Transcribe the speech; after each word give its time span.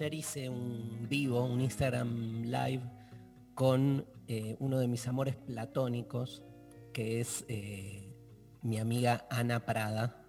ayer 0.00 0.14
hice 0.14 0.48
un 0.48 1.06
vivo, 1.10 1.44
un 1.44 1.60
Instagram 1.60 2.44
live 2.44 2.82
con 3.54 4.06
eh, 4.28 4.56
uno 4.58 4.78
de 4.78 4.88
mis 4.88 5.06
amores 5.06 5.36
platónicos, 5.36 6.42
que 6.94 7.20
es 7.20 7.44
eh, 7.48 8.10
mi 8.62 8.78
amiga 8.78 9.26
Ana 9.28 9.66
Prada, 9.66 10.24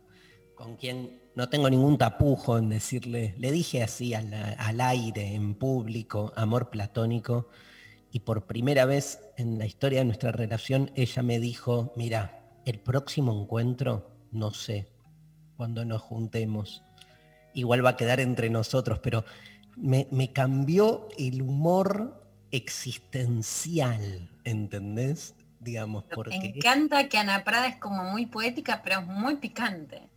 con 0.55 0.75
quien 0.75 1.21
no 1.35 1.47
tengo 1.47 1.69
ningún 1.69 1.97
tapujo 1.97 2.57
en 2.57 2.67
decirle, 2.67 3.33
le 3.37 3.49
dije 3.53 3.81
así 3.81 4.13
al, 4.13 4.33
al 4.33 4.81
aire, 4.81 5.35
en 5.35 5.55
público, 5.55 6.33
amor 6.35 6.69
platónico, 6.69 7.47
y 8.11 8.19
por 8.19 8.47
primera 8.47 8.83
vez 8.83 9.21
en 9.37 9.57
la 9.57 9.65
historia 9.65 9.99
de 9.99 10.05
nuestra 10.05 10.33
relación, 10.33 10.91
ella 10.95 11.23
me 11.23 11.39
dijo, 11.39 11.93
mira, 11.95 12.43
el 12.65 12.77
próximo 12.81 13.41
encuentro, 13.41 14.11
no 14.33 14.51
sé, 14.51 14.89
cuando 15.55 15.85
nos 15.85 16.01
juntemos, 16.01 16.83
igual 17.53 17.85
va 17.85 17.91
a 17.91 17.97
quedar 17.97 18.19
entre 18.19 18.49
nosotros, 18.49 18.99
pero 18.99 19.23
me, 19.75 20.07
me 20.11 20.31
cambió 20.33 21.07
el 21.17 21.41
humor 21.41 22.21
existencial, 22.51 24.29
¿entendés? 24.43 25.35
Digamos, 25.59 26.05
Me 26.09 26.15
porque... 26.15 26.35
encanta 26.37 27.07
que 27.09 27.17
Ana 27.17 27.43
Prada 27.43 27.67
es 27.67 27.77
como 27.77 28.03
muy 28.05 28.25
poética, 28.27 28.81
pero 28.83 29.01
es 29.01 29.07
muy 29.07 29.37
picante. 29.37 30.09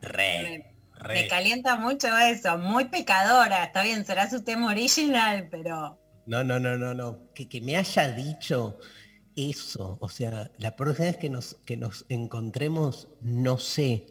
Re, 0.00 0.76
re. 0.94 1.14
Me 1.14 1.26
calienta 1.28 1.76
mucho 1.76 2.08
eso, 2.18 2.58
muy 2.58 2.86
pecadora. 2.86 3.64
Está 3.64 3.82
bien, 3.82 4.04
será 4.04 4.28
su 4.30 4.42
tema 4.44 4.70
original, 4.70 5.48
pero 5.50 5.98
No, 6.26 6.44
no, 6.44 6.58
no, 6.60 6.76
no, 6.78 6.94
no. 6.94 7.32
Que, 7.34 7.48
que 7.48 7.60
me 7.60 7.76
haya 7.76 8.12
dicho 8.12 8.78
eso, 9.36 9.98
o 10.00 10.08
sea, 10.08 10.50
la 10.58 10.76
próxima 10.76 11.06
vez 11.06 11.16
que 11.18 11.30
nos, 11.30 11.54
que 11.66 11.76
nos 11.76 12.04
encontremos, 12.08 13.08
no 13.20 13.58
sé, 13.58 14.06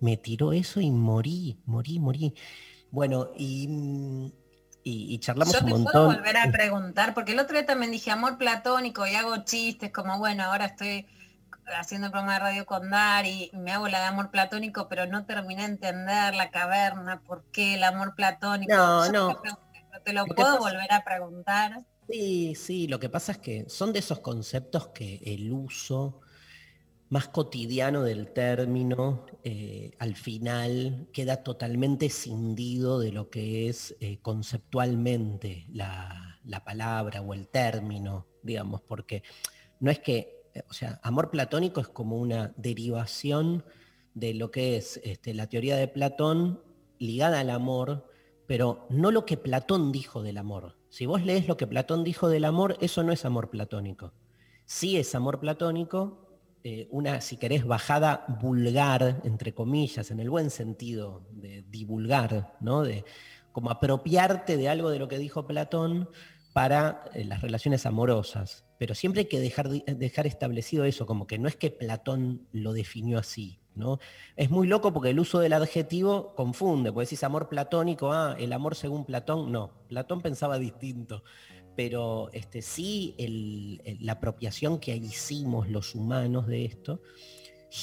me 0.00 0.16
tiró 0.16 0.52
eso 0.52 0.80
y 0.80 0.90
morí, 0.90 1.60
morí, 1.66 1.98
morí. 2.00 2.34
Bueno, 2.90 3.30
y, 3.36 3.68
mm, 3.68 4.32
y, 4.84 5.14
y 5.14 5.18
charlamos 5.18 5.52
yo 5.54 5.60
un 5.64 5.84
te 5.84 5.90
puedo 5.90 6.06
volver 6.06 6.36
a 6.36 6.50
preguntar, 6.50 7.14
porque 7.14 7.32
el 7.32 7.38
otro 7.40 7.56
día 7.56 7.66
también 7.66 7.92
dije 7.92 8.10
amor 8.10 8.38
platónico 8.38 9.06
y 9.06 9.14
hago 9.14 9.36
chistes, 9.44 9.90
como 9.92 10.18
bueno, 10.18 10.44
ahora 10.44 10.66
estoy 10.66 11.06
haciendo 11.78 12.06
el 12.08 12.10
programa 12.10 12.34
de 12.34 12.38
radio 12.40 12.66
con 12.66 12.90
Dari, 12.90 13.50
y 13.52 13.56
me 13.56 13.72
hago 13.72 13.88
la 13.88 14.00
de 14.00 14.06
amor 14.06 14.30
platónico, 14.30 14.88
pero 14.88 15.06
no 15.06 15.24
terminé 15.24 15.62
de 15.62 15.68
entender 15.68 16.34
la 16.34 16.50
caverna, 16.50 17.20
por 17.20 17.44
qué 17.52 17.74
el 17.74 17.84
amor 17.84 18.14
platónico. 18.14 18.74
No, 18.74 19.06
Yo 19.06 19.12
no. 19.12 19.40
te 20.04 20.12
lo, 20.12 20.26
puedo 20.26 20.56
pasa- 20.56 20.58
volver 20.58 20.92
a 20.92 21.04
preguntar. 21.04 21.82
Sí, 22.08 22.54
sí, 22.56 22.88
lo 22.88 22.98
que 22.98 23.08
pasa 23.08 23.32
es 23.32 23.38
que 23.38 23.64
son 23.68 23.92
de 23.92 24.00
esos 24.00 24.18
conceptos 24.18 24.88
que 24.88 25.20
el 25.24 25.52
uso 25.52 26.20
más 27.12 27.28
cotidiano 27.28 28.04
del 28.04 28.32
término 28.32 29.26
eh, 29.44 29.90
al 29.98 30.16
final 30.16 31.08
queda 31.12 31.42
totalmente 31.42 32.08
cindido 32.08 32.98
de 32.98 33.12
lo 33.12 33.28
que 33.28 33.68
es 33.68 33.94
eh, 34.00 34.20
conceptualmente 34.22 35.66
la, 35.70 36.40
la 36.42 36.64
palabra 36.64 37.20
o 37.20 37.34
el 37.34 37.48
término, 37.48 38.28
digamos, 38.42 38.80
porque 38.80 39.22
no 39.78 39.90
es 39.90 39.98
que, 39.98 40.48
eh, 40.54 40.62
o 40.70 40.72
sea, 40.72 41.00
amor 41.02 41.30
platónico 41.30 41.82
es 41.82 41.88
como 41.88 42.16
una 42.16 42.54
derivación 42.56 43.62
de 44.14 44.32
lo 44.32 44.50
que 44.50 44.78
es 44.78 44.98
este, 45.04 45.34
la 45.34 45.48
teoría 45.48 45.76
de 45.76 45.88
Platón 45.88 46.62
ligada 46.98 47.40
al 47.40 47.50
amor, 47.50 48.08
pero 48.46 48.86
no 48.88 49.10
lo 49.10 49.26
que 49.26 49.36
Platón 49.36 49.92
dijo 49.92 50.22
del 50.22 50.38
amor. 50.38 50.78
Si 50.88 51.04
vos 51.04 51.22
lees 51.22 51.46
lo 51.46 51.58
que 51.58 51.66
Platón 51.66 52.04
dijo 52.04 52.30
del 52.30 52.46
amor, 52.46 52.78
eso 52.80 53.02
no 53.02 53.12
es 53.12 53.26
amor 53.26 53.50
platónico. 53.50 54.14
Sí 54.64 54.96
es 54.96 55.14
amor 55.14 55.40
platónico, 55.40 56.21
eh, 56.64 56.86
una, 56.90 57.20
si 57.20 57.36
querés, 57.36 57.64
bajada 57.64 58.24
vulgar, 58.40 59.20
entre 59.24 59.52
comillas, 59.52 60.12
en 60.12 60.20
el 60.20 60.30
buen 60.30 60.50
sentido 60.50 61.26
de 61.32 61.64
divulgar, 61.68 62.56
¿no? 62.60 62.82
De 62.82 63.04
como 63.50 63.70
apropiarte 63.70 64.56
de 64.56 64.68
algo 64.68 64.90
de 64.90 64.98
lo 64.98 65.08
que 65.08 65.18
dijo 65.18 65.46
Platón 65.46 66.08
para 66.52 67.04
eh, 67.14 67.24
las 67.24 67.40
relaciones 67.40 67.84
amorosas. 67.84 68.64
Pero 68.78 68.94
siempre 68.94 69.22
hay 69.22 69.26
que 69.26 69.40
dejar, 69.40 69.68
dejar 69.70 70.26
establecido 70.26 70.84
eso, 70.84 71.04
como 71.04 71.26
que 71.26 71.38
no 71.38 71.48
es 71.48 71.56
que 71.56 71.70
Platón 71.70 72.46
lo 72.52 72.72
definió 72.72 73.18
así, 73.18 73.58
¿no? 73.74 73.98
Es 74.36 74.50
muy 74.50 74.66
loco 74.66 74.92
porque 74.92 75.10
el 75.10 75.20
uso 75.20 75.40
del 75.40 75.54
adjetivo 75.54 76.34
confunde, 76.36 76.92
porque 76.92 77.06
decís 77.06 77.24
amor 77.24 77.48
platónico, 77.48 78.12
ah, 78.12 78.36
el 78.38 78.52
amor 78.52 78.74
según 78.74 79.04
Platón, 79.04 79.50
no, 79.50 79.72
Platón 79.88 80.20
pensaba 80.20 80.58
distinto, 80.58 81.24
pero 81.76 82.30
este, 82.32 82.62
sí 82.62 83.14
el- 83.18 83.80
el- 83.84 83.98
la 84.04 84.12
apropiación 84.12 84.78
que 84.78 84.94
hicimos 84.96 85.68
los 85.68 85.94
humanos 85.94 86.46
de 86.46 86.64
esto 86.64 87.00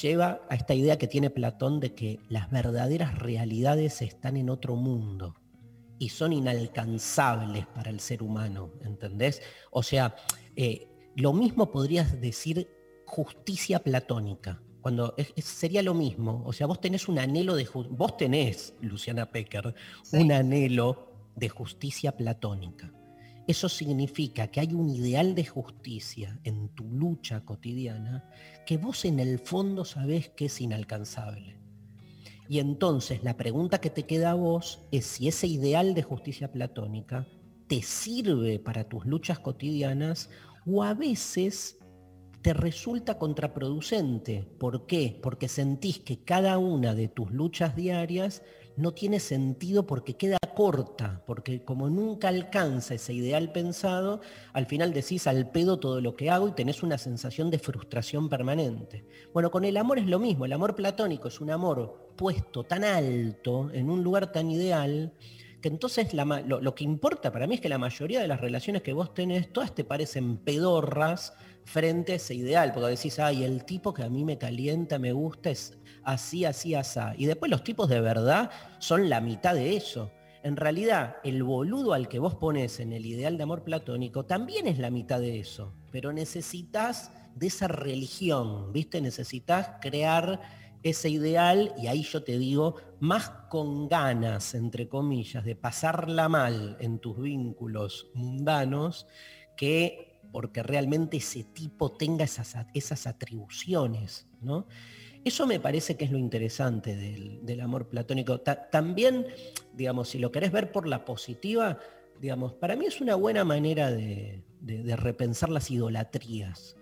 lleva 0.02 0.42
a 0.48 0.54
esta 0.54 0.74
idea 0.74 0.98
que 0.98 1.08
tiene 1.08 1.30
Platón 1.30 1.80
de 1.80 1.94
que 1.94 2.20
las 2.28 2.50
verdaderas 2.50 3.18
realidades 3.18 4.02
están 4.02 4.36
en 4.36 4.48
otro 4.50 4.76
mundo 4.76 5.34
y 5.98 6.10
son 6.10 6.32
inalcanzables 6.32 7.66
para 7.66 7.90
el 7.90 8.00
ser 8.00 8.22
humano, 8.22 8.70
¿entendés? 8.82 9.42
O 9.70 9.82
sea, 9.82 10.14
eh, 10.56 10.86
lo 11.16 11.32
mismo 11.32 11.70
podrías 11.70 12.20
decir 12.20 12.68
justicia 13.06 13.80
platónica. 13.80 14.62
Cuando 14.80 15.12
es- 15.18 15.32
es- 15.36 15.44
sería 15.44 15.82
lo 15.82 15.92
mismo, 15.92 16.42
o 16.46 16.52
sea, 16.52 16.66
vos 16.66 16.80
tenés 16.80 17.08
un 17.08 17.18
anhelo 17.18 17.54
de 17.54 17.68
vos 17.90 18.16
tenés, 18.16 18.74
Luciana 18.80 19.30
Pecker, 19.30 19.74
Sí. 20.04 20.16
un 20.18 20.32
anhelo 20.32 21.12
de 21.36 21.48
justicia 21.48 22.16
platónica. 22.16 22.92
Eso 23.46 23.68
significa 23.68 24.48
que 24.48 24.60
hay 24.60 24.74
un 24.74 24.90
ideal 24.90 25.34
de 25.34 25.44
justicia 25.44 26.38
en 26.44 26.68
tu 26.70 26.84
lucha 26.84 27.44
cotidiana 27.44 28.30
que 28.66 28.76
vos 28.76 29.04
en 29.04 29.18
el 29.18 29.38
fondo 29.38 29.84
sabés 29.84 30.28
que 30.30 30.46
es 30.46 30.60
inalcanzable. 30.60 31.58
Y 32.48 32.58
entonces 32.58 33.22
la 33.22 33.36
pregunta 33.36 33.80
que 33.80 33.90
te 33.90 34.06
queda 34.06 34.32
a 34.32 34.34
vos 34.34 34.80
es 34.90 35.06
si 35.06 35.28
ese 35.28 35.46
ideal 35.46 35.94
de 35.94 36.02
justicia 36.02 36.50
platónica 36.50 37.26
te 37.68 37.82
sirve 37.82 38.58
para 38.58 38.88
tus 38.88 39.06
luchas 39.06 39.38
cotidianas 39.38 40.30
o 40.66 40.82
a 40.82 40.94
veces 40.94 41.78
te 42.42 42.52
resulta 42.52 43.18
contraproducente. 43.18 44.48
¿Por 44.58 44.86
qué? 44.86 45.18
Porque 45.22 45.46
sentís 45.46 46.00
que 46.00 46.24
cada 46.24 46.58
una 46.58 46.94
de 46.94 47.08
tus 47.08 47.30
luchas 47.30 47.76
diarias 47.76 48.42
no 48.80 48.92
tiene 48.92 49.20
sentido 49.20 49.86
porque 49.86 50.14
queda 50.14 50.38
corta, 50.54 51.22
porque 51.26 51.64
como 51.64 51.88
nunca 51.88 52.28
alcanza 52.28 52.94
ese 52.94 53.12
ideal 53.12 53.52
pensado, 53.52 54.20
al 54.52 54.66
final 54.66 54.92
decís 54.92 55.26
al 55.26 55.50
pedo 55.50 55.78
todo 55.78 56.00
lo 56.00 56.16
que 56.16 56.30
hago 56.30 56.48
y 56.48 56.52
tenés 56.52 56.82
una 56.82 56.98
sensación 56.98 57.50
de 57.50 57.58
frustración 57.58 58.28
permanente. 58.28 59.04
Bueno, 59.32 59.50
con 59.50 59.64
el 59.64 59.76
amor 59.76 59.98
es 59.98 60.06
lo 60.06 60.18
mismo, 60.18 60.44
el 60.44 60.52
amor 60.52 60.74
platónico 60.74 61.28
es 61.28 61.40
un 61.40 61.50
amor 61.50 62.12
puesto 62.16 62.64
tan 62.64 62.84
alto, 62.84 63.70
en 63.72 63.88
un 63.88 64.02
lugar 64.02 64.32
tan 64.32 64.50
ideal, 64.50 65.12
que 65.60 65.68
entonces 65.68 66.12
lo, 66.14 66.60
lo 66.60 66.74
que 66.74 66.84
importa 66.84 67.30
para 67.30 67.46
mí 67.46 67.56
es 67.56 67.60
que 67.60 67.68
la 67.68 67.78
mayoría 67.78 68.20
de 68.20 68.28
las 68.28 68.40
relaciones 68.40 68.82
que 68.82 68.92
vos 68.92 69.12
tenés, 69.14 69.52
todas 69.52 69.74
te 69.74 69.84
parecen 69.84 70.38
pedorras 70.38 71.34
frente 71.64 72.12
a 72.12 72.16
ese 72.16 72.34
ideal, 72.34 72.72
porque 72.72 72.90
decís, 72.90 73.18
ay, 73.18 73.44
el 73.44 73.64
tipo 73.64 73.92
que 73.94 74.02
a 74.02 74.08
mí 74.08 74.24
me 74.24 74.38
calienta, 74.38 74.98
me 74.98 75.12
gusta, 75.12 75.50
es 75.50 75.78
así, 76.04 76.44
así, 76.44 76.74
así. 76.74 77.00
Y 77.16 77.26
después 77.26 77.50
los 77.50 77.64
tipos 77.64 77.88
de 77.88 78.00
verdad 78.00 78.50
son 78.78 79.08
la 79.08 79.20
mitad 79.20 79.54
de 79.54 79.76
eso. 79.76 80.10
En 80.42 80.56
realidad, 80.56 81.16
el 81.22 81.42
boludo 81.42 81.92
al 81.92 82.08
que 82.08 82.18
vos 82.18 82.34
pones 82.34 82.80
en 82.80 82.92
el 82.92 83.04
ideal 83.04 83.36
de 83.36 83.42
amor 83.42 83.62
platónico 83.62 84.24
también 84.24 84.66
es 84.66 84.78
la 84.78 84.90
mitad 84.90 85.20
de 85.20 85.38
eso, 85.38 85.74
pero 85.92 86.12
necesitas 86.12 87.12
de 87.34 87.48
esa 87.48 87.68
religión, 87.68 88.72
¿viste? 88.72 89.00
Necesitas 89.00 89.72
crear 89.80 90.40
ese 90.82 91.10
ideal 91.10 91.74
y 91.76 91.88
ahí 91.88 92.02
yo 92.02 92.22
te 92.22 92.38
digo, 92.38 92.76
más 93.00 93.28
con 93.50 93.88
ganas, 93.88 94.54
entre 94.54 94.88
comillas, 94.88 95.44
de 95.44 95.56
pasarla 95.56 96.28
mal 96.28 96.76
en 96.80 96.98
tus 97.00 97.20
vínculos 97.20 98.10
mundanos 98.14 99.06
que 99.56 100.20
porque 100.32 100.62
realmente 100.62 101.18
ese 101.18 101.44
tipo 101.44 101.92
tenga 101.92 102.24
esas, 102.24 102.56
esas 102.72 103.06
atribuciones, 103.06 104.26
¿no? 104.40 104.66
Eso 105.24 105.46
me 105.46 105.60
parece 105.60 105.96
que 105.96 106.06
es 106.06 106.10
lo 106.10 106.18
interesante 106.18 106.96
del, 106.96 107.60
amor 107.60 107.88
platónico. 107.88 108.40
también, 108.40 109.26
digamos, 109.74 110.08
si 110.08 110.18
lo 110.18 110.32
querés 110.32 110.50
ver 110.50 110.72
por 110.72 110.86
la 110.86 111.04
positiva, 111.04 111.78
digamos, 112.18 112.54
para 112.54 112.74
mí 112.74 112.86
es 112.86 113.00
una 113.00 113.16
buena 113.16 113.44
manera 113.44 113.90
de, 113.90 114.42
repensar 114.96 115.50
las 115.50 115.70
idolatrías. 115.70 116.76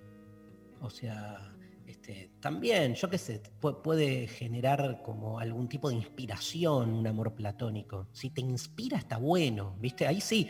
O 0.81 0.91
sea, 0.91 1.53
este, 1.87 2.31
también, 2.39 2.95
yo 2.95 3.11
qué 3.11 3.19
sé, 3.19 3.43
puede 3.83 4.29
generar 4.29 5.03
como 5.03 5.41
algún 5.41 5.69
tipo 5.69 5.89
de 5.89 5.97
inspiración 5.97 6.91
un 6.91 7.07
amor 7.09 7.35
platónico. 7.35 8.07
Si 8.13 8.31
te 8.31 8.41
inspira 8.41 8.99
está 8.99 9.17
bueno, 9.17 9.77
¿viste? 9.81 10.07
Ahí 10.07 10.21
sí, 10.21 10.49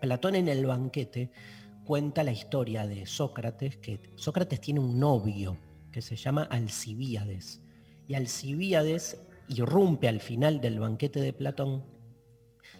Platón 0.00 0.36
en 0.36 0.46
el 0.46 0.66
banquete 0.66 1.32
cuenta 1.84 2.22
la 2.22 2.32
historia 2.32 2.86
de 2.86 3.06
Sócrates, 3.06 3.76
que 3.78 4.00
Sócrates 4.14 4.60
tiene 4.60 4.78
un 4.80 5.00
novio 5.00 5.58
que 5.94 6.02
se 6.02 6.16
llama 6.16 6.42
Alcibíades. 6.50 7.62
Y 8.08 8.14
Alcibíades 8.14 9.16
irrumpe 9.46 10.08
al 10.08 10.18
final 10.18 10.60
del 10.60 10.80
banquete 10.80 11.20
de 11.20 11.32
Platón 11.32 11.84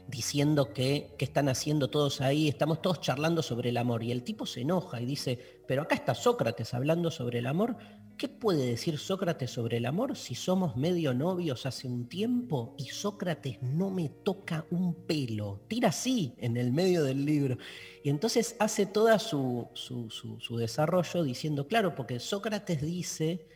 diciendo 0.09 0.73
que, 0.73 1.15
¿qué 1.17 1.25
están 1.25 1.49
haciendo 1.49 1.89
todos 1.89 2.21
ahí? 2.21 2.49
Estamos 2.49 2.83
todos 2.83 3.01
charlando 3.01 3.41
sobre 3.41 3.69
el 3.69 3.77
amor. 3.77 4.03
Y 4.03 4.11
el 4.11 4.25
tipo 4.25 4.47
se 4.47 4.63
enoja 4.63 5.01
y 5.01 5.07
dice, 5.07 5.39
pero 5.69 5.83
acá 5.83 5.95
está 5.95 6.13
Sócrates 6.13 6.75
hablando 6.75 7.09
sobre 7.13 7.39
el 7.39 7.47
amor. 7.47 7.77
¿Qué 8.17 8.29
puede 8.29 8.67
decir 8.67 8.97
Sócrates 8.97 9.51
sobre 9.51 9.79
el 9.79 9.87
amor 9.87 10.17
si 10.17 10.37
somos 10.37 10.77
medio 10.77 11.13
novios 11.13 11.67
hace 11.67 11.89
un 11.89 12.09
tiempo 12.09 12.77
y 12.79 12.85
Sócrates 12.85 13.61
no 13.61 13.91
me 13.91 14.09
toca 14.09 14.65
un 14.71 14.95
pelo? 14.95 15.63
Tira 15.67 15.89
así 15.89 16.33
en 16.39 16.57
el 16.57 16.71
medio 16.71 17.03
del 17.03 17.25
libro. 17.25 17.59
Y 18.05 18.11
entonces 18.11 18.55
hace 18.61 18.87
todo 18.87 19.19
su, 19.19 19.69
su, 19.75 20.57
desarrollo 20.57 21.25
diciendo, 21.25 21.67
claro, 21.67 21.97
porque 21.97 22.21
Sócrates 22.21 22.83
dice 22.83 23.49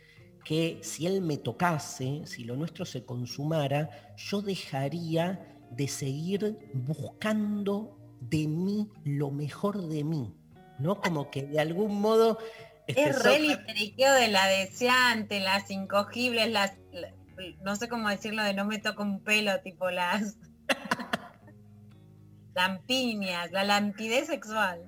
que 0.43 0.79
si 0.81 1.07
él 1.07 1.21
me 1.21 1.37
tocase, 1.37 2.23
si 2.25 2.43
lo 2.43 2.57
nuestro 2.57 2.83
se 2.85 3.05
consumara, 3.05 4.13
yo 4.17 4.41
dejaría 4.41 5.57
de 5.71 5.87
seguir 5.87 6.57
buscando 6.73 7.97
de 8.19 8.45
mí 8.45 8.89
lo 9.05 9.31
mejor 9.31 9.87
de 9.87 10.03
mí, 10.03 10.35
¿no? 10.79 10.99
Como 10.99 11.31
que 11.31 11.43
de 11.43 11.61
algún 11.61 12.01
modo... 12.01 12.39
Este, 12.89 13.09
es 13.09 13.23
re 13.23 13.37
de 13.37 14.27
la 14.29 14.47
deseante, 14.47 15.39
las 15.39 15.69
incogibles, 15.69 16.49
las, 16.49 16.73
no 17.61 17.75
sé 17.75 17.87
cómo 17.87 18.09
decirlo 18.09 18.43
de 18.43 18.55
no 18.55 18.65
me 18.65 18.79
toco 18.79 19.03
un 19.03 19.19
pelo, 19.19 19.61
tipo 19.61 19.91
las 19.91 20.37
lampiñas, 22.55 23.51
la 23.51 23.63
lampidez 23.63 24.25
sexual. 24.25 24.81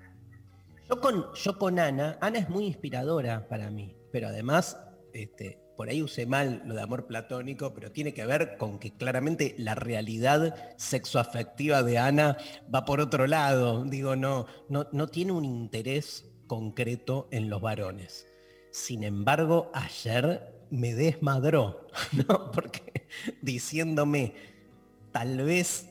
Yo 0.90 1.00
con, 1.00 1.32
yo 1.36 1.60
con 1.60 1.78
Ana, 1.78 2.18
Ana 2.22 2.40
es 2.40 2.50
muy 2.50 2.66
inspiradora 2.66 3.48
para 3.48 3.70
mí, 3.70 3.96
pero 4.12 4.30
además 4.30 4.80
este, 5.14 5.60
por 5.78 5.88
ahí 5.88 6.02
usé 6.02 6.26
mal 6.26 6.64
lo 6.66 6.74
de 6.74 6.82
amor 6.82 7.06
platónico, 7.06 7.72
pero 7.76 7.92
tiene 7.92 8.16
que 8.16 8.26
ver 8.26 8.58
con 8.58 8.80
que 8.80 8.96
claramente 8.96 9.54
la 9.60 9.76
realidad 9.76 10.56
sexoafectiva 10.76 11.84
de 11.84 12.00
Ana 12.00 12.36
va 12.74 12.84
por 12.84 13.00
otro 13.00 13.28
lado. 13.28 13.84
Digo, 13.84 14.16
no, 14.16 14.48
no, 14.70 14.88
no 14.92 15.08
tiene 15.08 15.34
un 15.34 15.46
interés 15.46 16.31
concreto 16.52 17.30
en 17.32 17.50
los 17.50 17.62
varones. 17.62 18.28
Sin 18.72 19.06
embargo, 19.06 19.72
ayer 19.74 20.54
me 20.70 20.94
desmadró, 20.94 21.88
¿no? 22.12 22.52
Porque 22.52 23.08
diciéndome, 23.42 24.34
tal 25.14 25.38
vez 25.46 25.88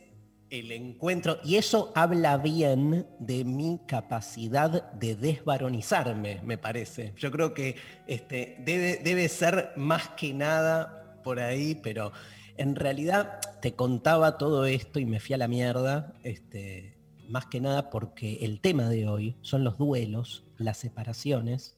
el 0.50 0.70
encuentro, 0.72 1.38
y 1.42 1.56
eso 1.56 1.92
habla 1.94 2.36
bien 2.36 3.06
de 3.18 3.42
mi 3.46 3.80
capacidad 3.86 4.92
de 4.92 5.16
desvaronizarme, 5.16 6.42
me 6.44 6.58
parece. 6.58 7.14
Yo 7.16 7.30
creo 7.30 7.54
que 7.54 7.76
este, 8.06 8.56
debe, 8.58 9.00
debe 9.02 9.30
ser 9.30 9.72
más 9.76 10.08
que 10.10 10.34
nada 10.34 11.22
por 11.24 11.40
ahí, 11.40 11.74
pero 11.82 12.12
en 12.58 12.76
realidad 12.76 13.40
te 13.62 13.72
contaba 13.72 14.36
todo 14.36 14.66
esto 14.66 14.98
y 14.98 15.06
me 15.06 15.20
fui 15.20 15.32
a 15.32 15.38
la 15.38 15.48
mierda, 15.48 16.12
este, 16.22 16.98
más 17.30 17.46
que 17.46 17.62
nada 17.62 17.88
porque 17.88 18.40
el 18.42 18.60
tema 18.60 18.90
de 18.90 19.08
hoy 19.08 19.36
son 19.40 19.64
los 19.64 19.78
duelos, 19.78 20.44
las 20.60 20.78
separaciones, 20.78 21.76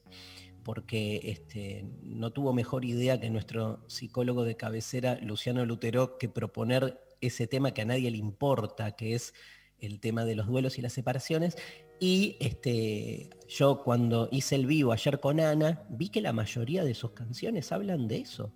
porque 0.63 1.21
este, 1.23 1.85
no 2.01 2.31
tuvo 2.31 2.53
mejor 2.53 2.85
idea 2.85 3.19
que 3.19 3.29
nuestro 3.29 3.83
psicólogo 3.87 4.43
de 4.43 4.55
cabecera, 4.55 5.19
Luciano 5.21 5.65
Lutero, 5.65 6.17
que 6.17 6.29
proponer 6.29 6.99
ese 7.21 7.47
tema 7.47 7.73
que 7.73 7.81
a 7.81 7.85
nadie 7.85 8.11
le 8.11 8.17
importa, 8.17 8.95
que 8.95 9.15
es 9.15 9.33
el 9.79 9.99
tema 9.99 10.25
de 10.25 10.35
los 10.35 10.47
duelos 10.47 10.77
y 10.77 10.81
las 10.81 10.93
separaciones. 10.93 11.57
Y 11.99 12.37
este, 12.39 13.29
yo 13.47 13.83
cuando 13.83 14.29
hice 14.31 14.55
el 14.55 14.65
vivo 14.65 14.91
ayer 14.91 15.19
con 15.19 15.39
Ana, 15.39 15.83
vi 15.89 16.09
que 16.09 16.21
la 16.21 16.33
mayoría 16.33 16.83
de 16.83 16.93
sus 16.93 17.11
canciones 17.11 17.71
hablan 17.71 18.07
de 18.07 18.17
eso. 18.17 18.53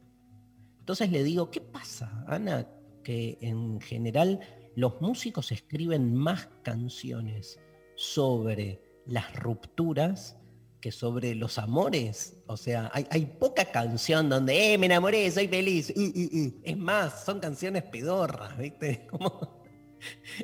Entonces 0.79 1.11
le 1.11 1.23
digo, 1.23 1.51
¿qué 1.51 1.61
pasa, 1.61 2.23
Ana? 2.27 2.67
Que 3.03 3.37
en 3.41 3.81
general 3.81 4.39
los 4.75 5.01
músicos 5.01 5.51
escriben 5.51 6.13
más 6.13 6.49
canciones 6.63 7.59
sobre 7.95 8.86
las 9.07 9.35
rupturas 9.35 10.37
que 10.81 10.91
sobre 10.91 11.35
los 11.35 11.57
amores. 11.57 12.37
O 12.45 12.57
sea, 12.57 12.91
hay, 12.93 13.25
poca 13.39 13.65
canción 13.65 14.29
donde, 14.29 14.73
eh, 14.73 14.77
me 14.77 14.85
enamoré, 14.85 15.29
soy 15.31 15.47
feliz. 15.47 15.93
Es 16.63 16.77
más, 16.77 17.25
son 17.25 17.39
canciones 17.39 17.83
pedorras, 17.83 18.57
¿viste? 18.57 19.07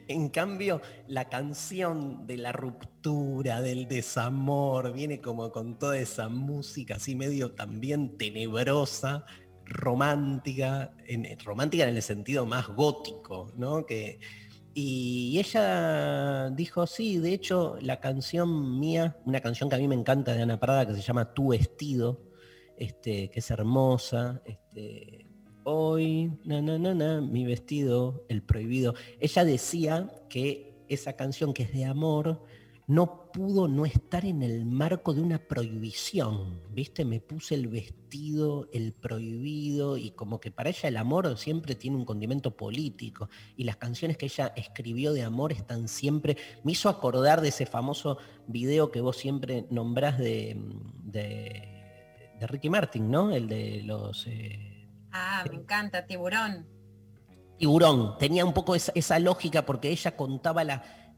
En 0.07 0.30
cambio, 0.30 0.81
la 1.07 1.30
canción 1.30 2.25
de 2.25 2.38
la 2.38 2.51
ruptura, 2.51 3.62
del 3.62 3.88
desamor, 3.88 4.92
viene 4.94 5.21
como 5.21 5.51
con 5.51 5.77
toda 5.77 6.00
esa 6.00 6.27
música 6.27 6.95
así 6.95 7.15
medio 7.15 7.51
también 7.51 8.18
tenebrosa, 8.18 9.25
romántica, 9.65 10.95
en, 11.06 11.38
romántica 11.39 11.88
en 11.88 11.95
el 11.95 12.01
sentido 12.01 12.48
más 12.48 12.68
gótico, 12.68 13.54
¿no? 13.56 13.86
Que, 13.86 14.19
y 14.74 15.38
ella 15.40 16.50
dijo, 16.50 16.88
sí, 16.88 17.18
de 17.20 17.34
hecho 17.34 17.78
la 17.81 18.00
canción 18.00 18.80
mía, 18.80 19.18
una 19.25 19.40
canción 19.40 19.70
que 19.70 19.75
a 19.75 19.80
mí 19.80 19.88
me 19.88 19.96
encanta 19.96 20.34
de 20.34 20.42
Ana 20.42 20.60
Parada 20.60 20.88
que 20.88 20.96
se 20.96 21.02
llama 21.02 21.34
Tu 21.34 21.50
vestido, 21.50 22.22
este, 22.78 23.30
que 23.30 23.40
es 23.40 23.52
hermosa, 23.52 24.42
este, 24.46 25.28
hoy, 25.64 26.31
na, 26.44 26.62
na, 26.62 26.80
na, 26.80 26.94
na, 26.94 27.22
mi 27.22 27.46
vestido, 27.46 28.25
el 28.30 28.42
prohibido. 28.42 28.96
Ella 29.20 29.46
decía 29.46 30.10
que 30.30 30.84
esa 30.88 31.14
canción 31.14 31.54
que 31.54 31.64
es 31.64 31.74
de 31.74 31.86
amor, 31.86 32.44
no 32.88 33.23
pudo 33.34 33.68
no 33.68 33.86
estar 33.86 34.24
en 34.24 34.44
el 34.44 34.64
marco 34.64 35.14
de 35.14 35.22
una 35.22 35.40
prohibición, 35.40 36.62
¿viste? 36.70 37.04
Me 37.04 37.20
puse 37.20 37.56
el 37.56 37.68
vestido, 37.68 38.70
el 38.72 38.94
prohibido, 38.94 39.98
y 39.98 40.12
como 40.12 40.40
que 40.40 40.52
para 40.52 40.70
ella 40.70 40.88
el 40.88 40.98
amor 40.98 41.36
siempre 41.38 41.74
tiene 41.75 41.98
un 41.98 42.06
condimento 42.06 42.56
político, 42.56 43.30
y 43.58 43.63
las 43.63 43.78
canciones 43.78 44.18
que 44.18 44.28
ella 44.28 44.54
escribió 44.56 45.13
de 45.13 45.24
amor 45.24 45.52
están 45.52 45.88
siempre, 45.88 46.38
me 46.63 46.74
hizo 46.74 46.90
acordar 46.90 47.42
de 47.42 47.50
ese 47.50 47.66
famoso 47.66 48.20
video 48.48 48.92
que 48.92 49.02
vos 49.02 49.18
siempre 49.18 49.66
nombrás 49.72 50.20
de, 50.20 50.56
de, 51.04 51.70
Ricky 52.42 52.70
Martin, 52.70 53.10
¿no? 53.10 53.32
El 53.32 53.48
de 53.48 53.82
los... 53.84 54.28
Eh, 54.28 54.88
ah, 55.12 55.44
me 55.50 55.56
encanta, 55.56 56.06
tiburón. 56.06 56.68
Tiburón, 57.58 58.18
tenía 58.18 58.44
un 58.44 58.54
poco 58.54 58.75
esa 58.75 59.20
lógica 59.20 59.66
porque 59.66 59.90
ella 59.90 60.18
contaba 60.18 60.63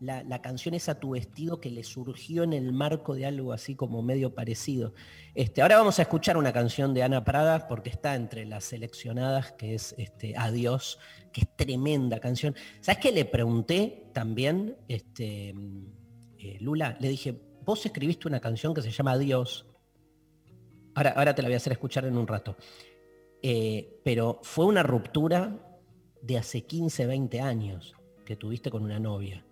la 0.05 0.41
canción 0.41 0.75
es 0.75 0.88
a 0.89 1.00
tu 1.00 1.12
vestido 1.12 1.59
que 1.59 1.69
le 1.69 1.83
surgió 1.83 2.43
en 2.43 2.53
el 2.53 2.71
marco 2.71 3.15
de 3.15 3.25
algo 3.25 3.53
así 3.53 3.75
como 3.75 4.01
medio 4.01 4.33
parecido. 4.33 4.93
Este, 5.33 5.62
ahora 5.62 5.77
vamos 5.77 6.00
a 6.00 6.03
escuchar 6.03 6.38
una 6.38 6.53
canción 6.53 6.93
de 6.93 7.03
Ana 7.03 7.24
Prada 7.24 7.67
porque 7.67 7.89
está 7.89 8.15
entre 8.15 8.45
las 8.45 8.63
seleccionadas, 8.63 9.51
que 9.53 9.75
es 9.75 9.95
este, 9.97 10.35
Adiós, 10.38 11.00
que 11.33 11.41
es 11.41 11.55
tremenda 11.55 12.19
canción. 12.19 12.55
¿Sabes 12.81 13.01
qué 13.01 13.12
le 13.12 13.25
pregunté 13.25 14.09
también, 14.13 14.77
este, 14.88 15.50
eh, 16.39 16.57
Lula? 16.62 16.95
Le 17.00 17.09
dije, 17.09 17.38
vos 17.63 17.85
escribiste 17.85 18.27
una 18.27 18.39
canción 18.39 18.74
que 18.74 18.81
se 18.81 18.91
llama 18.91 19.13
Adiós. 19.13 19.65
Ahora, 20.93 21.12
ahora 21.12 21.35
te 21.35 21.41
la 21.41 21.50
voy 21.50 21.55
a 21.55 21.57
hacer 21.57 21.74
escuchar 21.74 22.05
en 22.05 22.17
un 22.17 22.27
rato. 22.27 22.55
Eh, 23.41 24.00
pero 24.03 24.39
fue 24.43 24.65
una 24.65 24.83
ruptura 24.83 25.59
de 26.21 26.38
hace 26.38 26.65
15, 26.65 27.05
20 27.05 27.41
años 27.41 27.93
que 28.25 28.35
tuviste 28.35 28.71
con 28.71 28.83
una 28.83 29.00
novia. 29.00 29.45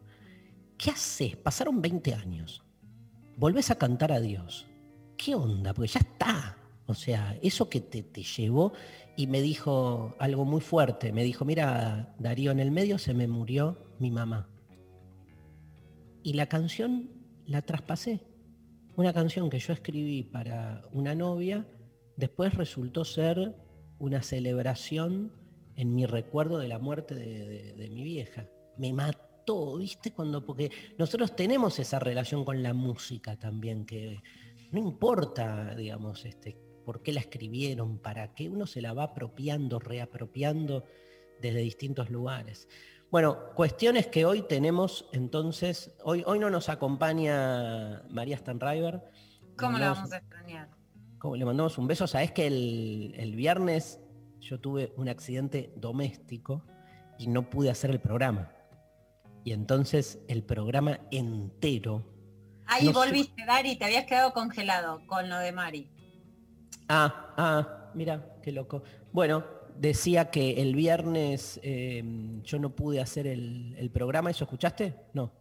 ¿Qué 0.84 0.92
haces? 0.92 1.38
Pasaron 1.38 1.82
20 1.82 2.14
años. 2.14 2.62
Volvés 3.38 3.72
a 3.72 3.76
cantar 3.76 4.12
a 4.12 4.20
Dios. 4.20 4.68
¿Qué 5.16 5.34
onda? 5.34 5.74
Porque 5.74 5.92
ya 5.92 6.02
está. 6.02 6.58
O 6.88 6.94
sea, 6.94 7.38
eso 7.42 7.70
que 7.70 7.80
te, 7.80 8.04
te 8.04 8.22
llevó 8.22 8.74
y 9.16 9.28
me 9.28 9.42
dijo 9.42 10.14
algo 10.20 10.44
muy 10.44 10.60
fuerte. 10.60 11.14
Me 11.14 11.24
dijo, 11.24 11.46
mira, 11.46 12.14
Darío, 12.20 12.52
en 12.52 12.60
el 12.60 12.72
medio 12.72 12.98
se 12.98 13.14
me 13.14 13.28
murió 13.28 13.78
mi 14.00 14.12
mamá. 14.12 14.50
Y 16.22 16.34
la 16.34 16.48
canción 16.48 17.10
la 17.46 17.62
traspasé. 17.62 18.20
Una 18.98 19.14
canción 19.14 19.50
que 19.50 19.60
yo 19.60 19.72
escribí 19.72 20.24
para 20.24 20.82
una 20.92 21.16
novia, 21.16 21.66
después 22.18 22.56
resultó 22.56 23.06
ser 23.06 23.56
una 24.00 24.22
celebración 24.22 25.32
en 25.78 25.96
mi 25.96 26.06
recuerdo 26.06 26.58
de 26.58 26.68
la 26.68 26.78
muerte 26.78 27.16
de, 27.16 27.90
mi 27.90 28.04
vieja. 28.04 28.48
Me 28.78 28.92
mató 28.92 29.23
faltó, 29.44 29.78
¿viste? 29.78 30.12
Cuando, 30.14 30.46
porque 30.46 30.72
nosotros 30.98 31.36
tenemos 31.36 31.80
esa 31.80 32.00
relación 32.00 32.46
con 32.46 32.64
la 32.64 32.74
música 32.74 33.38
también, 33.38 33.86
que 33.86 34.22
no 34.72 34.80
importa, 34.80 35.76
digamos, 35.76 36.26
este, 36.26 36.58
por 36.86 37.02
qué 37.02 37.14
la 37.14 37.20
escribieron, 37.20 38.00
para 38.00 38.34
qué, 38.34 38.50
uno 38.50 38.66
se 38.66 38.82
la 38.82 38.94
va 38.94 39.04
apropiando, 39.04 39.80
reapropiando 39.80 40.86
desde 41.42 41.60
distintos 41.60 42.10
lugares. 42.10 42.68
Bueno, 43.12 43.54
cuestiones 43.54 44.08
que 44.08 44.26
hoy 44.26 44.44
tenemos, 44.44 45.08
entonces, 45.12 45.96
hoy, 46.04 46.24
hoy 46.26 46.40
no 46.40 46.50
nos 46.50 46.70
acompaña 46.70 48.04
María 48.10 48.38
Stanriver. 48.38 49.02
¿Cómo 49.58 49.78
la 49.78 49.92
vamos 49.92 50.12
a 50.12 50.18
extrañar? 50.18 50.70
Le 51.36 51.46
mandamos 51.46 51.78
un 51.78 51.88
beso. 51.88 52.08
Sabes 52.08 52.32
que 52.32 52.48
el, 52.48 53.14
el 53.16 53.36
viernes 53.36 54.02
yo 54.40 54.60
tuve 54.60 54.94
un 54.98 55.08
accidente 55.08 55.72
doméstico 55.76 56.66
y 57.18 57.28
no 57.28 57.50
pude 57.50 57.70
hacer 57.70 57.92
el 57.92 58.00
programa. 58.00 58.53
Y 59.44 59.52
entonces 59.52 60.20
el 60.28 60.44
programa 60.44 61.00
entero. 61.12 62.04
Ahí 62.66 62.86
no 62.86 62.94
volviste, 62.94 63.46
Dari, 63.46 63.76
te 63.76 63.86
habías 63.86 64.06
quedado 64.06 64.34
congelado 64.34 65.06
con 65.06 65.30
lo 65.30 65.38
de 65.38 65.52
Mari. 65.52 65.90
Ah, 66.88 67.34
ah, 67.38 67.92
mira, 67.94 68.38
qué 68.42 68.52
loco. 68.52 68.84
Bueno, 69.12 69.46
decía 69.78 70.32
que 70.32 70.62
el 70.62 70.76
viernes 70.76 71.60
eh, 71.64 72.04
yo 72.44 72.60
no 72.60 72.70
pude 72.70 73.02
hacer 73.02 73.28
el, 73.28 73.76
el 73.78 73.90
programa, 73.92 74.32
¿eso 74.32 74.46
escuchaste? 74.46 74.96
No. 75.14 75.32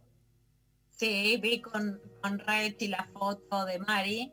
Sí, 0.89 1.37
vi 1.41 1.61
con, 1.61 1.99
con 2.21 2.39
Rechi 2.39 2.87
la 2.87 3.07
foto 3.13 3.65
de 3.65 3.79
Mari. 3.79 4.31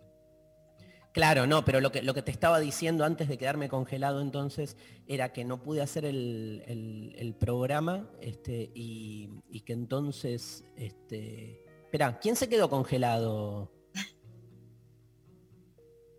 Claro, 1.13 1.47
no, 1.47 1.65
pero 1.65 1.81
lo 1.81 1.91
que, 1.91 2.03
lo 2.03 2.15
que 2.15 2.23
te 2.23 2.31
estaba 2.31 2.61
diciendo 2.61 3.05
antes 3.05 3.29
de 3.29 3.37
quedarme 3.37 3.69
congelado 3.69 4.21
entonces 4.21 4.77
era 5.09 5.33
que 5.33 5.45
no 5.45 5.61
pude 5.61 5.83
hacer 5.83 6.05
el, 6.05 6.63
el- 6.67 7.15
el 7.19 7.35
programa 7.35 8.09
este, 8.21 8.71
y, 8.75 9.29
y 9.51 9.61
que 9.63 9.73
entonces, 9.73 10.65
este... 10.77 11.65
Espera, 11.85 12.21
¿quién 12.21 12.37
se 12.37 12.49
quedó 12.49 12.71
congelado? 12.71 13.73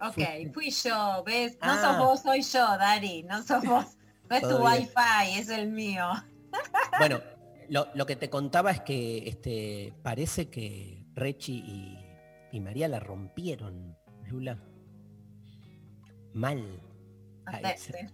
Ok, 0.01 0.51
fui 0.53 0.71
yo, 0.71 1.23
¿ves? 1.25 1.53
No 1.61 1.71
Ah. 1.71 1.81
sos 1.81 1.97
vos, 1.99 2.21
soy 2.21 2.41
yo, 2.41 2.59
Dari, 2.77 3.23
no 3.23 3.41
sos 3.43 3.63
vos. 3.63 3.85
No 4.29 4.37
es 4.37 4.43
tu 4.43 4.63
wifi, 4.63 5.39
es 5.39 5.49
el 5.49 5.69
mío. 5.71 6.05
Bueno, 6.99 7.19
lo, 7.69 7.87
lo 7.95 8.05
que 8.05 8.15
te 8.17 8.29
contaba 8.29 8.71
es 8.71 8.81
que 8.81 9.27
este, 9.29 9.93
parece 10.03 10.49
que 10.49 11.05
Rechi 11.13 11.53
y, 11.65 11.97
y 12.51 12.59
María 12.61 12.87
la 12.89 12.99
rompieron, 12.99 13.97
Lula. 14.25 14.57
Mal. 16.33 16.81
Hasta- 17.45 17.77
se, 17.77 18.09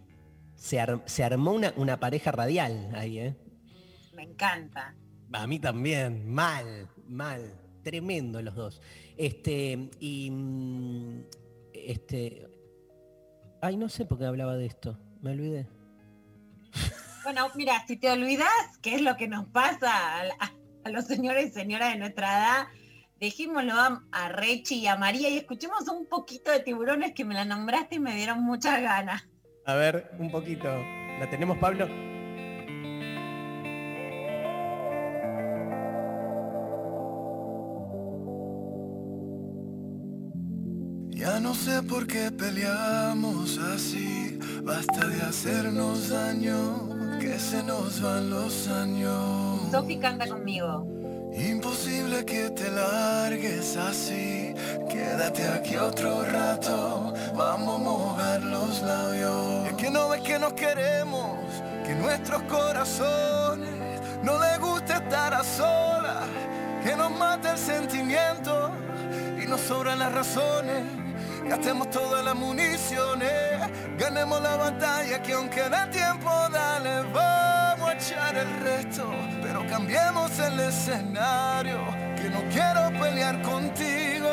se 0.56 0.80
ar- 0.80 1.04
se 1.06 1.24
armó 1.24 1.52
una, 1.54 1.74
una 1.78 2.00
pareja 2.00 2.32
radial 2.32 2.90
ahí, 2.96 3.20
¿eh? 3.20 3.36
Me 4.14 4.24
encanta. 4.24 4.96
A 5.34 5.46
mí 5.46 5.60
también, 5.60 6.28
mal, 6.34 6.88
mal, 7.08 7.54
tremendo 7.84 8.42
los 8.42 8.56
dos. 8.56 8.82
Este, 9.18 9.90
y 10.00 10.30
mm, 10.32 11.22
este. 11.74 12.48
Ay, 13.62 13.78
no 13.78 13.90
sé 13.90 14.06
por 14.06 14.18
qué 14.18 14.26
hablaba 14.26 14.56
de 14.56 14.66
esto. 14.66 14.98
Me 15.22 15.32
olvidé. 15.32 15.68
Bueno, 17.24 17.48
mira, 17.56 17.84
si 17.88 17.98
te 17.98 18.10
olvidas 18.10 18.48
qué 18.82 18.96
es 18.96 19.02
lo 19.02 19.18
que 19.18 19.28
nos 19.28 19.46
pasa 19.48 20.22
a, 20.22 20.54
a 20.86 20.90
los 20.90 21.06
señores 21.06 21.48
y 21.50 21.52
señoras 21.54 21.92
de 21.94 22.00
nuestra 22.00 22.38
edad, 22.38 22.68
dejémoslo 23.20 23.74
a, 23.74 24.04
a 24.12 24.30
Rechi 24.30 24.80
y 24.80 24.88
a 24.88 24.96
María 24.96 25.30
y 25.30 25.38
escuchemos 25.38 25.88
un 25.88 26.08
poquito 26.08 26.52
de 26.52 26.60
tiburones 26.60 27.14
que 27.14 27.26
me 27.26 27.34
la 27.34 27.46
nombraste 27.46 27.96
y 27.96 28.00
me 28.00 28.16
dieron 28.16 28.44
muchas 28.44 28.82
ganas. 28.82 29.28
A 29.66 29.76
ver, 29.76 30.12
un 30.18 30.32
poquito. 30.32 30.68
¿La 31.20 31.30
tenemos, 31.30 31.58
Pablo? 31.58 31.88
Ya 41.12 41.40
no 41.40 41.54
sé 41.56 41.82
por 41.84 42.08
qué 42.08 42.32
peleamos 42.32 43.58
así, 43.58 44.40
basta 44.64 45.08
de 45.08 45.22
hacernos 45.24 46.10
daño, 46.10 47.20
que 47.20 47.38
se 47.40 47.64
nos 47.64 48.02
van 48.02 48.30
los 48.30 48.68
años. 48.68 49.70
Sofi 49.72 49.98
canta 49.98 50.28
conmigo. 50.28 50.97
Imposible 51.38 52.25
que 52.25 52.50
te 52.50 52.67
largues 52.72 53.77
así, 53.77 54.56
quédate 54.89 55.48
aquí 55.48 55.77
otro 55.77 56.24
rato, 56.24 57.13
vamos 57.36 57.75
a 57.75 57.84
mojar 57.84 58.41
los 58.41 58.82
labios. 58.82 59.67
Es 59.67 59.74
que 59.74 59.91
no 59.91 60.10
ves 60.10 60.22
que 60.22 60.39
nos 60.39 60.53
queremos, 60.53 61.38
que 61.86 61.94
nuestros 61.94 62.41
corazones 62.44 63.70
no 64.24 64.39
les 64.39 64.60
gusta 64.60 64.98
estar 64.98 65.36
a 65.36 65.44
solas, 65.44 66.25
que 66.84 66.96
nos 66.96 67.12
mata 67.12 67.51
el 67.51 67.60
sentimiento 67.60 68.72
y 69.39 69.46
nos 69.46 69.62
sobran 69.62 70.00
las 70.00 70.12
razones. 70.12 70.84
Gastemos 71.48 71.91
todas 71.91 72.25
las 72.25 72.36
municiones, 72.36 73.32
ganemos 74.00 74.41
la 74.41 74.56
batalla 74.56 75.22
que 75.22 75.34
aunque 75.34 75.70
da 75.70 75.88
tiempo, 75.91 76.32
dale, 76.51 77.03
vamos 77.13 77.47
a 78.08 78.30
echar 78.30 78.38
el 78.38 78.60
resto, 78.62 79.10
pero 79.42 79.66
cambiemos 79.68 80.38
el 80.40 80.60
escenario, 80.60 81.80
que 82.16 82.30
no 82.30 82.42
quiero 82.50 82.90
pelear 83.00 83.42
contigo, 83.42 84.30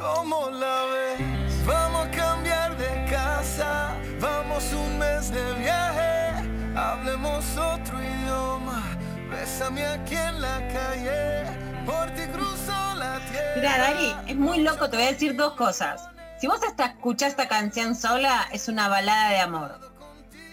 como 0.00 0.50
la 0.50 0.84
ves? 0.84 1.66
Vamos 1.66 2.06
a 2.06 2.10
cambiar 2.10 2.76
de 2.76 3.10
casa, 3.10 3.94
vamos 4.20 4.72
un 4.72 4.98
mes 4.98 5.30
de 5.30 5.54
viaje, 5.54 6.48
hablemos 6.76 7.44
otro 7.56 7.98
idioma, 8.02 8.82
bésame 9.30 9.84
aquí 9.84 10.14
en 10.14 10.40
la 10.40 10.58
calle, 10.68 11.44
por 11.84 12.10
ti 12.14 12.22
cruzo 12.32 12.94
la 12.94 13.18
tierra. 13.30 13.52
Mira, 13.56 13.78
Dari, 13.78 14.14
es 14.26 14.36
muy 14.36 14.62
loco, 14.62 14.88
te 14.88 14.96
voy 14.96 15.06
a 15.06 15.12
decir 15.12 15.36
dos 15.36 15.54
cosas. 15.54 16.08
Si 16.38 16.46
vos 16.46 16.60
hasta 16.62 16.86
escuchás 16.86 17.30
esta 17.30 17.48
canción 17.48 17.94
sola, 17.94 18.46
es 18.52 18.68
una 18.68 18.88
balada 18.88 19.30
de 19.30 19.40
amor. 19.40 19.95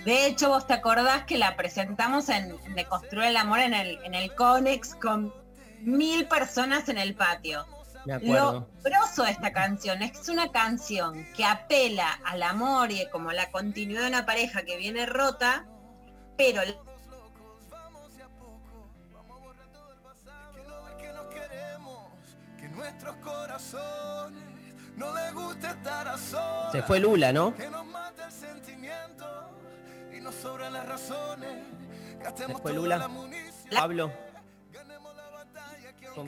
De 0.06 0.26
hecho, 0.26 0.50
vos 0.50 0.68
te 0.68 0.74
acordás 0.74 1.24
que 1.26 1.38
la 1.38 1.56
presentamos 1.56 2.28
en 2.30 2.58
De 2.76 2.86
Construir 2.86 3.28
el 3.28 3.38
Amor 3.38 3.60
en 3.60 3.74
el, 3.74 4.00
en 4.04 4.16
el 4.16 4.36
Conex 4.36 4.96
con 4.96 5.34
mil 5.80 6.28
personas 6.28 6.90
en 6.90 6.98
el 6.98 7.16
patio. 7.16 7.66
Me 8.06 8.20
Lo 8.20 8.68
grosso 8.84 9.24
de 9.24 9.32
esta 9.32 9.54
canción 9.54 10.02
es 10.02 10.12
que 10.12 10.20
es 10.20 10.28
una 10.28 10.52
canción 10.52 11.26
que 11.36 11.46
apela 11.46 12.20
al 12.26 12.44
amor 12.44 12.92
y 12.92 13.08
como 13.10 13.32
la 13.32 13.50
continuidad 13.50 14.02
de 14.02 14.08
una 14.10 14.26
pareja 14.26 14.64
que 14.64 14.76
viene 14.76 15.06
rota, 15.06 15.66
pero 16.38 16.62
Que 20.54 20.64
no 20.64 20.84
ves 20.84 20.96
que 21.00 21.14
nos 21.14 21.26
queremos, 21.28 22.10
que 22.60 22.68
nuestros 22.70 23.16
corazones 23.18 24.44
no 24.98 25.16
les 25.16 25.34
gusta 25.34 25.72
estar 25.72 26.08
a 26.08 26.18
solas. 26.18 26.72
Se 26.74 26.82
fue 26.82 27.00
Lula, 27.00 27.32
¿no? 27.32 27.54
Nos 30.24 30.36
sobran 30.36 30.74
las 30.74 30.88
razones. 30.88 31.50
Gastemos 32.22 32.62
toda 32.62 32.74
Lula. 32.74 32.98
la 32.98 33.08
munición. 33.10 33.54
Pablo, 33.76 34.12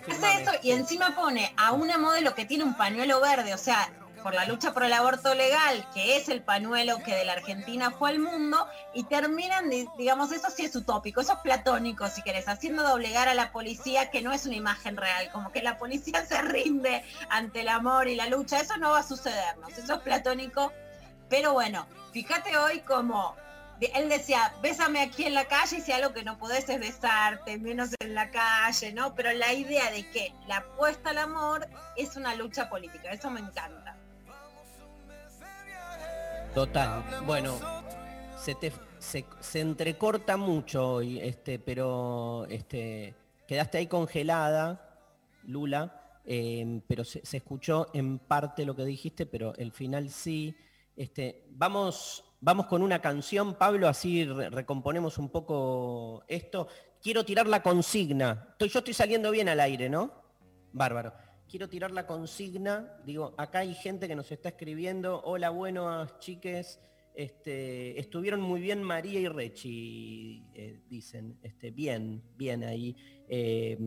hace 0.09 0.41
eso 0.41 0.51
y 0.61 0.71
encima 0.71 1.15
pone 1.15 1.53
a 1.57 1.71
una 1.71 1.97
modelo 1.97 2.33
que 2.35 2.45
tiene 2.45 2.63
un 2.65 2.75
pañuelo 2.75 3.21
verde, 3.21 3.53
o 3.53 3.57
sea, 3.57 3.89
por 4.23 4.33
la 4.33 4.45
lucha 4.45 4.73
por 4.73 4.83
el 4.83 4.91
aborto 4.91 5.33
legal, 5.35 5.87
que 5.93 6.17
es 6.17 6.27
el 6.29 6.41
pañuelo 6.41 6.97
que 7.05 7.15
de 7.15 7.23
la 7.23 7.33
Argentina 7.33 7.91
fue 7.91 8.09
al 8.09 8.19
mundo, 8.19 8.67
y 8.93 9.03
terminan, 9.03 9.69
di- 9.69 9.87
digamos, 9.97 10.31
eso 10.31 10.49
sí 10.49 10.65
es 10.65 10.75
utópico, 10.75 11.21
eso 11.21 11.33
es 11.33 11.39
platónico, 11.39 12.07
si 12.07 12.23
querés, 12.23 12.47
haciendo 12.49 12.81
doblegar 12.83 13.27
a 13.29 13.35
la 13.35 13.51
policía, 13.51 14.09
que 14.09 14.21
no 14.23 14.33
es 14.33 14.45
una 14.47 14.55
imagen 14.55 14.97
real, 14.97 15.29
como 15.31 15.51
que 15.51 15.61
la 15.61 15.77
policía 15.77 16.25
se 16.25 16.41
rinde 16.41 17.03
ante 17.29 17.61
el 17.61 17.69
amor 17.69 18.07
y 18.07 18.15
la 18.15 18.27
lucha, 18.27 18.59
eso 18.59 18.75
no 18.77 18.91
va 18.91 18.99
a 18.99 19.03
sucedernos, 19.03 19.77
eso 19.77 19.93
es 19.93 19.99
platónico, 20.01 20.73
pero 21.29 21.53
bueno, 21.53 21.85
fíjate 22.11 22.57
hoy 22.57 22.79
como 22.79 23.35
él 23.79 24.09
decía, 24.09 24.53
bésame 24.61 25.01
aquí 25.01 25.25
en 25.25 25.33
la 25.33 25.45
calle 25.45 25.77
y 25.77 25.81
si 25.81 25.91
algo 25.91 26.13
que 26.13 26.23
no 26.23 26.37
podés 26.37 26.67
es 26.69 26.79
besarte, 26.79 27.57
menos 27.57 27.89
en 27.99 28.15
la 28.15 28.29
calle, 28.31 28.93
¿no? 28.93 29.15
Pero 29.15 29.31
la 29.33 29.53
idea 29.53 29.91
de 29.91 30.09
que 30.09 30.33
la 30.47 30.57
apuesta 30.57 31.09
al 31.09 31.17
amor 31.17 31.67
es 31.95 32.15
una 32.15 32.35
lucha 32.35 32.69
política, 32.69 33.11
eso 33.11 33.29
me 33.29 33.39
encanta. 33.41 33.97
Total. 36.53 37.03
Bueno, 37.25 37.59
se 38.37 38.55
te 38.55 38.71
se, 38.99 39.59
entrecorta 39.59 40.37
mucho 40.37 40.93
hoy, 40.93 41.19
este, 41.19 41.59
pero 41.59 42.45
este, 42.49 43.13
quedaste 43.47 43.77
ahí 43.77 43.87
congelada, 43.87 44.99
Lula, 45.43 46.21
eh, 46.25 46.81
pero 46.87 47.03
se, 47.03 47.25
se 47.25 47.37
escuchó 47.37 47.87
en 47.93 48.19
parte 48.19 48.65
lo 48.65 48.75
que 48.75 48.85
dijiste, 48.85 49.25
pero 49.25 49.53
el 49.55 49.71
final 49.71 50.09
sí. 50.09 50.55
Este, 50.95 51.45
vamos, 51.51 52.24
vamos 52.39 52.67
con 52.67 52.81
una 52.81 53.01
canción, 53.01 53.55
Pablo, 53.55 53.87
así 53.87 54.25
re- 54.25 54.49
recomponemos 54.49 55.17
un 55.17 55.29
poco 55.29 56.23
esto. 56.27 56.67
Quiero 57.01 57.23
tirar 57.23 57.47
la 57.47 57.61
consigna. 57.61 58.55
Yo 58.59 58.79
estoy 58.79 58.93
saliendo 58.93 59.31
bien 59.31 59.49
al 59.49 59.59
aire, 59.59 59.89
¿no? 59.89 60.11
Bárbaro. 60.71 61.13
Quiero 61.47 61.69
tirar 61.69 61.91
la 61.91 62.07
consigna. 62.07 62.97
Digo, 63.05 63.33
acá 63.37 63.59
hay 63.59 63.73
gente 63.75 64.07
que 64.07 64.15
nos 64.15 64.31
está 64.31 64.49
escribiendo. 64.49 65.21
Hola, 65.23 65.51
buenas 65.51 66.17
chiques. 66.19 66.79
Este, 67.13 67.97
estuvieron 67.97 68.41
muy 68.41 68.59
bien 68.59 68.83
María 68.83 69.19
y 69.19 69.27
Rechi, 69.29 70.43
eh, 70.53 70.81
dicen. 70.89 71.37
Este, 71.43 71.71
bien, 71.71 72.21
bien 72.35 72.63
ahí. 72.63 72.95
Eh, 73.29 73.77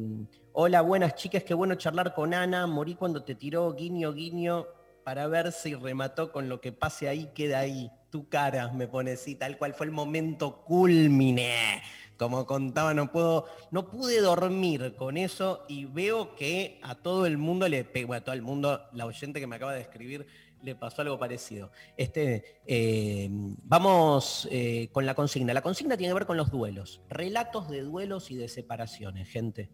hola, 0.53 0.81
buenas 0.81 1.15
chicas, 1.15 1.43
qué 1.45 1.53
bueno 1.53 1.75
charlar 1.75 2.15
con 2.15 2.33
Ana. 2.33 2.67
Morí 2.67 2.95
cuando 2.95 3.23
te 3.25 3.35
tiró 3.35 3.75
guiño, 3.75 4.15
guiño, 4.15 4.67
para 5.05 5.27
ver 5.27 5.53
si 5.53 5.75
remató 5.75 6.33
con 6.33 6.49
lo 6.49 6.61
que 6.61 6.73
pase 6.73 7.09
ahí, 7.09 7.31
queda 7.35 7.59
ahí. 7.59 7.91
Tu 8.11 8.29
cara, 8.29 8.73
me 8.73 8.89
pone 8.89 9.13
así, 9.13 9.35
tal 9.35 9.59
cual 9.59 9.75
fue 9.75 9.87
el 9.87 9.93
momento 9.93 10.65
culmine. 10.65 11.83
Como 12.17 12.47
contaba, 12.47 12.95
no 12.95 13.13
puedo, 13.13 13.47
no 13.71 13.91
pude 13.91 14.21
dormir 14.21 14.97
con 14.97 15.17
eso 15.17 15.65
y 15.69 15.85
veo 15.85 16.35
que 16.35 16.81
a 16.83 16.97
todo 16.97 17.27
el 17.27 17.39
mundo 17.39 17.69
le 17.69 17.85
pegó, 17.85 18.15
a 18.15 18.23
todo 18.23 18.35
el 18.35 18.43
mundo, 18.43 18.81
la 18.93 19.07
oyente 19.07 19.39
que 19.39 19.47
me 19.47 19.57
acaba 19.57 19.73
de 19.73 19.83
escribir, 19.83 20.27
le 20.63 20.75
pasó 20.75 21.03
algo 21.03 21.19
parecido. 21.19 21.71
Este, 21.97 22.61
eh, 22.67 23.29
vamos 23.31 24.49
eh, 24.51 24.89
con 24.93 25.07
la 25.07 25.15
consigna. 25.15 25.55
La 25.55 25.63
consigna 25.63 25.97
tiene 25.97 26.11
que 26.11 26.15
ver 26.15 26.27
con 26.27 26.37
los 26.37 26.51
duelos. 26.51 27.03
Relatos 27.09 27.69
de 27.69 27.83
duelos 27.83 28.31
y 28.31 28.37
de 28.37 28.49
separaciones, 28.49 29.29
gente. 29.29 29.71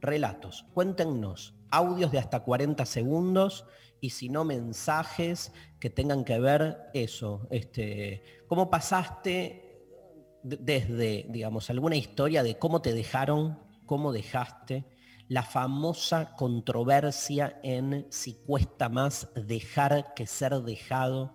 Relatos. 0.00 0.64
Cuéntenos. 0.72 1.54
Audios 1.70 2.12
de 2.12 2.18
hasta 2.18 2.40
40 2.40 2.86
segundos 2.86 3.66
y 4.02 4.10
si 4.10 4.28
no 4.28 4.44
mensajes 4.44 5.52
que 5.80 5.88
tengan 5.88 6.24
que 6.24 6.38
ver 6.38 6.90
eso. 6.92 7.46
Este, 7.50 8.22
¿Cómo 8.48 8.68
pasaste 8.68 9.80
desde, 10.42 11.24
digamos, 11.30 11.70
alguna 11.70 11.96
historia 11.96 12.42
de 12.42 12.58
cómo 12.58 12.82
te 12.82 12.92
dejaron, 12.92 13.58
cómo 13.86 14.12
dejaste? 14.12 14.84
la 15.28 15.42
famosa 15.42 16.34
controversia 16.36 17.58
en 17.62 18.06
si 18.10 18.34
cuesta 18.34 18.90
más 18.90 19.28
dejar 19.34 20.12
que 20.12 20.26
ser 20.26 20.52
dejado, 20.60 21.32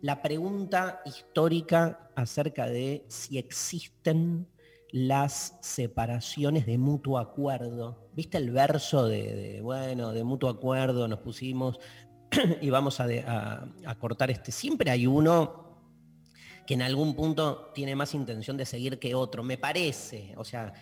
la 0.00 0.22
pregunta 0.22 1.02
histórica 1.04 2.10
acerca 2.16 2.66
de 2.66 3.04
si 3.06 3.38
existen 3.38 4.48
las 4.90 5.56
separaciones 5.60 6.66
de 6.66 6.78
mutuo 6.78 7.18
acuerdo. 7.18 8.07
¿Viste 8.18 8.36
el 8.36 8.50
verso 8.50 9.06
de, 9.06 9.60
bueno, 9.62 10.12
de 10.12 10.24
mutuo 10.24 10.50
acuerdo 10.50 11.06
nos 11.06 11.20
pusimos 11.20 11.78
y 12.60 12.68
vamos 12.68 12.98
a, 12.98 13.06
cortar 14.00 14.28
este? 14.32 14.50
Siempre 14.50 14.90
hay 14.90 15.06
uno 15.06 15.78
que 16.66 16.74
en 16.74 16.82
algún 16.82 17.14
punto 17.14 17.70
tiene 17.72 17.94
más 17.94 18.14
intención 18.14 18.56
de 18.56 18.66
seguir 18.66 18.98
que 18.98 19.14
otro, 19.14 19.44
me 19.44 19.56
parece. 19.56 20.34
O 20.36 20.44
sea, 20.44 20.72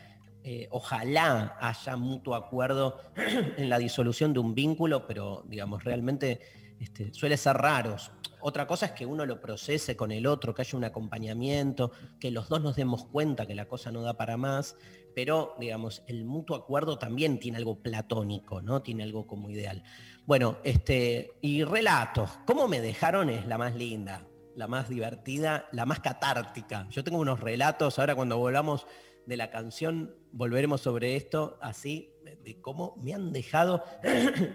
eh, 0.43 0.67
ojalá 0.71 1.59
haya 1.61 1.97
mutuo 1.99 2.37
acuerdo 2.37 3.03
en 3.59 3.69
la 3.69 3.77
disolución 3.77 4.33
de 4.33 4.39
un 4.39 4.55
vínculo, 4.55 5.07
pero 5.07 5.45
digamos, 5.47 5.85
realmente 5.85 6.41
este, 6.81 7.13
suele 7.13 7.37
ser 7.37 7.59
raro. 7.59 7.97
Otra 8.41 8.67
cosa 8.67 8.87
es 8.87 8.93
que 8.93 9.05
uno 9.05 9.27
lo 9.27 9.43
procese 9.43 9.95
con 9.95 10.11
el 10.11 10.27
otro, 10.27 10.55
que 10.55 10.63
haya 10.63 10.79
un 10.79 10.85
acompañamiento, 10.85 11.91
que 12.19 12.31
los 12.31 12.49
dos 12.49 12.63
nos 12.63 12.77
demos 12.77 13.05
cuenta 13.05 13.45
que 13.45 13.55
la 13.55 13.67
cosa 13.67 13.93
no 13.93 14.01
da 14.01 14.15
para 14.15 14.39
más, 14.39 14.75
pero 15.17 15.55
digamos, 15.59 16.03
el 16.09 16.27
mutuo 16.27 16.55
acuerdo 16.55 16.99
también 16.99 17.41
tiene 17.41 17.57
algo 17.57 17.83
platónico, 17.83 18.61
¿no? 18.61 18.83
Tiene 18.83 19.03
algo 19.03 19.27
como 19.27 19.49
ideal. 19.49 19.83
Bueno, 20.27 20.59
este, 20.63 21.39
y 21.41 21.65
relatos, 21.65 22.33
¿cómo 22.45 22.69
me 22.69 22.83
dejaron? 22.83 23.31
Es 23.31 23.47
la 23.47 23.57
más 23.57 23.75
linda, 23.75 24.29
la 24.57 24.69
más 24.69 24.91
divertida, 24.91 25.69
la 25.73 25.87
más 25.87 26.01
catártica. 26.01 26.87
Yo 26.91 27.03
tengo 27.03 27.19
unos 27.19 27.41
relatos, 27.41 27.99
ahora 27.99 28.15
cuando 28.15 28.37
volvamos 28.37 28.87
de 29.25 29.39
la 29.39 29.49
canción, 29.49 30.15
volveremos 30.33 30.83
sobre 30.83 31.17
esto 31.17 31.57
así, 31.63 32.13
de 32.45 32.61
cómo 32.61 32.95
me 33.03 33.15
han 33.15 33.33
dejado 33.33 33.85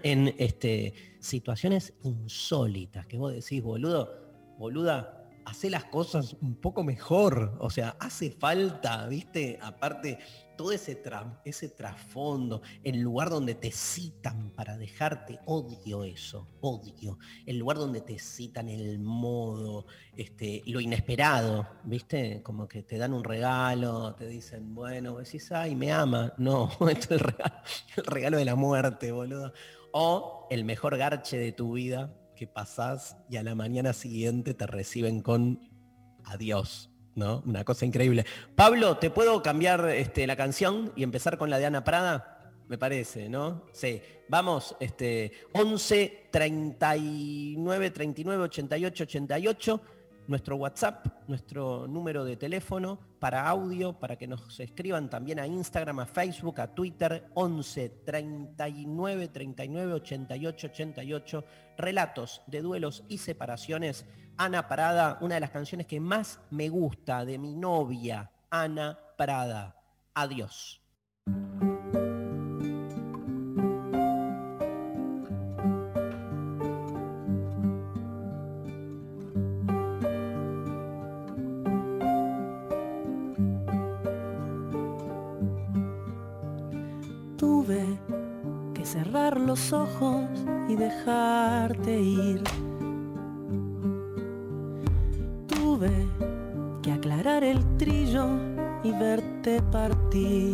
en 0.04 0.32
este, 0.38 0.94
situaciones 1.18 1.94
insólitas, 2.04 3.04
que 3.08 3.18
vos 3.18 3.32
decís, 3.32 3.60
boludo, 3.64 4.54
boluda, 4.58 5.22
hace 5.44 5.70
las 5.70 5.84
cosas 5.84 6.36
un 6.40 6.56
poco 6.56 6.84
mejor, 6.84 7.56
o 7.58 7.70
sea, 7.70 7.96
hace 7.98 8.30
falta, 8.30 9.06
viste, 9.06 9.58
aparte 9.60 10.18
todo 10.62 10.70
ese, 10.70 11.68
trasfondo, 11.70 12.62
el 12.84 13.00
lugar 13.00 13.30
donde 13.30 13.56
te 13.56 13.72
citan 13.72 14.50
para 14.50 14.76
dejarte, 14.76 15.40
odio 15.44 16.04
eso, 16.04 16.46
odio. 16.60 17.18
El 17.44 17.58
lugar 17.58 17.78
donde 17.78 18.00
te 18.00 18.16
citan 18.20 18.68
el 18.68 19.00
modo, 19.00 19.86
este, 20.16 20.62
lo 20.66 20.80
inesperado, 20.80 21.66
¿viste? 21.82 22.44
Como 22.44 22.68
que 22.68 22.84
te 22.84 22.96
dan 22.96 23.12
un 23.12 23.24
regalo, 23.24 24.14
te 24.14 24.28
dicen, 24.28 24.72
bueno, 24.72 25.16
decís, 25.16 25.50
ay, 25.50 25.74
me 25.74 25.90
ama. 25.90 26.32
No, 26.38 26.70
esto 26.88 27.16
es 27.16 27.20
el 27.20 27.20
regalo, 27.20 27.56
el 27.96 28.04
regalo 28.04 28.36
de 28.36 28.44
la 28.44 28.54
muerte, 28.54 29.10
boludo. 29.10 29.52
O 29.92 30.46
el 30.48 30.64
mejor 30.64 30.96
garche 30.96 31.38
de 31.38 31.50
tu 31.50 31.72
vida 31.72 32.16
que 32.36 32.46
pasás 32.46 33.16
y 33.28 33.36
a 33.36 33.42
la 33.42 33.56
mañana 33.56 33.92
siguiente 33.92 34.54
te 34.54 34.68
reciben 34.68 35.22
con 35.22 35.58
adiós. 36.24 36.91
¿No? 37.14 37.42
Una 37.46 37.64
cosa 37.64 37.86
increíble. 37.86 38.24
Pablo, 38.54 38.98
¿te 38.98 39.10
puedo 39.10 39.42
cambiar 39.42 39.88
este, 39.90 40.26
la 40.26 40.36
canción 40.36 40.92
y 40.96 41.02
empezar 41.02 41.38
con 41.38 41.50
la 41.50 41.58
de 41.58 41.66
Ana 41.66 41.84
Prada? 41.84 42.52
Me 42.68 42.78
parece, 42.78 43.28
¿no? 43.28 43.62
Sí. 43.72 44.00
Vamos, 44.28 44.76
este, 44.80 45.32
11 45.52 46.28
39 46.30 47.90
39 47.90 48.44
88 48.44 49.04
88 49.04 49.80
nuestro 50.28 50.56
WhatsApp, 50.56 51.06
nuestro 51.28 51.86
número 51.86 52.24
de 52.24 52.36
teléfono 52.36 52.98
para 53.18 53.48
audio, 53.48 53.92
para 53.98 54.16
que 54.16 54.26
nos 54.26 54.58
escriban 54.60 55.10
también 55.10 55.38
a 55.38 55.46
Instagram, 55.46 56.00
a 56.00 56.06
Facebook, 56.06 56.60
a 56.60 56.74
Twitter, 56.74 57.28
11 57.34 57.88
39 58.04 59.28
39 59.28 59.92
88 59.94 60.66
88, 60.68 61.44
relatos 61.76 62.42
de 62.46 62.62
duelos 62.62 63.04
y 63.08 63.18
separaciones. 63.18 64.06
Ana 64.36 64.68
Parada, 64.68 65.18
una 65.20 65.34
de 65.36 65.40
las 65.40 65.50
canciones 65.50 65.86
que 65.86 66.00
más 66.00 66.40
me 66.50 66.68
gusta 66.68 67.24
de 67.24 67.38
mi 67.38 67.54
novia, 67.54 68.30
Ana 68.50 68.98
Prada. 69.16 69.76
Adiós. 70.14 70.82
los 89.30 89.72
ojos 89.72 90.24
y 90.68 90.76
dejarte 90.76 92.00
ir. 92.00 92.61
Verte 99.72 100.51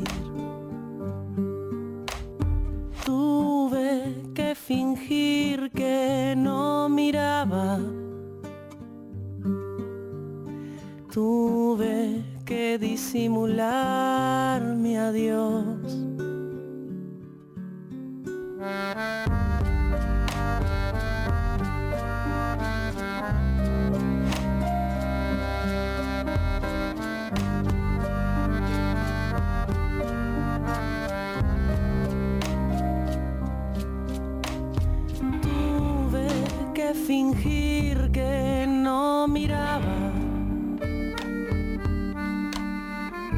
fingir 36.95 38.11
que 38.13 38.67
no 38.69 39.27
miraba. 39.29 40.13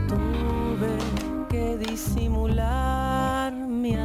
Tuve 0.09 0.97
que 1.49 1.77
disimular 1.79 3.53
mi 3.53 3.97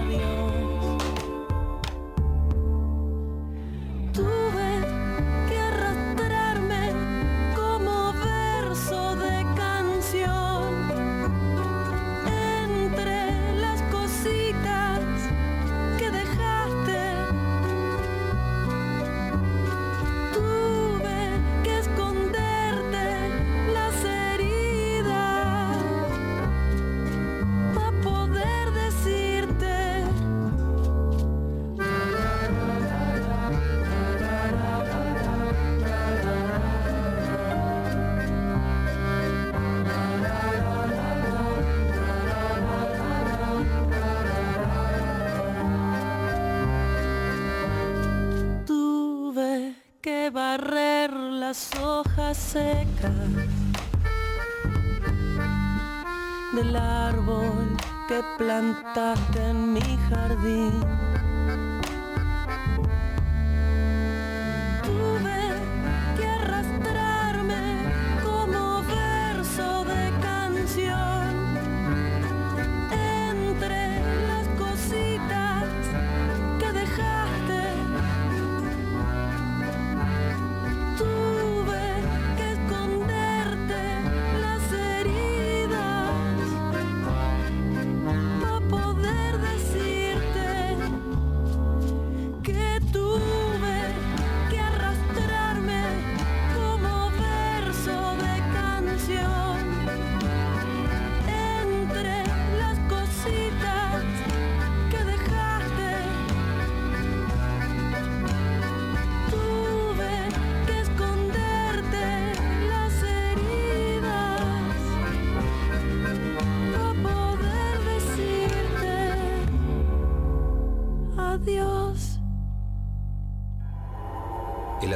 que 58.07 58.21
plantaste 58.37 59.49
en 59.49 59.73
mi 59.73 59.97
jardín. 60.09 61.14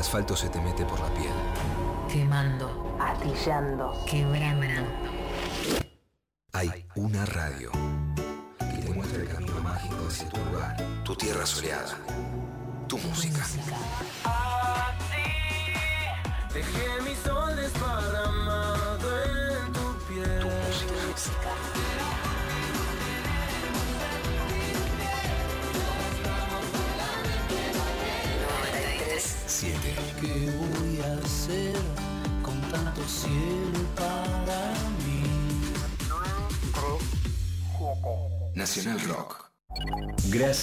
Asfalto 0.10 0.36
se 0.36 0.50
te 0.50 0.60
mete 0.60 0.84
por 0.86 1.00
la 1.00 1.08
piel. 1.10 1.32
Quemando, 2.12 2.96
Astillando. 3.00 3.94
quebrando. 4.08 4.66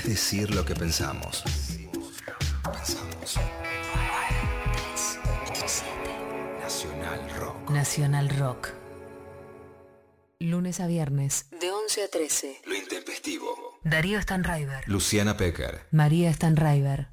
es 0.00 0.06
decir 0.08 0.54
lo 0.54 0.64
que 0.64 0.74
pensamos. 0.74 1.44
Pensamos. 2.64 3.38
Nacional 6.62 7.30
Rock. 7.38 7.70
Nacional 7.70 8.28
Rock. 8.30 8.68
Lunes 10.38 10.80
a 10.80 10.86
viernes. 10.86 11.50
De 11.60 11.70
11 11.70 12.04
a 12.04 12.08
13. 12.08 12.62
Lo 12.64 12.74
intempestivo. 12.74 13.78
Darío 13.84 14.22
Stanraiver. 14.22 14.88
Luciana 14.88 15.36
Pecker. 15.36 15.82
María 15.90 16.32
Stanraiver. 16.32 17.08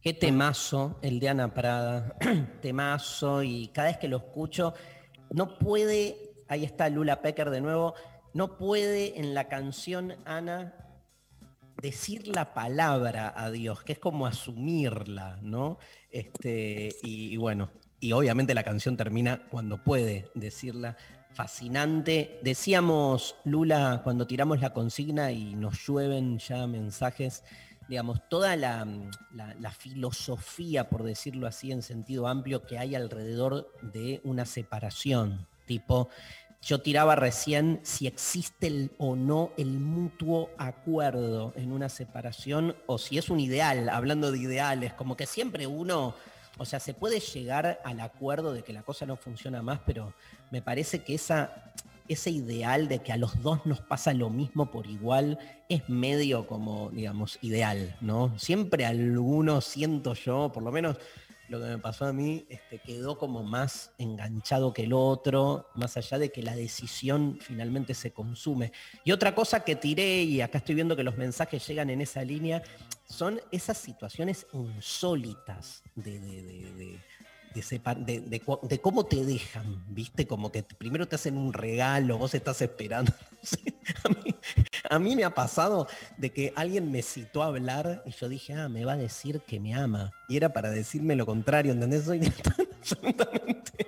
Qué 0.00 0.14
temazo 0.14 0.98
el 1.00 1.20
de 1.20 1.28
Ana 1.28 1.54
Prada, 1.54 2.16
temazo 2.60 3.44
y 3.44 3.68
cada 3.68 3.88
vez 3.88 3.98
que 3.98 4.08
lo 4.08 4.16
escucho 4.16 4.74
no 5.30 5.58
puede, 5.58 6.16
ahí 6.48 6.64
está 6.64 6.88
Lula 6.88 7.22
Pecker 7.22 7.50
de 7.50 7.60
nuevo, 7.60 7.94
no 8.36 8.58
puede 8.58 9.18
en 9.18 9.32
la 9.32 9.48
canción 9.48 10.14
Ana 10.26 10.74
decir 11.80 12.28
la 12.28 12.52
palabra 12.52 13.32
a 13.34 13.50
Dios, 13.50 13.82
que 13.82 13.94
es 13.94 13.98
como 13.98 14.26
asumirla, 14.26 15.38
¿no? 15.40 15.78
Este, 16.10 16.94
y, 17.02 17.34
bueno, 17.38 17.70
y 17.98 18.12
obviamente 18.12 18.52
la 18.52 18.62
canción 18.62 18.94
termina 18.94 19.46
cuando 19.48 19.82
puede 19.82 20.30
decirla. 20.34 20.98
Fascinante. 21.32 22.38
Decíamos, 22.42 23.36
Lula, 23.44 24.02
cuando 24.04 24.26
tiramos 24.26 24.60
la 24.60 24.74
consigna 24.74 25.32
y 25.32 25.54
nos 25.54 25.86
llueven 25.86 26.38
ya 26.38 26.66
mensajes, 26.66 27.42
digamos, 27.88 28.20
toda 28.28 28.54
la- 28.56 28.86
la 29.32 29.70
filosofía, 29.70 30.90
por 30.90 31.04
decirlo 31.04 31.46
así, 31.46 31.72
en 31.72 31.80
sentido 31.80 32.26
amplio, 32.26 32.66
que 32.66 32.78
hay 32.78 32.94
alrededor 32.94 33.72
de 33.80 34.20
una 34.24 34.44
separación. 34.44 35.46
Tipo, 35.66 36.08
yo 36.66 36.80
tiraba 36.80 37.14
recién 37.14 37.78
si 37.84 38.08
existe 38.08 38.66
el- 38.66 38.90
o 38.98 39.14
no 39.14 39.52
el 39.56 39.78
mutuo 39.78 40.50
acuerdo 40.58 41.52
en 41.56 41.70
una 41.70 41.88
separación 41.88 42.74
o 42.86 42.98
si 42.98 43.18
es 43.18 43.30
un 43.30 43.38
ideal, 43.38 43.88
hablando 43.88 44.32
de 44.32 44.38
ideales, 44.38 44.92
como 44.92 45.16
que 45.16 45.26
siempre 45.26 45.68
uno, 45.68 46.16
o 46.58 46.64
sea, 46.64 46.80
se 46.80 46.92
puede 46.92 47.20
llegar 47.20 47.80
al 47.84 48.00
acuerdo 48.00 48.52
de 48.52 48.62
que 48.64 48.72
la 48.72 48.82
cosa 48.82 49.06
no 49.06 49.16
funciona 49.16 49.62
más, 49.62 49.78
pero 49.86 50.12
me 50.50 50.60
parece 50.60 51.04
que 51.04 51.14
esa, 51.14 51.72
ese 52.08 52.30
ideal 52.30 52.88
de 52.88 52.98
que 52.98 53.12
a 53.12 53.16
los 53.16 53.40
dos 53.42 53.64
nos 53.64 53.80
pasa 53.80 54.12
lo 54.12 54.28
mismo 54.28 54.68
por 54.72 54.88
igual 54.88 55.38
es 55.68 55.88
medio 55.88 56.48
como, 56.48 56.90
digamos, 56.90 57.38
ideal, 57.42 57.96
¿no? 58.00 58.36
Siempre 58.40 58.86
alguno 58.86 59.60
siento 59.60 60.14
yo, 60.14 60.50
por 60.52 60.64
lo 60.64 60.72
menos 60.72 60.96
lo 61.48 61.60
que 61.60 61.66
me 61.66 61.78
pasó 61.78 62.06
a 62.06 62.12
mí, 62.12 62.46
este, 62.48 62.78
quedó 62.78 63.18
como 63.18 63.42
más 63.42 63.92
enganchado 63.98 64.72
que 64.72 64.82
el 64.84 64.92
otro, 64.92 65.68
más 65.74 65.96
allá 65.96 66.18
de 66.18 66.30
que 66.32 66.42
la 66.42 66.56
decisión 66.56 67.38
finalmente 67.40 67.94
se 67.94 68.12
consume. 68.12 68.72
Y 69.04 69.12
otra 69.12 69.34
cosa 69.34 69.60
que 69.60 69.76
tiré, 69.76 70.22
y 70.22 70.40
acá 70.40 70.58
estoy 70.58 70.74
viendo 70.74 70.96
que 70.96 71.02
los 71.04 71.16
mensajes 71.16 71.66
llegan 71.66 71.90
en 71.90 72.00
esa 72.00 72.22
línea, 72.24 72.62
son 73.08 73.40
esas 73.52 73.78
situaciones 73.78 74.46
insólitas 74.52 75.82
de, 75.94 76.18
de- 76.20 76.42
de- 76.42 76.72
de- 76.74 77.00
de 78.68 78.80
cómo 78.80 79.06
te 79.06 79.24
dejan, 79.24 79.82
¿viste? 79.88 80.26
Como 80.26 80.52
que 80.52 80.62
primero 80.62 81.08
te 81.08 81.14
hacen 81.16 81.38
un 81.38 81.52
regalo, 81.54 82.18
vos 82.18 82.34
estás 82.34 82.60
esperando. 82.60 83.12
a, 84.90 84.98
mí, 84.98 85.16
me 85.16 85.24
ha 85.24 85.34
pasado 85.34 85.88
de 86.16 86.30
que 86.30 86.52
alguien 86.56 86.90
me 86.90 87.02
citó 87.02 87.42
a 87.42 87.46
hablar 87.46 88.02
y 88.06 88.10
yo 88.12 88.28
dije, 88.28 88.54
ah, 88.54 88.68
me 88.68 88.84
va 88.84 88.92
a 88.92 88.96
decir 88.96 89.40
que 89.40 89.60
me 89.60 89.74
ama. 89.74 90.12
Y 90.28 90.36
era 90.36 90.52
para 90.52 90.70
decirme 90.70 91.16
lo 91.16 91.26
contrario, 91.26 91.72
¿entendés? 91.72 92.04
Soy 92.04 92.20
absolutamente 92.80 93.86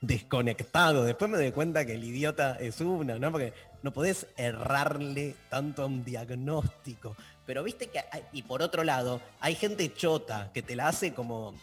desconectado. 0.00 1.04
Después 1.04 1.30
me 1.30 1.38
doy 1.38 1.52
cuenta 1.52 1.84
que 1.84 1.94
el 1.94 2.04
idiota 2.04 2.56
es 2.58 2.80
uno, 2.80 3.18
¿no? 3.18 3.32
Porque 3.32 3.52
no 3.82 3.92
podés 3.92 4.26
errarle 4.36 5.34
tanto 5.48 5.82
a 5.82 5.86
un 5.86 6.04
diagnóstico. 6.04 7.16
Pero 7.44 7.62
viste 7.62 7.88
que, 7.88 7.98
hay- 7.98 8.22
y 8.32 8.42
por 8.42 8.62
otro 8.62 8.84
lado, 8.84 9.20
hay 9.40 9.54
gente 9.54 9.92
chota 9.92 10.50
que 10.54 10.62
te 10.62 10.76
la 10.76 10.88
hace 10.88 11.12
como 11.12 11.54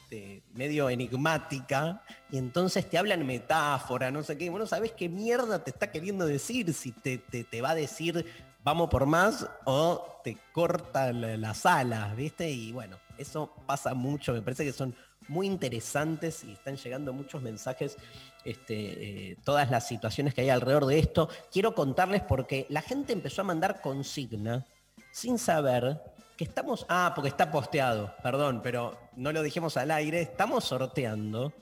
medio 0.54 0.90
enigmática 0.90 2.02
y 2.32 2.38
entonces 2.38 2.90
te 2.90 2.98
hablan 2.98 3.26
metáfora, 3.26 4.12
no 4.12 4.24
sé 4.24 4.38
qué. 4.38 4.50
Bueno, 4.50 4.66
¿sabés 4.68 4.92
qué 4.92 5.08
mierda 5.10 5.64
te 5.64 5.72
está 5.72 5.92
queriendo 5.92 6.26
decir? 6.26 6.74
Si 6.74 6.92
te, 6.92 7.18
te- 7.18 7.44
te 7.44 7.62
va 7.62 7.72
a 7.72 7.76
decir 7.76 8.26
vamos 8.62 8.90
por 8.90 9.06
más 9.06 9.48
o 9.64 10.20
te 10.24 10.38
corta 10.52 11.14
la- 11.14 11.38
las 11.38 11.66
alas, 11.66 12.14
¿viste? 12.16 12.50
Y 12.50 12.72
bueno, 12.74 12.98
eso 13.18 13.54
pasa 13.66 13.94
mucho, 13.94 14.34
me 14.34 14.42
parece 14.42 14.66
que 14.66 14.74
son 14.74 14.94
muy 15.30 15.48
interesantes 15.48 16.44
y 16.44 16.52
están 16.54 16.76
llegando 16.76 17.14
muchos 17.14 17.42
mensajes, 17.42 17.96
este, 18.44 19.32
eh, 19.32 19.38
todas 19.46 19.70
las 19.72 19.88
situaciones 19.88 20.34
que 20.34 20.42
hay 20.42 20.50
alrededor 20.50 20.86
de 20.88 21.00
esto. 21.00 21.30
Quiero 21.52 21.74
contarles 21.74 22.22
porque 22.22 22.66
la 22.70 22.82
gente 22.82 23.14
empezó 23.14 23.42
a 23.42 23.46
mandar 23.46 23.80
consigna 23.82 24.66
sin 25.12 25.38
saber 25.38 26.02
que 26.38 26.44
estamos... 26.44 26.86
Ah, 26.90 27.12
porque 27.16 27.30
está 27.30 27.52
posteado, 27.52 28.14
perdón, 28.24 28.62
pero 28.64 28.98
no 29.16 29.32
lo 29.32 29.42
dijimos 29.42 29.78
al 29.78 29.92
aire. 29.92 30.22
Estamos 30.22 30.64
sorteando 30.66 31.54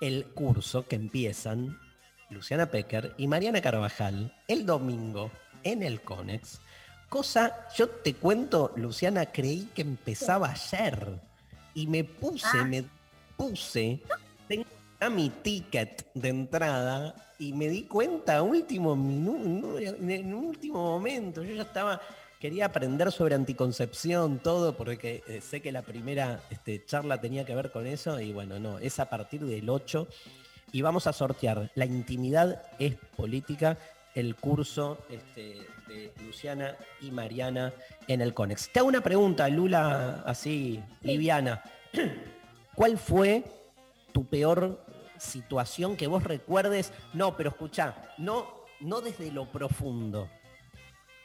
el 0.00 0.26
curso 0.26 0.86
que 0.86 0.96
empiezan 0.96 1.78
Luciana 2.30 2.66
Pecker 2.66 3.14
y 3.16 3.26
Mariana 3.28 3.60
Carvajal 3.60 4.34
el 4.48 4.66
domingo 4.66 5.30
en 5.62 5.82
el 5.82 6.00
Conex. 6.02 6.60
Cosa, 7.08 7.68
yo 7.76 7.88
te 7.88 8.14
cuento, 8.14 8.72
Luciana, 8.76 9.26
creí 9.26 9.68
que 9.74 9.82
empezaba 9.82 10.50
ayer 10.50 11.20
y 11.74 11.86
me 11.86 12.02
puse, 12.02 12.64
me 12.64 12.84
puse, 13.36 14.00
tengo 14.48 14.64
ya 15.00 15.08
mi 15.08 15.30
ticket 15.30 16.10
de 16.14 16.28
entrada 16.28 17.14
y 17.38 17.52
me 17.52 17.68
di 17.68 17.84
cuenta 17.84 18.38
a 18.38 18.42
último 18.42 18.96
minuto, 18.96 19.78
en 19.78 20.34
un 20.34 20.46
último 20.46 20.82
momento, 20.82 21.44
yo 21.44 21.54
ya 21.54 21.62
estaba, 21.62 22.00
quería 22.40 22.66
aprender 22.66 23.10
sobre 23.12 23.34
anticoncepción, 23.34 24.38
todo, 24.38 24.76
porque 24.76 25.22
eh, 25.26 25.40
sé 25.40 25.60
que 25.60 25.72
la 25.72 25.82
primera 25.82 26.40
este, 26.50 26.84
charla 26.84 27.20
tenía 27.20 27.44
que 27.44 27.54
ver 27.54 27.70
con 27.70 27.86
eso 27.86 28.20
y 28.20 28.32
bueno, 28.32 28.58
no, 28.58 28.78
es 28.78 28.98
a 29.00 29.08
partir 29.08 29.44
del 29.44 29.68
8 29.68 30.06
y 30.72 30.82
vamos 30.82 31.06
a 31.06 31.12
sortear 31.12 31.70
La 31.74 31.86
intimidad 31.86 32.62
es 32.78 32.96
política, 33.16 33.78
el 34.14 34.34
curso 34.36 34.98
este, 35.10 35.66
de 35.88 36.12
Luciana 36.24 36.76
y 37.00 37.10
Mariana 37.10 37.72
en 38.08 38.20
el 38.20 38.34
CONEX. 38.34 38.70
Te 38.72 38.80
hago 38.80 38.88
una 38.88 39.02
pregunta, 39.02 39.48
Lula, 39.48 40.22
así, 40.26 40.82
liviana. 41.02 41.62
¿Cuál 42.74 42.98
fue 42.98 43.44
tu 44.12 44.26
peor 44.26 44.84
situación 45.18 45.96
que 45.96 46.06
vos 46.06 46.24
recuerdes? 46.24 46.92
No, 47.14 47.36
pero 47.36 47.50
escucha, 47.50 47.94
no, 48.18 48.46
no 48.80 49.00
desde 49.00 49.30
lo 49.30 49.50
profundo, 49.50 50.28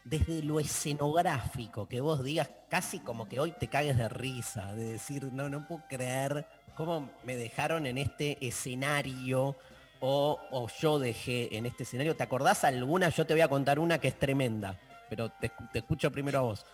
desde 0.04 0.44
lo 0.44 0.60
escenográfico, 0.60 1.88
que 1.88 2.02
vos 2.02 2.24
digas 2.24 2.50
casi 2.70 3.00
como 3.00 3.28
que 3.28 3.40
hoy 3.40 3.52
te 3.52 3.68
cagues 3.68 3.98
de 3.98 4.10
risa, 4.10 4.74
de 4.74 4.94
decir, 4.94 5.32
no, 5.32 5.50
no 5.50 5.68
puedo 5.68 5.84
creer 5.88 6.46
cómo 6.76 7.10
me 7.24 7.36
dejaron 7.36 7.86
en 7.86 7.98
este 7.98 8.46
escenario 8.46 9.56
o, 10.00 10.40
o 10.52 10.68
yo 10.80 10.98
dejé 10.98 11.56
en 11.56 11.66
este 11.66 11.84
escenario. 11.84 12.16
¿Te 12.16 12.24
acordás 12.24 12.64
alguna? 12.64 13.10
Yo 13.10 13.26
te 13.26 13.34
voy 13.34 13.42
a 13.42 13.48
contar 13.48 13.80
una 13.80 14.00
que 14.00 14.08
es 14.08 14.18
tremenda, 14.18 14.76
pero 15.10 15.30
te, 15.30 15.52
te 15.72 15.80
escucho 15.80 16.12
primero 16.12 16.40
a 16.40 16.42
vos. 16.42 16.66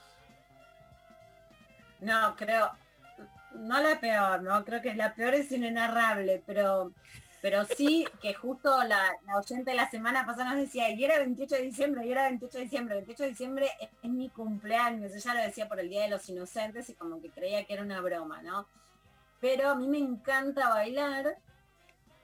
No, 2.00 2.36
creo, 2.36 2.72
no 3.56 3.82
la 3.82 4.00
peor, 4.00 4.42
¿no? 4.44 4.64
Creo 4.64 4.82
que 4.82 4.94
la 4.94 5.14
peor 5.14 5.34
es 5.34 5.52
inenarrable, 5.52 6.44
pero 6.46 6.94
pero 7.50 7.64
sí 7.64 8.06
que 8.22 8.34
justo 8.34 8.84
la, 8.84 9.16
la 9.26 9.38
oyente 9.38 9.72
de 9.72 9.78
la 9.78 9.90
semana 9.90 10.26
pasada 10.26 10.52
nos 10.52 10.60
decía, 10.60 10.90
y 10.90 11.02
era 11.02 11.18
28 11.20 11.56
de 11.56 11.62
diciembre, 11.62 12.06
y 12.06 12.12
era 12.12 12.24
28 12.24 12.58
de 12.58 12.64
diciembre, 12.66 12.96
28 12.96 13.24
de 13.24 13.30
diciembre 13.30 13.70
es, 13.80 14.10
mi 14.10 14.28
cumpleaños, 14.28 15.14
ella 15.16 15.34
lo 15.34 15.42
decía 15.44 15.70
por 15.70 15.80
el 15.80 15.88
Día 15.88 16.02
de 16.02 16.10
los 16.10 16.28
Inocentes 16.28 16.90
y 16.90 16.96
como 16.96 17.22
que 17.22 17.30
creía 17.30 17.64
que 17.64 17.76
era 17.76 17.84
una 17.84 18.02
broma, 18.02 18.42
¿no? 18.42 18.68
Pero 19.40 19.70
a 19.70 19.76
mí 19.76 19.88
me 19.88 19.98
encanta 19.98 20.68
bailar 20.68 21.38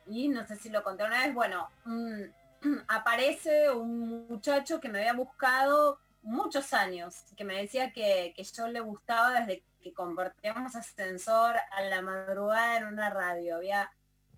y 0.08 0.28
no 0.28 0.46
sé 0.46 0.58
si 0.58 0.68
lo 0.68 0.84
conté 0.84 1.06
una 1.06 1.22
vez, 1.22 1.34
bueno, 1.34 1.70
mm, 1.86 2.24
aparece 2.90 3.72
un 3.72 4.28
muchacho 4.28 4.82
que 4.82 4.90
me 4.90 5.00
había 5.00 5.14
buscado 5.14 6.00
muchos 6.22 6.74
años, 6.74 7.24
que 7.38 7.46
me 7.46 7.62
decía 7.62 7.94
que, 7.94 8.34
que 8.36 8.44
yo 8.44 8.68
le 8.68 8.82
gustaba 8.82 9.40
desde 9.40 9.64
que 9.82 9.94
compartíamos 9.94 10.76
ascensor 10.76 11.56
a 11.72 11.82
la 11.84 12.02
madrugada 12.02 12.76
en 12.76 12.88
una 12.88 13.10
radio. 13.10 13.56
Había 13.56 13.90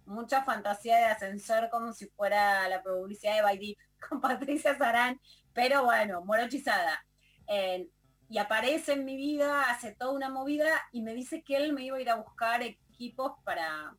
mucha 0.05 0.43
fantasía 0.43 0.97
de 0.97 1.05
ascensor 1.05 1.69
como 1.69 1.93
si 1.93 2.07
fuera 2.07 2.67
la 2.69 2.81
publicidad 2.81 3.35
de 3.35 3.41
Baidip 3.41 3.79
con 4.09 4.21
Patricia 4.21 4.77
Sarán, 4.77 5.19
pero 5.53 5.83
bueno, 5.83 6.23
morochizada. 6.23 7.05
Y 8.27 8.39
aparece 8.39 8.93
en 8.93 9.05
mi 9.05 9.15
vida, 9.15 9.69
hace 9.69 9.93
toda 9.93 10.11
una 10.11 10.29
movida 10.29 10.81
y 10.91 11.01
me 11.01 11.13
dice 11.13 11.43
que 11.43 11.57
él 11.57 11.73
me 11.73 11.83
iba 11.83 11.97
a 11.97 12.01
ir 12.01 12.09
a 12.09 12.15
buscar 12.15 12.63
equipos 12.63 13.33
para, 13.43 13.95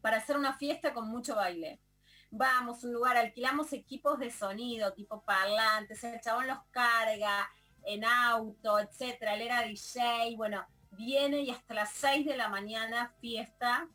para 0.00 0.16
hacer 0.16 0.36
una 0.36 0.56
fiesta 0.58 0.92
con 0.92 1.08
mucho 1.08 1.36
baile. 1.36 1.80
Vamos 2.30 2.82
un 2.82 2.92
lugar, 2.92 3.16
alquilamos 3.16 3.72
equipos 3.72 4.18
de 4.18 4.32
sonido, 4.32 4.92
tipo 4.94 5.24
parlantes, 5.24 6.02
el 6.02 6.20
chabón 6.20 6.48
los 6.48 6.58
carga 6.70 7.48
en 7.84 8.04
auto, 8.04 8.80
etcétera, 8.80 9.34
él 9.34 9.42
era 9.42 9.62
DJ, 9.62 10.34
bueno, 10.36 10.66
viene 10.90 11.42
y 11.42 11.50
hasta 11.50 11.72
las 11.72 11.90
6 11.92 12.26
de 12.26 12.36
la 12.36 12.48
mañana 12.48 13.14
fiesta 13.20 13.88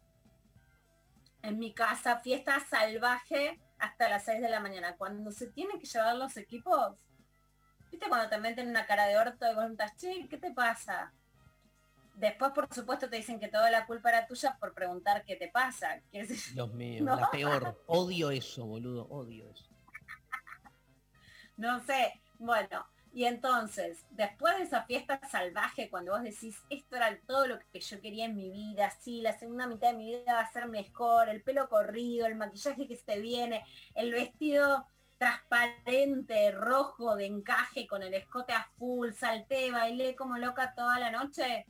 en 1.43 1.59
mi 1.59 1.73
casa, 1.73 2.19
fiesta 2.19 2.59
salvaje 2.59 3.59
hasta 3.79 4.09
las 4.09 4.25
6 4.25 4.41
de 4.41 4.49
la 4.49 4.59
mañana. 4.59 4.95
Cuando 4.97 5.31
se 5.31 5.47
tienen 5.51 5.79
que 5.79 5.87
llevar 5.87 6.15
los 6.15 6.37
equipos, 6.37 6.95
¿viste 7.91 8.07
cuando 8.07 8.29
te 8.29 8.37
meten 8.39 8.69
una 8.69 8.85
cara 8.85 9.05
de 9.07 9.17
orto 9.17 9.45
y 9.51 9.55
preguntas, 9.55 9.95
che, 9.97 10.27
¿qué 10.29 10.37
te 10.37 10.51
pasa? 10.51 11.13
Después, 12.15 12.51
por 12.51 12.71
supuesto, 12.73 13.09
te 13.09 13.15
dicen 13.17 13.39
que 13.39 13.47
toda 13.47 13.71
la 13.71 13.85
culpa 13.87 14.09
era 14.09 14.27
tuya 14.27 14.55
por 14.59 14.73
preguntar 14.73 15.23
qué 15.25 15.35
te 15.35 15.47
pasa. 15.47 16.01
¿Qué 16.11 16.21
es? 16.21 16.53
Dios 16.53 16.71
mío, 16.73 17.03
No. 17.03 17.15
la 17.15 17.31
peor. 17.31 17.81
Odio 17.87 18.29
eso, 18.31 18.65
boludo, 18.65 19.07
odio 19.09 19.49
eso. 19.49 19.69
No 21.57 21.79
sé. 21.81 22.21
Bueno, 22.39 22.85
y 23.13 23.25
entonces, 23.25 24.05
después 24.11 24.57
de 24.57 24.63
esa 24.63 24.83
fiesta 24.83 25.19
salvaje, 25.29 25.89
cuando 25.89 26.13
vos 26.13 26.23
decís, 26.23 26.57
esto 26.69 26.95
era 26.95 27.17
todo 27.27 27.45
lo 27.47 27.59
que 27.71 27.81
yo 27.81 27.99
quería 27.99 28.25
en 28.25 28.35
mi 28.35 28.49
vida, 28.49 28.89
sí, 29.01 29.21
la 29.21 29.37
segunda 29.37 29.67
mitad 29.67 29.91
de 29.91 29.97
mi 29.97 30.05
vida 30.05 30.33
va 30.33 30.41
a 30.41 30.51
ser 30.51 30.67
mejor, 30.67 31.27
el 31.27 31.41
pelo 31.41 31.67
corrido, 31.67 32.25
el 32.25 32.35
maquillaje 32.35 32.87
que 32.87 32.95
se 32.95 33.03
te 33.03 33.19
viene, 33.19 33.65
el 33.95 34.11
vestido 34.11 34.85
transparente, 35.17 36.51
rojo, 36.51 37.15
de 37.15 37.25
encaje, 37.25 37.85
con 37.85 38.01
el 38.01 38.13
escote 38.13 38.53
a 38.53 38.69
full, 38.77 39.11
salté, 39.11 39.71
bailé 39.71 40.15
como 40.15 40.37
loca 40.37 40.73
toda 40.73 40.97
la 40.97 41.11
noche, 41.11 41.65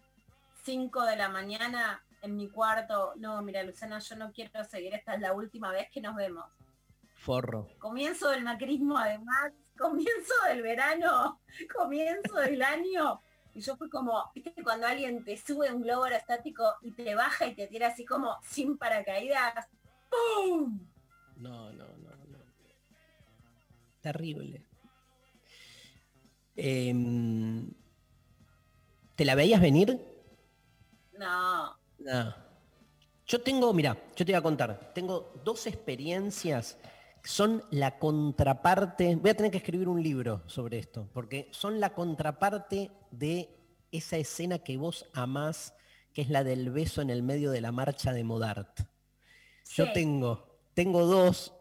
5 0.63 1.05
de 1.05 1.15
la 1.15 1.27
mañana 1.27 2.03
en 2.21 2.35
mi 2.35 2.49
cuarto, 2.49 3.13
no, 3.17 3.41
mira 3.41 3.63
Luciana, 3.63 3.97
yo 3.97 4.15
no 4.15 4.31
quiero 4.31 4.63
seguir, 4.63 4.93
esta 4.93 5.15
es 5.15 5.21
la 5.21 5.33
última 5.33 5.71
vez 5.71 5.89
que 5.91 6.01
nos 6.01 6.15
vemos. 6.15 6.45
Forro. 7.15 7.67
Comienzo 7.79 8.29
del 8.29 8.43
macrismo 8.43 8.97
además, 8.97 9.51
comienzo 9.81 10.33
del 10.47 10.61
verano, 10.61 11.41
comienzo 11.75 12.35
del 12.35 12.61
año. 12.61 13.21
Y 13.53 13.61
yo 13.61 13.75
fui 13.75 13.89
como, 13.89 14.31
viste 14.33 14.63
cuando 14.63 14.87
alguien 14.87 15.25
te 15.25 15.35
sube 15.35 15.71
un 15.71 15.81
globo 15.81 16.05
aerostático 16.05 16.75
y 16.81 16.91
te 16.91 17.15
baja 17.15 17.47
y 17.47 17.55
te 17.55 17.67
tira 17.67 17.87
así 17.87 18.05
como 18.05 18.37
sin 18.43 18.77
paracaídas. 18.77 19.67
¡Pum! 20.09 20.79
No, 21.37 21.71
no, 21.73 21.85
no, 21.97 22.09
no. 22.27 22.37
Terrible. 23.99 24.63
Em, 26.55 27.69
¿Te 29.15 29.25
la 29.25 29.35
veías 29.35 29.61
venir? 29.61 29.99
No. 31.17 31.75
No. 31.99 32.35
Yo 33.25 33.41
tengo, 33.41 33.73
mira, 33.73 33.95
yo 34.15 34.25
te 34.25 34.31
voy 34.31 34.39
a 34.39 34.41
contar, 34.41 34.91
tengo 34.93 35.33
dos 35.43 35.67
experiencias 35.67 36.77
son 37.23 37.63
la 37.71 37.99
contraparte, 37.99 39.15
voy 39.15 39.31
a 39.31 39.35
tener 39.35 39.51
que 39.51 39.57
escribir 39.57 39.87
un 39.87 40.01
libro 40.01 40.41
sobre 40.47 40.79
esto, 40.79 41.07
porque 41.13 41.49
son 41.51 41.79
la 41.79 41.93
contraparte 41.93 42.91
de 43.11 43.49
esa 43.91 44.17
escena 44.17 44.59
que 44.59 44.77
vos 44.77 45.05
amás, 45.13 45.73
que 46.13 46.21
es 46.21 46.29
la 46.29 46.43
del 46.43 46.71
beso 46.71 47.01
en 47.01 47.09
el 47.09 47.23
medio 47.23 47.51
de 47.51 47.61
la 47.61 47.71
marcha 47.71 48.13
de 48.13 48.23
Modart. 48.23 48.81
Yo 49.69 49.91
tengo, 49.93 50.59
tengo 50.73 51.05
dos 51.05 51.53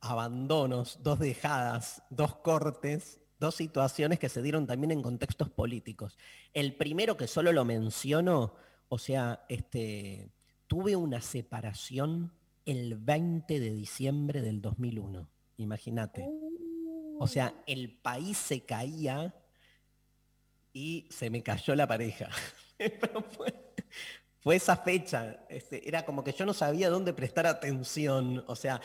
abandonos, 0.00 0.98
dos 1.02 1.18
dejadas, 1.18 2.02
dos 2.10 2.36
cortes, 2.36 3.20
dos 3.38 3.54
situaciones 3.54 4.18
que 4.18 4.28
se 4.28 4.42
dieron 4.42 4.66
también 4.66 4.90
en 4.92 5.02
contextos 5.02 5.48
políticos. 5.48 6.18
El 6.52 6.76
primero 6.76 7.16
que 7.16 7.26
solo 7.26 7.52
lo 7.52 7.64
menciono, 7.64 8.54
o 8.88 8.98
sea, 8.98 9.44
este, 9.48 10.30
tuve 10.66 10.94
una 10.94 11.20
separación 11.20 12.32
el 12.66 12.96
20 12.96 13.58
de 13.60 13.70
diciembre 13.72 14.42
del 14.42 14.60
2001. 14.60 15.28
Imagínate. 15.56 16.26
O 17.18 17.26
sea, 17.26 17.54
el 17.66 17.98
país 18.00 18.38
se 18.38 18.64
caía 18.64 19.34
y 20.72 21.06
se 21.10 21.30
me 21.30 21.42
cayó 21.42 21.74
la 21.74 21.86
pareja. 21.86 22.28
Fue, 23.36 23.52
fue 24.38 24.56
esa 24.56 24.74
fecha. 24.78 25.44
este, 25.50 25.86
era 25.86 26.06
como 26.06 26.24
que 26.24 26.32
yo 26.32 26.46
no 26.46 26.54
sabía 26.54 26.88
dónde 26.88 27.12
prestar 27.12 27.46
atención. 27.46 28.42
O 28.46 28.56
sea, 28.56 28.80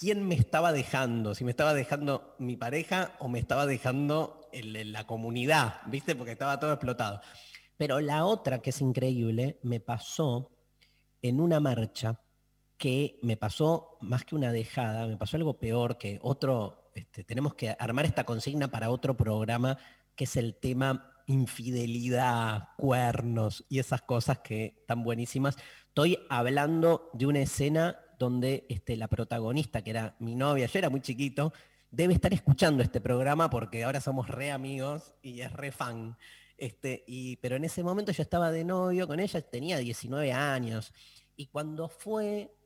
quién 0.00 0.26
me 0.26 0.34
estaba 0.34 0.72
dejando, 0.72 1.34
si 1.34 1.44
me 1.44 1.50
estaba 1.50 1.74
dejando 1.74 2.34
mi 2.38 2.56
pareja 2.56 3.14
o 3.18 3.28
me 3.28 3.40
estaba 3.40 3.66
dejando 3.66 4.48
el- 4.52 4.90
la 4.92 5.06
comunidad, 5.06 5.80
¿viste? 5.86 6.16
Porque 6.16 6.32
estaba 6.32 6.58
todo 6.58 6.72
explotado. 6.72 7.20
Pero 7.76 8.00
la 8.00 8.24
otra 8.24 8.60
que 8.60 8.70
es 8.70 8.80
increíble, 8.80 9.58
me 9.62 9.80
pasó 9.80 10.50
en 11.20 11.40
una 11.40 11.60
marcha 11.60 12.18
que 12.78 13.18
me 13.22 13.36
pasó 13.36 13.98
más 14.00 14.24
que 14.24 14.36
una 14.36 14.52
dejada, 14.52 15.06
me 15.06 15.16
pasó 15.16 15.36
algo 15.36 15.58
peor 15.58 15.98
que 15.98 16.18
otro, 16.22 16.90
este, 16.94 17.24
tenemos 17.24 17.54
que 17.54 17.76
armar 17.78 18.06
esta 18.06 18.24
consigna 18.24 18.68
para 18.68 18.90
otro 18.90 19.16
programa, 19.16 19.76
que 20.14 20.24
es 20.24 20.36
el 20.36 20.54
tema 20.54 21.12
infidelidad, 21.26 22.70
cuernos 22.76 23.64
y 23.68 23.80
esas 23.80 24.02
cosas 24.02 24.38
que 24.38 24.76
están 24.80 25.02
buenísimas. 25.02 25.56
Estoy 25.88 26.18
hablando 26.30 27.10
de 27.12 27.26
una 27.26 27.40
escena 27.40 27.98
donde 28.18 28.64
este, 28.68 28.96
la 28.96 29.08
protagonista, 29.08 29.82
que 29.82 29.90
era 29.90 30.16
mi 30.20 30.34
novia, 30.34 30.66
yo 30.66 30.78
era 30.78 30.88
muy 30.88 31.00
chiquito, 31.00 31.52
debe 31.90 32.14
estar 32.14 32.32
escuchando 32.32 32.82
este 32.82 33.00
programa 33.00 33.50
porque 33.50 33.84
ahora 33.84 34.00
somos 34.00 34.28
re 34.28 34.50
amigos 34.50 35.14
y 35.20 35.40
es 35.40 35.52
re 35.52 35.70
fan. 35.70 36.16
Este, 36.56 37.04
y, 37.06 37.36
pero 37.36 37.56
en 37.56 37.64
ese 37.64 37.82
momento 37.82 38.10
yo 38.10 38.22
estaba 38.22 38.50
de 38.50 38.64
novio 38.64 39.06
con 39.06 39.20
ella, 39.20 39.40
tenía 39.42 39.78
19 39.78 40.32
años. 40.32 40.92
Y 41.36 41.46
cuando 41.46 41.88
fue 41.88 42.57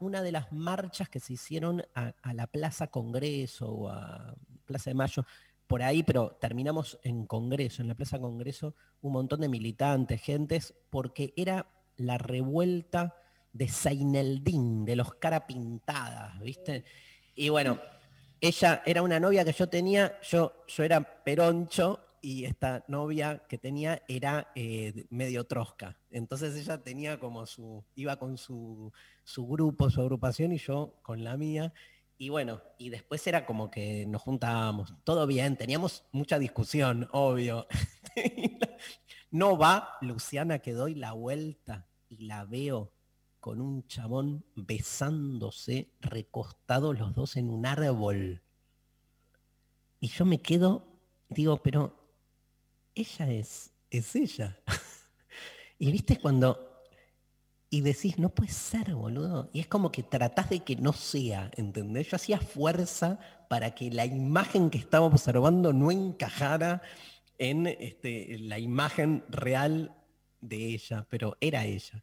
una 0.00 0.22
de 0.22 0.32
las 0.32 0.52
marchas 0.52 1.08
que 1.08 1.20
se 1.20 1.34
hicieron 1.34 1.82
a, 1.94 2.12
la 2.32 2.46
Plaza 2.46 2.88
Congreso 2.88 3.68
o 3.68 3.88
a 3.88 4.34
Plaza 4.64 4.90
de 4.90 4.94
Mayo, 4.94 5.24
por 5.66 5.82
ahí, 5.82 6.02
pero 6.02 6.36
terminamos 6.40 6.98
en 7.04 7.26
Congreso, 7.26 7.82
en 7.82 7.88
la 7.88 7.94
Plaza 7.94 8.18
Congreso, 8.18 8.74
un 9.02 9.12
montón 9.12 9.40
de 9.40 9.48
militantes, 9.48 10.20
gentes, 10.20 10.74
porque 10.90 11.32
era 11.36 11.66
la 11.96 12.18
revuelta 12.18 13.14
de 13.52 13.68
Seineldín, 13.68 14.84
de 14.84 14.96
los 14.96 15.14
cara 15.14 15.46
pintadas, 15.46 16.40
¿viste? 16.40 16.84
Y 17.36 17.48
bueno, 17.48 17.78
ella 18.40 18.82
era 18.84 19.02
una 19.02 19.20
novia 19.20 19.44
que 19.44 19.52
yo 19.52 19.68
tenía, 19.68 20.20
yo, 20.22 20.64
yo 20.66 20.82
era 20.82 21.00
peroncho 21.00 22.00
y 22.20 22.44
esta 22.44 22.84
novia 22.88 23.42
que 23.48 23.58
tenía 23.58 24.02
era 24.08 24.50
eh, 24.54 25.06
medio 25.10 25.44
trosca. 25.44 25.98
Entonces 26.10 26.54
ella 26.56 26.82
tenía 26.82 27.18
como 27.18 27.46
su, 27.46 27.84
iba 27.94 28.16
con 28.16 28.36
su, 28.36 28.92
su 29.24 29.46
grupo, 29.46 29.90
su 29.90 30.00
agrupación 30.00 30.52
y 30.52 30.58
yo 30.58 30.94
con 31.02 31.24
la 31.24 31.36
mía. 31.36 31.72
Y 32.18 32.28
bueno, 32.28 32.60
y 32.78 32.90
después 32.90 33.26
era 33.26 33.46
como 33.46 33.70
que 33.70 34.04
nos 34.06 34.20
juntábamos, 34.20 34.92
todo 35.04 35.26
bien, 35.26 35.56
teníamos 35.56 36.04
mucha 36.12 36.38
discusión, 36.38 37.08
obvio. 37.12 37.66
no 39.30 39.56
va 39.56 39.96
Luciana 40.02 40.58
que 40.58 40.72
doy 40.72 40.94
la 40.94 41.12
vuelta 41.12 41.86
y 42.08 42.26
la 42.26 42.44
veo 42.44 42.92
con 43.40 43.62
un 43.62 43.86
chabón 43.86 44.44
besándose, 44.54 45.90
recostados 46.00 46.98
los 46.98 47.14
dos 47.14 47.36
en 47.36 47.48
un 47.48 47.64
árbol. 47.64 48.42
Y 49.98 50.08
yo 50.08 50.26
me 50.26 50.42
quedo, 50.42 50.86
digo, 51.30 51.62
pero 51.62 51.99
ella 52.94 53.30
es, 53.30 53.70
es 53.90 54.16
ella. 54.16 54.58
y 55.78 55.90
viste 55.90 56.18
cuando, 56.18 56.70
y 57.70 57.80
decís, 57.82 58.18
no 58.18 58.30
puede 58.30 58.50
ser, 58.50 58.94
boludo. 58.94 59.50
Y 59.52 59.60
es 59.60 59.66
como 59.66 59.92
que 59.92 60.02
tratás 60.02 60.50
de 60.50 60.60
que 60.60 60.76
no 60.76 60.92
sea, 60.92 61.50
¿entendés? 61.56 62.10
Yo 62.10 62.16
hacía 62.16 62.38
fuerza 62.38 63.18
para 63.48 63.74
que 63.74 63.90
la 63.90 64.06
imagen 64.06 64.70
que 64.70 64.78
estaba 64.78 65.06
observando 65.06 65.72
no 65.72 65.90
encajara 65.90 66.82
en 67.38 67.66
este, 67.66 68.38
la 68.40 68.58
imagen 68.58 69.24
real 69.28 69.94
de 70.40 70.74
ella, 70.74 71.06
pero 71.08 71.36
era 71.40 71.64
ella. 71.64 72.02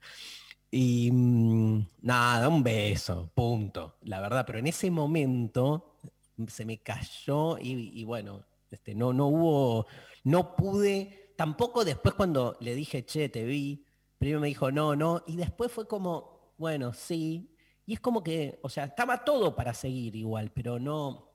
Y 0.72 1.10
mm, 1.12 1.88
nada, 2.02 2.50
un 2.50 2.64
beso, 2.64 3.32
punto, 3.34 3.98
la 4.02 4.20
verdad, 4.20 4.46
pero 4.46 4.60
en 4.60 4.68
ese 4.68 4.92
momento 4.92 5.98
se 6.48 6.66
me 6.66 6.80
cayó 6.80 7.58
y, 7.58 7.92
y 8.00 8.04
bueno, 8.04 8.44
este, 8.72 8.96
no, 8.96 9.14
no 9.14 9.28
hubo, 9.28 9.88
no 10.24 10.56
pude, 10.56 11.34
tampoco 11.38 11.86
después 11.86 12.16
cuando 12.16 12.58
le 12.60 12.76
dije, 12.76 13.06
che, 13.06 13.30
te 13.30 13.44
vi, 13.44 13.86
primero 14.18 14.40
me 14.40 14.48
dijo, 14.48 14.72
no, 14.72 14.96
no, 14.96 15.24
y 15.28 15.36
después 15.36 15.72
fue 15.72 15.88
como, 15.88 16.54
bueno, 16.58 16.94
sí, 16.94 17.56
y 17.86 17.94
es 17.94 18.00
como 18.00 18.24
que, 18.24 18.60
o 18.64 18.70
sea, 18.70 18.86
estaba 18.86 19.24
todo 19.24 19.56
para 19.56 19.74
seguir 19.74 20.16
igual, 20.16 20.52
pero 20.54 20.80
no, 20.80 21.32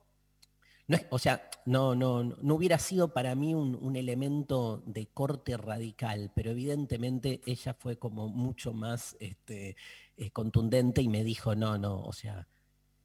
no 0.87 0.99
o 1.11 1.19
sea, 1.19 1.49
no, 1.65 1.95
no, 1.95 2.25
no 2.25 2.55
hubiera 2.55 2.79
sido 2.79 3.13
para 3.15 3.35
mí 3.35 3.55
un, 3.55 3.77
un 3.81 3.97
elemento 3.97 4.83
de 4.87 5.07
corte 5.07 5.57
radical, 5.57 6.33
pero 6.35 6.51
evidentemente 6.51 7.41
ella 7.47 7.75
fue 7.75 7.99
como 7.99 8.29
mucho 8.29 8.73
más 8.73 9.17
este, 9.21 9.77
eh, 10.17 10.31
contundente 10.31 11.01
y 11.01 11.09
me 11.09 11.25
dijo, 11.25 11.55
no, 11.55 11.79
no, 11.79 12.03
o 12.03 12.13
sea, 12.13 12.47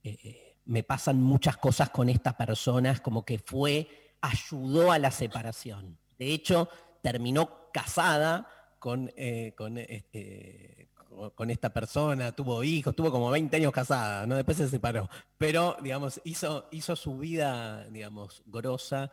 eh, 0.04 0.18
eh, 0.24 0.58
me 0.66 0.84
pasan 0.84 1.22
muchas 1.22 1.58
cosas 1.58 1.90
con 1.90 2.10
estas 2.10 2.36
personas, 2.36 3.00
como 3.00 3.24
que 3.24 3.40
fue, 3.40 3.88
ayudó 4.22 4.92
a 4.92 5.00
la 5.00 5.12
separación. 5.12 5.98
De 6.18 6.34
hecho, 6.34 6.70
terminó 7.02 7.70
casada 7.72 8.48
con, 8.80 9.12
eh, 9.16 9.54
con, 9.58 9.78
este, 9.78 10.90
con- 10.94 11.30
con 11.32 11.50
esta 11.50 11.72
persona, 11.74 12.32
tuvo 12.32 12.64
hijos, 12.64 12.96
tuvo 12.96 13.12
como 13.12 13.30
20 13.32 13.56
años 13.58 13.72
casada, 13.72 14.26
¿no? 14.28 14.36
Después 14.36 14.58
se 14.58 14.68
separó. 14.70 15.10
Pero, 15.38 15.78
digamos, 15.82 16.22
hizo, 16.24 16.68
hizo 16.72 16.96
su 16.96 17.18
vida, 17.18 17.88
digamos, 17.90 18.44
grosa 18.46 19.12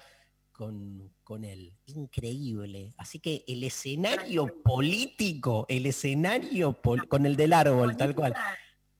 con, 0.52 1.12
con 1.22 1.44
él. 1.44 1.72
Increíble. 1.86 2.94
Así 2.98 3.18
que 3.20 3.44
el 3.48 3.64
escenario 3.64 4.62
político, 4.62 5.66
el 5.68 5.86
escenario 5.86 6.78
con 7.08 7.26
el 7.26 7.36
del 7.36 7.52
árbol, 7.52 7.96
tal 7.96 8.14
cual. 8.14 8.34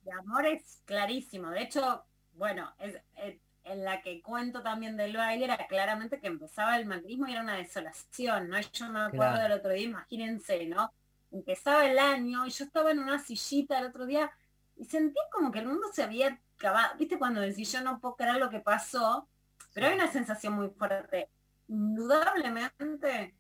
De 0.03 0.12
amor 0.12 0.47
es 0.47 0.83
clarísimo. 0.85 1.51
De 1.51 1.62
hecho, 1.62 2.05
bueno, 2.33 2.73
es, 2.79 2.95
es- 3.17 3.40
en 3.64 3.85
la 3.85 4.03
que 4.03 4.20
cuento 4.22 4.62
también 4.62 4.96
del 4.96 5.16
baile 5.16 5.44
era 5.46 5.57
claramente 5.66 6.20
que 6.20 6.27
empezaba 6.27 6.77
el 6.77 6.87
macrismo 6.87 7.27
y 7.27 7.33
era 7.33 7.40
una 7.42 7.57
desolación, 7.57 8.48
¿no? 8.48 8.61
Yo 8.61 8.88
me 8.90 9.00
acuerdo 9.00 9.35
Claro. 9.35 9.42
del 9.42 9.53
otro 9.53 9.70
día, 9.72 9.85
imagínense, 9.85 10.66
¿no? 10.66 10.92
Empezaba 11.33 11.87
el 11.87 11.98
año 11.98 12.46
y 12.46 12.50
yo 12.50 12.64
estaba 12.64 12.90
en 12.90 12.98
una 13.00 13.18
sillita 13.18 13.79
el 13.79 13.87
otro 13.87 14.07
día 14.07 14.31
y 14.77 14.85
sentí 14.85 15.18
como 15.33 15.50
que 15.50 15.61
el 15.61 15.66
mundo 15.66 15.87
se 15.92 16.03
había 16.03 16.38
acabado. 16.57 16.96
¿Viste 16.98 17.18
cuando 17.18 17.40
decís 17.40 17.72
yo 17.72 17.81
no 17.81 17.98
puedo 18.00 18.16
creer 18.16 18.37
lo 18.37 18.50
que 18.50 18.61
pasó? 18.61 19.29
Pero 19.72 19.88
hay 19.88 19.94
una 19.94 20.11
sensación 20.12 20.53
muy 20.55 20.68
fuerte. 20.68 21.29
Indudablemente 21.68 23.35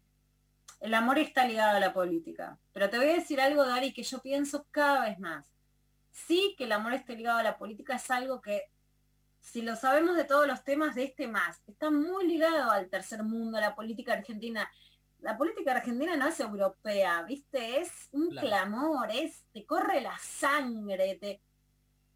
el 0.80 0.94
amor 0.94 1.18
está 1.18 1.46
ligado 1.46 1.76
a 1.76 1.80
la 1.80 1.92
política. 1.92 2.58
Pero 2.72 2.90
te 2.90 2.98
voy 2.98 3.08
a 3.10 3.14
decir 3.14 3.40
algo, 3.40 3.64
Dari, 3.64 3.92
que 3.92 4.02
yo 4.02 4.20
pienso 4.20 4.66
cada 4.70 5.02
vez 5.06 5.18
más. 5.18 5.46
Sí 6.10 6.54
que 6.58 6.64
el 6.64 6.72
amor 6.72 6.92
esté 6.94 7.16
ligado 7.16 7.38
a 7.38 7.42
la 7.42 7.56
política 7.56 7.94
es 7.96 8.10
algo 8.10 8.40
que, 8.40 8.62
si 9.44 9.60
lo 9.60 9.76
sabemos 9.76 10.16
de 10.16 10.24
todos 10.24 10.46
los 10.46 10.64
temas 10.64 10.94
de 10.94 11.04
este 11.04 11.28
más, 11.28 11.60
está 11.66 11.90
muy 11.90 12.26
ligado 12.26 12.70
al 12.70 12.88
tercer 12.88 13.22
mundo, 13.22 13.58
a 13.58 13.60
la 13.60 13.74
política 13.74 14.14
argentina. 14.14 14.68
La 15.18 15.36
política 15.36 15.72
argentina 15.72 16.16
no 16.16 16.26
es 16.28 16.40
europea, 16.40 17.22
¿viste? 17.22 17.78
Es 17.80 18.08
un 18.12 18.30
Claro. 18.30 18.48
clamor, 18.48 19.10
es, 19.12 19.44
te 19.52 19.66
corre 19.66 20.00
la 20.00 20.16
sangre, 20.18 21.16
te... 21.20 21.42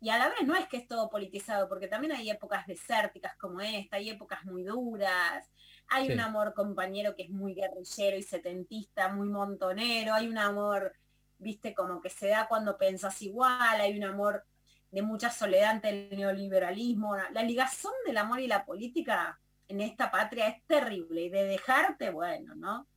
Y 0.00 0.08
a 0.10 0.16
la 0.18 0.28
vez 0.30 0.42
no 0.46 0.54
es 0.54 0.66
que 0.68 0.78
es 0.78 0.88
todo 0.88 1.10
politizado, 1.10 1.68
porque 1.68 1.86
también 1.88 2.12
hay 2.12 2.30
épocas 2.30 2.66
desérticas 2.66 3.36
como 3.36 3.60
esta, 3.60 3.96
hay 3.96 4.08
épocas 4.10 4.44
muy 4.44 4.62
duras, 4.64 5.50
hay 5.88 6.06
Sí. 6.06 6.12
un 6.12 6.20
amor 6.20 6.54
compañero 6.54 7.14
que 7.14 7.24
es 7.24 7.30
muy 7.30 7.54
guerrillero 7.54 8.16
y 8.16 8.22
setentista, 8.22 9.08
muy 9.12 9.28
montonero, 9.28 10.14
hay 10.14 10.28
un 10.28 10.38
amor, 10.38 10.94
viste, 11.38 11.74
como 11.74 12.00
que 12.00 12.08
se 12.10 12.28
da 12.28 12.48
cuando 12.48 12.78
pensás 12.78 13.20
igual, 13.20 13.80
hay 13.80 13.96
un 13.98 14.04
amor 14.04 14.44
de 14.90 15.02
mucha 15.02 15.30
soledad 15.30 15.70
ante 15.70 15.88
el 15.90 16.16
neoliberalismo. 16.18 17.16
La 17.32 17.42
ligazón 17.42 17.92
del 18.06 18.18
amor 18.18 18.40
y 18.40 18.46
la 18.46 18.64
política 18.64 19.40
en 19.68 19.80
esta 19.82 20.10
patria 20.10 20.48
es 20.48 20.64
terrible, 20.66 21.22
y 21.24 21.28
de 21.30 21.44
dejarte, 21.44 22.10
bueno, 22.10 22.54
¿no? 22.56 22.88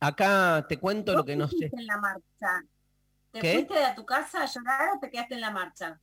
Acá 0.00 0.64
te 0.68 0.78
cuento 0.78 1.14
lo 1.14 1.24
¿Vos 1.24 1.24
que 1.24 1.36
no 1.36 1.48
sé. 1.48 1.72
en 1.72 1.86
la 1.86 1.98
marcha? 1.98 2.62
¿Te 3.32 3.40
¿Qué? 3.40 3.52
fuiste 3.52 3.84
a 3.84 3.94
tu 3.94 4.04
casa 4.06 4.42
a 4.42 4.46
llorar 4.46 4.90
o 4.96 5.00
te 5.00 5.10
quedaste 5.10 5.34
en 5.36 5.40
la 5.42 5.50
marcha? 5.50 6.00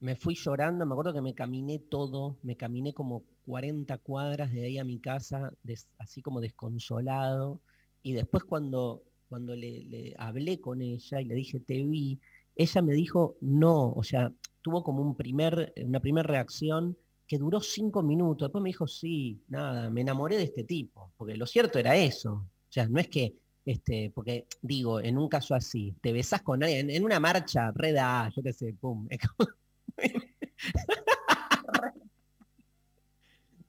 Me 0.00 0.16
fui 0.16 0.34
llorando, 0.36 0.84
me 0.86 0.92
acuerdo 0.92 1.14
que 1.14 1.22
me 1.22 1.34
caminé 1.34 1.78
todo, 1.78 2.38
me 2.42 2.56
caminé 2.56 2.92
como 2.94 3.24
40 3.46 3.98
cuadras 3.98 4.52
de 4.52 4.64
ahí 4.66 4.78
a 4.78 4.84
mi 4.84 5.00
casa, 5.00 5.52
des- 5.62 5.88
así 5.98 6.20
como 6.22 6.40
desconsolado. 6.40 7.60
Y 8.02 8.12
después 8.12 8.44
cuando, 8.44 9.02
cuando 9.28 9.56
le, 9.56 9.84
le 9.84 10.14
hablé 10.18 10.60
con 10.60 10.82
ella 10.82 11.20
y 11.20 11.24
le 11.24 11.34
dije, 11.34 11.58
te 11.60 11.82
vi, 11.84 12.20
ella 12.56 12.82
me 12.82 12.94
dijo, 12.94 13.36
no, 13.40 13.92
o 13.92 14.02
sea, 14.02 14.32
tuvo 14.62 14.82
como 14.82 15.02
un 15.02 15.14
primer, 15.16 15.72
una 15.84 16.00
primera 16.00 16.26
reacción 16.26 16.96
que 17.26 17.38
duró 17.38 17.60
cinco 17.60 18.02
minutos. 18.02 18.46
Después 18.48 18.62
me 18.62 18.70
dijo, 18.70 18.86
sí, 18.86 19.42
nada, 19.48 19.90
me 19.90 20.02
enamoré 20.02 20.36
de 20.36 20.44
este 20.44 20.64
tipo, 20.64 21.12
porque 21.16 21.36
lo 21.36 21.46
cierto 21.46 21.78
era 21.78 21.96
eso. 21.96 22.32
O 22.32 22.72
sea, 22.72 22.88
no 22.88 23.00
es 23.00 23.08
que, 23.08 23.34
este, 23.64 24.10
porque 24.14 24.46
digo, 24.62 25.00
en 25.00 25.18
un 25.18 25.28
caso 25.28 25.54
así, 25.54 25.94
te 26.00 26.12
besás 26.12 26.42
con 26.42 26.62
alguien, 26.62 26.90
en 26.90 27.04
una 27.04 27.20
marcha, 27.20 27.72
reda, 27.72 28.30
yo 28.34 28.42
qué 28.42 28.52
sé, 28.52 28.74
pum, 28.78 29.08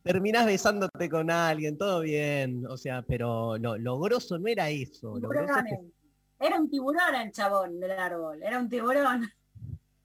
terminás 0.04 0.46
besándote 0.46 1.10
con 1.10 1.32
alguien, 1.32 1.78
todo 1.78 2.02
bien, 2.02 2.66
o 2.68 2.78
sea, 2.78 3.02
pero 3.02 3.58
lo, 3.58 3.78
lo 3.78 4.00
grosso 4.00 4.38
no 4.38 4.48
era 4.48 4.70
eso, 4.70 5.18
lo 5.18 5.30
grosso 5.30 5.54
es 5.60 5.64
que. 5.64 5.80
Era 6.46 6.60
un 6.60 6.70
tiburón 6.70 7.16
el 7.16 7.32
chabón 7.32 7.80
del 7.80 7.92
árbol, 7.92 8.44
era 8.44 8.60
un 8.60 8.70
tiburón. 8.70 9.28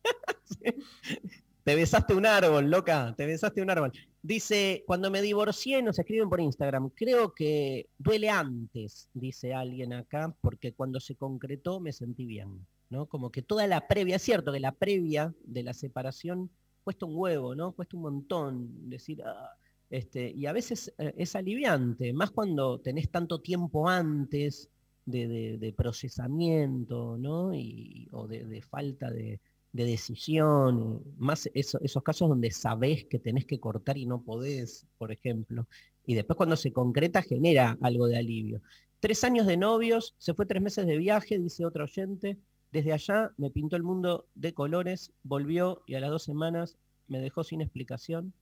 te 1.65 1.75
besaste 1.75 2.15
un 2.15 2.25
árbol, 2.25 2.71
loca, 2.71 3.13
te 3.15 3.27
besaste 3.27 3.61
un 3.61 3.69
árbol. 3.69 3.93
Dice, 4.23 4.83
cuando 4.87 5.11
me 5.11 5.21
divorcié, 5.21 5.83
nos 5.83 5.99
escriben 5.99 6.31
por 6.31 6.41
Instagram, 6.41 6.89
creo 6.91 7.35
que 7.35 7.91
duele 7.99 8.31
antes, 8.31 9.11
dice 9.13 9.53
alguien 9.53 9.93
acá, 9.93 10.35
porque 10.41 10.73
cuando 10.73 10.99
se 10.99 11.15
concretó 11.15 11.79
me 11.79 11.93
sentí 11.93 12.25
bien, 12.25 12.67
¿no? 12.89 13.05
Como 13.05 13.31
que 13.31 13.43
toda 13.43 13.67
la 13.67 13.87
previa, 13.87 14.17
es 14.17 14.23
cierto 14.23 14.51
que 14.51 14.61
la 14.61 14.73
previa 14.73 15.35
de 15.45 15.63
la 15.63 15.75
separación 15.75 16.49
cuesta 16.83 17.05
un 17.05 17.17
huevo, 17.17 17.55
¿no? 17.55 17.73
Cuesta 17.73 17.99
un 17.99 18.03
montón 18.05 18.89
decir, 18.89 19.23
"Ah", 19.25 19.51
este, 19.91 20.31
y 20.31 20.47
a 20.47 20.53
veces 20.53 20.91
eh, 20.97 21.13
es 21.19 21.37
aliviante, 21.37 22.15
más 22.15 22.31
cuando 22.31 22.79
tenés 22.81 23.11
tanto 23.11 23.43
tiempo 23.43 23.87
antes 23.87 24.71
de, 25.11 25.75
procesamiento, 25.77 27.17
¿no? 27.19 27.55
Y, 27.55 28.09
o 28.13 28.27
de, 28.29 28.63
falta 28.63 29.11
de, 29.11 29.41
de 29.73 29.85
decisión, 29.85 31.03
más 31.19 31.49
eso- 31.55 31.79
esos 31.83 32.03
casos 32.03 32.29
donde 32.29 32.51
sabés 32.51 33.05
que 33.07 33.19
tenés 33.19 33.45
que 33.47 33.61
cortar 33.61 33.99
y 33.99 34.07
no 34.07 34.23
podés, 34.23 34.87
por 34.99 35.13
ejemplo. 35.13 35.67
Y 36.07 36.15
después 36.15 36.37
cuando 36.37 36.57
se 36.57 36.73
concreta 36.73 37.23
genera 37.23 37.79
algo 37.81 38.07
de 38.07 38.17
alivio. 38.19 38.63
Tres 39.01 39.25
años 39.25 39.47
de 39.47 39.57
novios, 39.57 40.15
se 40.19 40.35
fue 40.35 40.47
tres 40.47 40.63
meses 40.63 40.87
de 40.87 40.99
viaje, 40.99 41.39
dice 41.39 41.65
otro 41.65 41.85
oyente. 41.85 42.39
Desde 42.73 42.93
allá 42.93 43.33
me 43.37 43.51
pintó 43.51 43.77
el 43.77 43.83
mundo 43.83 44.27
de 44.35 44.55
colores, 44.55 45.13
volvió 45.23 45.83
y 45.87 45.95
a 45.95 46.01
las 46.01 46.11
dos 46.11 46.23
semanas 46.23 46.77
me 47.09 47.21
dejó 47.21 47.43
sin 47.45 47.61
explicación. 47.61 48.33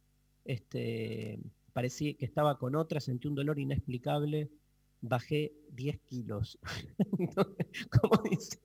Este, 0.44 1.38
parecía 1.72 2.14
que 2.14 2.24
estaba 2.24 2.58
con 2.58 2.74
otra, 2.74 3.00
sentí 3.00 3.28
un 3.28 3.34
dolor 3.34 3.58
inexplicable, 3.58 4.50
bajé 5.00 5.52
10 5.70 5.98
kilos. 6.00 6.58
¿Cómo 8.00 8.22
dice? 8.28 8.60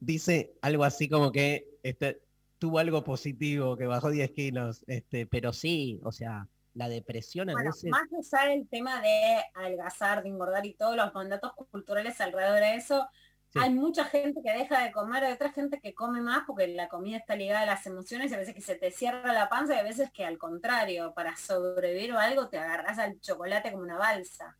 Dice 0.00 0.54
algo 0.62 0.84
así 0.84 1.08
como 1.08 1.32
que 1.32 1.78
este, 1.82 2.20
tuvo 2.58 2.78
algo 2.78 3.02
positivo, 3.04 3.76
que 3.76 3.86
bajó 3.86 4.10
10 4.10 4.30
kilos, 4.32 4.84
este, 4.86 5.26
pero 5.26 5.52
sí, 5.52 6.00
o 6.04 6.12
sea, 6.12 6.48
la 6.74 6.88
depresión 6.88 7.50
a 7.50 7.54
Bueno, 7.54 7.70
veces... 7.70 7.90
más 7.90 8.08
allá 8.32 8.50
del 8.50 8.68
tema 8.68 9.00
de 9.02 9.42
adelgazar, 9.54 10.22
de 10.22 10.28
engordar 10.28 10.64
y 10.64 10.74
todos 10.74 10.96
los 10.96 11.12
mandatos 11.14 11.52
culturales 11.70 12.20
alrededor 12.20 12.60
de 12.60 12.76
eso, 12.76 13.08
Sí. 13.52 13.58
hay 13.60 13.68
mucha 13.68 14.06
gente 14.06 14.40
que 14.42 14.50
deja 14.50 14.82
de 14.82 14.92
comer, 14.92 15.24
hay 15.24 15.34
otra 15.34 15.52
gente 15.52 15.78
que 15.78 15.92
come 15.92 16.22
más 16.22 16.44
porque 16.46 16.68
la 16.68 16.88
comida 16.88 17.18
está 17.18 17.36
ligada 17.36 17.60
a 17.60 17.66
las 17.66 17.86
emociones 17.86 18.30
y 18.30 18.34
a 18.34 18.38
veces 18.38 18.54
que 18.54 18.62
se 18.62 18.76
te 18.76 18.90
cierra 18.90 19.34
la 19.34 19.50
panza 19.50 19.74
y 19.74 19.78
a 19.78 19.82
veces 19.82 20.10
que 20.10 20.24
al 20.24 20.38
contrario, 20.38 21.12
para 21.12 21.36
sobrevivir 21.36 22.14
o 22.14 22.18
algo 22.18 22.48
te 22.48 22.56
agarras 22.56 22.98
al 22.98 23.20
chocolate 23.20 23.70
como 23.70 23.82
una 23.82 23.98
balsa. 23.98 24.56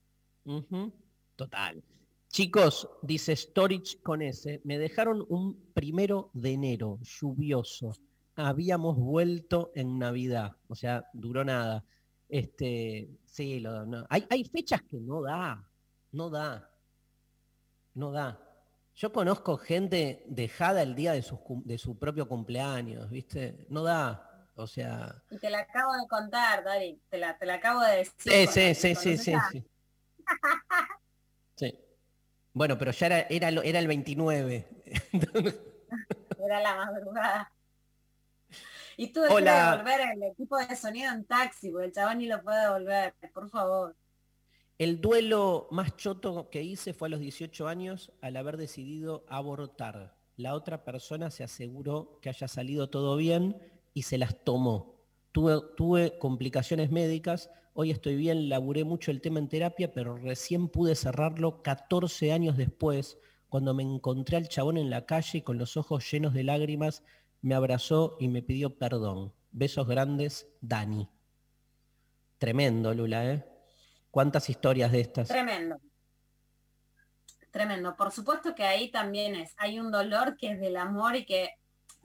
Total. 1.36 1.82
Chicos, 2.28 2.88
dice 3.02 3.36
Storage 3.36 4.00
con 4.02 4.22
S, 4.22 4.60
me 4.64 4.78
dejaron 4.78 5.24
un 5.28 5.54
primero 5.74 6.30
de 6.32 6.52
enero, 6.52 6.98
lluvioso. 7.02 7.92
Habíamos 8.36 8.96
vuelto 8.96 9.70
en 9.74 9.98
Navidad, 9.98 10.56
o 10.68 10.74
sea, 10.74 11.04
duró 11.12 11.44
nada. 11.44 11.84
Este, 12.28 13.10
sí, 13.26 13.60
lo- 13.60 13.84
no. 13.84 14.06
Hay, 14.08 14.26
hay 14.30 14.44
fechas 14.44 14.80
que 14.82 14.98
no 14.98 15.20
da, 15.20 15.68
no 16.12 16.30
da, 16.30 16.70
no 17.94 18.10
da. 18.10 18.40
Yo 18.94 19.12
conozco 19.12 19.58
gente 19.58 20.24
dejada 20.26 20.82
el 20.82 20.94
día 20.94 21.12
de, 21.12 21.22
sus 21.22 21.38
de 21.64 21.76
su 21.76 21.98
propio 21.98 22.26
cumpleaños, 22.26 23.10
¿viste? 23.10 23.66
No 23.68 23.82
da, 23.82 24.48
o 24.54 24.66
sea... 24.66 25.22
Y 25.30 25.38
te 25.38 25.50
la 25.50 25.60
acabo 25.60 25.92
de 25.94 26.06
contar, 26.08 26.64
Dari, 26.64 26.98
te 27.10 27.18
la, 27.18 27.36
te 27.36 27.44
la 27.44 27.54
acabo 27.54 27.80
de 27.82 27.96
decir. 27.98 28.12
Sí, 28.16 28.46
sí, 28.46 28.74
sí, 28.74 29.16
sí, 29.16 29.16
sí. 29.50 29.64
Sí. 31.54 31.78
Bueno, 32.52 32.76
pero 32.78 32.90
ya 32.90 33.06
era, 33.06 33.20
era, 33.30 33.48
era 33.48 33.78
el 33.78 33.86
29. 33.86 34.68
Era 36.44 36.60
la 36.60 36.76
madrugada. 36.76 37.52
Y 38.96 39.12
tuve 39.12 39.28
que 39.28 39.34
devolver 39.34 40.00
el 40.14 40.22
equipo 40.24 40.58
de 40.58 40.76
sonido 40.76 41.12
en 41.12 41.24
taxi, 41.24 41.70
porque 41.70 41.86
el 41.86 41.92
chabón 41.92 42.18
ni 42.18 42.26
lo 42.26 42.42
puede 42.42 42.60
devolver, 42.62 43.14
por 43.32 43.48
favor. 43.48 43.96
El 44.78 45.00
duelo 45.00 45.68
más 45.70 45.96
choto 45.96 46.50
que 46.50 46.62
hice 46.62 46.92
fue 46.92 47.08
a 47.08 47.10
los 47.10 47.20
18 47.20 47.68
años 47.68 48.12
al 48.20 48.36
haber 48.36 48.56
decidido 48.56 49.24
abortar. 49.28 50.16
La 50.36 50.54
otra 50.54 50.84
persona 50.84 51.30
se 51.30 51.44
aseguró 51.44 52.18
que 52.20 52.30
haya 52.30 52.48
salido 52.48 52.90
todo 52.90 53.16
bien 53.16 53.56
y 53.94 54.02
se 54.02 54.18
las 54.18 54.42
tomó. 54.44 54.96
Tuve, 55.30 55.60
tuve 55.76 56.18
complicaciones 56.18 56.90
médicas, 56.90 57.50
hoy 57.74 57.90
estoy 57.90 58.16
bien, 58.16 58.48
laburé 58.48 58.84
mucho 58.84 59.10
el 59.10 59.20
tema 59.20 59.38
en 59.38 59.48
terapia, 59.48 59.92
pero 59.92 60.16
recién 60.16 60.68
pude 60.68 60.94
cerrarlo 60.94 61.62
14 61.62 62.32
años 62.32 62.56
después, 62.56 63.18
cuando 63.48 63.74
me 63.74 63.82
encontré 63.82 64.36
al 64.36 64.48
chabón 64.48 64.76
en 64.76 64.90
la 64.90 65.06
calle 65.06 65.38
y 65.38 65.42
con 65.42 65.58
los 65.58 65.76
ojos 65.76 66.10
llenos 66.10 66.34
de 66.34 66.44
lágrimas, 66.44 67.02
me 67.40 67.54
abrazó 67.54 68.16
y 68.20 68.28
me 68.28 68.42
pidió 68.42 68.78
perdón. 68.78 69.32
Besos 69.50 69.86
grandes, 69.86 70.48
Dani. 70.60 71.08
Tremendo, 72.38 72.94
Lula, 72.94 73.32
¿eh? 73.32 73.44
¿Cuántas 74.10 74.48
historias 74.48 74.92
de 74.92 75.00
estas? 75.00 75.28
Tremendo. 75.28 75.76
Tremendo. 77.50 77.94
Por 77.96 78.10
supuesto 78.10 78.54
que 78.54 78.64
ahí 78.64 78.90
también 78.90 79.34
es, 79.34 79.54
hay 79.58 79.78
un 79.78 79.90
dolor 79.90 80.36
que 80.36 80.52
es 80.52 80.60
del 80.60 80.76
amor 80.76 81.16
y 81.16 81.26
que 81.26 81.50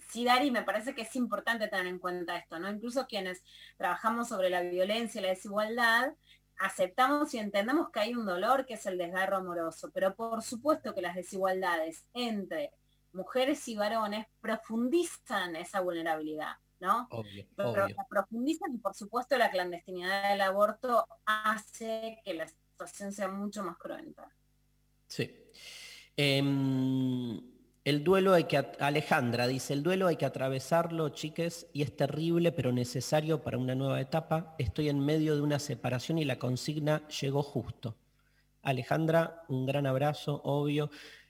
sí, 0.08 0.26
Dari, 0.26 0.52
me 0.52 0.64
parece 0.64 0.96
que 0.96 1.02
es 1.04 1.16
importante 1.16 1.68
tener 1.68 1.88
en 1.88 2.00
cuenta 2.00 2.38
esto, 2.38 2.60
¿no? 2.60 2.70
Incluso 2.70 3.08
quienes 3.08 3.44
trabajamos 3.78 4.28
sobre 4.30 4.50
la 4.50 4.62
violencia 4.62 5.20
y 5.20 5.24
la 5.24 5.30
desigualdad, 5.30 6.14
aceptamos 6.60 7.34
y 7.34 7.38
entendemos 7.38 7.90
que 7.92 8.00
hay 8.00 8.16
un 8.16 8.26
dolor 8.26 8.66
que 8.66 8.76
es 8.76 8.86
el 8.86 8.98
desgarro 8.98 9.38
amoroso, 9.38 9.92
pero 9.94 10.16
por 10.16 10.42
supuesto 10.42 10.94
que 10.94 11.02
las 11.02 11.16
desigualdades 11.16 12.06
entre 12.14 12.72
mujeres 13.14 13.68
y 13.68 13.76
varones 13.76 14.28
profundizan 14.42 15.56
esa 15.56 15.82
vulnerabilidad, 15.82 16.56
¿no? 16.80 17.08
Obvio, 17.12 17.46
pero 17.56 17.72
obvio. 17.72 17.88
la 17.96 18.08
profundizan 18.10 18.74
y 18.74 18.78
por 18.78 18.96
supuesto 18.96 19.38
la 19.38 19.52
clandestinidad 19.52 20.30
del 20.32 20.42
aborto 20.42 21.08
hace 21.26 22.22
que 22.24 22.34
la 22.34 22.48
situación 22.48 23.12
sea 23.12 23.28
mucho 23.28 23.64
más 23.64 23.78
cruenta. 23.78 24.30
Sí. 25.08 25.32
Em, 26.16 27.57
el 27.88 28.04
duelo 28.04 28.34
hay 28.34 28.44
que... 28.44 28.58
Alejandra 28.82 29.48
dice, 29.48 29.72
el 29.72 29.82
duelo 29.82 30.08
hay 30.08 30.18
que 30.18 30.26
atravesarlo, 30.26 31.08
chiques, 31.08 31.68
y 31.72 31.84
es 31.84 31.96
terrible, 31.96 32.52
pero 32.52 32.74
necesario 32.74 33.42
para 33.42 33.58
una 33.58 33.76
nueva 33.76 34.02
etapa. 34.02 34.56
Estoy 34.58 34.90
en 34.90 35.00
medio 35.00 35.38
de 35.38 35.42
una 35.42 35.58
separación 35.58 36.18
y 36.18 36.26
la 36.26 36.38
consigna 36.38 37.08
llegó 37.08 37.42
justo. 37.42 37.96
Alejandra, 38.62 39.46
un 39.48 39.66
gran 39.66 39.88
abrazo, 39.88 40.42
obvio. 40.44 40.90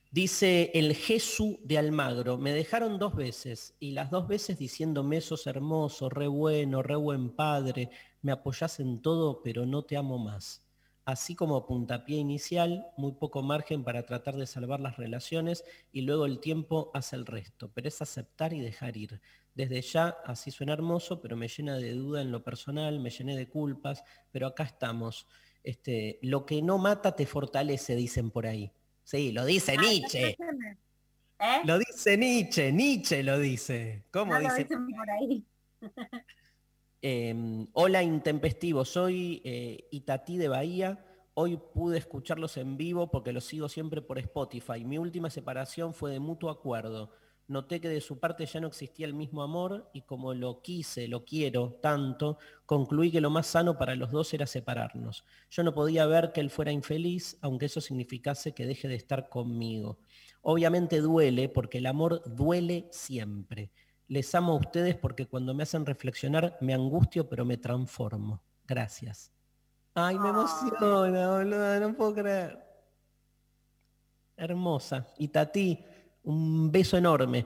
Dice 0.10 0.72
el 0.74 0.95
Jesús 0.95 1.58
de 1.64 1.78
Almagro, 1.78 2.39
me 2.39 2.53
dejaron 2.53 2.97
dos 2.97 3.16
veces 3.16 3.76
y 3.80 3.91
las 3.91 4.10
dos 4.10 4.28
veces 4.28 4.58
diciéndome 4.58 5.22
sos 5.22 5.45
hermoso, 5.45 6.10
re 6.10 6.26
bueno, 6.26 6.82
re 6.82 6.95
buen 6.95 7.36
padre, 7.36 7.91
me 8.24 8.32
apoyás 8.32 8.80
en 8.80 9.03
todo, 9.03 9.43
pero 9.43 9.68
no 9.68 9.84
te 9.84 9.95
amo 9.95 10.18
más. 10.18 10.66
Así 11.08 11.36
como 11.36 11.66
puntapié 11.66 12.18
inicial, 12.18 12.86
muy 12.97 13.14
poco 13.14 13.41
margen 13.41 13.86
para 13.86 14.05
tratar 14.05 14.36
de 14.36 14.45
salvar 14.45 14.82
las 14.82 14.97
relaciones 14.97 15.64
y 15.93 16.01
luego 16.01 16.26
el 16.26 16.41
tiempo 16.41 16.91
hace 16.93 17.16
el 17.16 17.26
resto, 17.26 17.72
pero 17.74 17.88
es 17.88 18.01
aceptar 18.01 18.51
y 18.51 18.60
dejar 18.60 18.97
ir. 18.97 19.22
Desde 19.55 19.82
ya, 19.82 20.18
así 20.26 20.51
suena 20.51 20.74
hermoso, 20.74 21.22
pero 21.22 21.38
me 21.38 21.47
llena 21.47 21.78
de 21.78 21.93
duda 21.93 22.22
en 22.22 22.30
lo 22.30 22.43
personal, 22.43 22.99
me 22.99 23.10
llené 23.10 23.38
de 23.38 23.47
culpas, 23.47 24.03
pero 24.32 24.47
acá 24.47 24.64
estamos. 24.64 25.28
Este, 25.64 26.20
lo 26.24 26.45
que 26.45 26.62
no 26.62 26.78
mata 26.78 27.16
te 27.16 27.26
fortalece, 27.26 27.95
dicen 27.95 28.30
por 28.30 28.45
ahí. 28.45 28.70
Sí, 29.05 29.32
lo 29.32 29.45
dice 29.45 29.78
Nietzsche. 29.78 30.36
¿Eh? 31.39 31.62
Lo 31.64 31.80
dice 31.80 32.18
Nietzsche, 32.18 32.70
Nietzsche 32.74 33.24
lo 33.24 33.39
dice. 33.39 34.03
¿Cómo 34.12 34.34
No 34.34 34.39
lo 34.39 34.49
dice? 34.49 34.64
dicen 34.66 34.88
por 34.89 35.10
ahí. 35.10 35.45
Eh, 37.02 37.68
hola 37.74 38.02
intempestivo, 38.02 38.84
soy 38.84 39.41
eh, 39.45 39.88
Itatí 39.91 40.38
de 40.38 40.48
Bahía. 40.48 41.06
Hoy 41.36 41.60
pude 41.74 42.00
escucharlos 42.00 42.58
en 42.58 42.76
vivo 42.76 43.12
porque 43.12 43.34
los 43.34 43.45
sigo 43.45 43.70
siempre 43.70 44.02
por 44.02 44.18
Spotify. 44.18 44.84
Mi 44.84 44.98
última 44.98 45.30
separación 45.30 45.93
fue 45.93 46.12
de 46.12 46.20
mutuo 46.20 46.50
acuerdo. 46.50 47.12
Noté 47.48 47.80
que 47.80 47.88
de 47.88 48.02
su 48.02 48.20
parte 48.20 48.45
ya 48.45 48.60
no 48.60 48.68
existía 48.68 49.06
el 49.06 49.14
mismo 49.14 49.43
amor 49.43 49.89
y 49.93 50.02
como 50.02 50.34
lo 50.34 50.62
quise, 50.62 51.08
lo 51.08 51.24
quiero 51.24 51.78
tanto, 51.82 52.39
concluí 52.66 53.10
que 53.10 53.22
lo 53.22 53.30
más 53.30 53.48
sano 53.48 53.78
para 53.78 53.95
los 53.95 54.12
dos 54.12 54.34
era 54.34 54.48
separarnos. 54.48 55.24
Yo 55.50 55.64
no 55.64 55.74
podía 55.74 56.06
ver 56.08 56.34
que 56.34 56.41
él 56.41 56.50
fuera 56.50 56.74
infeliz, 56.74 57.38
aunque 57.41 57.68
eso 57.68 57.80
significase 57.80 58.54
que 58.54 58.66
deje 58.66 58.89
de 58.89 58.95
estar 58.95 59.30
conmigo. 59.30 60.00
Obviamente 60.41 61.00
duele 61.00 61.48
porque 61.48 61.78
el 61.78 61.86
amor 61.86 62.22
duele 62.26 62.88
siempre. 62.91 63.72
Les 64.08 64.34
amo 64.36 64.53
a 64.53 64.55
ustedes 64.55 64.95
porque 64.95 65.26
cuando 65.26 65.53
me 65.53 65.64
hacen 65.64 65.86
reflexionar 65.86 66.58
me 66.62 66.74
angustio 66.74 67.28
pero 67.28 67.45
me 67.45 67.58
transformo. 67.58 68.41
Gracias. 68.66 69.32
Ay, 69.93 70.18
me 70.20 70.30
emociona, 70.30 71.30
boludo, 71.30 71.80
no 71.80 71.95
puedo 71.95 72.14
creer. 72.14 72.64
Hermosa. 74.36 75.08
Y 75.18 75.30
Tati, 75.30 75.84
un 76.24 76.72
beso 76.72 76.97
enorme. 76.97 77.45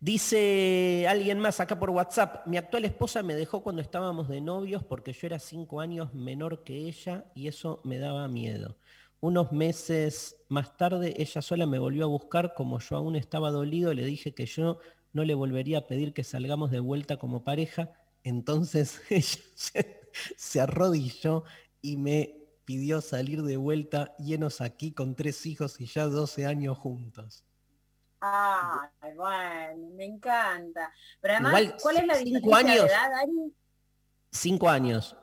Dice 0.00 1.06
alguien 1.08 1.38
más 1.38 1.60
acá 1.60 1.78
por 1.78 1.90
WhatsApp, 1.90 2.44
mi 2.46 2.56
actual 2.56 2.84
esposa 2.86 3.22
me 3.22 3.36
dejó 3.36 3.62
cuando 3.62 3.82
estábamos 3.82 4.28
de 4.28 4.40
novios 4.40 4.82
porque 4.82 5.12
yo 5.12 5.26
era 5.28 5.38
cinco 5.38 5.80
años 5.80 6.12
menor 6.12 6.64
que 6.64 6.88
ella 6.88 7.26
y 7.36 7.46
eso 7.46 7.80
me 7.84 7.98
daba 7.98 8.26
miedo. 8.26 8.76
Unos 9.20 9.52
meses 9.52 10.34
más 10.48 10.76
tarde 10.76 11.14
ella 11.18 11.40
sola 11.40 11.66
me 11.66 11.78
volvió 11.78 12.04
a 12.04 12.08
buscar, 12.08 12.54
como 12.54 12.80
yo 12.80 12.96
aún 12.96 13.14
estaba 13.14 13.52
dolido, 13.52 13.94
le 13.94 14.04
dije 14.04 14.34
que 14.34 14.46
yo 14.46 14.78
no 15.12 15.24
le 15.24 15.34
volvería 15.34 15.78
a 15.78 15.86
pedir 15.86 16.12
que 16.12 16.24
salgamos 16.24 16.70
de 16.70 16.80
vuelta 16.80 17.16
como 17.16 17.44
pareja. 17.44 17.92
Entonces 18.24 19.00
ella 19.10 19.38
se, 20.36 20.60
arrodilló 20.60 21.44
y 21.80 21.96
me 21.96 22.36
pidió 22.64 23.00
salir 23.00 23.42
de 23.42 23.56
vuelta 23.56 24.14
llenos 24.18 24.60
aquí 24.60 24.92
con 24.92 25.14
tres 25.14 25.44
hijos 25.46 25.80
y 25.80 25.86
ya 25.86 26.06
12 26.06 26.46
años 26.46 26.78
juntos. 26.78 27.44
Ay, 28.20 29.14
bueno, 29.16 29.90
me 29.94 30.04
encanta. 30.04 30.92
Pero 31.20 31.34
además, 31.34 31.60
Igual, 31.60 31.76
¿cuál 31.82 31.96
es 31.96 32.06
la 32.06 32.14
cinco 32.14 32.40
diferencia 32.40 32.72
años. 32.72 32.84
de 32.84 32.94
edad, 32.94 33.10
Dari? 33.10 33.54
Cinco 34.30 34.68
años. 34.68 35.16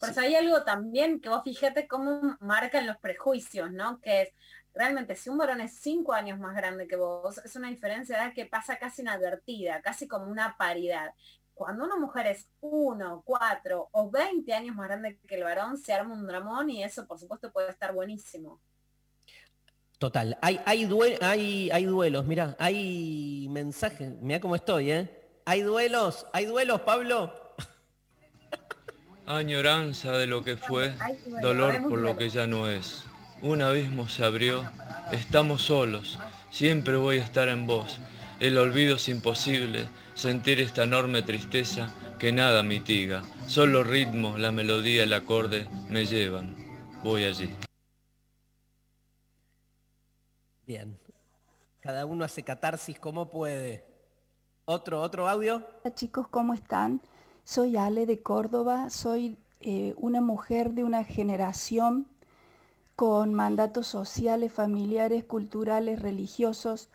Por 0.00 0.08
eso 0.08 0.20
hay 0.20 0.34
algo 0.34 0.64
también 0.64 1.20
que 1.20 1.28
vos 1.28 1.42
fíjate 1.44 1.86
cómo 1.86 2.36
marcan 2.40 2.86
los 2.86 2.96
prejuicios, 2.96 3.70
¿no? 3.70 4.00
Que 4.00 4.22
es, 4.22 4.32
realmente 4.74 5.16
si 5.16 5.28
un 5.30 5.38
varón 5.38 5.60
es 5.60 5.74
cinco 5.80 6.12
años 6.12 6.38
más 6.38 6.54
grande 6.54 6.86
que 6.86 6.96
vos, 6.96 7.38
es 7.38 7.56
una 7.56 7.68
diferencia 7.68 8.16
de 8.16 8.22
edad 8.24 8.34
que 8.34 8.46
pasa 8.46 8.78
casi 8.78 9.02
inadvertida, 9.02 9.80
casi 9.82 10.06
como 10.08 10.26
una 10.30 10.56
paridad. 10.56 11.12
Cuando 11.54 11.84
una 11.84 11.96
mujer 11.96 12.26
es 12.28 12.48
uno, 12.60 13.22
cuatro 13.24 13.88
o 13.92 14.10
20 14.10 14.52
años 14.54 14.74
más 14.76 14.88
grande 14.88 15.18
que 15.26 15.34
el 15.34 15.44
varón, 15.44 15.76
se 15.76 15.92
arma 15.92 16.14
un 16.14 16.26
dramón 16.26 16.70
y 16.70 16.82
eso 16.82 17.06
por 17.06 17.18
supuesto 17.18 17.52
puede 17.52 17.70
estar 17.70 17.92
buenísimo. 17.92 18.60
Total, 19.98 20.38
hay, 20.40 20.58
hay, 20.64 20.86
due- 20.86 21.18
hay, 21.20 21.70
hay 21.70 21.84
duelos, 21.84 22.24
mira, 22.24 22.56
hay 22.58 23.46
mensajes, 23.50 24.10
mira 24.22 24.40
cómo 24.40 24.54
estoy, 24.56 24.90
¿eh? 24.90 25.16
Hay 25.44 25.60
duelos, 25.60 26.26
hay 26.32 26.46
duelos, 26.46 26.80
Pablo. 26.82 27.34
Añoranza 29.26 30.12
de 30.12 30.26
lo 30.26 30.42
que 30.42 30.56
fue, 30.56 30.94
dolor 31.42 31.72
por 31.88 31.98
lo 31.98 32.16
que 32.16 32.30
ya 32.30 32.46
no 32.46 32.66
es. 32.68 33.04
Un 33.42 33.62
abismo 33.62 34.06
se 34.06 34.22
abrió, 34.22 34.70
estamos 35.12 35.62
solos, 35.62 36.18
siempre 36.50 36.96
voy 36.96 37.20
a 37.20 37.24
estar 37.24 37.48
en 37.48 37.66
vos. 37.66 37.98
El 38.38 38.58
olvido 38.58 38.96
es 38.96 39.08
imposible, 39.08 39.88
sentir 40.12 40.60
esta 40.60 40.84
enorme 40.84 41.22
tristeza 41.22 41.90
que 42.18 42.32
nada 42.32 42.62
mitiga. 42.62 43.22
Solo 43.46 43.82
ritmo, 43.82 44.36
la 44.36 44.52
melodía, 44.52 45.04
el 45.04 45.14
acorde 45.14 45.66
me 45.88 46.04
llevan. 46.04 46.54
Voy 47.02 47.24
allí. 47.24 47.50
Bien, 50.66 50.98
cada 51.80 52.04
uno 52.04 52.26
hace 52.26 52.42
catarsis 52.42 52.98
como 52.98 53.30
puede. 53.30 53.86
Otro, 54.66 55.00
otro 55.00 55.28
audio. 55.28 55.66
Hola 55.82 55.94
chicos, 55.94 56.28
¿cómo 56.28 56.52
están? 56.52 57.00
Soy 57.44 57.78
Ale 57.78 58.04
de 58.04 58.20
Córdoba, 58.20 58.90
soy 58.90 59.38
eh, 59.60 59.94
una 59.96 60.20
mujer 60.20 60.72
de 60.72 60.84
una 60.84 61.04
generación 61.04 62.06
con 63.00 63.32
mandatos 63.32 63.86
sociales, 63.86 64.52
familiares, 64.52 65.24
culturales, 65.24 66.02
religiosos, 66.02 66.90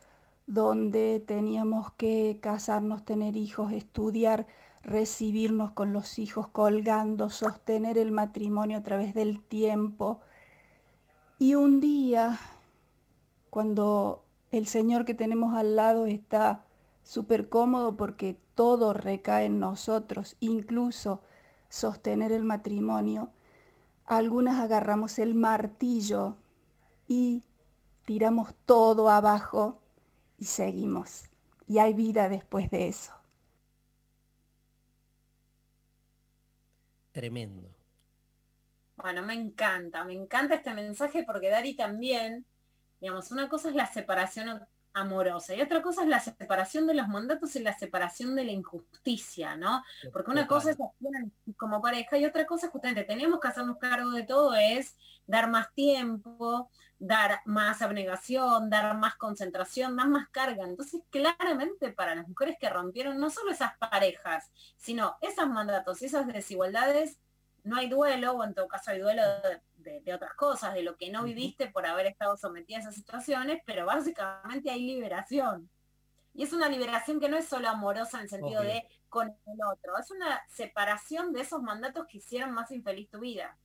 donde 0.46 1.20
teníamos 1.26 1.92
que 1.94 2.38
casarnos, 2.44 3.04
tener 3.04 3.36
hijos, 3.36 3.72
estudiar, 3.72 4.46
recibirnos 4.84 5.72
con 5.72 5.94
los 5.94 6.20
hijos 6.20 6.48
colgando, 6.48 7.32
sostener 7.32 7.98
el 7.98 8.12
matrimonio 8.12 8.78
a 8.78 8.84
través 8.84 9.16
del 9.16 9.42
tiempo. 9.42 10.20
Y 11.40 11.56
un 11.56 11.80
día, 11.80 12.38
cuando 13.50 14.24
el 14.52 14.68
Señor 14.68 15.06
que 15.06 15.16
tenemos 15.16 15.56
al 15.56 15.76
lado 15.76 16.06
está 16.06 16.66
súper 17.02 17.50
cómodo 17.50 17.98
porque 17.98 18.38
todo 18.54 18.94
recae 18.94 19.46
en 19.46 19.60
nosotros, 19.60 20.38
incluso 20.40 21.22
sostener 21.68 22.32
el 22.32 22.44
matrimonio, 22.44 23.32
algunas 24.06 24.60
agarramos 24.60 25.20
el 25.20 25.36
martillo 25.36 26.38
y 27.08 27.44
tiramos 28.06 28.54
todo 28.66 29.10
abajo 29.10 29.82
y 30.38 30.46
seguimos. 30.46 31.24
Y 31.68 31.80
hay 31.80 31.94
vida 31.94 32.30
después 32.30 32.70
de 32.70 32.88
eso. 32.88 33.14
Tremendo. 37.12 37.70
Bueno, 38.98 39.24
me 39.24 39.34
encanta, 39.34 40.04
me 40.04 40.14
encanta 40.14 40.56
este 40.56 40.74
mensaje 40.74 41.24
porque 41.24 41.50
Dari 41.50 41.76
también, 41.76 42.46
digamos, 43.00 43.32
una 43.32 43.50
cosa 43.50 43.70
es 43.70 43.76
la 43.76 43.88
separación 43.88 44.66
amorosa 44.96 45.54
y 45.54 45.62
otra 45.62 45.82
cosa 45.82 46.04
es 46.04 46.08
la 46.08 46.20
separación 46.20 46.88
de 46.88 46.96
los 46.96 47.08
mandatos 47.08 47.56
y 47.56 47.60
la 47.60 47.78
separación 47.78 48.34
de 48.36 48.46
la 48.46 48.54
injusticia, 48.54 49.56
¿no? 49.58 49.84
Porque 50.12 50.32
una 50.32 50.48
cosa 50.48 50.72
es 50.72 50.78
como 51.58 51.82
pareja 51.82 52.18
y 52.18 52.26
otra 52.26 52.46
cosa 52.46 52.68
es 52.68 52.72
justamente 52.72 53.04
tenemos 53.04 53.40
que 53.40 53.50
hacernos 53.50 53.78
cargo 53.78 54.12
de 54.12 54.24
todo 54.24 54.56
es 54.56 54.96
dar 55.28 55.50
más 55.50 55.74
tiempo, 55.74 56.70
dar 56.98 57.42
más 57.46 57.82
abnegación, 57.82 58.70
dar 58.70 58.98
más 58.98 59.16
concentración, 59.16 59.98
dar 59.98 60.08
más 60.08 60.30
carga. 60.30 60.64
Entonces, 60.64 61.02
claramente 61.10 61.92
para 61.92 62.16
las 62.16 62.28
mujeres 62.28 62.56
que 62.60 62.70
rompieron 62.70 63.20
no 63.20 63.30
solo 63.30 63.52
esas 63.52 63.78
parejas, 63.78 64.50
sino 64.78 65.18
esos 65.22 65.48
mandatos 65.50 66.02
y 66.02 66.06
esas 66.06 66.26
desigualdades, 66.28 67.20
no 67.64 67.76
hay 67.76 67.90
duelo, 67.90 68.34
o 68.34 68.44
en 68.44 68.54
todo 68.54 68.68
caso 68.68 68.92
hay 68.92 69.00
duelo 69.00 69.24
de, 69.24 69.60
de- 69.86 70.02
de 70.02 70.14
otras 70.14 70.34
cosas, 70.34 70.74
de 70.74 70.84
lo 70.84 70.98
que 70.98 71.10
no 71.10 71.24
viviste 71.24 71.68
por 71.70 71.86
haber 71.86 72.08
estado 72.08 72.36
sometida 72.36 72.78
a 72.78 72.82
esas 72.82 72.96
situaciones, 72.96 73.62
pero 73.66 73.86
básicamente 73.86 74.70
hay 74.70 74.86
liberación. 74.86 75.70
Y 76.34 76.44
es 76.44 76.52
una 76.52 76.68
liberación 76.68 77.22
que 77.22 77.30
no 77.30 77.38
es 77.38 77.48
solo 77.48 77.70
amorosa 77.70 78.18
en 78.18 78.24
el 78.24 78.30
sentido 78.30 78.62
de 78.62 78.84
con 79.08 79.28
el 79.30 79.60
otro, 79.72 79.98
es 79.98 80.12
una 80.12 80.42
separación 80.50 81.32
de 81.32 81.40
esos 81.42 81.62
mandatos 81.62 82.06
que 82.10 82.18
hicieron 82.18 82.52
más 82.52 82.70
infeliz 82.72 83.10
tu 83.10 83.20
vida. 83.22 83.58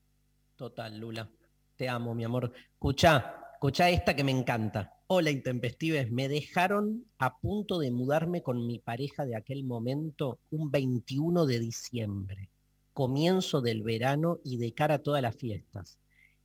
Total, 0.55 0.97
Lula. 0.97 1.29
Te 1.75 1.89
amo, 1.89 2.15
mi 2.15 2.23
amor. 2.23 2.53
Escuchá, 2.75 3.43
escuchá 3.55 3.89
esta 3.89 4.15
que 4.15 4.23
me 4.23 4.31
encanta. 4.31 4.95
Hola, 5.09 5.31
intempestives. 5.31 6.13
Me 6.13 6.29
dejaron 6.29 7.07
a 7.19 7.37
punto 7.39 7.81
de 7.81 7.91
mudarme 7.91 8.43
con 8.43 8.65
mi 8.67 8.79
pareja 8.79 9.25
de 9.25 9.35
aquel 9.35 9.65
momento 9.65 10.39
un 10.51 10.71
21 10.71 11.47
de 11.47 11.59
diciembre, 11.59 12.51
comienzo 12.93 13.61
del 13.61 13.83
verano 13.83 14.39
y 14.45 14.59
de 14.59 14.73
cara 14.75 14.97
a 14.97 15.03
todas 15.03 15.23
las 15.23 15.35
fiestas. 15.35 15.99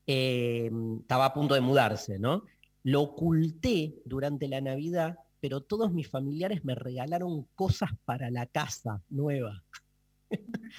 Eh, 0.08 0.72
estaba 1.02 1.26
a 1.26 1.34
punto 1.34 1.56
de 1.56 1.62
mudarse, 1.62 2.20
¿no? 2.20 2.44
Lo 2.84 3.02
oculté 3.02 3.96
durante 4.06 4.48
la 4.48 4.62
Navidad, 4.62 5.18
pero 5.40 5.62
todos 5.62 5.92
mis 5.92 6.08
familiares 6.08 6.64
me 6.64 6.76
regalaron 6.76 7.48
cosas 7.56 7.92
para 8.06 8.30
la 8.30 8.46
casa 8.46 9.02
nueva. 9.10 9.64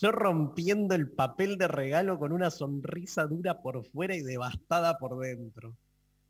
Yo 0.00 0.10
rompiendo 0.10 0.94
el 0.94 1.10
papel 1.10 1.58
de 1.58 1.68
regalo 1.68 2.18
con 2.18 2.32
una 2.32 2.50
sonrisa 2.50 3.26
dura 3.26 3.62
por 3.62 3.84
fuera 3.84 4.16
y 4.16 4.22
devastada 4.22 4.98
por 4.98 5.18
dentro. 5.18 5.76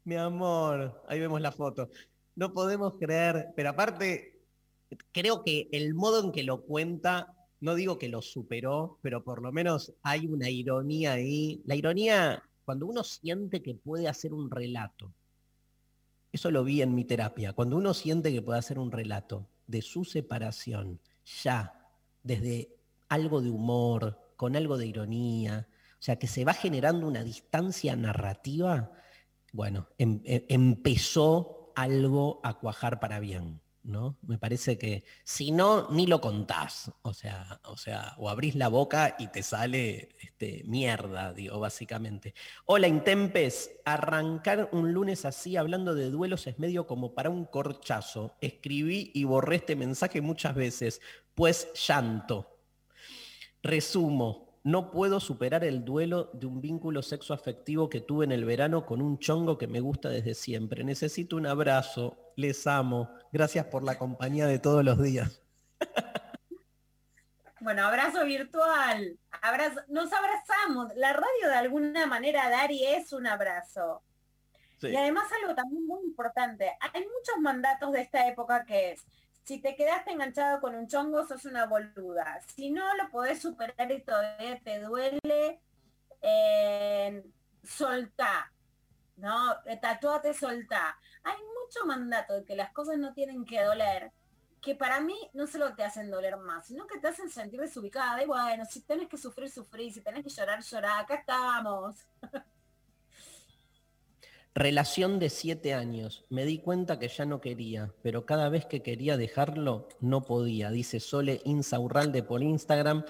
Mi 0.04 0.16
amor, 0.16 1.02
ahí 1.08 1.20
vemos 1.20 1.40
la 1.40 1.52
foto. 1.52 1.88
No 2.34 2.52
podemos 2.52 2.94
creer, 2.98 3.48
pero 3.56 3.70
aparte, 3.70 4.40
creo 5.12 5.44
que 5.44 5.68
el 5.72 5.94
modo 5.94 6.24
en 6.24 6.32
que 6.32 6.42
lo 6.42 6.62
cuenta, 6.62 7.34
no 7.62 7.76
digo 7.76 7.96
que 7.96 8.08
lo 8.08 8.20
superó, 8.22 8.98
pero 9.02 9.22
por 9.22 9.40
lo 9.40 9.52
menos 9.52 9.94
hay 10.02 10.26
una 10.26 10.50
ironía 10.50 11.12
ahí. 11.12 11.62
La 11.64 11.76
ironía, 11.76 12.42
cuando 12.64 12.86
uno 12.86 13.04
siente 13.04 13.62
que 13.62 13.76
puede 13.76 14.08
hacer 14.08 14.34
un 14.34 14.50
relato, 14.50 15.14
eso 16.32 16.50
lo 16.50 16.64
vi 16.64 16.82
en 16.82 16.94
mi 16.94 17.04
terapia, 17.04 17.52
cuando 17.52 17.76
uno 17.76 17.94
siente 17.94 18.32
que 18.32 18.42
puede 18.42 18.58
hacer 18.58 18.80
un 18.80 18.90
relato 18.90 19.48
de 19.68 19.80
su 19.80 20.04
separación, 20.04 20.98
ya, 21.44 21.88
desde 22.24 22.74
algo 23.08 23.40
de 23.40 23.50
humor, 23.50 24.18
con 24.34 24.56
algo 24.56 24.76
de 24.76 24.86
ironía, 24.88 25.68
o 25.92 26.02
sea, 26.02 26.16
que 26.18 26.26
se 26.26 26.44
va 26.44 26.54
generando 26.54 27.06
una 27.06 27.22
distancia 27.22 27.94
narrativa, 27.94 28.90
bueno, 29.52 29.86
em- 29.98 30.20
em- 30.24 30.44
empezó 30.48 31.72
algo 31.76 32.40
a 32.42 32.58
cuajar 32.58 32.98
para 32.98 33.20
bien, 33.20 33.60
¿no? 33.84 34.16
Me 34.22 34.38
parece 34.38 34.78
que 34.78 35.04
si 35.24 35.50
no, 35.50 35.88
ni 35.90 36.06
lo 36.06 36.20
contás, 36.20 36.92
o 37.02 37.12
sea, 37.14 37.60
o 37.64 37.76
sea, 37.76 38.14
o 38.18 38.28
abrís 38.28 38.54
la 38.54 38.68
boca 38.68 39.16
y 39.18 39.28
te 39.28 39.42
sale 39.42 40.16
este, 40.20 40.62
mierda, 40.66 41.32
digo, 41.32 41.58
básicamente. 41.58 42.34
Hola, 42.66 42.88
Intempes, 42.88 43.70
arrancar 43.84 44.68
un 44.72 44.92
lunes 44.92 45.24
así 45.24 45.56
hablando 45.56 45.94
de 45.94 46.10
duelos 46.10 46.46
es 46.46 46.58
medio 46.58 46.86
como 46.86 47.14
para 47.14 47.30
un 47.30 47.44
corchazo. 47.44 48.36
Escribí 48.40 49.10
y 49.14 49.24
borré 49.24 49.56
este 49.56 49.76
mensaje 49.76 50.20
muchas 50.20 50.54
veces, 50.54 51.00
pues 51.34 51.68
llanto. 51.86 52.48
Resumo, 53.62 54.51
no 54.64 54.90
puedo 54.90 55.18
superar 55.18 55.64
el 55.64 55.84
duelo 55.84 56.30
de 56.34 56.46
un 56.46 56.60
vínculo 56.60 57.02
sexoafectivo 57.02 57.88
que 57.88 58.00
tuve 58.00 58.24
en 58.24 58.32
el 58.32 58.44
verano 58.44 58.86
con 58.86 59.02
un 59.02 59.18
chongo 59.18 59.58
que 59.58 59.66
me 59.66 59.80
gusta 59.80 60.08
desde 60.08 60.34
siempre. 60.34 60.84
Necesito 60.84 61.36
un 61.36 61.46
abrazo, 61.46 62.16
les 62.36 62.66
amo, 62.66 63.10
gracias 63.32 63.66
por 63.66 63.82
la 63.82 63.98
compañía 63.98 64.46
de 64.46 64.58
todos 64.58 64.84
los 64.84 65.02
días. 65.02 65.42
Bueno, 67.62 67.86
abrazo 67.86 68.24
virtual. 68.24 69.16
Abrazo, 69.40 69.80
nos 69.86 70.12
abrazamos. 70.12 70.92
La 70.96 71.12
radio 71.12 71.48
de 71.48 71.54
alguna 71.54 72.06
manera, 72.06 72.50
Dari, 72.50 72.84
es 72.84 73.12
un 73.12 73.24
abrazo. 73.26 74.02
Sí. 74.80 74.88
Y 74.88 74.96
además 74.96 75.30
algo 75.40 75.54
también 75.54 75.86
muy 75.86 76.04
importante. 76.04 76.72
Hay 76.80 77.02
muchos 77.02 77.40
mandatos 77.40 77.92
de 77.92 78.00
esta 78.00 78.26
época 78.26 78.64
que 78.64 78.92
es, 78.92 79.06
si 79.44 79.60
te 79.60 79.74
quedaste 79.74 80.12
enganchado 80.12 80.60
con 80.60 80.74
un 80.74 80.86
chongo, 80.86 81.26
sos 81.26 81.44
una 81.44 81.66
boluda. 81.66 82.40
Si 82.54 82.70
no 82.70 82.94
lo 82.96 83.10
podés 83.10 83.40
superar 83.40 83.90
y 83.90 84.02
todavía 84.02 84.60
te 84.60 84.80
duele, 84.80 85.60
eh, 86.20 87.24
soltá. 87.62 88.52
¿No? 89.16 89.52
Eh, 89.66 89.76
Tatuate, 89.76 90.34
soltá. 90.34 90.98
Hay 91.24 91.36
mucho 91.36 91.86
mandato 91.86 92.34
de 92.34 92.44
que 92.44 92.56
las 92.56 92.72
cosas 92.72 92.98
no 92.98 93.12
tienen 93.14 93.44
que 93.44 93.62
doler, 93.62 94.12
que 94.60 94.74
para 94.74 95.00
mí 95.00 95.16
no 95.34 95.46
solo 95.46 95.74
te 95.74 95.84
hacen 95.84 96.10
doler 96.10 96.36
más, 96.38 96.66
sino 96.66 96.86
que 96.86 96.98
te 96.98 97.08
hacen 97.08 97.28
sentir 97.28 97.60
desubicada. 97.60 98.22
Y 98.22 98.26
bueno, 98.26 98.64
si 98.64 98.82
tenés 98.82 99.08
que 99.08 99.18
sufrir, 99.18 99.50
sufrir, 99.50 99.92
si 99.92 100.00
tenés 100.02 100.24
que 100.24 100.30
llorar, 100.30 100.62
llorar, 100.62 101.00
acá 101.00 101.16
estamos. 101.16 101.96
Relación 104.54 105.18
de 105.18 105.30
siete 105.30 105.72
años. 105.72 106.26
Me 106.28 106.44
di 106.44 106.58
cuenta 106.58 106.98
que 106.98 107.08
ya 107.08 107.24
no 107.24 107.40
quería, 107.40 107.94
pero 108.02 108.26
cada 108.26 108.50
vez 108.50 108.66
que 108.66 108.82
quería 108.82 109.16
dejarlo, 109.16 109.88
no 110.00 110.24
podía. 110.24 110.70
Dice 110.70 111.00
Sole 111.00 111.40
Insaurralde 111.44 112.22
por 112.22 112.42
Instagram. 112.42 113.04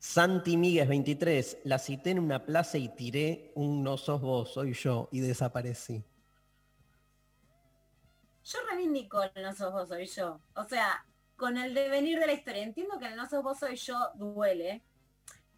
Santi 0.00 0.56
Míguez 0.56 0.88
23. 0.88 1.58
La 1.62 1.78
cité 1.78 2.10
en 2.10 2.18
una 2.18 2.44
plaza 2.44 2.78
y 2.78 2.88
tiré 2.88 3.52
un 3.54 3.84
no 3.84 3.96
sos 3.96 4.20
vos, 4.20 4.52
soy 4.54 4.72
yo, 4.72 5.08
y 5.12 5.20
desaparecí. 5.20 6.04
yo 8.42 8.58
reivindico 8.68 9.22
el 9.22 9.40
no 9.40 9.54
sos 9.54 9.72
vos 9.72 9.88
soy 9.88 10.06
yo. 10.06 10.40
O 10.56 10.64
sea, 10.64 11.06
con 11.36 11.58
el 11.58 11.74
devenir 11.74 12.18
de 12.18 12.26
la 12.26 12.32
historia. 12.32 12.64
Entiendo 12.64 12.98
que 12.98 13.06
el 13.06 13.14
no 13.14 13.28
sos 13.28 13.44
vos 13.44 13.60
soy 13.60 13.76
yo 13.76 14.10
duele. 14.16 14.82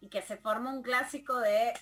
Y 0.01 0.09
que 0.09 0.21
se 0.21 0.37
formó 0.37 0.69
un 0.69 0.83
clásico 0.83 1.39
de 1.39 1.73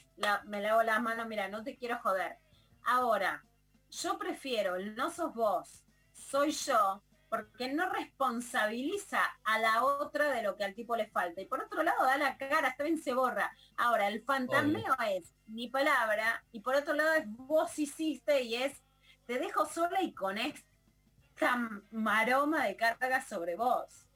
me 0.45 0.61
lavo 0.61 0.81
las 0.83 1.01
manos, 1.01 1.27
mira, 1.27 1.49
no 1.49 1.61
te 1.61 1.75
quiero 1.75 1.99
joder. 2.01 2.37
Ahora, 2.85 3.45
yo 3.89 4.17
prefiero 4.17 4.75
el 4.75 4.95
no 4.95 5.11
sos 5.11 5.33
vos, 5.33 5.83
soy 6.11 6.51
yo, 6.51 7.03
porque 7.29 7.73
no 7.73 7.89
responsabiliza 7.89 9.21
a 9.43 9.57
la 9.57 9.83
otra 9.83 10.29
de 10.29 10.43
lo 10.43 10.55
que 10.55 10.63
al 10.63 10.75
tipo 10.75 10.95
le 10.95 11.07
falta. 11.07 11.41
Y 11.41 11.45
por 11.45 11.61
otro 11.61 11.81
lado 11.81 12.03
da 12.05 12.17
la 12.17 12.37
cara, 12.37 12.69
está 12.69 12.83
bien 12.83 13.01
se 13.01 13.13
borra. 13.13 13.51
Ahora, 13.75 14.07
el 14.07 14.23
fantasmeo 14.23 14.95
es 15.09 15.33
mi 15.47 15.67
palabra, 15.67 16.43
y 16.51 16.59
por 16.59 16.75
otro 16.75 16.93
lado 16.93 17.15
es 17.15 17.23
vos 17.27 17.79
hiciste 17.79 18.43
y 18.43 18.55
es 18.55 18.83
te 19.25 19.39
dejo 19.39 19.65
sola 19.65 20.01
y 20.03 20.13
con 20.13 20.37
esta 20.37 21.69
maroma 21.91 22.65
de 22.65 22.75
carga 22.75 23.21
sobre 23.21 23.55
vos. 23.55 24.07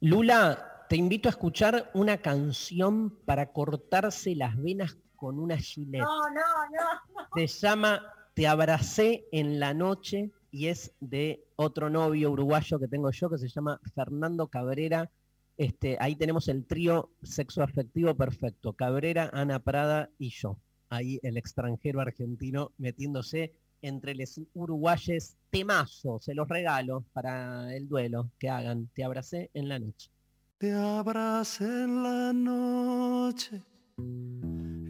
Lula, 0.00 0.86
te 0.88 0.96
invito 0.96 1.28
a 1.28 1.30
escuchar 1.30 1.90
una 1.94 2.18
canción 2.18 3.10
para 3.24 3.52
cortarse 3.52 4.34
las 4.34 4.60
venas 4.60 4.96
con 5.22 5.38
una 5.38 5.56
gilet. 5.56 6.00
No, 6.02 6.30
no, 6.30 6.40
no. 6.72 7.28
Se 7.36 7.46
llama 7.46 8.02
Te 8.34 8.48
abracé 8.48 9.24
en 9.30 9.60
la 9.60 9.72
noche 9.72 10.32
y 10.50 10.66
es 10.66 10.92
de 10.98 11.44
otro 11.54 11.90
novio 11.90 12.32
uruguayo 12.32 12.80
que 12.80 12.88
tengo 12.88 13.08
yo 13.12 13.30
que 13.30 13.38
se 13.38 13.46
llama 13.46 13.80
Fernando 13.94 14.48
Cabrera. 14.48 15.08
Este, 15.56 15.96
ahí 16.00 16.16
tenemos 16.16 16.48
el 16.48 16.66
trío 16.66 17.10
sexo 17.22 17.62
afectivo 17.62 18.16
perfecto, 18.16 18.72
Cabrera, 18.72 19.30
Ana 19.32 19.60
Prada 19.60 20.10
y 20.18 20.30
yo. 20.30 20.58
Ahí 20.88 21.20
el 21.22 21.36
extranjero 21.36 22.00
argentino 22.00 22.72
metiéndose 22.76 23.54
entre 23.80 24.16
los 24.16 24.40
uruguayes 24.54 25.36
temazo, 25.50 26.18
se 26.20 26.34
los 26.34 26.48
regalo 26.48 27.04
para 27.12 27.72
el 27.76 27.88
duelo 27.88 28.28
que 28.40 28.50
hagan. 28.50 28.88
Te 28.92 29.04
abracé 29.04 29.52
en 29.54 29.68
la 29.68 29.78
noche. 29.78 30.10
Te 30.58 30.72
abracé 30.72 31.64
en 31.64 32.02
la 32.02 32.32
noche. 32.32 33.62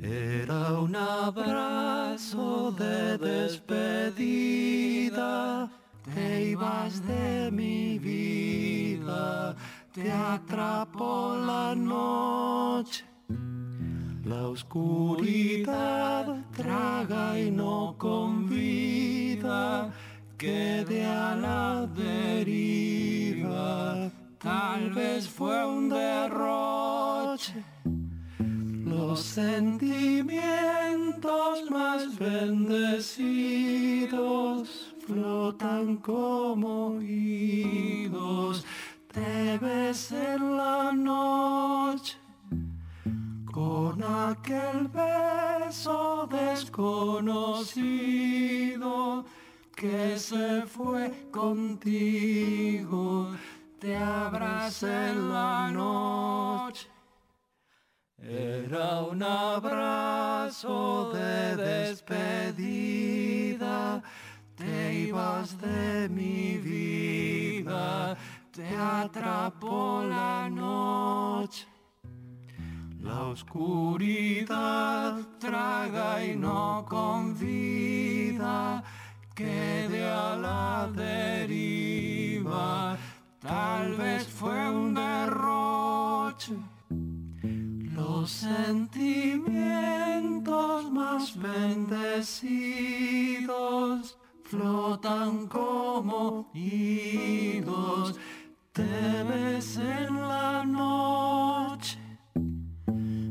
Era 0.02 0.80
un 0.80 0.96
abrazo 0.96 2.72
de 2.72 3.16
despedida. 3.18 4.10
Te 6.12 6.50
ibas 6.50 7.06
de 7.06 7.52
mi 7.52 8.00
vida. 8.00 9.54
Te 9.92 10.10
atrapó 10.10 11.36
la 11.36 11.76
noche. 11.76 13.04
La 14.24 14.48
oscuridad 14.48 16.26
traga 16.56 17.38
y 17.38 17.52
no 17.52 17.94
convida, 17.96 19.92
quede 20.36 21.04
a 21.06 21.36
la 21.36 21.86
deriva. 21.86 22.50
Tal 24.38 24.90
vez 24.90 25.28
fue 25.28 25.64
un 25.64 25.88
derroche. 25.88 27.71
Los 29.04 29.20
sentimientos 29.20 31.70
más 31.70 32.16
bendecidos 32.16 34.94
flotan 35.04 35.96
como 35.96 37.02
idos. 37.02 38.64
Te 39.12 39.58
ves 39.58 40.12
en 40.12 40.56
la 40.56 40.92
noche 40.92 42.16
con 43.52 44.04
aquel 44.04 44.86
beso 44.86 46.28
desconocido 46.30 49.24
que 49.74 50.16
se 50.16 50.62
fue 50.62 51.26
contigo, 51.32 53.32
te 53.80 53.96
abracé 53.96 55.08
en 55.08 55.32
la 55.32 55.72
noche. 55.72 56.86
Era 58.24 59.02
un 59.02 59.20
abrazo 59.20 61.10
de 61.12 61.56
despedida, 61.56 64.00
te 64.54 64.94
ibas 64.94 65.60
de 65.60 66.08
mi 66.08 66.56
vida, 66.58 68.16
te 68.52 68.76
atrapó 68.76 70.04
la 70.08 70.48
noche. 70.48 71.66
La 73.00 73.22
oscuridad 73.22 75.18
traga 75.40 76.24
y 76.24 76.36
no 76.36 76.86
convida, 76.88 78.84
quede 79.34 80.08
a 80.08 80.36
la 80.36 80.88
deriva. 80.94 82.96
Tal 83.40 83.96
vez 83.96 84.28
fue 84.28 84.70
un 84.70 84.94
derroche. 84.94 86.54
Los 88.22 88.30
sentimientos 88.30 90.92
más 90.92 91.36
bendecidos 91.36 94.16
flotan 94.44 95.48
como 95.48 96.48
idos. 96.54 98.14
Te 98.70 99.24
ves 99.24 99.76
en 99.76 100.20
la 100.20 100.64
noche 100.64 101.98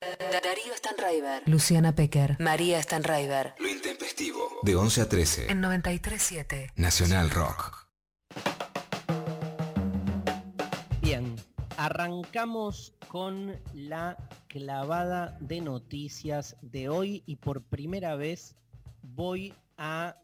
Darío 0.00 0.74
Stanraiver. 0.74 1.42
Luciana 1.44 1.94
Pecker. 1.94 2.38
María 2.40 2.82
Stanraiver. 2.82 3.54
Lo 3.58 3.68
intempestivo. 3.68 4.48
De 4.62 4.74
11 4.74 5.02
a 5.02 5.08
13. 5.10 5.52
En 5.52 5.60
937. 5.60 6.72
Nacional 6.76 7.28
Rock. 7.28 7.86
Bien, 11.02 11.36
arrancamos 11.76 12.94
con 13.08 13.60
la 13.74 14.16
clavada 14.48 15.36
de 15.40 15.60
noticias 15.60 16.56
de 16.62 16.88
hoy 16.88 17.22
y 17.26 17.36
por 17.36 17.62
primera 17.62 18.16
vez 18.16 18.56
voy 19.02 19.52
a 19.76 20.16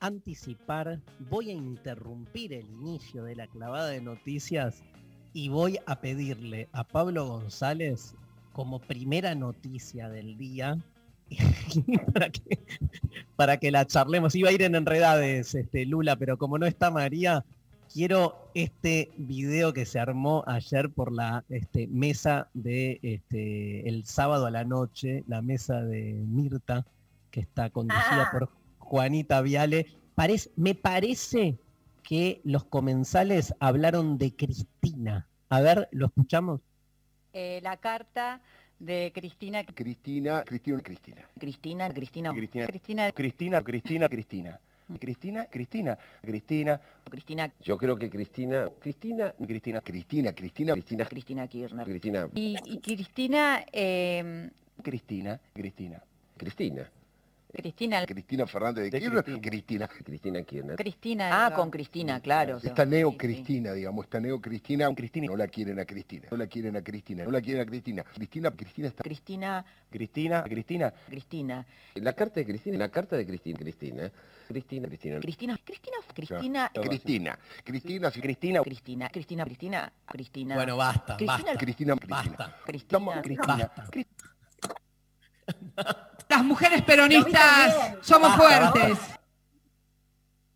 anticipar, 0.00 1.00
voy 1.18 1.48
a 1.48 1.54
interrumpir 1.54 2.52
el 2.52 2.68
inicio 2.68 3.24
de 3.24 3.36
la 3.36 3.46
clavada 3.46 3.88
de 3.88 4.02
noticias 4.02 4.82
y 5.32 5.48
voy 5.48 5.78
a 5.86 6.02
pedirle 6.02 6.68
a 6.72 6.84
Pablo 6.84 7.26
González 7.26 8.14
como 8.52 8.78
primera 8.80 9.34
noticia 9.34 10.08
del 10.08 10.36
día 10.36 10.78
para 12.12 12.30
que, 12.30 12.58
para 13.36 13.56
que 13.58 13.70
la 13.70 13.86
charlemos. 13.86 14.34
Iba 14.34 14.48
a 14.50 14.52
ir 14.52 14.62
en 14.62 14.74
enredades, 14.74 15.54
este, 15.54 15.86
Lula, 15.86 16.16
pero 16.16 16.36
como 16.38 16.58
no 16.58 16.66
está 16.66 16.90
María, 16.90 17.44
quiero 17.92 18.50
este 18.54 19.10
video 19.16 19.72
que 19.72 19.84
se 19.86 19.98
armó 19.98 20.42
ayer 20.46 20.90
por 20.90 21.12
la 21.12 21.44
este, 21.48 21.86
mesa 21.88 22.48
de 22.54 22.98
este, 23.02 23.88
el 23.88 24.04
sábado 24.04 24.46
a 24.46 24.50
la 24.50 24.64
noche, 24.64 25.24
la 25.28 25.42
mesa 25.42 25.82
de 25.82 26.14
Mirta, 26.26 26.84
que 27.30 27.40
está 27.40 27.70
conducida 27.70 28.24
Ah. 28.24 28.28
por 28.32 28.50
Juanita 28.78 29.40
Viale. 29.40 29.86
Parece- 30.16 30.50
me 30.56 30.74
parece 30.74 31.56
que 32.02 32.40
los 32.44 32.64
comensales 32.64 33.54
hablaron 33.60 34.18
de 34.18 34.34
Cristina. 34.34 35.28
A 35.48 35.60
ver, 35.60 35.88
¿lo 35.92 36.06
escuchamos? 36.06 36.60
Eh, 37.32 37.60
la 37.62 37.76
carta 37.76 38.40
de 38.78 39.12
Cristina. 39.14 39.64
Cristina, 39.64 40.42
Cristina, 40.42 40.80
Cristina. 40.80 41.28
Cristina, 41.38 41.88
Cristina. 41.90 42.32
Cristina. 42.32 42.66
Cristina. 42.66 43.12
Cristina, 43.12 43.62
Cristina, 43.62 44.08
Cristina. 44.08 44.60
Cristina, 44.98 45.46
Cristina, 45.46 45.98
Cristina. 46.20 46.80
Cristina. 47.08 47.52
Yo 47.60 47.76
creo 47.76 47.96
que 47.96 48.10
Cristina, 48.10 48.68
Cristina, 48.80 49.32
Cristina, 49.38 49.80
Cristina, 49.80 50.32
Cristina, 50.32 50.74
Cristina, 50.74 51.04
Cristina 51.06 51.46
Kirchner. 51.46 51.86
Cristina, 51.86 52.28
Y, 52.34 52.56
y 52.64 52.78
Cristina, 52.78 53.64
eh, 53.72 54.50
Cristina, 54.82 55.38
Cristina. 55.54 56.02
Cristina. 56.36 56.90
Cristina, 57.52 58.04
Cristina 58.06 58.46
Fernández 58.46 58.90
de 58.90 59.00
Kirchner, 59.00 59.40
Cristina, 59.40 59.88
Cristina 59.88 60.42
Kirchner. 60.42 60.76
Cristina. 60.76 61.46
Ah, 61.46 61.52
con 61.52 61.70
Cristina, 61.70 62.20
claro. 62.20 62.58
Esta 62.62 62.84
neo-Cristina, 62.84 63.72
digamos, 63.72 64.04
esta 64.04 64.20
neo-Cristina, 64.20 64.92
Cristina, 64.94 65.26
no 65.26 65.36
la 65.36 65.48
quieren 65.48 65.80
a 65.80 65.84
Cristina, 65.84 66.28
no 66.30 66.36
la 66.36 66.46
quieren 66.46 66.76
a 66.76 66.82
Cristina, 66.82 67.24
no 67.24 67.30
la 67.30 67.40
quieren 67.40 67.62
a 67.62 67.66
Cristina. 67.66 68.04
Cristina, 68.04 68.50
Cristina 68.52 68.88
está... 68.88 69.02
Cristina, 69.02 69.64
Cristina, 69.90 70.42
Cristina. 70.44 70.92
Cristina. 71.06 71.66
La 71.94 72.12
carta 72.12 72.40
de 72.40 72.46
Cristina, 72.46 72.78
la 72.78 72.88
carta 72.88 73.16
de 73.16 73.26
Cristina, 73.26 73.58
Cristina, 73.58 74.10
Cristina, 74.46 74.88
Cristina. 74.88 75.20
Cristina, 75.20 75.58
Cristina, 75.64 75.96
Cristina. 76.14 76.70
Cristina, 76.72 77.38
Cristina, 77.64 78.10
Cristina, 78.10 78.62
Cristina, 78.62 79.08
Cristina, 79.10 79.44
Cristina, 79.44 79.92
Cristina. 80.06 80.54
Bueno, 80.54 80.76
basta, 80.76 81.16
Cristina. 81.16 81.56
Cristina, 81.56 81.96
Cristina. 81.96 82.36
Basta. 82.36 82.56
Cristina, 82.64 83.22
Cristina. 83.90 86.06
Las 86.30 86.44
mujeres 86.44 86.82
peronistas 86.82 87.96
somos 88.02 88.38
Basta, 88.38 88.70
fuertes. 88.70 88.98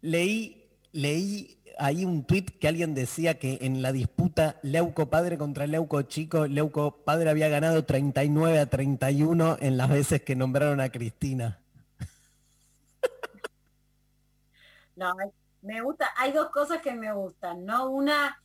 Leí, 0.01 0.71
leí 0.93 1.59
ahí 1.79 2.05
un 2.05 2.25
tuit 2.25 2.59
que 2.61 2.69
alguien 2.69 2.95
decía 2.95 3.41
que 3.41 3.59
en 3.61 3.83
la 3.83 3.91
disputa 3.91 4.61
Leuco 4.63 5.11
padre 5.11 5.37
contra 5.37 5.67
Leuco 5.67 6.03
chico, 6.03 6.47
Leuco 6.47 6.99
padre 7.05 7.29
había 7.29 7.49
ganado 7.49 7.85
39 7.85 8.61
a 8.61 8.67
31 8.67 9.57
en 9.61 9.77
las 9.77 9.91
veces 9.91 10.23
que 10.23 10.37
nombraron 10.37 10.81
a 10.81 10.91
Cristina. 10.91 11.61
No, 14.95 15.13
me 15.63 15.81
gusta, 15.81 16.07
hay 16.17 16.31
dos 16.31 16.51
cosas 16.51 16.81
que 16.81 16.95
me 16.95 17.13
gustan, 17.13 17.67
¿no? 17.67 17.91
Una, 17.91 18.41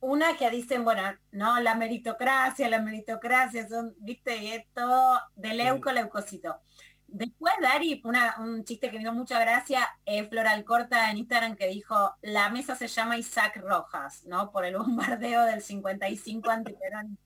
una 0.00 0.36
que 0.36 0.50
dicen, 0.50 0.84
bueno, 0.84 1.02
no, 1.32 1.60
la 1.60 1.74
meritocracia, 1.74 2.68
la 2.68 2.80
meritocracia, 2.80 3.68
son, 3.68 3.94
viste, 3.98 4.36
y 4.38 4.52
es 4.52 4.66
todo 4.74 5.20
de 5.36 5.54
leuco, 5.54 5.92
leucocito. 5.92 6.60
Después, 7.06 7.54
Dari, 7.62 8.00
una- 8.04 8.36
un 8.38 8.64
chiste 8.64 8.90
que 8.90 8.98
me 8.98 9.04
dio 9.04 9.12
mucha 9.14 9.38
gracia, 9.40 9.88
eh, 10.04 10.28
Floral 10.28 10.64
Corta 10.64 11.10
en 11.10 11.16
Instagram 11.18 11.56
que 11.56 11.66
dijo, 11.68 12.14
la 12.22 12.50
mesa 12.50 12.74
se 12.76 12.86
llama 12.88 13.16
Isaac 13.16 13.56
Rojas, 13.56 14.24
¿no? 14.26 14.50
Por 14.52 14.64
el 14.66 14.76
bombardeo 14.76 15.44
del 15.44 15.62
55 15.62 16.50
antiperón. 16.50 17.18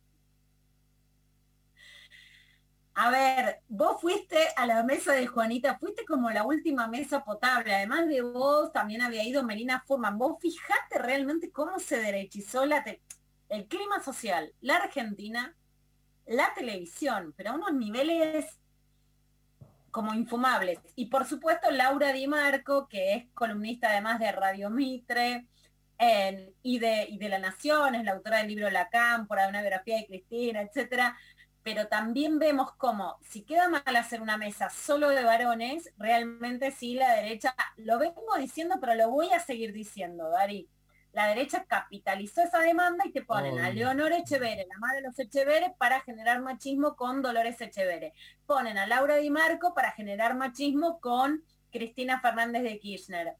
A 2.94 3.10
ver, 3.10 3.60
vos 3.68 4.00
fuiste 4.00 4.36
a 4.54 4.66
la 4.66 4.82
mesa 4.82 5.12
de 5.12 5.26
Juanita, 5.26 5.78
fuiste 5.78 6.04
como 6.04 6.30
la 6.30 6.44
última 6.44 6.88
mesa 6.88 7.24
potable. 7.24 7.74
Además 7.74 8.06
de 8.06 8.20
vos, 8.20 8.70
también 8.72 9.00
había 9.00 9.24
ido 9.24 9.42
Melina 9.42 9.82
Furman. 9.86 10.18
Vos 10.18 10.36
fijate 10.40 10.98
realmente 10.98 11.50
cómo 11.50 11.78
se 11.78 11.98
derechizó 12.00 12.66
la 12.66 12.84
el 13.48 13.66
clima 13.68 14.02
social, 14.02 14.54
la 14.62 14.76
Argentina, 14.76 15.54
la 16.26 16.52
televisión, 16.54 17.34
pero 17.36 17.50
a 17.50 17.54
unos 17.54 17.74
niveles 17.74 18.58
como 19.90 20.14
infumables. 20.14 20.78
Y 20.96 21.06
por 21.06 21.26
supuesto 21.26 21.70
Laura 21.70 22.12
Di 22.12 22.26
Marco, 22.26 22.88
que 22.88 23.14
es 23.14 23.26
columnista 23.34 23.90
además 23.90 24.18
de 24.20 24.32
Radio 24.32 24.70
Mitre 24.70 25.46
en- 25.98 26.54
y, 26.62 26.78
de, 26.78 27.06
y 27.10 27.18
de 27.18 27.28
La 27.28 27.38
Nación, 27.38 27.94
es 27.94 28.04
la 28.04 28.12
autora 28.12 28.38
del 28.38 28.48
libro 28.48 28.70
La 28.70 28.88
Cámpora, 28.88 29.48
una 29.48 29.60
biografía 29.60 29.98
de 29.98 30.06
Cristina, 30.06 30.62
etcétera 30.62 31.14
pero 31.62 31.88
también 31.88 32.38
vemos 32.38 32.72
como 32.72 33.18
si 33.22 33.42
queda 33.42 33.68
mal 33.68 33.96
hacer 33.96 34.20
una 34.20 34.36
mesa 34.36 34.70
solo 34.70 35.08
de 35.10 35.22
varones, 35.22 35.92
realmente 35.96 36.70
sí 36.70 36.94
la 36.94 37.14
derecha, 37.14 37.54
lo 37.76 37.98
vengo 37.98 38.36
diciendo, 38.38 38.76
pero 38.80 38.94
lo 38.94 39.10
voy 39.10 39.30
a 39.30 39.40
seguir 39.40 39.72
diciendo, 39.72 40.28
Dari. 40.28 40.68
La 41.12 41.26
derecha 41.26 41.66
capitalizó 41.66 42.40
esa 42.40 42.60
demanda 42.60 43.04
y 43.06 43.12
te 43.12 43.22
ponen 43.22 43.58
a. 43.58 43.68
Leonor 43.70 44.12
Echeverre, 44.12 44.66
la 44.66 44.78
madre 44.78 44.96
de 44.96 45.02
los 45.02 45.18
Echeverre, 45.18 45.74
para 45.76 46.00
generar 46.00 46.40
machismo 46.40 46.96
con 46.96 47.20
Dolores 47.20 47.60
Echeverre. 47.60 48.14
Ponen 48.46 48.78
a 48.78 48.86
Laura 48.86 49.16
Di 49.16 49.28
Marco 49.28 49.74
para 49.74 49.92
generar 49.92 50.34
machismo 50.34 51.00
con 51.00 51.44
Cristina 51.70 52.18
Fernández 52.20 52.62
de 52.62 52.78
Kirchner. 52.78 53.36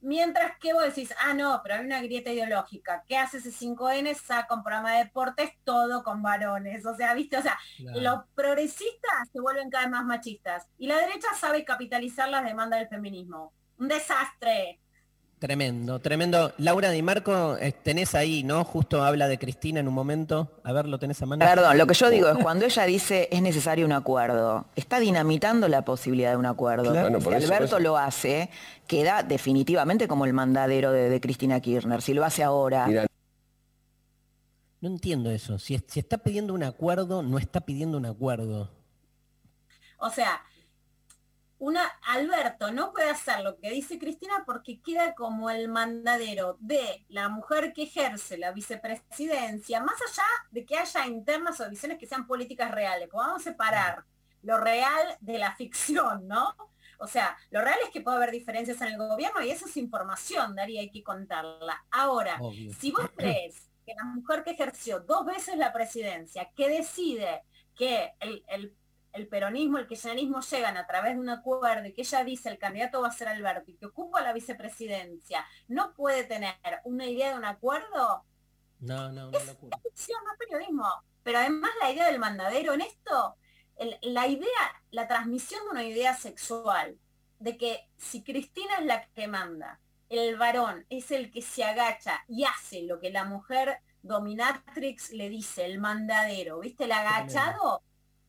Mientras 0.00 0.58
que 0.58 0.72
vos 0.72 0.84
decís, 0.84 1.12
ah, 1.20 1.34
no, 1.34 1.60
pero 1.62 1.76
hay 1.76 1.84
una 1.84 2.00
grieta 2.00 2.30
ideológica. 2.30 3.02
¿Qué 3.08 3.16
hace 3.16 3.38
ese 3.38 3.50
5N? 3.50 4.14
Saca 4.14 4.54
un 4.54 4.62
programa 4.62 4.92
de 4.92 5.04
deportes 5.04 5.50
todo 5.64 6.02
con 6.04 6.22
varones. 6.22 6.84
O 6.86 6.94
sea, 6.94 7.14
viste, 7.14 7.36
o 7.38 7.42
sea, 7.42 7.58
Claro. 7.78 8.00
los 8.00 8.18
progresistas 8.34 9.28
se 9.32 9.40
vuelven 9.40 9.70
cada 9.70 9.84
vez 9.84 9.90
más 9.92 10.04
machistas. 10.04 10.68
Y 10.78 10.86
la 10.86 10.96
derecha 10.98 11.28
sabe 11.38 11.64
capitalizar 11.64 12.28
las 12.28 12.44
demandas 12.44 12.80
del 12.80 12.88
feminismo. 12.88 13.52
Un 13.78 13.88
desastre. 13.88 14.80
Tremendo, 15.38 15.98
tremendo. 15.98 16.54
Laura 16.56 16.90
Di 16.90 17.02
Marco, 17.02 17.58
eh, 17.58 17.70
tenés 17.70 18.14
ahí, 18.14 18.42
¿no? 18.42 18.64
Justo 18.64 19.04
habla 19.04 19.28
de 19.28 19.38
Cristina 19.38 19.80
en 19.80 19.86
un 19.88 19.92
momento. 19.92 20.50
A 20.64 20.72
ver, 20.72 20.86
lo 20.86 20.98
tenés 20.98 21.20
a 21.20 21.26
mano. 21.26 21.44
Perdón, 21.44 21.76
lo 21.76 21.86
que 21.86 21.92
yo 21.92 22.08
digo 22.08 22.28
es 22.30 22.38
cuando 22.38 22.64
ella 22.64 22.84
dice 22.84 23.28
es 23.30 23.42
necesario 23.42 23.84
un 23.84 23.92
acuerdo, 23.92 24.64
está 24.76 24.98
dinamitando 24.98 25.68
la 25.68 25.84
posibilidad 25.84 26.30
de 26.30 26.38
un 26.38 26.46
acuerdo. 26.46 26.90
Claro. 26.90 27.10
Bueno, 27.10 27.20
si 27.20 27.28
eso- 27.44 27.54
Alberto 27.54 27.78
lo 27.80 27.98
hace, 27.98 28.48
queda 28.86 29.22
definitivamente 29.22 30.08
como 30.08 30.24
el 30.24 30.32
mandadero 30.32 30.90
de, 30.90 31.10
de 31.10 31.20
Cristina 31.20 31.60
Kirchner. 31.60 32.00
Si 32.00 32.14
lo 32.14 32.24
hace 32.24 32.42
ahora, 32.42 32.86
Mira, 32.86 33.06
No 34.80 34.88
entiendo 34.88 35.30
eso. 35.30 35.58
Si, 35.58 35.78
si 35.86 36.00
está 36.00 36.16
pidiendo 36.16 36.54
un 36.54 36.62
acuerdo, 36.62 37.22
no 37.22 37.36
está 37.38 37.60
pidiendo 37.60 37.98
un 37.98 38.06
acuerdo. 38.06 38.70
O 39.98 40.08
sea, 40.08 40.40
una, 41.58 41.82
Alberto 42.06 42.70
no 42.70 42.92
puede 42.92 43.08
hacer 43.10 43.40
lo 43.40 43.56
que 43.58 43.70
dice 43.70 43.98
Cristina 43.98 44.42
porque 44.44 44.80
queda 44.80 45.14
como 45.14 45.48
el 45.50 45.68
mandadero 45.68 46.56
de 46.60 47.04
la 47.08 47.28
mujer 47.30 47.72
que 47.72 47.84
ejerce 47.84 48.36
la 48.36 48.52
vicepresidencia, 48.52 49.80
más 49.82 49.96
allá 50.02 50.26
de 50.50 50.64
que 50.66 50.76
haya 50.78 51.06
internas 51.06 51.60
o 51.60 51.68
visiones 51.70 51.98
que 51.98 52.06
sean 52.06 52.26
políticas 52.26 52.70
reales. 52.70 53.08
Vamos 53.12 53.40
a 53.40 53.50
separar 53.50 54.04
lo 54.42 54.58
real 54.58 55.16
de 55.20 55.38
la 55.38 55.54
ficción, 55.56 56.28
¿no? 56.28 56.54
O 56.98 57.06
sea, 57.06 57.36
lo 57.50 57.60
real 57.60 57.78
es 57.84 57.90
que 57.90 58.00
puede 58.00 58.16
haber 58.16 58.30
diferencias 58.30 58.80
en 58.80 58.88
el 58.88 58.98
gobierno 58.98 59.42
y 59.42 59.50
eso 59.50 59.66
es 59.66 59.76
información, 59.76 60.54
Daría, 60.54 60.80
hay 60.80 60.90
que 60.90 61.02
contarla. 61.02 61.84
Ahora, 61.90 62.38
Obvio. 62.40 62.72
si 62.74 62.90
vos 62.92 63.06
crees 63.16 63.68
que 63.84 63.94
la 63.94 64.04
mujer 64.04 64.44
que 64.44 64.50
ejerció 64.52 65.00
dos 65.00 65.24
veces 65.26 65.56
la 65.56 65.72
presidencia, 65.72 66.50
que 66.56 66.68
decide 66.68 67.42
que 67.74 68.12
el, 68.20 68.42
el- 68.48 68.74
el 69.16 69.28
peronismo, 69.28 69.78
el 69.78 69.86
kirchnerismo 69.86 70.40
llegan 70.40 70.76
a 70.76 70.86
través 70.86 71.14
de 71.14 71.20
un 71.20 71.28
acuerdo 71.28 71.86
y 71.86 71.92
que 71.92 72.02
ella 72.02 72.24
dice 72.24 72.48
el 72.48 72.58
candidato 72.58 73.00
va 73.00 73.08
a 73.08 73.12
ser 73.12 73.28
Alberto 73.28 73.70
y 73.70 73.76
que 73.76 73.86
ocupa 73.86 74.20
la 74.20 74.32
vicepresidencia, 74.32 75.44
no 75.68 75.94
puede 75.94 76.24
tener 76.24 76.54
una 76.84 77.06
idea 77.06 77.30
de 77.32 77.38
un 77.38 77.44
acuerdo, 77.44 78.24
No, 78.80 79.10
no, 79.10 79.30
no 79.30 79.38
ficción, 79.82 80.20
no 80.24 80.32
es 80.32 80.38
periodismo. 80.38 80.86
Pero 81.22 81.38
además 81.38 81.70
la 81.80 81.90
idea 81.90 82.06
del 82.06 82.18
mandadero 82.18 82.74
en 82.74 82.82
esto, 82.82 83.36
el- 83.76 83.98
la 84.02 84.26
idea, 84.26 84.82
la 84.90 85.08
transmisión 85.08 85.64
de 85.64 85.70
una 85.70 85.84
idea 85.84 86.14
sexual, 86.14 86.98
de 87.38 87.56
que 87.56 87.88
si 87.96 88.22
Cristina 88.22 88.74
es 88.78 88.86
la 88.86 89.06
que 89.08 89.26
manda, 89.28 89.80
el 90.08 90.36
varón 90.36 90.86
es 90.88 91.10
el 91.10 91.30
que 91.32 91.42
se 91.42 91.64
agacha 91.64 92.22
y 92.28 92.44
hace 92.44 92.82
lo 92.82 93.00
que 93.00 93.10
la 93.10 93.24
mujer 93.24 93.78
dominatrix 94.02 95.10
le 95.12 95.28
dice, 95.28 95.64
el 95.64 95.78
mandadero, 95.80 96.60
¿viste? 96.60 96.84
El 96.84 96.92
agachado 96.92 97.82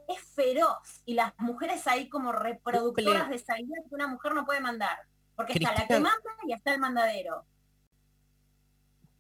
es 0.07 0.19
feroz 0.33 1.01
y 1.05 1.13
las 1.13 1.33
mujeres 1.37 1.85
ahí 1.87 2.09
como 2.09 2.31
reproductoras 2.31 3.29
de 3.29 3.35
esa 3.35 3.59
idea 3.59 3.81
que 3.87 3.95
una 3.95 4.07
mujer 4.07 4.33
no 4.33 4.45
puede 4.45 4.61
mandar. 4.61 4.97
Porque 5.35 5.53
está 5.53 5.73
la 5.73 5.87
que 5.87 5.99
manda 5.99 6.29
y 6.47 6.53
está 6.53 6.73
el 6.73 6.79
mandadero. 6.79 7.45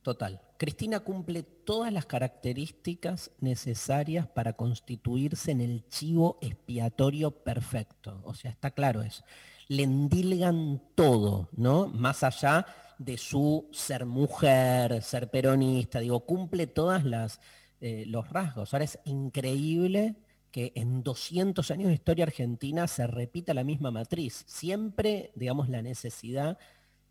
Total. 0.01 0.41
Cristina 0.57 1.01
cumple 1.01 1.43
todas 1.43 1.91
las 1.91 2.05
características 2.05 3.31
necesarias 3.39 4.25
para 4.27 4.53
constituirse 4.53 5.51
en 5.51 5.61
el 5.61 5.87
chivo 5.89 6.39
expiatorio 6.41 7.31
perfecto. 7.43 8.21
O 8.23 8.33
sea, 8.33 8.49
está 8.49 8.71
claro 8.71 9.01
eso. 9.01 9.23
Le 9.67 9.83
endilgan 9.83 10.81
todo, 10.95 11.49
¿no? 11.51 11.87
Más 11.87 12.23
allá 12.23 12.65
de 12.97 13.17
su 13.17 13.69
ser 13.73 14.05
mujer, 14.05 15.03
ser 15.03 15.29
peronista, 15.29 15.99
digo, 15.99 16.21
cumple 16.21 16.65
todas 16.65 17.03
las 17.03 17.39
eh, 17.79 18.05
los 18.07 18.29
rasgos. 18.29 18.73
Ahora 18.73 18.85
es 18.85 18.97
increíble 19.03 20.15
que 20.51 20.71
en 20.75 21.03
200 21.03 21.69
años 21.71 21.87
de 21.89 21.95
historia 21.95 22.25
argentina 22.25 22.87
se 22.87 23.07
repita 23.07 23.53
la 23.53 23.63
misma 23.63 23.91
matriz. 23.91 24.43
Siempre, 24.47 25.31
digamos, 25.35 25.69
la 25.69 25.81
necesidad 25.81 26.57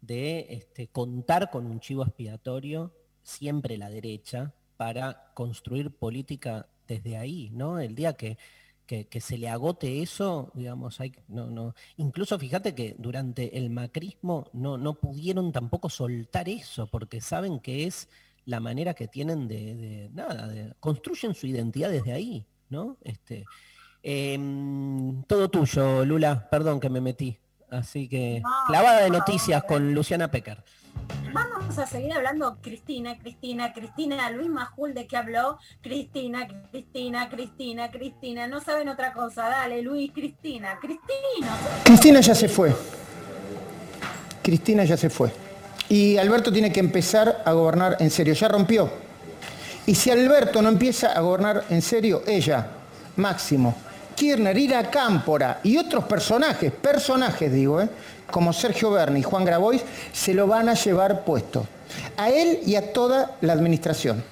de 0.00 0.46
este, 0.50 0.88
contar 0.88 1.50
con 1.50 1.66
un 1.66 1.80
chivo 1.80 2.02
expiatorio, 2.02 2.92
siempre 3.22 3.76
la 3.76 3.90
derecha, 3.90 4.54
para 4.76 5.32
construir 5.34 5.90
política 5.90 6.68
desde 6.86 7.16
ahí, 7.16 7.50
¿no? 7.52 7.78
El 7.80 7.94
día 7.94 8.12
que, 8.14 8.38
que, 8.86 9.20
se 9.20 9.36
le 9.38 9.48
agote 9.48 10.02
eso, 10.02 10.52
digamos, 10.54 11.00
hay, 11.00 11.12
no, 11.28 11.50
no. 11.50 11.74
Incluso 11.96 12.38
fíjate 12.38 12.74
que 12.74 12.94
durante 12.98 13.58
el 13.58 13.70
macrismo 13.70 14.48
no, 14.52 14.78
no 14.78 14.94
pudieron 14.94 15.50
tampoco 15.52 15.90
soltar 15.90 16.48
eso, 16.48 16.86
porque 16.86 17.20
saben 17.20 17.58
que 17.58 17.84
es 17.86 18.08
la 18.44 18.60
manera 18.60 18.94
que 18.94 19.08
tienen 19.08 19.48
de, 19.48 20.08
nada, 20.12 20.76
construyen 20.78 21.34
su 21.34 21.48
identidad 21.48 21.90
desde 21.90 22.12
ahí, 22.12 22.46
¿no? 22.70 22.96
Este, 23.02 23.44
em, 24.02 25.22
todo 25.24 25.48
tuyo, 25.48 26.04
Lula, 26.04 26.48
perdón 26.50 26.80
que 26.80 26.90
me 26.90 27.00
metí. 27.00 27.38
Así 27.70 28.08
que, 28.08 28.40
No, 28.42 28.48
clavada 28.68 29.00
de 29.00 29.10
noticias 29.10 29.64
con 29.64 29.92
Luciana 29.92 30.30
Pecker. 30.30 30.62
Vamos 31.32 31.78
a 31.78 31.86
seguir 31.86 32.12
hablando 32.12 32.58
Cristina, 32.62 33.18
Cristina, 33.18 33.72
Cristina, 33.72 34.30
Luis 34.30 34.48
Majul 34.48 34.94
de 34.94 35.06
qué 35.06 35.16
habló, 35.16 35.58
Cristina, 35.82 36.48
Cristina, 36.70 37.28
Cristina, 37.28 37.90
Cristina, 37.90 38.46
no 38.46 38.60
saben 38.60 38.88
otra 38.88 39.12
cosa, 39.12 39.48
dale 39.48 39.82
Luis, 39.82 40.12
Cristina, 40.12 40.78
Cristina. 40.80 41.56
Cristina 41.84 42.20
ya 42.20 42.34
se 42.34 42.48
fue. 42.48 42.74
Cristina 44.42 44.84
ya 44.84 44.96
se 44.96 45.10
fue. 45.10 45.32
Y 45.88 46.16
Alberto 46.16 46.52
tiene 46.52 46.72
que 46.72 46.80
empezar 46.80 47.42
a 47.44 47.52
gobernar 47.52 47.96
en 48.00 48.10
serio. 48.10 48.34
Ya 48.34 48.48
rompió. 48.48 49.05
Y 49.86 49.94
si 49.94 50.10
Alberto 50.10 50.60
no 50.60 50.68
empieza 50.68 51.12
a 51.12 51.20
gobernar 51.20 51.64
en 51.70 51.80
serio, 51.80 52.22
ella, 52.26 52.66
Máximo, 53.16 53.74
Kirchner, 54.16 54.56
Ira 54.56 54.90
Cámpora 54.90 55.60
y 55.62 55.76
otros 55.76 56.04
personajes, 56.04 56.72
personajes 56.72 57.52
digo, 57.52 57.80
¿eh? 57.80 57.88
como 58.30 58.52
Sergio 58.52 58.90
Berni 58.90 59.20
y 59.20 59.22
Juan 59.22 59.44
Grabois, 59.44 59.82
se 60.12 60.34
lo 60.34 60.46
van 60.48 60.68
a 60.68 60.74
llevar 60.74 61.24
puesto. 61.24 61.66
A 62.16 62.30
él 62.30 62.60
y 62.66 62.74
a 62.74 62.92
toda 62.92 63.36
la 63.42 63.52
administración. 63.52 64.24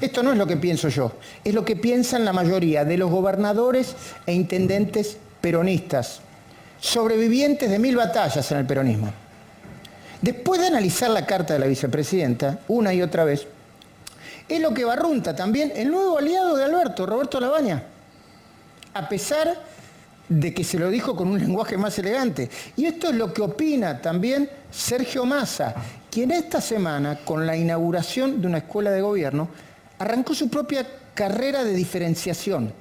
Esto 0.00 0.22
no 0.22 0.32
es 0.32 0.38
lo 0.38 0.46
que 0.46 0.56
pienso 0.56 0.88
yo, 0.88 1.12
es 1.44 1.54
lo 1.54 1.64
que 1.64 1.76
piensan 1.76 2.24
la 2.24 2.32
mayoría 2.32 2.84
de 2.84 2.96
los 2.96 3.10
gobernadores 3.10 3.94
e 4.26 4.32
intendentes 4.32 5.18
peronistas, 5.40 6.20
sobrevivientes 6.80 7.70
de 7.70 7.78
mil 7.78 7.96
batallas 7.96 8.50
en 8.52 8.58
el 8.58 8.66
peronismo. 8.66 9.10
Después 10.22 10.60
de 10.60 10.68
analizar 10.68 11.10
la 11.10 11.26
carta 11.26 11.54
de 11.54 11.60
la 11.60 11.66
vicepresidenta, 11.66 12.58
una 12.68 12.92
y 12.94 13.02
otra 13.02 13.24
vez, 13.24 13.46
es 14.48 14.60
lo 14.60 14.72
que 14.72 14.84
barrunta 14.84 15.34
también 15.34 15.72
el 15.74 15.90
nuevo 15.90 16.18
aliado 16.18 16.56
de 16.56 16.64
Alberto, 16.64 17.06
Roberto 17.06 17.40
Labaña, 17.40 17.82
a 18.94 19.08
pesar 19.08 19.56
de 20.28 20.54
que 20.54 20.64
se 20.64 20.78
lo 20.78 20.90
dijo 20.90 21.14
con 21.16 21.28
un 21.28 21.38
lenguaje 21.44 21.76
más 21.76 21.98
elegante. 21.98 22.50
Y 22.76 22.86
esto 22.86 23.08
es 23.08 23.16
lo 23.16 23.32
que 23.32 23.42
opina 23.42 24.00
también 24.00 24.48
Sergio 24.70 25.24
Massa, 25.24 25.74
quien 26.10 26.30
esta 26.30 26.60
semana, 26.60 27.20
con 27.24 27.46
la 27.46 27.56
inauguración 27.56 28.40
de 28.40 28.46
una 28.46 28.58
escuela 28.58 28.90
de 28.90 29.02
gobierno, 29.02 29.48
arrancó 29.98 30.34
su 30.34 30.48
propia 30.48 30.86
carrera 31.14 31.64
de 31.64 31.72
diferenciación. 31.72 32.72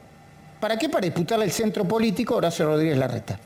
¿Para 0.60 0.78
qué? 0.78 0.90
Para 0.90 1.06
disputarle 1.06 1.46
el 1.46 1.52
centro 1.52 1.86
político 1.86 2.36
Horacio 2.36 2.66
Rodríguez 2.66 2.98
Larreta. 2.98 3.40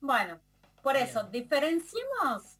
Bueno, 0.00 0.38
por 0.82 0.96
eso, 0.96 1.24
diferenciemos 1.24 2.55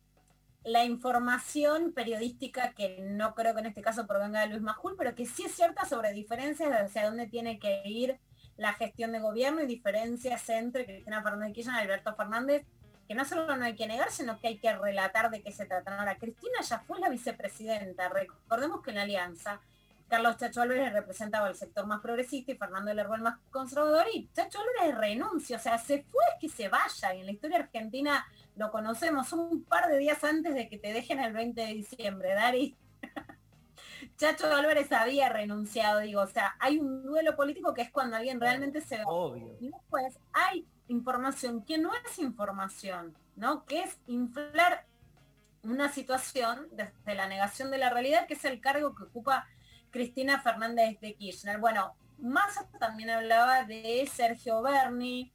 la 0.66 0.84
información 0.84 1.92
periodística 1.92 2.72
que 2.72 2.98
no 3.00 3.36
creo 3.36 3.54
que 3.54 3.60
en 3.60 3.66
este 3.66 3.82
caso 3.82 4.04
provenga 4.08 4.40
de 4.40 4.48
Luis 4.48 4.62
Majul, 4.62 4.96
pero 4.98 5.14
que 5.14 5.24
sí 5.24 5.44
es 5.44 5.54
cierta 5.54 5.84
sobre 5.84 6.12
diferencias 6.12 6.72
hacia 6.72 7.06
dónde 7.06 7.28
tiene 7.28 7.60
que 7.60 7.82
ir 7.84 8.18
la 8.56 8.72
gestión 8.72 9.12
de 9.12 9.20
gobierno 9.20 9.62
y 9.62 9.66
diferencias 9.66 10.48
entre 10.48 10.84
Cristina 10.84 11.22
Fernández 11.22 11.48
de 11.48 11.52
Kirchner 11.52 11.76
y 11.76 11.84
Alberto 11.84 12.16
Fernández, 12.16 12.66
que 13.06 13.14
no 13.14 13.24
solo 13.24 13.56
no 13.56 13.64
hay 13.64 13.76
que 13.76 13.86
negar, 13.86 14.10
sino 14.10 14.40
que 14.40 14.48
hay 14.48 14.58
que 14.58 14.74
relatar 14.74 15.30
de 15.30 15.40
qué 15.40 15.52
se 15.52 15.66
trata. 15.66 15.96
Ahora, 15.96 16.18
Cristina 16.18 16.60
ya 16.68 16.80
fue 16.80 16.98
la 16.98 17.10
vicepresidenta. 17.10 18.08
Recordemos 18.08 18.82
que 18.82 18.90
en 18.90 18.98
alianza 18.98 19.60
Carlos 20.08 20.36
Chacho 20.36 20.62
Álvarez 20.62 20.92
representaba 20.92 21.48
el 21.48 21.54
sector 21.54 21.86
más 21.86 22.00
progresista 22.00 22.50
y 22.50 22.56
Fernando 22.56 22.92
Lerro 22.92 23.14
el 23.14 23.22
más 23.22 23.38
conservador 23.52 24.06
y 24.12 24.28
Chacho 24.32 24.58
Álvarez 24.58 24.98
renuncia, 24.98 25.58
o 25.58 25.60
sea, 25.60 25.78
se 25.78 26.02
fue 26.02 26.22
es 26.34 26.40
que 26.40 26.48
se 26.48 26.68
vaya 26.68 27.14
y 27.14 27.20
en 27.20 27.26
la 27.26 27.32
historia 27.32 27.58
argentina 27.58 28.26
lo 28.56 28.70
conocemos 28.70 29.32
un 29.32 29.62
par 29.64 29.88
de 29.88 29.98
días 29.98 30.22
antes 30.24 30.54
de 30.54 30.68
que 30.68 30.78
te 30.78 30.92
dejen 30.92 31.20
el 31.20 31.32
20 31.32 31.60
de 31.60 31.74
diciembre, 31.74 32.34
Dari. 32.34 32.76
Chacho 34.16 34.46
Álvarez 34.52 34.90
había 34.92 35.28
renunciado, 35.28 36.00
digo, 36.00 36.22
o 36.22 36.26
sea, 36.26 36.56
hay 36.58 36.78
un 36.78 37.04
duelo 37.04 37.36
político 37.36 37.74
que 37.74 37.82
es 37.82 37.90
cuando 37.90 38.16
alguien 38.16 38.40
realmente 38.40 38.80
se 38.80 38.98
va. 38.98 39.04
Obvio. 39.06 39.56
Y 39.60 39.70
después 39.70 40.18
hay 40.32 40.66
información 40.88 41.64
que 41.64 41.76
no 41.76 41.90
es 41.94 42.18
información, 42.18 43.16
¿no? 43.36 43.66
Que 43.66 43.82
es 43.82 43.98
inflar 44.06 44.86
una 45.62 45.92
situación 45.92 46.68
desde 46.72 47.14
la 47.14 47.28
negación 47.28 47.70
de 47.70 47.78
la 47.78 47.90
realidad, 47.90 48.26
que 48.26 48.34
es 48.34 48.44
el 48.44 48.60
cargo 48.60 48.94
que 48.94 49.04
ocupa 49.04 49.46
Cristina 49.90 50.40
Fernández 50.40 50.98
de 51.00 51.14
Kirchner. 51.14 51.58
Bueno, 51.58 51.94
Massa 52.18 52.68
también 52.78 53.10
hablaba 53.10 53.64
de 53.64 54.08
Sergio 54.10 54.62
Berni, 54.62 55.32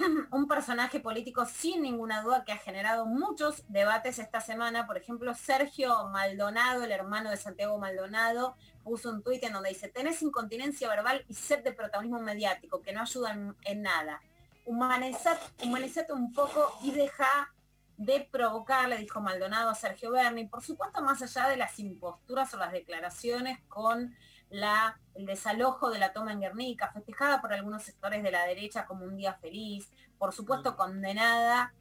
un 0.30 0.48
personaje 0.48 1.00
político 1.00 1.44
sin 1.46 1.82
ninguna 1.82 2.22
duda 2.22 2.44
que 2.44 2.52
ha 2.52 2.58
generado 2.58 3.06
muchos 3.06 3.64
debates 3.68 4.18
esta 4.18 4.40
semana. 4.40 4.86
Por 4.86 4.96
ejemplo, 4.96 5.34
Sergio 5.34 6.08
Maldonado, 6.08 6.84
el 6.84 6.92
hermano 6.92 7.30
de 7.30 7.36
Santiago 7.36 7.78
Maldonado, 7.78 8.56
puso 8.82 9.10
un 9.10 9.22
tuit 9.22 9.42
en 9.44 9.52
donde 9.52 9.70
dice, 9.70 9.88
tenés 9.88 10.22
incontinencia 10.22 10.88
verbal 10.88 11.24
y 11.28 11.34
sed 11.34 11.62
de 11.62 11.72
protagonismo 11.72 12.20
mediático, 12.20 12.82
que 12.82 12.92
no 12.92 13.02
ayudan 13.02 13.56
en 13.64 13.82
nada. 13.82 14.20
Humanizate, 14.64 15.64
humanizate 15.64 16.12
un 16.12 16.32
poco 16.32 16.72
y 16.82 16.92
deja 16.92 17.52
de 17.96 18.26
provocar, 18.30 18.88
le 18.88 18.96
dijo 18.96 19.20
Maldonado 19.20 19.68
a 19.70 19.74
Sergio 19.74 20.10
Berni, 20.10 20.46
por 20.46 20.62
supuesto 20.62 21.02
más 21.02 21.20
allá 21.20 21.48
de 21.48 21.56
las 21.58 21.78
imposturas 21.78 22.52
o 22.54 22.56
las 22.56 22.72
declaraciones 22.72 23.58
con 23.68 24.14
la, 24.50 24.98
el 25.14 25.26
desalojo 25.26 25.90
de 25.90 25.98
la 25.98 26.12
toma 26.12 26.32
en 26.32 26.40
Guernica, 26.40 26.90
festejada 26.92 27.40
por 27.40 27.52
algunos 27.52 27.82
sectores 27.82 28.22
de 28.22 28.30
la 28.30 28.44
derecha 28.44 28.86
como 28.86 29.04
un 29.04 29.16
día 29.16 29.34
feliz, 29.34 29.90
por 30.18 30.32
supuesto 30.32 30.76
condenada 30.76 31.72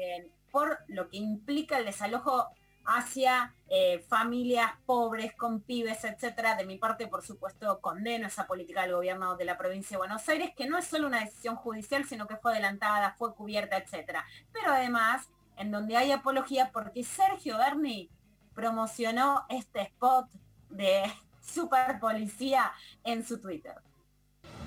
eh, 0.00 0.30
por 0.50 0.78
lo 0.88 1.08
que 1.08 1.16
implica 1.16 1.78
el 1.78 1.86
desalojo 1.86 2.48
hacia 2.84 3.54
eh, 3.68 4.04
familias 4.08 4.72
pobres, 4.86 5.34
con 5.34 5.60
pibes, 5.60 6.04
etcétera. 6.04 6.56
De 6.56 6.66
mi 6.66 6.78
parte, 6.78 7.06
por 7.06 7.22
supuesto, 7.22 7.80
condeno 7.80 8.26
esa 8.26 8.46
política 8.46 8.82
del 8.82 8.94
gobierno 8.94 9.36
de 9.36 9.44
la 9.44 9.56
provincia 9.56 9.94
de 9.96 9.98
Buenos 9.98 10.28
Aires, 10.28 10.50
que 10.56 10.66
no 10.68 10.78
es 10.78 10.86
solo 10.86 11.06
una 11.06 11.20
decisión 11.20 11.56
judicial, 11.56 12.04
sino 12.04 12.26
que 12.26 12.36
fue 12.36 12.52
adelantada, 12.52 13.14
fue 13.16 13.34
cubierta, 13.34 13.76
etcétera. 13.76 14.24
Pero 14.52 14.72
además, 14.72 15.30
en 15.56 15.70
donde 15.70 15.96
hay 15.96 16.12
apología, 16.12 16.70
porque 16.72 17.04
Sergio 17.04 17.56
Berni 17.56 18.10
promocionó 18.54 19.46
este 19.48 19.82
spot 19.82 20.28
de 20.68 21.04
super 21.42 21.98
policía 22.00 22.72
en 23.04 23.24
su 23.26 23.40
Twitter. 23.40 23.74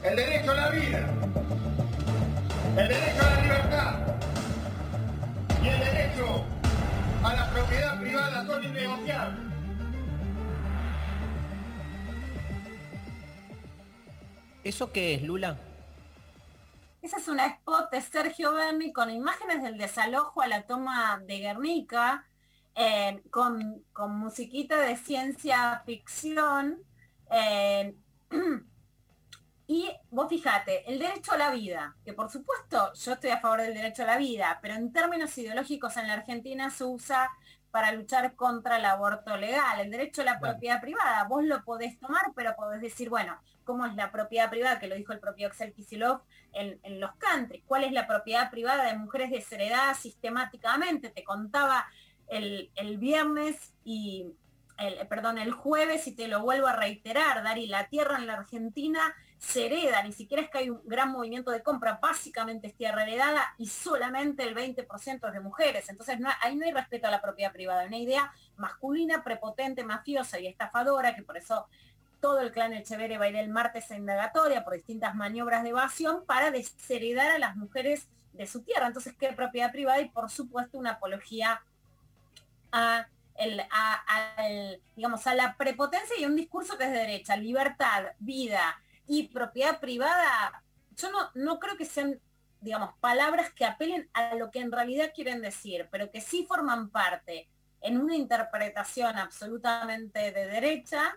El 0.03 0.15
derecho 0.15 0.51
a 0.51 0.55
la 0.55 0.69
vida, 0.69 1.09
el 2.77 2.87
derecho 2.87 3.25
a 3.25 3.29
la 3.29 3.41
libertad 3.41 3.99
y 5.63 5.67
el 5.67 5.79
derecho 5.79 6.45
a 7.23 7.33
la 7.33 7.49
propiedad 7.49 7.99
privada 7.99 8.45
son 8.45 8.63
innegociables. 8.63 9.45
¿Eso 14.63 14.91
qué 14.91 15.15
es, 15.15 15.21
Lula? 15.21 15.57
Esa 17.01 17.17
es 17.17 17.27
una 17.27 17.45
spot 17.45 17.91
de 17.91 18.01
Sergio 18.01 18.51
Berni 18.53 18.91
con 18.91 19.11
imágenes 19.11 19.61
del 19.61 19.77
desalojo 19.77 20.41
a 20.41 20.47
la 20.47 20.63
toma 20.63 21.21
de 21.27 21.37
Guernica, 21.37 22.25
eh, 22.75 23.23
con, 23.31 23.83
con 23.93 24.17
musiquita 24.17 24.79
de 24.79 24.95
ciencia 24.97 25.81
ficción. 25.85 26.79
eh, 27.31 27.95
y 29.67 29.89
vos 30.11 30.29
fíjate, 30.29 30.89
el 30.91 30.99
derecho 30.99 31.31
a 31.33 31.37
la 31.37 31.51
vida, 31.51 31.95
que 32.05 32.13
por 32.13 32.29
supuesto 32.29 32.93
yo 32.93 33.13
estoy 33.13 33.31
a 33.31 33.39
favor 33.39 33.61
del 33.61 33.73
derecho 33.73 34.03
a 34.03 34.07
la 34.07 34.17
vida, 34.17 34.59
pero 34.61 34.75
en 34.75 34.91
términos 34.93 35.35
ideológicos 35.37 35.97
en 35.97 36.07
la 36.07 36.13
Argentina 36.13 36.69
se 36.69 36.83
usa 36.83 37.31
para 37.71 37.91
luchar 37.91 38.35
contra 38.35 38.77
el 38.77 38.85
aborto 38.85 39.35
legal, 39.35 39.81
el 39.81 39.91
derecho 39.91 40.21
a 40.21 40.25
la 40.25 40.39
propiedad 40.39 40.79
privada. 40.79 41.25
Vos 41.25 41.43
lo 41.43 41.61
podés 41.65 41.99
tomar, 41.99 42.31
pero 42.33 42.55
podés 42.55 42.79
decir, 42.79 43.09
bueno, 43.09 43.37
¿cómo 43.65 43.85
es 43.85 43.95
la 43.95 44.11
propiedad 44.13 44.49
privada? 44.49 44.79
Que 44.79 44.87
lo 44.87 44.95
dijo 44.95 45.11
el 45.11 45.19
propio 45.19 45.47
Axel 45.47 45.73
Kicillof 45.73 46.21
en, 46.53 46.79
en 46.83 47.01
los 47.01 47.13
country. 47.17 47.63
¿Cuál 47.67 47.83
es 47.83 47.91
la 47.91 48.07
propiedad 48.07 48.49
privada 48.49 48.85
de 48.85 48.97
mujeres 48.97 49.29
desheredadas 49.29 49.99
sistemáticamente? 49.99 51.09
Te 51.09 51.25
contaba 51.25 51.85
el, 52.27 52.97
viernes 52.97 53.73
y, 53.83 54.33
el, 54.77 55.07
perdón, 55.07 55.37
el 55.37 55.51
jueves 55.51 56.07
y 56.07 56.13
te 56.13 56.27
lo 56.27 56.41
vuelvo 56.41 56.67
a 56.67 56.75
reiterar, 56.75 57.43
Dari, 57.43 57.67
la 57.67 57.87
tierra 57.87 58.17
en 58.17 58.27
la 58.27 58.33
Argentina 58.33 59.15
se 59.37 59.67
hereda, 59.67 60.01
ni 60.01 60.11
siquiera 60.11 60.41
es 60.41 60.49
que 60.49 60.57
hay 60.59 60.69
un 60.69 60.81
gran 60.85 61.11
movimiento 61.11 61.51
de 61.51 61.61
compra, 61.61 61.99
básicamente 62.01 62.67
es 62.67 62.75
tierra 62.75 63.03
heredada 63.03 63.53
y 63.57 63.67
solamente 63.67 64.43
el 64.43 64.55
20% 64.55 65.27
es 65.27 65.33
de 65.33 65.39
mujeres. 65.39 65.89
Entonces 65.89 66.19
no, 66.19 66.29
ahí 66.41 66.55
no 66.55 66.65
hay 66.65 66.71
respeto 66.71 67.07
a 67.07 67.11
la 67.11 67.21
propiedad 67.21 67.51
privada, 67.51 67.85
una 67.85 67.97
idea 67.97 68.31
masculina, 68.57 69.23
prepotente, 69.23 69.83
mafiosa 69.83 70.39
y 70.39 70.47
estafadora, 70.47 71.15
que 71.15 71.21
por 71.21 71.37
eso 71.37 71.67
todo 72.21 72.39
el 72.39 72.51
clan 72.51 72.73
Echeverre 72.73 73.19
va 73.19 73.25
a 73.25 73.29
ir 73.29 73.35
el 73.35 73.49
martes 73.49 73.91
a 73.91 73.97
indagatoria 73.97 74.63
por 74.63 74.73
distintas 74.73 75.13
maniobras 75.15 75.63
de 75.63 75.69
evasión 75.69 76.25
para 76.25 76.49
desheredar 76.49 77.29
a 77.29 77.37
las 77.37 77.55
mujeres 77.55 78.07
de 78.33 78.47
su 78.47 78.63
tierra. 78.63 78.87
Entonces, 78.87 79.13
¿qué 79.15 79.31
propiedad 79.33 79.71
privada? 79.71 80.01
Y 80.01 80.09
por 80.09 80.31
supuesto 80.31 80.77
una 80.77 80.93
apología 80.93 81.61
a, 82.75 83.07
el, 83.35 83.61
a, 83.71 84.35
al, 84.37 84.81
digamos, 84.95 85.25
a 85.27 85.35
la 85.35 85.55
prepotencia 85.55 86.19
y 86.19 86.25
un 86.25 86.35
discurso 86.35 86.77
que 86.77 86.85
es 86.85 86.91
de 86.91 86.99
derecha, 86.99 87.37
libertad, 87.37 88.07
vida 88.19 88.79
y 89.07 89.29
propiedad 89.29 89.79
privada. 89.79 90.63
Yo 90.95 91.11
no, 91.11 91.29
no 91.33 91.59
creo 91.59 91.77
que 91.77 91.85
sean 91.85 92.19
digamos, 92.65 92.95
palabras 92.99 93.53
que 93.53 93.63
apelen 93.63 94.09
a 94.13 94.33
lo 94.33 94.49
que 94.49 94.59
en 94.59 94.71
realidad 94.71 95.11
quieren 95.13 95.39
decir, 95.39 95.87
pero 95.91 96.09
que 96.09 96.19
sí 96.19 96.45
forman 96.47 96.89
parte 96.89 97.47
en 97.79 98.01
una 98.01 98.15
interpretación 98.15 99.17
absolutamente 99.19 100.31
de 100.31 100.47
derecha 100.47 101.15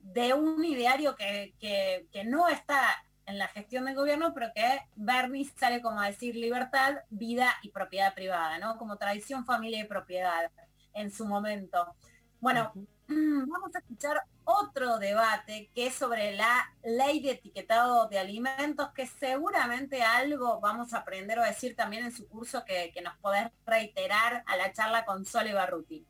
de 0.00 0.32
un 0.32 0.64
ideario 0.64 1.14
que, 1.14 1.54
que, 1.60 2.24
no 2.24 2.48
está 2.48 2.80
en 3.26 3.36
la 3.36 3.48
gestión 3.48 3.84
del 3.84 3.96
gobierno, 3.96 4.32
pero 4.32 4.50
que 4.54 4.80
Bernie 4.96 5.44
sale 5.44 5.82
como 5.82 6.00
a 6.00 6.06
decir 6.06 6.34
libertad, 6.34 7.00
vida 7.10 7.54
y 7.62 7.68
propiedad 7.68 8.14
privada, 8.14 8.58
¿no? 8.58 8.78
Como 8.78 8.96
tradición, 8.96 9.44
familia 9.44 9.80
y 9.80 9.84
propiedad 9.84 10.50
en 10.98 11.10
su 11.10 11.26
momento. 11.26 11.94
Bueno, 12.40 12.72
vamos 13.08 13.74
a 13.74 13.78
escuchar 13.78 14.22
otro 14.44 14.98
debate 14.98 15.70
que 15.74 15.86
es 15.86 15.94
sobre 15.94 16.36
la 16.36 16.72
ley 16.84 17.20
de 17.20 17.32
etiquetado 17.32 18.08
de 18.08 18.18
alimentos, 18.18 18.90
que 18.94 19.06
seguramente 19.06 20.02
algo 20.02 20.60
vamos 20.60 20.94
a 20.94 20.98
aprender 20.98 21.38
o 21.38 21.42
decir 21.42 21.74
también 21.74 22.04
en 22.04 22.12
su 22.12 22.28
curso 22.28 22.64
que, 22.64 22.92
nos 23.02 23.16
podés 23.18 23.48
reiterar 23.66 24.42
a 24.46 24.56
la 24.56 24.72
charla 24.72 25.04
con 25.04 25.24
Sole 25.24 25.54
Barruti. 25.54 26.06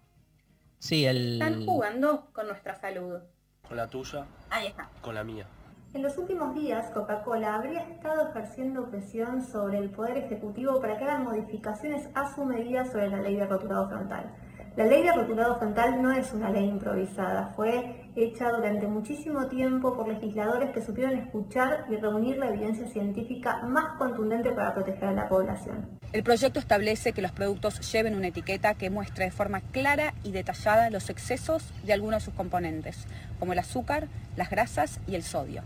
Sí, 0.79 1.05
el... 1.07 1.41
Están 1.41 1.67
jugando 1.67 2.31
con 2.33 2.47
nuestra 2.47 2.79
salud. 2.81 3.21
Con 3.67 3.77
la 3.77 3.89
tuya. 3.89 4.27
Ahí 4.51 4.69
está. 4.69 4.89
Con 5.01 5.15
la 5.15 5.25
mía. 5.25 5.47
En 5.95 6.03
los 6.03 6.19
últimos 6.19 6.55
días, 6.55 6.91
Coca-Cola 6.91 7.55
habría 7.55 7.81
estado 7.81 8.29
ejerciendo 8.29 8.91
presión 8.91 9.43
sobre 9.43 9.79
el 9.79 9.91
Poder 9.91 10.19
Ejecutivo 10.19 10.81
para 10.81 10.99
que 10.99 11.05
hagan 11.05 11.25
modificaciones 11.25 12.09
a 12.15 12.35
su 12.35 12.45
medida 12.45 12.85
sobre 12.85 13.09
la 13.09 13.21
ley 13.21 13.37
de 13.37 13.47
rotulado 13.47 13.89
frontal. 13.89 14.35
La 14.79 14.87
ley 14.87 15.03
de 15.03 15.13
rotulado 15.13 15.59
frontal 15.59 16.01
no 16.01 16.13
es 16.13 16.33
una 16.33 16.51
ley 16.51 16.69
improvisada, 16.69 17.53
fue 17.57 18.13
hecha 18.15 18.49
durante 18.49 18.87
muchísimo 18.87 19.49
tiempo 19.49 19.97
por 19.97 20.07
legisladores 20.07 20.71
que 20.71 20.81
supieron 20.81 21.19
escuchar 21.19 21.87
y 21.91 21.97
reunir 21.97 22.37
la 22.37 22.51
evidencia 22.51 22.87
científica 22.87 23.61
más 23.67 23.99
contundente 23.99 24.53
para 24.53 24.73
proteger 24.75 25.09
a 25.09 25.13
la 25.15 25.29
población. 25.29 25.99
El 26.13 26.23
proyecto 26.23 26.61
establece 26.61 27.13
que 27.13 27.23
los 27.23 27.33
productos 27.33 27.91
lleven 27.91 28.15
una 28.15 28.29
etiqueta 28.29 28.75
que 28.75 28.89
muestre 28.89 29.25
de 29.25 29.31
forma 29.33 29.63
clara 29.63 30.15
y 30.23 30.31
detallada 30.31 30.91
los 30.91 31.11
excesos 31.11 31.65
de 31.83 31.93
algunos 31.93 32.21
de 32.21 32.27
sus 32.27 32.35
componentes, 32.35 33.09
como 33.41 33.55
el 33.55 33.59
azúcar, 33.59 34.07
las 34.37 34.49
grasas 34.49 35.01
y 35.09 35.17
el 35.17 35.25
sodio. 35.25 35.63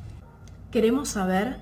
Queremos 0.70 1.10
saber 1.10 1.58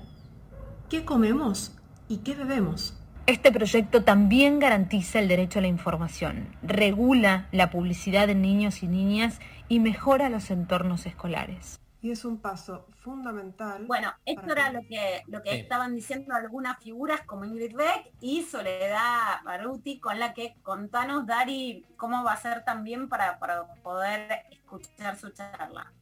qué 0.87 1.03
comemos 1.03 1.77
y 2.07 2.19
qué 2.19 2.33
bebemos. 2.33 3.00
Este 3.27 3.51
proyecto 3.51 4.03
también 4.03 4.59
garantiza 4.59 5.19
el 5.19 5.27
derecho 5.27 5.59
a 5.59 5.61
la 5.61 5.67
información, 5.67 6.55
regula 6.63 7.47
la 7.51 7.69
publicidad 7.69 8.25
de 8.25 8.35
niños 8.35 8.81
y 8.81 8.87
niñas 8.87 9.39
y 9.69 9.79
mejora 9.79 10.29
los 10.29 10.49
entornos 10.49 11.05
escolares. 11.05 11.79
Y 12.01 12.09
es 12.09 12.25
un 12.25 12.39
paso 12.39 12.87
fundamental. 12.97 13.85
Bueno, 13.85 14.11
esto 14.25 14.51
era 14.51 14.71
lo 14.71 14.81
que, 14.81 15.21
lo 15.27 15.43
que 15.43 15.53
estaban 15.53 15.93
diciendo 15.93 16.33
algunas 16.33 16.79
figuras 16.83 17.21
como 17.21 17.45
Ingrid 17.45 17.75
Beck 17.75 18.11
y 18.21 18.41
Soledad 18.41 19.43
Baruti, 19.45 19.99
con 19.99 20.17
la 20.17 20.33
que 20.33 20.55
contanos, 20.63 21.27
Dari, 21.27 21.85
cómo 21.97 22.23
va 22.23 22.33
a 22.33 22.41
ser 22.41 22.65
también 22.65 23.07
para, 23.07 23.37
poder 23.83 24.45
escuchar 24.49 25.15
su 25.15 25.29
charla. 25.29 25.93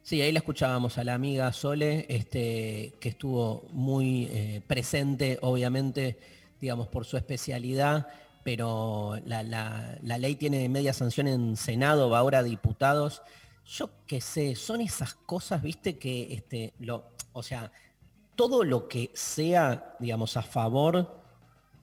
Sí, 0.00 0.22
ahí 0.22 0.32
la 0.32 0.38
escuchábamos 0.38 0.96
a 0.96 1.04
la 1.04 1.12
amiga 1.12 1.52
Sole, 1.52 2.06
este, 2.08 2.94
que 2.98 3.10
estuvo 3.10 3.68
muy 3.72 4.28
eh, 4.30 4.62
presente, 4.66 5.38
obviamente, 5.42 6.18
digamos, 6.62 6.86
por 6.86 7.04
su 7.04 7.16
especialidad, 7.16 8.06
pero 8.44 9.18
la, 9.26 9.98
ley 10.00 10.36
tiene 10.36 10.68
media 10.68 10.92
sanción 10.92 11.26
en 11.26 11.56
Senado, 11.56 12.08
va 12.08 12.20
ahora 12.20 12.38
a 12.38 12.42
diputados. 12.44 13.20
Yo 13.66 13.90
qué 14.06 14.20
sé, 14.20 14.54
son 14.54 14.80
esas 14.80 15.14
cosas, 15.14 15.60
viste, 15.60 15.98
que, 15.98 16.32
este, 16.32 16.72
lo, 16.78 17.10
o 17.32 17.42
sea, 17.42 17.72
todo 18.36 18.62
lo 18.62 18.86
que 18.86 19.10
sea, 19.12 19.96
digamos, 19.98 20.36
a 20.36 20.42
favor 20.42 21.20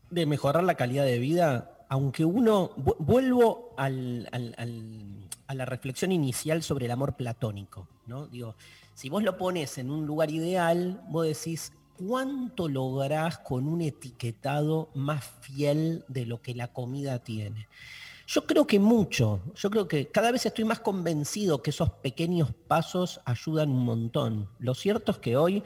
de 0.09 0.25
mejorar 0.25 0.63
la 0.63 0.75
calidad 0.75 1.03
de 1.03 1.19
vida, 1.19 1.85
aunque 1.89 2.23
uno, 2.23 2.71
vuelvo 2.99 3.75
a 3.75 3.89
la 3.89 5.65
reflexión 5.65 6.13
inicial 6.13 6.63
sobre 6.63 6.85
el 6.85 6.91
amor 6.91 7.17
platónico, 7.17 7.89
¿no? 8.07 8.27
Digo, 8.27 8.55
si 8.93 9.09
vos 9.09 9.23
lo 9.23 9.37
pones 9.37 9.77
en 9.77 9.91
un 9.91 10.05
lugar 10.05 10.31
ideal, 10.31 11.03
vos 11.09 11.25
decís, 11.25 11.73
cuánto 11.99 12.69
lográs 12.69 13.39
con 13.39 13.67
un 13.67 13.81
etiquetado 13.81 14.89
más 14.95 15.25
fiel 15.41 16.05
de 16.07 16.25
lo 16.25 16.41
que 16.41 16.55
la 16.55 16.69
comida 16.69 17.19
tiene. 17.19 17.67
Yo 18.25 18.45
creo 18.45 18.65
que 18.65 18.79
mucho, 18.79 19.41
yo 19.55 19.69
creo 19.69 19.87
que 19.87 20.07
cada 20.07 20.31
vez 20.31 20.45
estoy 20.45 20.63
más 20.63 20.79
convencido 20.79 21.61
que 21.61 21.71
esos 21.71 21.89
pequeños 21.89 22.51
pasos 22.67 23.19
ayudan 23.25 23.71
un 23.71 23.83
montón. 23.83 24.47
Lo 24.59 24.75
cierto 24.75 25.11
es 25.11 25.17
que 25.17 25.35
hoy 25.35 25.63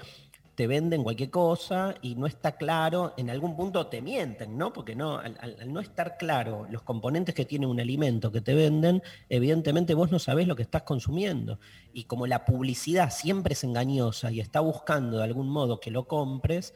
te 0.55 0.67
venden 0.67 1.03
cualquier 1.03 1.31
cosa 1.31 1.95
y 2.01 2.15
no 2.15 2.27
está 2.27 2.53
claro, 2.53 3.13
en 3.17 3.29
algún 3.29 3.55
punto 3.55 3.87
te 3.87 4.01
mienten, 4.01 4.57
¿no? 4.57 4.71
Porque 4.71 4.95
no, 4.95 5.17
al, 5.17 5.57
no 5.67 5.79
estar 5.79 6.17
claro 6.17 6.67
los 6.69 6.83
componentes 6.83 7.33
que 7.33 7.45
tiene 7.45 7.65
un 7.65 7.79
alimento 7.79 8.31
que 8.31 8.41
te 8.41 8.53
venden, 8.53 9.01
evidentemente 9.29 9.95
vos 9.95 10.11
no 10.11 10.19
sabés 10.19 10.47
lo 10.47 10.55
que 10.55 10.61
estás 10.61 10.83
consumiendo. 10.83 11.59
Y 11.91 12.03
como 12.03 12.27
la 12.27 12.45
publicidad 12.45 13.11
siempre 13.11 13.53
es 13.53 13.63
engañosa 13.63 14.31
y 14.31 14.39
está 14.39 14.59
buscando 14.59 15.17
de 15.17 15.23
algún 15.23 15.49
modo 15.49 15.79
que 15.79 15.89
lo 15.89 16.07
compres, 16.07 16.75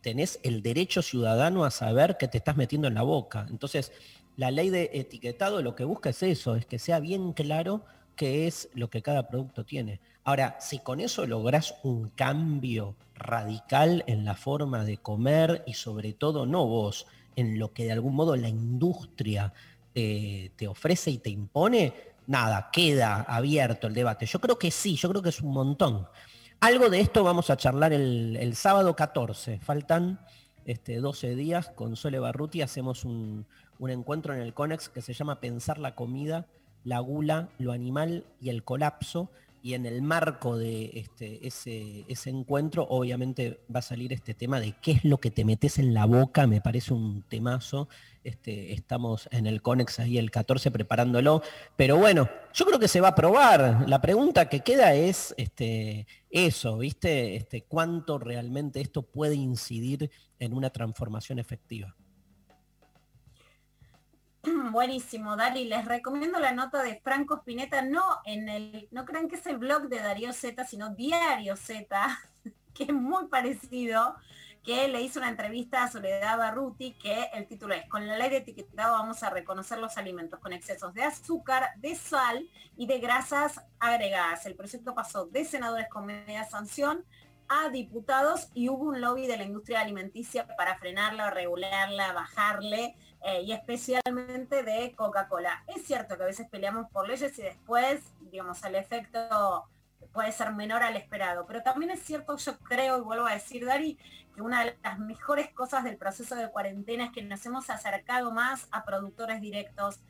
tenés 0.00 0.40
el 0.42 0.62
derecho 0.62 1.02
ciudadano 1.02 1.64
a 1.64 1.70
saber 1.70 2.16
qué 2.18 2.28
te 2.28 2.38
estás 2.38 2.56
metiendo 2.56 2.88
en 2.88 2.94
la 2.94 3.02
boca. 3.02 3.46
Entonces, 3.50 3.92
la 4.36 4.50
ley 4.50 4.70
de 4.70 4.90
etiquetado 4.94 5.60
lo 5.60 5.74
que 5.74 5.84
busca 5.84 6.10
es 6.10 6.22
eso, 6.22 6.56
es 6.56 6.64
que 6.64 6.78
sea 6.78 7.00
bien 7.00 7.34
claro 7.34 7.84
qué 8.16 8.46
es 8.46 8.68
lo 8.72 8.88
que 8.88 9.02
cada 9.02 9.28
producto 9.28 9.64
tiene. 9.64 10.00
Ahora, 10.28 10.58
si 10.60 10.80
con 10.80 11.00
eso 11.00 11.26
lográs 11.26 11.76
un 11.84 12.10
cambio 12.10 12.96
radical 13.14 14.04
en 14.06 14.26
la 14.26 14.34
forma 14.34 14.84
de 14.84 14.98
comer 14.98 15.64
y 15.66 15.72
sobre 15.72 16.12
todo 16.12 16.44
no 16.44 16.66
vos, 16.66 17.06
en 17.34 17.58
lo 17.58 17.72
que 17.72 17.86
de 17.86 17.92
algún 17.92 18.14
modo 18.14 18.36
la 18.36 18.50
industria 18.50 19.54
te, 19.94 20.68
ofrece 20.68 21.12
y 21.12 21.16
te 21.16 21.30
impone, 21.30 21.94
nada, 22.26 22.68
queda 22.70 23.22
abierto 23.22 23.86
el 23.86 23.94
debate. 23.94 24.26
Yo 24.26 24.38
creo 24.38 24.58
que 24.58 24.70
sí, 24.70 24.96
yo 24.96 25.08
creo 25.08 25.22
que 25.22 25.30
es 25.30 25.40
un 25.40 25.54
montón. 25.54 26.06
Algo 26.60 26.90
de 26.90 27.00
esto 27.00 27.24
vamos 27.24 27.48
a 27.48 27.56
charlar 27.56 27.94
el, 27.94 28.54
sábado 28.54 28.94
14. 28.94 29.60
Faltan 29.60 30.20
este, 30.66 30.96
12 30.96 31.36
días 31.36 31.70
con 31.70 31.96
Sole 31.96 32.18
Barruti. 32.18 32.60
Hacemos 32.60 33.06
un, 33.06 33.46
un 33.78 33.90
encuentro 33.90 34.34
en 34.34 34.42
el 34.42 34.52
CONEX 34.52 34.90
que 34.90 35.00
se 35.00 35.14
llama 35.14 35.40
Pensar 35.40 35.78
la 35.78 35.94
comida, 35.94 36.44
la 36.84 36.98
gula, 36.98 37.48
lo 37.56 37.72
animal 37.72 38.26
y 38.42 38.50
el 38.50 38.62
colapso 38.62 39.30
y 39.62 39.74
en 39.74 39.86
el 39.86 40.02
marco 40.02 40.56
de 40.56 40.90
este, 40.94 41.46
ese, 41.46 42.30
encuentro, 42.30 42.86
obviamente 42.88 43.60
va 43.74 43.80
a 43.80 43.82
salir 43.82 44.12
este 44.12 44.34
tema 44.34 44.60
de 44.60 44.74
qué 44.80 44.92
es 44.92 45.04
lo 45.04 45.18
que 45.18 45.30
te 45.30 45.44
metes 45.44 45.78
en 45.78 45.94
la 45.94 46.06
boca, 46.06 46.46
me 46.46 46.60
parece 46.60 46.94
un 46.94 47.22
temazo. 47.22 47.88
Este, 48.24 48.72
estamos 48.72 49.28
en 49.32 49.46
el 49.46 49.62
CONEX 49.62 50.00
ahí 50.00 50.18
el 50.18 50.30
14 50.30 50.70
preparándolo, 50.70 51.42
pero 51.76 51.96
bueno, 51.96 52.28
yo 52.52 52.66
creo 52.66 52.78
que 52.78 52.88
se 52.88 53.00
va 53.00 53.08
a 53.08 53.14
probar. 53.14 53.88
La 53.88 54.00
pregunta 54.00 54.48
que 54.48 54.60
queda 54.60 54.94
es 54.94 55.34
este, 55.36 56.06
eso, 56.30 56.78
¿viste? 56.78 57.46
¿Cuánto 57.68 58.18
realmente 58.18 58.80
esto 58.80 59.02
puede 59.02 59.34
incidir 59.34 60.10
en 60.38 60.52
una 60.52 60.70
transformación 60.70 61.38
efectiva? 61.38 61.96
Buenísimo, 64.72 65.36
Dali. 65.36 65.64
Les 65.64 65.84
recomiendo 65.84 66.38
la 66.38 66.52
nota 66.52 66.82
de 66.82 67.00
Franco 67.00 67.36
Spinetta, 67.36 67.82
no 67.82 68.02
en 68.24 68.48
el, 68.48 68.88
no 68.90 69.04
crean 69.04 69.28
que 69.28 69.36
es 69.36 69.46
el 69.46 69.58
blog 69.58 69.88
de 69.88 69.98
Darío 69.98 70.32
Z, 70.32 70.64
sino 70.64 70.94
Diario 70.94 71.56
Z, 71.56 72.18
que 72.74 72.84
es 72.84 72.92
muy 72.92 73.26
parecido, 73.28 74.16
que 74.62 74.86
le 74.88 75.00
hizo 75.00 75.18
una 75.18 75.30
entrevista 75.30 75.82
a 75.82 75.90
Soledad 75.90 76.38
Barruti, 76.38 76.92
que 76.94 77.30
el 77.32 77.46
título 77.46 77.74
es, 77.74 77.88
con 77.88 78.06
la 78.06 78.18
ley 78.18 78.30
de 78.30 78.36
etiquetado 78.38 78.92
vamos 78.92 79.22
a 79.22 79.30
reconocer 79.30 79.78
los 79.78 79.96
alimentos 79.96 80.38
con 80.40 80.52
excesos 80.52 80.92
de 80.94 81.04
azúcar, 81.04 81.70
de 81.78 81.94
sal 81.94 82.48
y 82.76 82.86
de 82.86 82.98
grasas 82.98 83.60
agregadas. 83.80 84.46
El 84.46 84.56
proyecto 84.56 84.94
pasó 84.94 85.26
de 85.26 85.44
senadores 85.44 85.88
con 85.88 86.06
media 86.06 86.44
sanción 86.44 87.04
a 87.48 87.70
diputados 87.70 88.50
y 88.52 88.68
hubo 88.68 88.90
un 88.90 89.00
lobby 89.00 89.26
de 89.26 89.38
la 89.38 89.44
industria 89.44 89.80
alimenticia 89.80 90.46
para 90.56 90.76
frenarla, 90.78 91.30
regularla, 91.30 92.12
bajarle 92.12 92.94
eh, 93.22 93.42
y 93.42 93.52
especialmente 93.52 94.62
de 94.62 94.94
Coca-Cola. 94.94 95.64
Es 95.66 95.84
cierto 95.84 96.16
que 96.16 96.22
a 96.22 96.26
veces 96.26 96.48
peleamos 96.48 96.90
por 96.90 97.08
leyes 97.08 97.38
y 97.38 97.42
después, 97.42 98.00
digamos, 98.20 98.62
el 98.64 98.76
efecto 98.76 99.68
puede 100.12 100.32
ser 100.32 100.52
menor 100.52 100.82
al 100.82 100.96
esperado, 100.96 101.44
pero 101.46 101.62
también 101.62 101.90
es 101.90 102.02
cierto, 102.02 102.36
yo 102.36 102.58
creo, 102.60 102.98
y 102.98 103.00
vuelvo 103.02 103.26
a 103.26 103.34
decir, 103.34 103.64
Dari, 103.64 103.98
que 104.34 104.42
una 104.42 104.64
de 104.64 104.78
las 104.82 104.98
mejores 104.98 105.50
cosas 105.52 105.84
del 105.84 105.96
proceso 105.96 106.34
de 106.34 106.50
cuarentena 106.50 107.06
es 107.06 107.12
que 107.12 107.22
nos 107.22 107.44
hemos 107.44 107.68
acercado 107.70 108.30
más 108.30 108.68
a 108.70 108.84
productores 108.84 109.40
directos, 109.40 110.00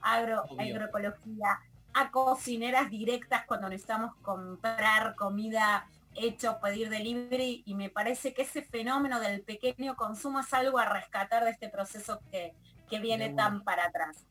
agro, 0.00 0.44
agroecología, 0.58 1.60
a 1.94 2.10
cocineras 2.10 2.90
directas 2.90 3.44
cuando 3.46 3.68
necesitamos 3.68 4.14
comprar 4.16 5.14
comida 5.14 5.86
hecho 6.14 6.58
pedir 6.60 6.90
delivery 6.90 7.62
y 7.66 7.74
me 7.74 7.90
parece 7.90 8.34
que 8.34 8.42
ese 8.42 8.62
fenómeno 8.62 9.20
del 9.20 9.42
pequeño 9.42 9.96
consumo 9.96 10.40
es 10.40 10.52
algo 10.52 10.78
a 10.78 10.86
rescatar 10.86 11.44
de 11.44 11.50
este 11.50 11.68
proceso 11.68 12.20
que, 12.30 12.54
que 12.88 12.98
viene 12.98 13.30
tan 13.30 13.64
para 13.64 13.86
atrás. 13.86 14.26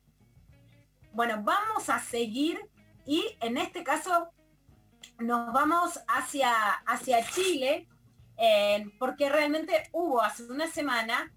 Bueno, 1.14 1.42
vamos 1.44 1.90
a 1.90 2.00
seguir 2.00 2.60
y 3.06 3.38
en 3.42 3.58
este 3.58 3.84
caso 3.84 4.30
nos 5.20 5.54
vamos 5.54 6.00
hacia, 6.08 6.52
hacia 6.86 7.26
Chile, 7.26 7.88
eh, 8.38 8.86
porque 9.00 9.30
realmente 9.30 9.90
hubo 9.92 10.22
hace 10.22 10.44
una 10.44 10.68
semana 10.68 11.32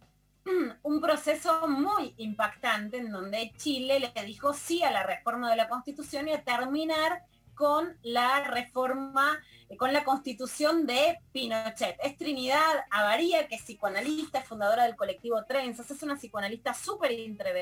un 0.82 1.00
proceso 1.00 1.68
muy 1.68 2.14
impactante 2.18 2.98
en 2.98 3.10
donde 3.10 3.52
Chile 3.56 4.12
le 4.14 4.24
dijo 4.24 4.52
sí 4.52 4.82
a 4.82 4.90
la 4.90 5.02
reforma 5.02 5.50
de 5.50 5.56
la 5.56 5.68
Constitución 5.68 6.28
y 6.28 6.32
a 6.32 6.42
terminar 6.42 7.22
con 7.56 7.96
la 8.02 8.44
reforma, 8.44 9.40
con 9.78 9.92
la 9.92 10.04
constitución 10.04 10.86
de 10.86 11.18
Pinochet. 11.32 11.96
Es 12.02 12.16
Trinidad 12.16 12.84
Avaría, 12.90 13.48
que 13.48 13.56
es 13.56 13.62
psicoanalista, 13.62 14.38
es 14.38 14.46
fundadora 14.46 14.84
del 14.84 14.94
colectivo 14.94 15.44
Trenzas, 15.44 15.90
es 15.90 16.02
una 16.02 16.16
psicoanalista 16.16 16.74
súper 16.74 17.10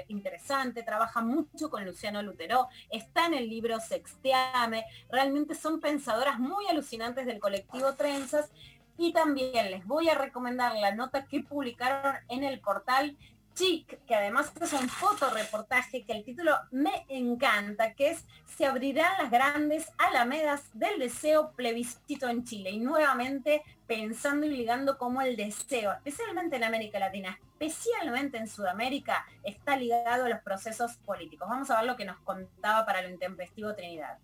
interesante, 0.09 0.83
trabaja 0.83 1.23
mucho 1.23 1.71
con 1.71 1.85
Luciano 1.85 2.23
Lutero, 2.23 2.69
está 2.91 3.27
en 3.27 3.35
el 3.35 3.49
libro 3.49 3.81
Sexteame, 3.81 4.85
realmente 5.09 5.55
son 5.55 5.81
pensadoras 5.81 6.39
muy 6.39 6.67
alucinantes 6.67 7.25
del 7.25 7.39
colectivo 7.39 7.95
Trenzas 7.95 8.51
y 8.99 9.13
también 9.13 9.71
les 9.71 9.87
voy 9.87 10.09
a 10.09 10.15
recomendar 10.15 10.75
la 10.77 10.95
nota 10.95 11.27
que 11.27 11.41
publicaron 11.41 12.17
en 12.29 12.45
el 12.45 12.61
portal 12.61 13.17
Chic, 13.55 14.05
que 14.05 14.15
además 14.15 14.53
es 14.61 14.73
un 14.73 14.89
fotoreportaje 14.89 16.05
que 16.05 16.13
el 16.13 16.25
título 16.25 16.53
me 16.73 17.07
encanta, 17.09 17.95
que 17.95 18.11
es 18.11 18.25
Se 18.45 18.67
abrirán 18.67 19.23
las 19.23 19.31
grandes 19.31 19.93
alamedas 19.97 20.63
del 20.75 20.99
deseo 20.99 21.53
plebiscito 21.53 22.29
en 22.29 22.45
Chile. 22.45 22.71
Y 22.71 22.81
nuevamente 22.81 23.63
pensando 23.87 24.47
y 24.47 24.51
ligando 24.51 24.99
cómo 24.99 25.23
el 25.23 25.37
deseo, 25.37 25.93
especialmente 25.93 26.57
en 26.57 26.65
América 26.65 26.99
Latina, 26.99 27.39
especialmente 27.53 28.39
en 28.39 28.49
Sudamérica, 28.49 29.25
está 29.45 29.77
ligado 29.77 30.25
a 30.25 30.29
los 30.29 30.41
procesos 30.41 30.97
políticos. 30.99 31.49
Vamos 31.49 31.71
a 31.71 31.77
ver 31.77 31.87
lo 31.87 31.97
que 31.97 32.05
nos 32.05 32.19
contaba 32.21 32.85
para 32.85 33.03
lo 33.03 33.09
intempestivo 33.09 33.75
Trinidad 33.75 34.19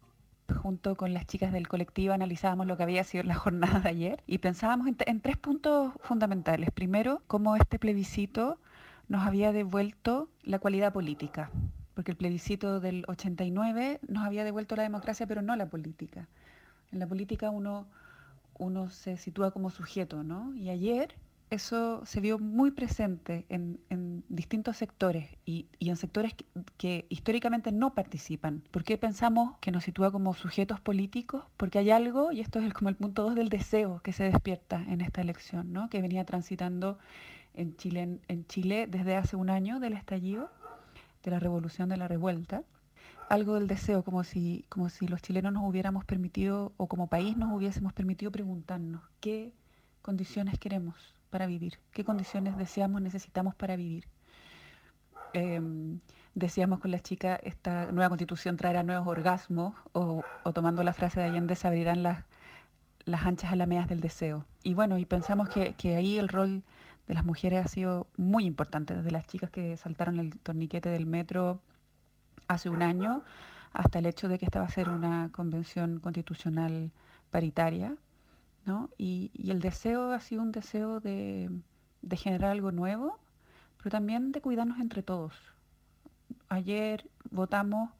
junto 0.60 0.96
con 0.96 1.14
las 1.14 1.26
chicas 1.26 1.52
del 1.52 1.68
colectivo 1.68 2.12
analizábamos 2.12 2.66
lo 2.66 2.76
que 2.76 2.82
había 2.82 3.04
sido 3.04 3.24
la 3.24 3.34
jornada 3.34 3.80
de 3.80 3.88
ayer 3.88 4.22
y 4.26 4.38
pensábamos 4.38 4.88
en, 4.88 4.96
en, 5.06 5.20
tres 5.20 5.36
puntos 5.36 5.92
fundamentales. 6.02 6.70
Primero, 6.70 7.22
cómo 7.28 7.56
este 7.56 7.78
plebiscito 7.78 8.58
nos 9.10 9.26
había 9.26 9.52
devuelto 9.52 10.30
la 10.44 10.60
cualidad 10.60 10.92
política, 10.92 11.50
porque 11.94 12.12
el 12.12 12.16
plebiscito 12.16 12.78
del 12.78 13.04
89 13.08 13.98
nos 14.06 14.24
había 14.24 14.44
devuelto 14.44 14.76
la 14.76 14.84
democracia, 14.84 15.26
pero 15.26 15.42
no 15.42 15.56
la 15.56 15.66
política. 15.66 16.28
En 16.92 17.00
la 17.00 17.08
política 17.08 17.50
uno, 17.50 17.88
uno 18.56 18.88
se 18.88 19.16
sitúa 19.16 19.50
como 19.50 19.70
sujeto, 19.70 20.22
¿no? 20.22 20.54
Y 20.54 20.70
ayer 20.70 21.16
eso 21.50 22.06
se 22.06 22.20
vio 22.20 22.38
muy 22.38 22.70
presente 22.70 23.46
en, 23.48 23.80
distintos 24.28 24.76
sectores 24.76 25.28
y, 25.44 25.66
en 25.80 25.96
sectores 25.96 26.36
que, 26.76 27.06
históricamente 27.08 27.72
no 27.72 27.94
participan. 27.94 28.62
¿Por 28.70 28.84
qué 28.84 28.96
pensamos 28.96 29.56
que 29.60 29.72
nos 29.72 29.82
sitúa 29.82 30.12
como 30.12 30.34
sujetos 30.34 30.80
políticos? 30.80 31.42
Porque 31.56 31.80
hay 31.80 31.90
algo, 31.90 32.30
y 32.30 32.40
esto 32.40 32.60
es 32.60 32.72
como 32.72 32.88
el 32.88 32.94
punto 32.94 33.24
2 33.24 33.34
del 33.34 33.48
deseo 33.48 34.00
que 34.04 34.12
se 34.12 34.22
despierta 34.22 34.84
en 34.88 35.00
esta 35.00 35.20
elección, 35.20 35.72
¿no? 35.72 35.90
que 35.90 36.00
venía 36.00 36.24
transitando 36.24 37.00
en 37.54 37.76
Chile, 37.76 38.20
en 38.28 38.46
Chile 38.46 38.86
desde 38.88 39.16
hace 39.16 39.36
un 39.36 39.50
año 39.50 39.80
del 39.80 39.94
estallido, 39.94 40.50
de 41.22 41.30
la 41.30 41.38
revolución 41.38 41.88
de 41.88 41.96
la 41.96 42.08
revuelta. 42.08 42.62
Algo 43.28 43.54
del 43.54 43.68
deseo, 43.68 44.02
como 44.02 44.24
si, 44.24 44.64
como 44.68 44.88
si 44.88 45.06
los 45.06 45.22
chilenos 45.22 45.52
nos 45.52 45.62
hubiéramos 45.64 46.04
permitido, 46.04 46.72
o 46.76 46.88
como 46.88 47.06
país 47.06 47.36
nos 47.36 47.52
hubiésemos 47.52 47.92
permitido 47.92 48.32
preguntarnos 48.32 49.02
qué 49.20 49.52
condiciones 50.02 50.58
queremos 50.58 51.14
para 51.30 51.46
vivir, 51.46 51.78
qué 51.92 52.04
condiciones 52.04 52.56
deseamos, 52.56 53.00
necesitamos 53.00 53.54
para 53.54 53.76
vivir. 53.76 54.06
Em, 55.32 56.00
decíamos 56.34 56.80
con 56.80 56.90
las 56.90 57.02
chicas, 57.02 57.38
esta 57.44 57.92
nueva 57.92 58.08
constitución 58.08 58.56
traerá 58.56 58.82
nuevos 58.82 59.06
orgasmos, 59.06 59.74
o, 59.92 60.24
tomando 60.52 60.82
la 60.82 60.92
frase 60.92 61.20
de 61.20 61.26
Allende, 61.26 61.54
se 61.54 61.68
abrirán 61.68 62.02
las, 62.02 62.24
las 63.04 63.24
anchas 63.26 63.52
alamedas 63.52 63.88
del 63.88 64.00
deseo. 64.00 64.44
Y 64.64 64.74
bueno, 64.74 64.98
y 64.98 65.04
pensamos 65.04 65.48
que, 65.48 65.74
que 65.74 65.96
ahí 65.96 66.18
el 66.18 66.28
rol 66.28 66.64
de 67.10 67.14
las 67.14 67.24
mujeres 67.24 67.64
ha 67.64 67.68
sido 67.68 68.06
muy 68.16 68.44
importante, 68.44 68.94
desde 68.94 69.10
las 69.10 69.26
chicas 69.26 69.50
que 69.50 69.76
saltaron 69.76 70.20
el 70.20 70.38
torniquete 70.38 70.90
del 70.90 71.06
metro 71.06 71.60
hace 72.46 72.70
un 72.70 72.82
año 72.82 73.24
hasta 73.72 73.98
el 73.98 74.06
hecho 74.06 74.28
de 74.28 74.38
que 74.38 74.44
esta 74.44 74.60
va 74.60 74.66
a 74.66 74.70
ser 74.70 74.88
una 74.88 75.28
convención 75.32 75.98
constitucional 75.98 76.92
paritaria, 77.32 77.96
¿no? 78.64 78.90
Y, 78.96 79.32
el 79.50 79.58
deseo 79.58 80.12
ha 80.12 80.20
sido 80.20 80.42
un 80.42 80.52
deseo 80.52 81.00
de, 81.00 81.50
generar 82.12 82.52
algo 82.52 82.70
nuevo, 82.70 83.18
pero 83.78 83.90
también 83.90 84.30
de 84.30 84.40
cuidarnos 84.40 84.78
entre 84.78 85.02
todos. 85.02 85.34
Ayer 86.48 87.10
votamos 87.32 87.90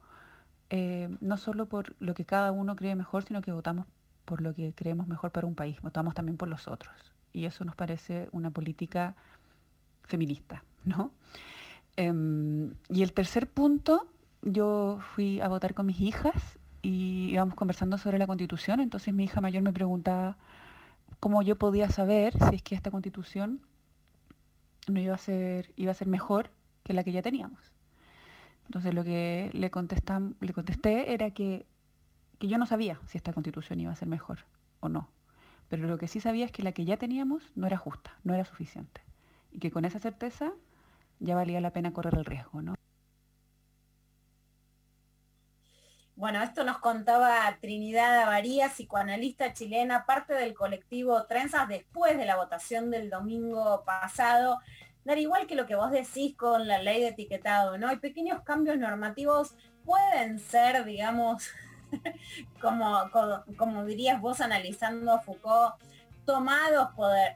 eh, 0.69 1.09
no 1.19 1.35
solo 1.35 1.65
por 1.65 1.97
lo 1.99 2.13
que 2.13 2.23
cada 2.23 2.53
uno 2.53 2.77
cree 2.77 2.95
mejor, 2.95 3.23
sino 3.25 3.41
que 3.41 3.51
votamos 3.51 3.87
por 4.31 4.39
lo 4.39 4.53
que 4.53 4.71
creemos 4.73 5.09
mejor 5.09 5.31
para 5.31 5.45
un 5.45 5.55
país, 5.55 5.81
votamos 5.81 6.13
también 6.13 6.37
por 6.37 6.47
los 6.47 6.69
otros 6.69 6.95
y 7.33 7.43
eso 7.43 7.65
nos 7.65 7.75
parece 7.75 8.29
una 8.31 8.49
política 8.49 9.13
feminista, 10.05 10.63
¿no? 10.85 11.11
Em, 11.97 12.73
y 12.87 13.03
el 13.03 13.11
tercer 13.11 13.49
punto, 13.49 14.07
yo 14.41 14.99
fui 15.01 15.41
a 15.41 15.49
votar 15.49 15.73
con 15.73 15.85
mis 15.85 15.99
hijas 15.99 16.57
y 16.81 17.31
íbamos 17.31 17.55
conversando 17.55 17.97
sobre 17.97 18.19
la 18.19 18.25
constitución, 18.25 18.79
entonces 18.79 19.13
mi 19.13 19.25
hija 19.25 19.41
mayor 19.41 19.63
me 19.63 19.73
preguntaba 19.73 20.37
cómo 21.19 21.41
yo 21.41 21.57
podía 21.57 21.89
saber 21.89 22.33
si 22.47 22.55
es 22.55 22.63
que 22.63 22.75
esta 22.75 22.89
constitución 22.89 23.59
no 24.87 25.01
iba 25.01 25.13
a 25.13 25.17
ser, 25.17 25.73
iba 25.75 25.91
a 25.91 25.93
ser 25.93 26.07
mejor 26.07 26.51
que 26.83 26.93
la 26.93 27.03
que 27.03 27.11
ya 27.11 27.21
teníamos. 27.21 27.59
Entonces 28.67 28.93
lo 28.93 29.03
que 29.03 29.49
le, 29.51 29.59
le 29.59 30.53
contesté 30.53 31.13
era 31.13 31.31
que, 31.31 31.65
que 32.41 32.47
yo 32.47 32.57
no 32.57 32.65
sabía 32.65 32.99
si 33.05 33.19
esta 33.19 33.33
constitución 33.33 33.79
iba 33.79 33.91
a 33.91 33.95
ser 33.95 34.07
mejor 34.07 34.39
o 34.79 34.89
no. 34.89 35.11
Pero 35.69 35.87
lo 35.87 35.99
que 35.99 36.07
sí 36.07 36.19
sabía 36.19 36.43
es 36.43 36.51
que 36.51 36.63
la 36.63 36.71
que 36.71 36.85
ya 36.85 36.97
teníamos 36.97 37.51
no 37.53 37.67
era 37.67 37.77
justa, 37.77 38.17
no 38.23 38.33
era 38.33 38.43
suficiente. 38.45 39.01
Y 39.51 39.59
que 39.59 39.69
con 39.69 39.85
esa 39.85 39.99
certeza 39.99 40.51
ya 41.19 41.35
valía 41.35 41.61
la 41.61 41.71
pena 41.71 41.93
correr 41.93 42.15
el 42.15 42.25
riesgo, 42.25 42.63
¿no? 42.63 42.73
Bueno, 46.15 46.41
esto 46.41 46.63
nos 46.63 46.79
contaba 46.79 47.57
Trinidad 47.61 48.23
Avaría, 48.23 48.69
psicoanalista 48.69 49.53
chilena, 49.53 50.07
parte 50.07 50.33
del 50.33 50.55
colectivo 50.55 51.27
Trenzas 51.27 51.67
después 51.67 52.17
de 52.17 52.25
la 52.25 52.37
votación 52.37 52.89
del 52.89 53.11
domingo 53.11 53.83
pasado. 53.85 54.57
Dar 55.05 55.19
igual 55.19 55.45
que 55.45 55.55
lo 55.55 55.67
que 55.67 55.75
vos 55.75 55.91
decís 55.91 56.35
con 56.35 56.67
la 56.67 56.81
ley 56.81 57.01
de 57.01 57.09
etiquetado, 57.09 57.77
¿no? 57.77 57.87
Hay 57.87 57.97
pequeños 57.97 58.41
cambios 58.41 58.79
normativos, 58.79 59.55
pueden 59.85 60.39
ser, 60.39 60.85
digamos, 60.85 61.47
como, 62.61 63.09
como, 63.57 63.85
dirías 63.85 64.21
vos 64.21 64.41
analizando 64.41 65.13
a 65.13 65.19
Foucault, 65.19 65.75
tomados 66.25 66.89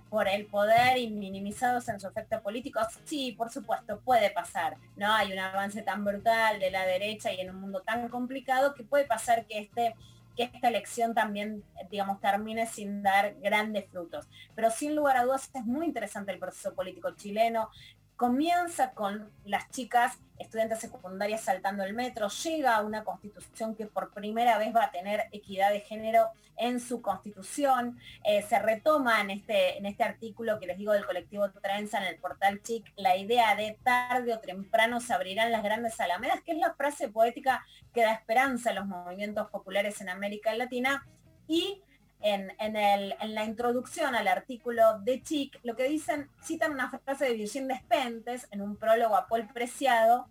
por 0.09 0.27
el 0.27 0.45
poder 0.45 0.97
y 0.97 1.09
minimizados 1.09 1.89
en 1.89 1.99
su 1.99 2.07
efecto 2.07 2.41
político, 2.41 2.79
sí, 3.03 3.33
por 3.33 3.49
supuesto, 3.49 3.99
puede 3.99 4.29
pasar. 4.29 4.77
No 4.95 5.11
hay 5.11 5.33
un 5.33 5.39
avance 5.39 5.81
tan 5.81 6.05
brutal 6.05 6.59
de 6.59 6.71
la 6.71 6.85
derecha 6.85 7.33
y 7.33 7.41
en 7.41 7.49
un 7.49 7.61
mundo 7.61 7.81
tan 7.81 8.07
complicado 8.09 8.73
que 8.73 8.83
puede 8.83 9.05
pasar 9.05 9.45
que 9.45 9.59
este 9.59 9.95
que 10.35 10.43
esta 10.43 10.67
elección 10.67 11.13
también, 11.13 11.63
digamos, 11.89 12.19
termine 12.19 12.67
sin 12.67 13.01
dar 13.01 13.35
grandes 13.41 13.89
frutos. 13.89 14.27
Pero 14.53 14.69
sin 14.69 14.95
lugar 14.95 15.17
a 15.17 15.23
dudas 15.23 15.49
es 15.53 15.65
muy 15.65 15.85
interesante 15.85 16.31
el 16.31 16.39
proceso 16.39 16.73
político 16.73 17.11
chileno. 17.11 17.69
Comienza 18.15 18.91
con 18.91 19.29
las 19.43 19.69
chicas 19.71 20.17
estudiantes 20.37 20.79
secundarias 20.79 21.41
saltando 21.41 21.83
el 21.83 21.93
metro, 21.93 22.29
llega 22.29 22.75
a 22.75 22.81
una 22.81 23.03
constitución 23.03 23.75
que 23.75 23.85
por 23.85 24.11
primera 24.11 24.57
vez 24.57 24.75
va 24.75 24.85
a 24.85 24.91
tener 24.91 25.25
equidad 25.31 25.71
de 25.71 25.81
género 25.81 26.29
en 26.57 26.79
su 26.79 27.01
constitución, 27.01 27.99
eh, 28.23 28.41
se 28.41 28.59
retoma 28.59 29.19
en 29.21 29.31
este, 29.31 29.77
en 29.77 29.85
este 29.85 30.03
artículo 30.03 30.59
que 30.59 30.67
les 30.67 30.77
digo 30.77 30.93
del 30.93 31.05
colectivo 31.05 31.49
Trenza 31.51 31.97
en 31.99 32.05
el 32.05 32.17
portal 32.17 32.61
Chic, 32.61 32.85
la 32.95 33.17
idea 33.17 33.55
de 33.55 33.77
tarde 33.83 34.33
o 34.33 34.39
temprano 34.39 35.01
se 35.01 35.13
abrirán 35.13 35.51
las 35.51 35.63
grandes 35.63 35.99
alamedas, 35.99 36.41
que 36.41 36.53
es 36.53 36.57
la 36.57 36.73
frase 36.73 37.09
poética 37.09 37.65
que 37.93 38.03
da 38.03 38.13
esperanza 38.13 38.69
a 38.69 38.73
los 38.73 38.85
movimientos 38.85 39.49
populares 39.49 39.99
en 39.99 40.09
América 40.09 40.55
Latina, 40.55 41.05
y 41.47 41.81
en, 42.25 42.51
en, 42.59 43.35
la 43.35 43.45
introducción 43.45 44.15
al 44.15 44.27
artículo 44.27 44.99
de 45.01 45.21
Chic, 45.21 45.59
lo 45.61 45.75
que 45.75 45.87
dicen, 45.87 46.27
citan 46.41 46.71
una 46.71 46.89
frase 46.89 47.25
de 47.25 47.35
Virgin 47.35 47.67
Despentes 47.67 48.47
en 48.49 48.63
un 48.63 48.77
prólogo 48.77 49.15
a 49.15 49.27
Paul 49.27 49.47
Preciado, 49.53 50.27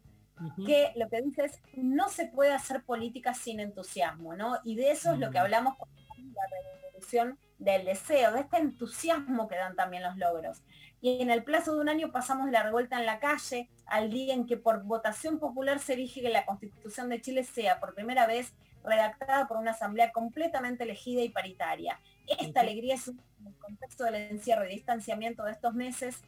que 0.66 0.92
lo 0.96 1.08
que 1.08 1.22
dice 1.22 1.44
es, 1.44 1.60
no 1.76 2.08
se 2.08 2.26
puede 2.26 2.52
hacer 2.52 2.82
política 2.82 3.32
sin 3.32 3.60
entusiasmo, 3.60 4.34
¿no? 4.34 4.58
Y 4.64 4.74
de 4.74 4.90
eso 4.90 5.12
es 5.12 5.20
lo 5.20 5.30
que 5.30 5.38
hablamos 5.38 5.76
con 5.76 5.88
la 6.34 6.42
revolución 6.82 7.38
del 7.58 7.84
deseo, 7.84 8.32
de 8.32 8.40
este 8.40 8.56
entusiasmo 8.56 9.46
que 9.46 9.54
dan 9.54 9.76
también 9.76 10.02
los 10.02 10.16
logros. 10.16 10.64
Y 11.00 11.22
en 11.22 11.30
el 11.30 11.44
plazo 11.44 11.76
de 11.76 11.80
un 11.80 11.88
año 11.88 12.10
pasamos 12.10 12.46
de 12.46 12.52
la 12.52 12.64
revuelta 12.64 12.98
en 12.98 13.06
la 13.06 13.20
calle 13.20 13.70
al 13.86 14.10
día 14.10 14.34
en 14.34 14.46
que 14.46 14.56
por 14.56 14.82
votación 14.82 15.38
popular 15.38 15.78
se 15.78 15.92
elige 15.92 16.22
que 16.22 16.28
la 16.28 16.44
constitución 16.44 17.08
de 17.08 17.20
Chile 17.20 17.44
sea 17.44 17.78
por 17.78 17.94
primera 17.94 18.26
vez 18.26 18.52
redactada 18.84 19.48
por 19.48 19.56
una 19.56 19.72
asamblea 19.72 20.12
completamente 20.12 20.84
elegida 20.84 21.22
y 21.22 21.30
paritaria. 21.30 21.98
esta 22.26 22.60
alegría 22.60 22.94
es 22.94 23.08
en 23.08 23.18
el 23.46 23.56
contexto 23.56 24.04
del 24.04 24.14
encierro 24.14 24.64
y 24.66 24.70
distanciamiento 24.70 25.44
de 25.44 25.52
estos 25.52 25.74
meses, 25.74 26.22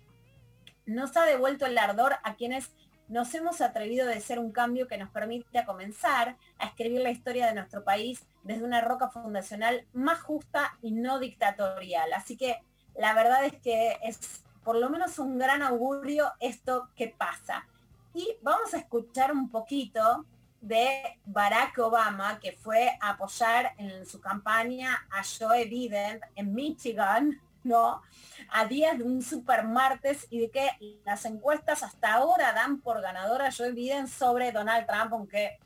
nos 0.87 1.17
ha 1.17 1.25
devuelto 1.25 1.67
el 1.67 1.79
ardor 1.79 2.17
a 2.23 2.37
quienes 2.37 2.71
nos 3.09 3.35
hemos 3.35 3.61
atrevido 3.61 4.09
a 4.09 4.21
ser 4.21 4.39
un 4.39 4.51
cambio 4.51 4.89
que 4.89 4.99
nos 4.99 5.11
permite 5.11 5.65
comenzar 5.65 6.37
a 6.59 6.67
escribir 6.67 7.01
la 7.03 7.11
historia 7.11 7.47
de 7.47 7.55
nuestro 7.55 7.85
país 7.85 8.27
desde 8.43 8.65
una 8.65 8.81
roca 8.81 9.09
fundacional 9.11 9.87
más 9.93 10.21
justa 10.21 10.77
y 10.83 10.93
no 10.93 11.19
dictatorial. 11.19 12.13
Así 12.13 12.37
que 12.37 12.61
la 12.97 13.15
verdad 13.15 13.45
es 13.45 13.55
que 13.61 13.99
es 14.03 14.43
por 14.65 14.77
lo 14.77 14.91
menos 14.91 15.19
un 15.19 15.39
gran 15.39 15.63
augurio 15.63 16.33
esto 16.41 16.89
que 16.97 17.15
pasa. 17.17 17.67
Y 18.15 18.37
vamos 18.43 18.75
a 18.75 18.79
escuchar 18.79 19.31
un 19.31 19.51
poquito 19.51 20.25
de 20.61 21.19
Barack 21.25 21.79
Obama, 21.79 22.39
que 22.41 22.53
fue 22.53 22.97
a 23.01 23.11
apoyar 23.11 23.75
en 23.79 24.07
su 24.07 24.21
campaña 24.21 25.07
a 25.11 25.23
Joe 25.23 25.67
Biden 25.67 26.21
en 26.35 26.55
Michigan, 26.55 27.41
¿no? 27.65 28.03
A 28.51 28.65
días 28.67 28.97
de 28.97 29.05
un 29.05 29.23
super 29.23 29.65
martes 29.65 30.27
y 30.31 30.41
de 30.41 30.51
que 30.51 30.71
las 31.05 31.25
encuestas 31.25 31.83
hasta 31.83 32.15
ahora 32.15 32.53
dan 32.53 32.81
por 32.81 33.01
ganadora 33.01 33.49
a 33.49 33.53
Joe 33.53 33.73
Biden 33.73 34.07
sobre 34.07 34.53
Donald 34.53 34.87
Trump, 34.87 35.13
aunque 35.13 35.59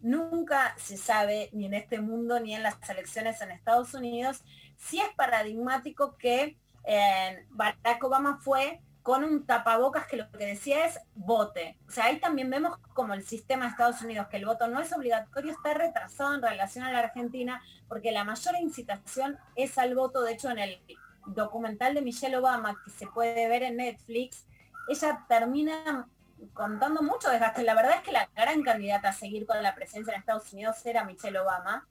nunca 0.00 0.74
se 0.78 0.96
sabe, 0.96 1.48
ni 1.52 1.66
en 1.66 1.74
este 1.74 2.00
mundo, 2.00 2.38
ni 2.40 2.54
en 2.54 2.62
las 2.62 2.76
elecciones 2.88 3.40
en 3.40 3.50
Estados 3.50 3.94
Unidos, 3.94 4.42
si 4.76 5.00
es 5.00 5.08
paradigmático 5.16 6.16
que 6.16 6.58
eh, 6.84 7.46
Barack 7.50 8.02
Obama 8.04 8.38
fue 8.40 8.80
con 9.02 9.24
un 9.24 9.46
tapabocas 9.46 10.06
que 10.06 10.16
lo 10.16 10.30
que 10.30 10.46
decía 10.46 10.86
es 10.86 11.00
vote. 11.14 11.76
O 11.88 11.90
sea, 11.90 12.06
ahí 12.06 12.20
también 12.20 12.50
vemos 12.50 12.78
como 12.94 13.14
el 13.14 13.24
sistema 13.24 13.64
de 13.64 13.70
Estados 13.70 14.02
Unidos, 14.02 14.28
que 14.28 14.36
el 14.36 14.46
voto 14.46 14.68
no 14.68 14.80
es 14.80 14.92
obligatorio, 14.92 15.52
está 15.52 15.74
retrasado 15.74 16.34
en 16.34 16.42
relación 16.42 16.84
a 16.84 16.92
la 16.92 17.00
Argentina, 17.00 17.62
porque 17.88 18.12
la 18.12 18.24
mayor 18.24 18.54
incitación 18.60 19.38
es 19.56 19.76
al 19.78 19.94
voto. 19.94 20.22
De 20.22 20.32
hecho, 20.32 20.50
en 20.50 20.58
el 20.58 20.80
documental 21.26 21.94
de 21.94 22.02
Michelle 22.02 22.36
Obama, 22.36 22.76
que 22.84 22.90
se 22.90 23.06
puede 23.06 23.48
ver 23.48 23.64
en 23.64 23.76
Netflix, 23.76 24.46
ella 24.88 25.24
termina 25.28 26.06
contando 26.52 27.02
mucho 27.02 27.30
desgaste. 27.30 27.62
La 27.62 27.74
verdad 27.74 27.96
es 27.96 28.02
que 28.02 28.12
la 28.12 28.28
gran 28.34 28.62
candidata 28.62 29.10
a 29.10 29.12
seguir 29.12 29.46
con 29.46 29.62
la 29.62 29.74
presencia 29.74 30.12
en 30.12 30.20
Estados 30.20 30.52
Unidos 30.52 30.84
era 30.84 31.04
Michelle 31.04 31.38
Obama 31.38 31.86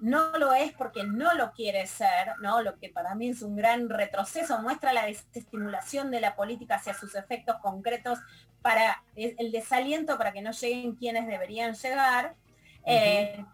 no 0.00 0.36
lo 0.38 0.52
es 0.52 0.72
porque 0.72 1.04
no 1.04 1.34
lo 1.34 1.52
quiere 1.52 1.86
ser, 1.86 2.34
¿no? 2.40 2.62
Lo 2.62 2.78
que 2.78 2.88
para 2.88 3.14
mí 3.14 3.30
es 3.30 3.42
un 3.42 3.56
gran 3.56 3.88
retroceso, 3.88 4.60
muestra 4.60 4.92
la 4.92 5.06
desestimulación 5.06 6.10
de 6.10 6.20
la 6.20 6.36
política 6.36 6.76
hacia 6.76 6.94
sus 6.94 7.14
efectos 7.14 7.56
concretos 7.60 8.18
para 8.62 9.02
el 9.16 9.50
desaliento 9.52 10.18
para 10.18 10.32
que 10.32 10.42
no 10.42 10.52
lleguen 10.52 10.94
quienes 10.94 11.26
deberían 11.26 11.74
llegar. 11.74 12.34
Eh, 12.84 13.44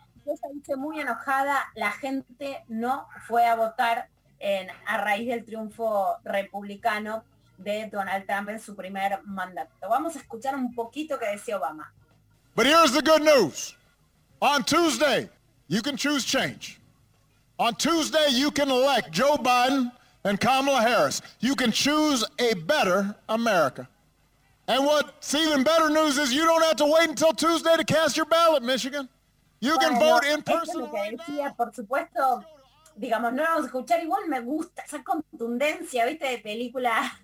dice 0.53 0.77
muy 0.77 1.01
enojada, 1.01 1.71
la 1.75 1.93
gente 1.93 2.65
no 2.69 3.09
fue 3.27 3.47
a 3.47 3.55
votar 3.55 4.09
a 4.87 4.99
raíz 4.99 5.29
del 5.29 5.45
triunfo 5.45 6.19
republicano 6.25 7.25
de 7.57 7.89
Donald 7.91 8.27
Trump 8.27 8.51
en 8.51 8.61
su 8.61 8.75
primer 8.75 9.23
mandato. 9.25 9.89
Vamos 9.89 10.17
a 10.17 10.19
escuchar 10.19 10.55
un 10.55 10.75
poquito 10.75 11.19
que 11.19 11.27
decía 11.27 11.57
Obama. 11.57 11.93
But 12.55 12.67
here's 12.67 12.93
the 12.93 13.01
good 13.01 13.23
news. 13.23 13.77
On 14.41 14.63
Tuesday, 14.63 15.31
you 15.69 15.83
can 15.83 15.97
choose 15.97 16.25
change. 16.25 16.81
On 17.59 17.75
Tuesday, 17.75 18.29
you 18.31 18.51
can 18.51 18.71
elect 18.71 19.13
Joe 19.13 19.37
Biden 19.37 19.93
and 20.25 20.41
Kamala 20.41 20.81
Harris. 20.83 21.23
You 21.41 21.55
can 21.55 21.71
choose 21.73 22.25
a 22.39 22.55
better 22.55 23.15
America. 23.29 23.89
And 24.67 24.85
what's 24.87 25.35
even 25.35 25.63
better 25.63 25.91
news 25.91 26.17
is 26.19 26.33
you 26.33 26.45
don't 26.45 26.63
have 26.63 26.77
to 26.77 26.87
wait 26.87 27.09
until 27.11 27.33
Tuesday 27.33 27.77
to 27.77 27.85
cast 27.85 28.17
your 28.17 28.27
ballot, 28.27 28.63
Michigan. 28.63 29.09
You 29.61 29.79
can 29.79 29.95
Bueno, 29.99 30.15
vote 30.15 30.25
in 30.25 30.39
esto 30.41 30.53
es 30.53 30.59
person. 30.61 30.81
lo 30.81 30.91
que 30.91 31.17
decía, 31.17 31.55
por 31.57 31.73
supuesto, 31.75 32.45
digamos, 32.97 33.33
no 33.35 33.43
vamos 33.43 33.65
a 33.65 33.67
escuchar, 33.67 34.03
igual 34.03 34.27
me 34.29 34.41
gusta 34.41 34.83
esa 34.83 35.03
contundencia, 35.03 36.07
viste, 36.07 36.27
de 36.29 36.39
película, 36.39 37.19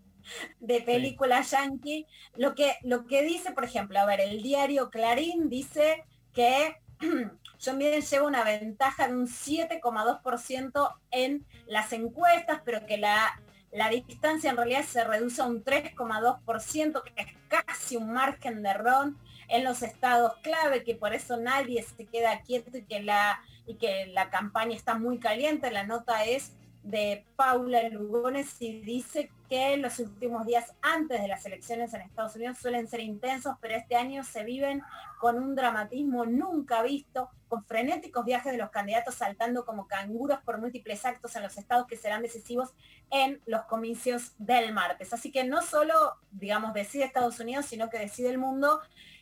de 0.61 0.81
película 0.83 1.41
yankee. 1.43 2.07
Lo 2.37 2.55
que, 2.55 2.77
lo 2.83 3.07
que 3.07 3.23
dice, 3.23 3.53
por 3.53 3.65
ejemplo, 3.65 3.99
a 3.99 4.05
ver, 4.05 4.21
el 4.21 4.43
diario 4.43 4.91
Clarín 4.91 5.49
dice 5.49 6.05
que 6.35 6.77
John 7.63 7.79
Biden 7.79 8.03
lleva 8.03 8.27
una 8.27 8.45
ventaja 8.45 9.09
de 9.09 9.15
un 9.15 9.27
7,2% 9.27 10.95
en 11.11 11.47
las 11.67 11.93
encuestas, 11.93 12.63
pero 12.65 12.87
que 12.87 12.97
la, 12.97 13.41
la 13.71 13.91
distancia 13.91 14.51
en 14.51 14.57
realidad 14.57 14.85
se 14.85 15.05
reduce 15.05 15.43
a 15.43 15.47
un 15.47 15.63
3,2%, 15.63 17.03
que 17.03 17.13
es 17.17 17.29
casi 17.49 17.97
un 17.97 18.13
margen 18.13 18.63
de 18.63 18.71
error 18.71 19.13
en 19.49 19.65
los 19.65 19.83
estados 19.83 20.37
clave, 20.43 20.85
que 20.85 20.95
por 20.95 21.13
eso 21.13 21.37
nadie 21.37 21.83
se 21.83 22.07
queda 22.07 22.41
quieto 22.43 22.77
y 22.79 22.85
que 22.85 23.03
la, 23.03 23.43
y 23.67 23.75
que 23.75 24.07
la 24.07 24.31
campaña 24.31 24.75
está 24.75 24.95
muy 24.95 25.19
caliente. 25.19 25.71
La 25.71 25.85
nota 25.85 26.25
es 26.25 26.53
de 26.83 27.27
Paula 27.37 27.89
Lugones 27.89 28.57
y 28.61 28.81
dice 28.81 29.31
que 29.49 29.77
los 29.77 29.99
últimos 29.99 30.47
días 30.47 30.73
antes 30.81 31.21
de 31.21 31.29
las 31.29 31.45
elecciones 31.45 31.93
en 31.93 32.01
Estados 32.01 32.37
Unidos 32.37 32.59
suelen 32.59 32.89
ser 32.89 33.01
intensos, 33.01 33.57
pero 33.61 33.77
este 33.77 33.97
año 33.97 34.25
se 34.25 34.45
viven 34.45 34.83
con 35.19 35.37
un 35.37 35.55
dramatismo 35.55 36.25
nunca 36.25 36.83
visto, 36.83 37.31
con 37.49 37.65
frenéticos 37.65 38.25
viajes 38.25 38.53
de 38.53 38.59
los 38.59 38.71
candidatos 38.71 39.17
saltando 39.17 39.65
como 39.65 39.89
canguros 39.89 40.39
por 40.41 40.59
múltiples 40.59 41.05
actos 41.05 41.37
en 41.37 41.43
los 41.43 41.59
estados 41.59 41.87
que 41.87 41.97
serán 41.97 42.23
decisivos 42.23 42.71
en 43.11 43.43
los 43.45 43.63
comicios 43.65 44.33
del 44.39 44.73
martes. 44.73 45.13
Así 45.13 45.31
que 45.31 45.45
no 45.45 45.63
solo, 45.63 45.95
digamos, 46.31 46.73
decide 46.73 47.05
Estados 47.05 47.41
Unidos, 47.41 47.67
sino 47.67 47.91
que 47.91 47.99
decide 47.99 48.31
el 48.31 48.39
mundo. 48.39 48.81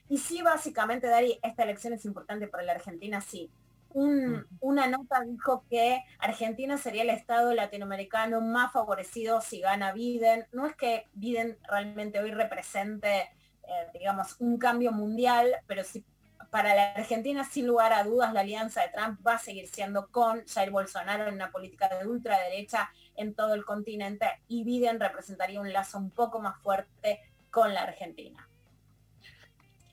Y 0.09 0.19
sí, 0.19 0.43
básicamente, 0.43 1.07
Dari, 1.09 1.39
esta 1.43 1.65
elección 1.65 1.93
es 1.95 2.05
importante 2.05 2.47
para 2.47 2.63
la 2.63 2.73
Argentina, 2.73 3.21
sí 3.21 3.51
un- 3.91 4.47
una 4.61 4.87
nota 4.87 5.21
dijo 5.23 5.65
que 5.69 6.05
Argentina 6.19 6.79
sería 6.79 7.03
el 7.03 7.11
estado 7.11 7.55
latinoamericano 7.55 8.41
más 8.41 8.73
favorecido 8.73 9.41
si 9.41 9.61
gana 9.61 9.93
Biden. 9.93 10.47
No 10.53 10.67
es 10.67 10.77
que 10.77 11.07
Biden 11.15 11.59
realmente 11.69 12.21
hoy 12.21 12.31
represente, 12.33 13.31
eh, 13.67 13.87
digamos, 13.95 14.37
un 14.41 14.59
cambio 14.59 14.93
mundial, 14.93 15.57
pero 15.67 15.85
sí 15.85 16.05
para 16.51 16.75
la 16.75 16.93
Argentina, 16.93 17.45
sin 17.45 17.67
lugar 17.67 17.93
a 17.93 18.05
dudas, 18.05 18.33
la 18.33 18.41
alianza 18.41 18.81
de 18.81 18.89
Trump 18.89 19.21
va 19.27 19.35
a 19.35 19.39
seguir 19.39 19.69
siendo 19.69 20.09
con 20.09 20.47
Jair 20.47 20.71
Bolsonaro 20.71 21.29
en 21.29 21.35
una 21.35 21.51
política 21.51 21.89
de 21.89 22.07
ultraderecha 22.07 22.91
en 23.17 23.35
todo 23.35 23.55
el 23.55 23.65
continente 23.65 24.27
y 24.49 24.65
Biden 24.65 24.99
representaría 24.99 25.61
un 25.61 25.73
lazo 25.73 25.99
un 25.99 26.11
poco 26.11 26.41
más 26.41 26.59
fuerte 26.63 27.21
con 27.51 27.75
la 27.75 27.83
Argentina. 27.83 28.49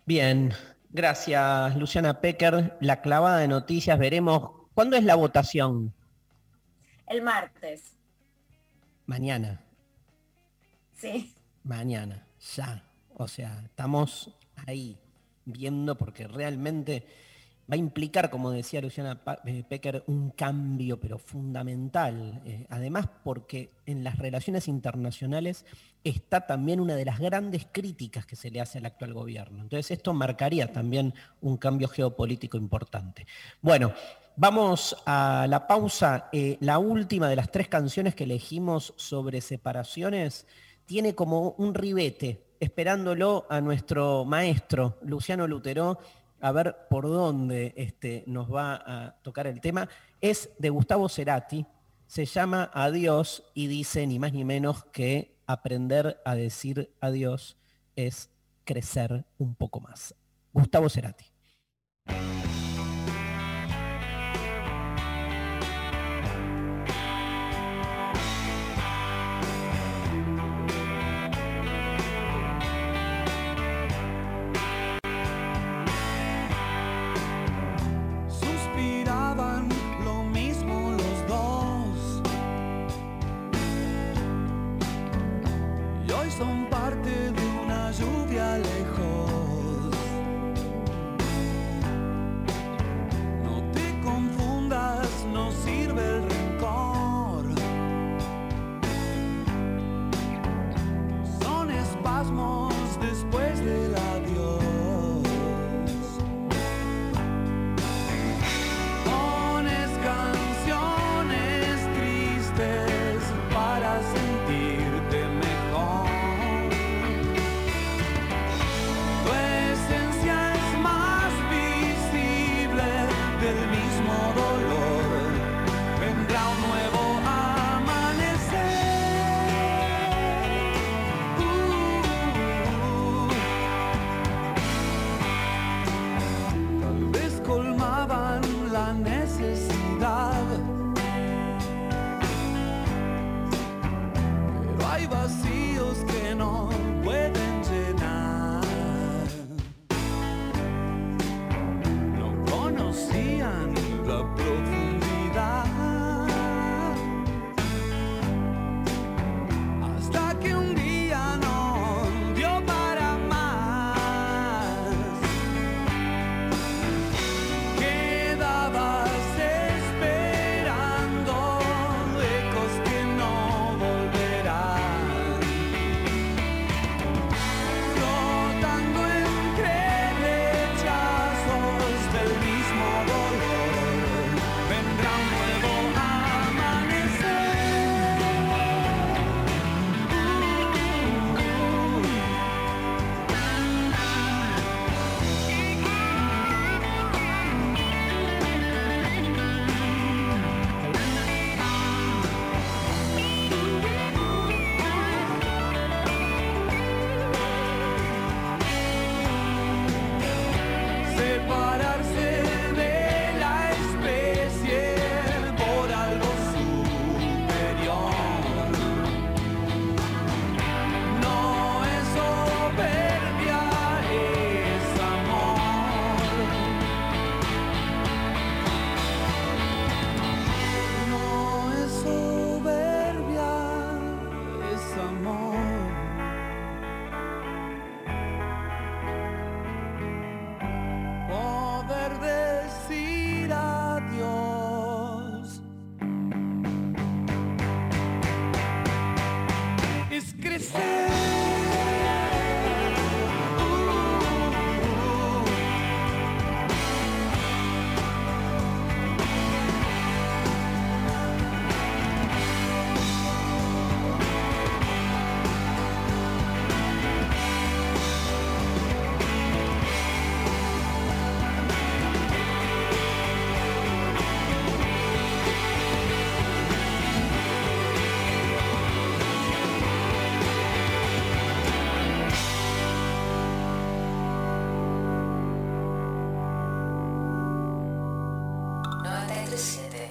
Bien, 0.05 0.53
gracias 0.95 1.75
Luciana 1.75 2.21
Pecker. 2.21 2.77
La 2.79 3.01
clavada 3.01 3.37
de 3.37 3.47
noticias, 3.47 3.99
veremos. 3.99 4.51
¿Cuándo 4.73 4.95
es 4.95 5.03
la 5.03 5.15
votación? 5.15 5.93
El 7.07 7.21
martes, 7.21 7.95
Mañana, 9.05 9.61
sí. 10.95 11.35
mañana, 11.63 12.25
ya. 12.55 12.83
O 13.13 13.27
sea, 13.27 13.61
estamos 13.63 14.31
ahí 14.65 14.97
viendo 15.45 15.95
porque 15.95 16.27
realmente 16.27 17.05
va 17.71 17.75
a 17.75 17.77
implicar, 17.77 18.31
como 18.31 18.49
decía 18.49 18.81
Luciana 18.81 19.21
eh, 19.45 19.63
Pecker, 19.69 20.03
un 20.07 20.31
cambio 20.31 20.99
pero 20.99 21.19
fundamental. 21.19 22.41
Eh, 22.45 22.65
además 22.69 23.07
porque 23.23 23.69
en 23.85 24.03
las 24.03 24.17
relaciones 24.17 24.67
internacionales 24.67 25.65
está 26.05 26.45
también 26.45 26.79
una 26.79 26.95
de 26.95 27.03
las 27.03 27.19
grandes 27.19 27.67
críticas 27.71 28.25
que 28.25 28.35
se 28.35 28.51
le 28.51 28.61
hace 28.61 28.77
al 28.77 28.85
actual 28.85 29.13
gobierno. 29.13 29.63
Entonces 29.63 29.91
esto 29.91 30.13
marcaría 30.13 30.71
también 30.71 31.13
un 31.41 31.57
cambio 31.57 31.87
geopolítico 31.87 32.57
importante. 32.57 33.25
Bueno, 33.61 33.91
vamos 34.35 34.95
a 35.05 35.47
la 35.49 35.67
pausa. 35.67 36.29
Eh, 36.31 36.57
la 36.61 36.77
última 36.77 37.27
de 37.27 37.35
las 37.35 37.51
tres 37.51 37.67
canciones 37.67 38.13
que 38.13 38.25
elegimos 38.25 38.93
sobre 38.97 39.41
separaciones 39.41 40.45
tiene 40.85 41.15
como 41.15 41.55
un 41.57 41.73
ribete, 41.73 42.45
esperándolo 42.59 43.47
a 43.49 43.59
nuestro 43.59 44.25
maestro 44.25 44.99
Luciano 45.01 45.47
Lutero, 45.47 45.97
a 46.39 46.51
ver 46.51 46.75
por 46.87 47.05
dónde 47.07 47.73
este, 47.75 48.23
nos 48.27 48.53
va 48.53 48.75
a 48.75 49.15
tocar 49.23 49.47
el 49.47 49.59
tema. 49.59 49.89
Es 50.21 50.51
de 50.59 50.69
Gustavo 50.69 51.09
Cerati, 51.09 51.65
se 52.05 52.25
llama 52.25 52.69
Adiós 52.73 53.43
y 53.55 53.65
dice 53.65 54.05
ni 54.05 54.19
más 54.19 54.33
ni 54.33 54.45
menos 54.45 54.85
que 54.85 55.34
aprender 55.47 56.21
a 56.25 56.35
decir 56.35 56.93
adiós 57.01 57.57
es 57.95 58.29
crecer 58.63 59.25
un 59.37 59.55
poco 59.55 59.79
más. 59.79 60.15
Gustavo 60.53 60.89
Cerati. 60.89 61.25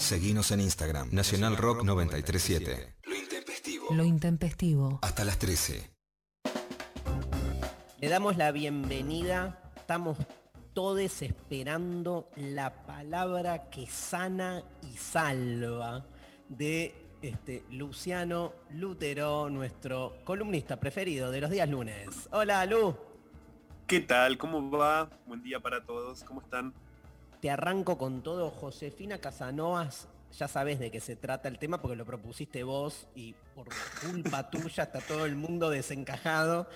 Seguinos 0.05 0.51
en 0.51 0.61
Instagram, 0.61 1.09
Nacional 1.13 1.57
Rock 1.57 1.83
937. 1.83 2.95
Lo 3.05 3.15
intempestivo. 3.17 3.87
Lo 3.91 4.05
intempestivo. 4.05 4.99
Hasta 5.01 5.25
las 5.25 5.39
13. 5.39 5.91
Le 8.01 8.09
damos 8.11 8.37
la 8.37 8.53
bienvenida. 8.53 9.73
Estamos 9.75 10.19
todos 10.75 11.23
esperando 11.23 12.29
la 12.37 12.85
palabra 12.85 13.71
que 13.71 13.87
sana 13.87 14.63
y 14.83 14.95
salva 14.95 16.05
de 16.51 16.95
este, 17.23 17.65
Luciano 17.71 18.53
Lutero, 18.73 19.49
nuestro 19.49 20.19
columnista 20.25 20.79
preferido 20.79 21.31
de 21.31 21.41
los 21.41 21.51
días 21.51 21.71
lunes. 21.71 22.29
Hola, 22.31 22.67
Lu. 22.67 22.95
¿Qué 23.87 24.01
tal? 24.01 24.37
¿Cómo 24.37 24.71
va? 24.71 25.09
Buen 25.27 25.43
día 25.43 25.61
para 25.61 25.83
todos. 25.83 26.25
¿Cómo 26.25 26.43
están? 26.43 26.75
Te 27.45 27.51
arranco 27.51 27.99
con 27.99 28.23
todo. 28.23 28.51
Josefina 28.51 29.19
Casanovas, 29.19 30.09
ya 30.33 30.49
sabes 30.49 30.79
de 30.79 30.91
qué 30.91 30.99
se 30.99 31.15
trata 31.15 31.47
el 31.47 31.59
tema 31.59 31.79
porque 31.79 31.95
lo 31.95 32.07
propusiste 32.07 32.63
vos 32.63 33.07
y 33.15 33.35
por 33.55 33.69
culpa 34.01 34.49
tuya 34.51 34.85
está 34.85 35.01
todo 35.01 35.27
el 35.27 35.37
mundo 35.37 35.69
desencajado. 35.69 36.67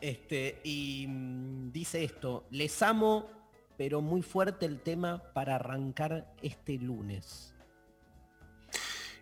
Este, 0.00 0.58
y 0.64 1.04
mm, 1.06 1.70
dice 1.70 2.02
esto, 2.02 2.46
les 2.48 2.80
amo, 2.80 3.28
pero 3.76 4.00
muy 4.00 4.22
fuerte 4.22 4.64
el 4.64 4.80
tema 4.80 5.22
para 5.34 5.56
arrancar 5.56 6.32
este 6.40 6.78
lunes. 6.78 7.54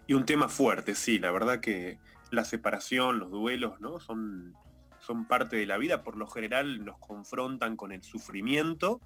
Y 0.06 0.14
un 0.14 0.24
tema 0.24 0.48
fuerte, 0.48 0.94
sí, 0.94 1.18
la 1.18 1.32
verdad 1.32 1.58
que 1.58 1.98
la 2.30 2.44
separación, 2.44 3.18
los 3.18 3.32
duelos, 3.32 3.80
¿no? 3.80 3.98
Son, 3.98 4.54
son 5.00 5.26
parte 5.26 5.56
de 5.56 5.66
la 5.66 5.76
vida, 5.76 6.04
por 6.04 6.16
lo 6.16 6.28
general 6.28 6.84
nos 6.84 6.98
confrontan 6.98 7.74
con 7.74 7.90
el 7.90 8.04
sufrimiento, 8.04 9.00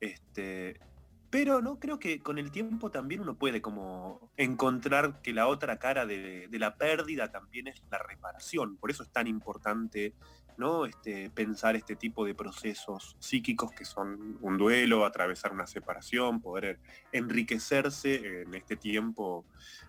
este, 0.00 0.80
pero 1.30 1.60
no 1.60 1.78
creo 1.78 1.98
que 1.98 2.20
con 2.20 2.38
el 2.38 2.50
tiempo 2.50 2.90
también 2.90 3.20
uno 3.20 3.34
puede 3.34 3.60
como 3.60 4.30
encontrar 4.36 5.20
que 5.20 5.32
la 5.32 5.46
otra 5.46 5.78
cara 5.78 6.06
de, 6.06 6.48
la 6.52 6.76
pérdida 6.76 7.30
también 7.30 7.68
es 7.68 7.82
la 7.90 7.98
reparación. 7.98 8.76
Por 8.76 8.90
eso 8.90 9.02
es 9.02 9.10
tan 9.10 9.26
importante 9.26 10.14
¿no? 10.56 10.86
Este, 10.86 11.30
pensar 11.30 11.76
este 11.76 11.94
tipo 11.94 12.24
de 12.24 12.34
procesos 12.34 13.16
psíquicos 13.20 13.70
que 13.70 13.84
son 13.84 14.38
un 14.40 14.58
duelo, 14.58 15.06
atravesar 15.06 15.52
una 15.52 15.68
separación, 15.68 16.40
poder 16.40 16.80
enriquecerse 17.12 18.42
en 18.42 18.52
este 18.54 18.74
tiempo, 18.74 19.44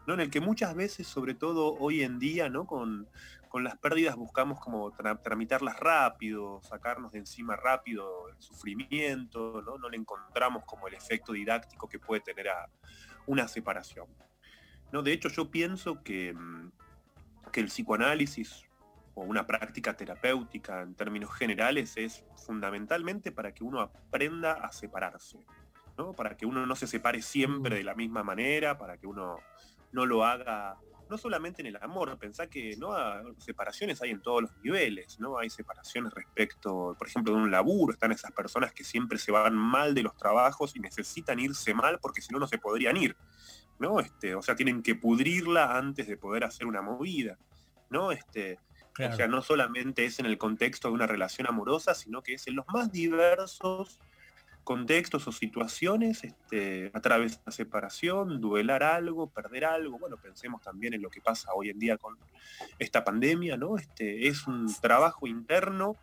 ¿no? 0.05 0.13
En 0.13 0.19
el 0.19 0.29
que 0.29 0.41
muchas 0.41 0.75
veces, 0.75 1.07
sobre 1.07 1.33
todo 1.33 1.73
hoy 1.79 2.03
en 2.03 2.19
día, 2.19 2.49
¿no? 2.49 2.67
Con, 2.67 3.07
con 3.49 3.63
las 3.63 3.77
pérdidas 3.77 4.15
buscamos 4.15 4.59
como 4.59 4.91
tramitarlas 4.91 5.79
rápido, 5.79 6.61
sacarnos 6.61 7.11
de 7.11 7.19
encima 7.19 7.55
rápido 7.55 8.29
el 8.29 8.39
sufrimiento, 8.39 9.61
¿no? 9.63 9.77
no 9.77 9.89
le 9.89 9.97
encontramos 9.97 10.63
como 10.65 10.87
el 10.87 10.93
efecto 10.93 11.33
didáctico 11.33 11.89
que 11.89 11.99
puede 11.99 12.21
tener 12.21 12.49
a 12.49 12.69
una 13.25 13.47
separación. 13.47 14.07
¿no? 14.91 15.01
De 15.01 15.11
hecho, 15.11 15.29
yo 15.29 15.49
pienso 15.49 16.03
que, 16.03 16.33
mm, 16.33 16.71
que 17.51 17.59
el 17.59 17.67
psicoanálisis 17.67 18.65
o 19.15 19.23
una 19.23 19.47
práctica 19.47 19.97
terapéutica 19.97 20.81
en 20.81 20.93
términos 20.93 21.33
generales 21.33 21.97
es 21.97 22.23
fundamentalmente 22.45 23.31
para 23.31 23.51
que 23.51 23.63
uno 23.63 23.81
aprenda 23.81 24.53
a 24.53 24.71
separarse, 24.71 25.39
¿no? 25.97 26.13
para 26.13 26.37
que 26.37 26.45
uno 26.45 26.67
no 26.67 26.75
se 26.75 26.85
separe 26.85 27.23
siempre 27.23 27.77
de 27.77 27.83
la 27.83 27.95
misma 27.95 28.23
manera, 28.23 28.77
para 28.77 28.97
que 28.97 29.07
uno 29.07 29.39
no 29.91 30.05
lo 30.05 30.23
haga 30.23 30.77
no 31.09 31.17
solamente 31.17 31.61
en 31.61 31.67
el 31.67 31.77
amor, 31.81 32.17
pensá 32.17 32.47
que 32.47 32.75
¿no? 32.77 32.91
separaciones 33.37 34.01
hay 34.01 34.11
en 34.11 34.21
todos 34.21 34.43
los 34.43 34.51
niveles, 34.63 35.19
¿no? 35.19 35.37
Hay 35.37 35.49
separaciones 35.49 36.13
respecto, 36.13 36.95
por 36.97 37.07
ejemplo, 37.07 37.33
de 37.33 37.41
un 37.41 37.51
laburo, 37.51 37.93
están 37.93 38.11
esas 38.11 38.31
personas 38.31 38.73
que 38.73 38.83
siempre 38.83 39.17
se 39.17 39.31
van 39.31 39.55
mal 39.55 39.93
de 39.93 40.03
los 40.03 40.15
trabajos 40.15 40.75
y 40.75 40.79
necesitan 40.79 41.39
irse 41.39 41.73
mal 41.73 41.99
porque 41.99 42.21
si 42.21 42.33
no 42.33 42.39
no 42.39 42.47
se 42.47 42.57
podrían 42.57 42.97
ir. 42.97 43.15
¿no? 43.79 43.99
Este, 43.99 44.35
o 44.35 44.41
sea, 44.41 44.55
tienen 44.55 44.83
que 44.83 44.95
pudrirla 44.95 45.77
antes 45.77 46.07
de 46.07 46.17
poder 46.17 46.43
hacer 46.43 46.67
una 46.67 46.81
movida. 46.81 47.37
¿no? 47.89 48.11
Este, 48.11 48.59
O 48.99 49.15
sea, 49.15 49.27
no 49.27 49.41
solamente 49.41 50.05
es 50.05 50.19
en 50.19 50.25
el 50.25 50.37
contexto 50.37 50.89
de 50.89 50.93
una 50.93 51.07
relación 51.07 51.47
amorosa, 51.47 51.95
sino 51.95 52.21
que 52.21 52.33
es 52.33 52.47
en 52.47 52.55
los 52.55 52.65
más 52.67 52.91
diversos 52.91 53.99
contextos 54.69 55.27
o 55.27 55.31
situaciones, 55.31 56.23
este, 56.23 56.91
a 56.93 57.01
través 57.01 57.37
de 57.37 57.41
la 57.47 57.51
separación, 57.51 58.39
duelar 58.39 58.83
algo, 58.83 59.27
perder 59.27 59.65
algo. 59.65 59.97
Bueno, 59.97 60.17
pensemos 60.17 60.61
también 60.61 60.93
en 60.93 61.01
lo 61.01 61.09
que 61.09 61.21
pasa 61.21 61.49
hoy 61.55 61.71
en 61.71 61.79
día 61.79 61.97
con 61.97 62.19
esta 62.77 63.03
pandemia, 63.03 63.57
¿no? 63.57 63.79
Este, 63.79 64.27
es 64.27 64.45
un 64.45 64.71
trabajo 64.79 65.25
interno 65.25 65.95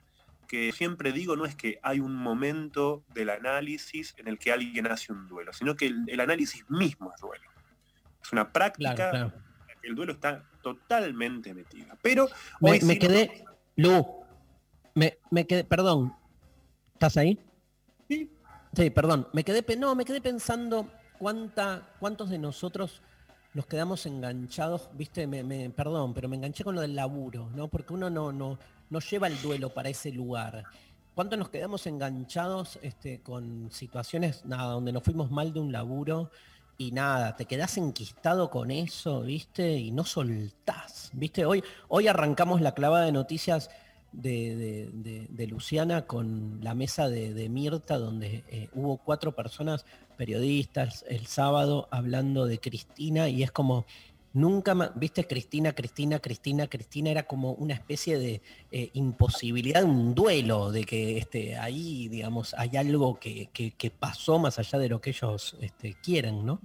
que 0.49 0.73
siempre 0.73 1.13
digo, 1.13 1.37
no 1.37 1.47
es 1.47 1.55
que 1.55 1.79
hay 1.81 2.01
un 2.01 2.17
momento 2.17 3.05
del 3.15 3.31
análisis 3.31 4.17
en 4.17 4.27
el 4.27 4.37
que 4.37 4.51
alguien 4.51 4.89
hace 4.89 5.13
un 5.13 5.29
duelo, 5.29 5.53
sino 5.53 5.77
que 5.77 5.87
el, 5.87 6.19
análisis 6.19 6.69
mismo 6.69 7.13
es 7.15 7.21
duelo. 7.21 7.49
Es 8.21 8.33
una 8.33 8.51
práctica 8.53 9.33
el 9.85 9.95
duelo 9.95 10.13
está 10.13 10.43
totalmente 10.61 11.55
metida. 11.55 11.97
Pero 12.03 12.27
me, 12.61 12.81
me 12.81 12.99
quedé, 12.99 13.45
Lu, 13.77 14.05
me, 14.93 15.19
me 15.31 15.47
quedé, 15.47 15.63
perdón, 15.63 16.13
¿estás 16.95 17.17
ahí? 17.17 17.39
Sí. 18.09 18.29
Sí, 18.77 18.91
perdón, 18.91 19.27
me 19.33 19.43
quedé, 19.43 19.65
no, 19.79 19.95
me 19.95 20.05
quedé 20.05 20.21
pensando 20.21 20.87
cuánta, 21.19 21.95
cuántos 21.99 22.29
de 22.29 22.39
nosotros 22.39 23.01
nos 23.55 23.65
quedamos 23.65 24.05
enganchados, 24.05 24.91
viste, 24.93 25.27
me, 25.27 25.71
perdón, 25.71 26.13
pero 26.13 26.29
me 26.29 26.37
enganché 26.37 26.63
con 26.63 26.75
lo 26.75 26.83
del 26.83 26.95
laburo, 26.95 27.49
¿no? 27.55 27.69
Porque 27.69 27.95
uno 27.95 28.11
no, 28.11 28.33
no, 28.33 28.59
no 28.91 29.01
lleva 29.01 29.29
el 29.29 29.41
duelo 29.41 29.73
para 29.73 29.89
ese 29.89 30.13
lugar. 30.13 30.65
¿Cuántos 31.15 31.39
nos 31.39 31.49
quedamos 31.49 31.87
enganchados 31.87 32.79
este, 32.83 33.23
con 33.23 33.71
situaciones, 33.73 34.45
nada, 34.45 34.73
donde 34.73 34.93
nos 34.93 35.03
fuimos 35.03 35.31
mal 35.31 35.55
de 35.55 35.61
un 35.61 35.73
laburo 35.73 36.31
y 36.77 36.93
nada, 36.93 37.35
te 37.35 37.47
quedás 37.47 37.79
enquistado 37.79 38.51
con 38.51 38.71
eso, 38.71 39.23
viste, 39.23 39.73
y 39.73 39.91
no 39.91 40.05
soltás, 40.05 41.09
viste. 41.15 41.47
Hoy, 41.47 41.65
hoy 41.89 42.09
arrancamos 42.09 42.61
la 42.61 42.75
clavada 42.75 43.07
de 43.07 43.13
noticias 43.13 43.71
de, 44.17 45.47
Luciana 45.49 46.07
con 46.07 46.59
la 46.63 46.75
mesa 46.75 47.09
de, 47.09 47.49
Mirta, 47.49 47.99
donde 47.99 48.45
eh, 48.49 48.69
hubo 48.75 48.99
cuatro 48.99 49.33
personas 49.33 49.85
periodistas 50.17 51.05
el 51.09 51.27
sábado 51.27 51.89
hablando 51.91 52.47
de 52.47 52.59
Cristina 52.59 53.29
y 53.29 53.43
es 53.43 53.51
como, 53.53 53.85
nunca 54.37 54.75
más, 54.75 54.91
viste, 54.95 55.27
Cristina, 55.27 55.73
Cristina, 55.73 56.19
Cristina, 56.19 56.67
Cristina, 56.67 57.11
era 57.11 57.23
como 57.25 57.53
una 57.53 57.75
especie 57.75 58.19
de 58.19 58.43
eh, 58.71 58.91
imposibilidad, 58.93 59.83
un 59.85 60.15
duelo, 60.15 60.71
de 60.71 60.85
que 60.85 61.19
este, 61.19 61.57
ahí, 61.57 62.09
digamos, 62.09 62.55
hay 62.55 62.77
algo 62.77 63.19
que, 63.19 63.49
pasó 63.99 64.39
más 64.39 64.59
allá 64.59 64.79
de 64.79 64.89
lo 64.89 65.01
que 65.01 65.11
ellos 65.11 65.57
este, 65.61 65.95
quieren, 66.03 66.45
¿no? 66.45 66.61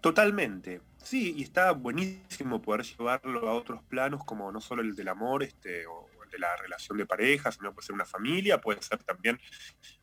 Totalmente. 0.00 0.80
Sí, 1.02 1.34
y 1.36 1.42
está 1.42 1.72
buenísimo 1.72 2.62
poder 2.62 2.84
llevarlo 2.84 3.48
a 3.48 3.54
otros 3.54 3.82
planos 3.84 4.24
como 4.24 4.52
no 4.52 4.60
solo 4.60 4.82
el 4.82 4.94
del 4.94 5.08
amor 5.08 5.42
este, 5.42 5.86
o 5.86 6.08
el 6.24 6.30
de 6.30 6.38
la 6.38 6.56
relación 6.56 6.96
de 6.96 7.06
pareja, 7.06 7.50
sino 7.50 7.72
puede 7.74 7.86
ser 7.86 7.94
una 7.94 8.04
familia, 8.04 8.60
puede 8.60 8.80
ser 8.82 9.02
también 9.02 9.38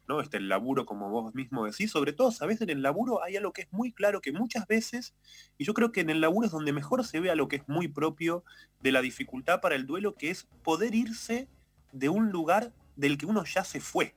¿no? 0.07 0.19
este, 0.19 0.37
el 0.37 0.49
laburo 0.49 0.85
como 0.85 1.09
vos 1.09 1.33
mismo 1.33 1.65
decís. 1.65 1.89
Sobre 1.91 2.11
todo, 2.11 2.31
sabes, 2.31 2.61
en 2.61 2.69
el 2.69 2.81
laburo 2.81 3.23
hay 3.23 3.37
algo 3.37 3.53
que 3.53 3.61
es 3.61 3.71
muy 3.71 3.93
claro 3.93 4.19
que 4.19 4.33
muchas 4.33 4.67
veces, 4.67 5.15
y 5.57 5.63
yo 5.63 5.73
creo 5.73 5.91
que 5.91 6.01
en 6.01 6.09
el 6.09 6.19
laburo 6.19 6.47
es 6.47 6.51
donde 6.51 6.73
mejor 6.73 7.05
se 7.05 7.21
ve 7.21 7.31
a 7.31 7.35
lo 7.35 7.47
que 7.47 7.57
es 7.57 7.67
muy 7.67 7.87
propio 7.87 8.43
de 8.81 8.91
la 8.91 9.01
dificultad 9.01 9.61
para 9.61 9.75
el 9.75 9.87
duelo, 9.87 10.15
que 10.15 10.29
es 10.29 10.47
poder 10.63 10.95
irse 10.95 11.47
de 11.93 12.09
un 12.09 12.29
lugar 12.29 12.73
del 12.97 13.17
que 13.17 13.25
uno 13.25 13.45
ya 13.45 13.63
se 13.63 13.79
fue. 13.79 14.15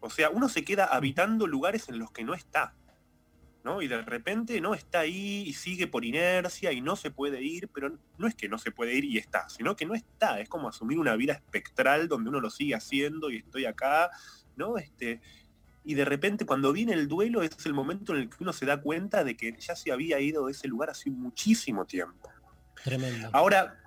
O 0.00 0.10
sea, 0.10 0.30
uno 0.30 0.48
se 0.48 0.64
queda 0.64 0.86
habitando 0.86 1.46
lugares 1.46 1.88
en 1.88 1.98
los 1.98 2.10
que 2.10 2.24
no 2.24 2.34
está. 2.34 2.74
Y 3.82 3.88
de 3.88 4.02
repente 4.02 4.60
no 4.60 4.74
está 4.74 5.00
ahí 5.00 5.44
y 5.46 5.52
sigue 5.52 5.86
por 5.86 6.04
inercia 6.04 6.72
y 6.72 6.80
no 6.80 6.96
se 6.96 7.10
puede 7.10 7.42
ir, 7.42 7.68
pero 7.68 7.98
no 8.18 8.26
es 8.26 8.34
que 8.34 8.48
no 8.48 8.58
se 8.58 8.70
puede 8.70 8.94
ir 8.94 9.04
y 9.04 9.18
está, 9.18 9.48
sino 9.48 9.76
que 9.76 9.86
no 9.86 9.94
está, 9.94 10.40
es 10.40 10.48
como 10.48 10.68
asumir 10.68 10.98
una 10.98 11.16
vida 11.16 11.34
espectral 11.34 12.08
donde 12.08 12.30
uno 12.30 12.40
lo 12.40 12.50
sigue 12.50 12.74
haciendo 12.74 13.30
y 13.30 13.38
estoy 13.38 13.66
acá, 13.66 14.10
¿no? 14.56 14.78
Este, 14.78 15.20
y 15.84 15.94
de 15.94 16.04
repente 16.04 16.46
cuando 16.46 16.72
viene 16.72 16.92
el 16.92 17.08
duelo 17.08 17.42
es 17.42 17.66
el 17.66 17.74
momento 17.74 18.14
en 18.14 18.22
el 18.22 18.30
que 18.30 18.36
uno 18.40 18.52
se 18.52 18.66
da 18.66 18.80
cuenta 18.80 19.24
de 19.24 19.36
que 19.36 19.56
ya 19.58 19.76
se 19.76 19.92
había 19.92 20.20
ido 20.20 20.46
de 20.46 20.52
ese 20.52 20.68
lugar 20.68 20.90
hace 20.90 21.10
muchísimo 21.10 21.84
tiempo. 21.84 22.30
Tremendo. 22.82 23.30
Ahora, 23.32 23.78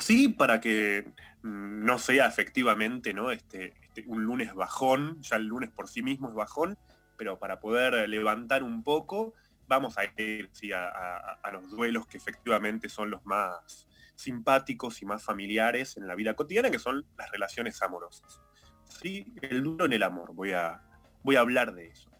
sí, 0.00 0.28
para 0.28 0.60
que 0.60 1.06
no 1.42 1.98
sea 1.98 2.26
efectivamente 2.26 3.14
¿no? 3.14 3.30
Este, 3.30 3.74
este, 3.82 4.04
un 4.06 4.24
lunes 4.24 4.54
bajón, 4.54 5.20
ya 5.22 5.36
el 5.36 5.46
lunes 5.46 5.70
por 5.70 5.88
sí 5.88 6.02
mismo 6.02 6.28
es 6.28 6.34
bajón, 6.34 6.76
pero 7.16 7.38
para 7.38 7.60
poder 7.60 8.08
levantar 8.08 8.62
un 8.62 8.82
poco, 8.82 9.34
vamos 9.66 9.96
a 9.98 10.04
ir 10.04 10.50
a, 10.74 11.50
los 11.52 11.70
duelos 11.70 12.06
que 12.06 12.16
efectivamente 12.18 12.88
son 12.88 13.10
los 13.10 13.24
más 13.24 13.86
simpáticos 14.14 15.02
y 15.02 15.06
más 15.06 15.22
familiares 15.22 15.96
en 15.96 16.06
la 16.06 16.14
vida 16.14 16.34
cotidiana, 16.34 16.70
que 16.70 16.78
son 16.78 17.04
las 17.18 17.30
relaciones 17.30 17.80
amorosas. 17.82 18.40
¿Sí? 18.84 19.34
El 19.42 19.62
duro 19.62 19.84
en 19.86 19.92
el 19.92 20.02
amor, 20.02 20.32
voy 20.34 20.52
a, 20.52 20.82
voy 21.22 21.36
a 21.36 21.40
hablar 21.40 21.74
de 21.74 21.88
eso. 21.88 22.10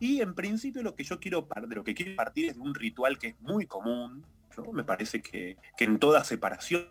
Y 0.00 0.20
en 0.20 0.34
principio 0.34 0.82
lo 0.82 0.96
que 0.96 1.04
yo 1.04 1.20
quiero, 1.20 1.46
de 1.68 1.76
lo 1.76 1.84
que 1.84 1.94
quiero 1.94 2.16
partir 2.16 2.48
es 2.48 2.56
de 2.56 2.60
un 2.60 2.74
ritual 2.74 3.18
que 3.18 3.28
es 3.28 3.40
muy 3.40 3.66
común, 3.66 4.26
me 4.72 4.84
parece 4.84 5.22
que, 5.22 5.56
que 5.76 5.84
en 5.84 5.98
toda 5.98 6.24
separación 6.24 6.88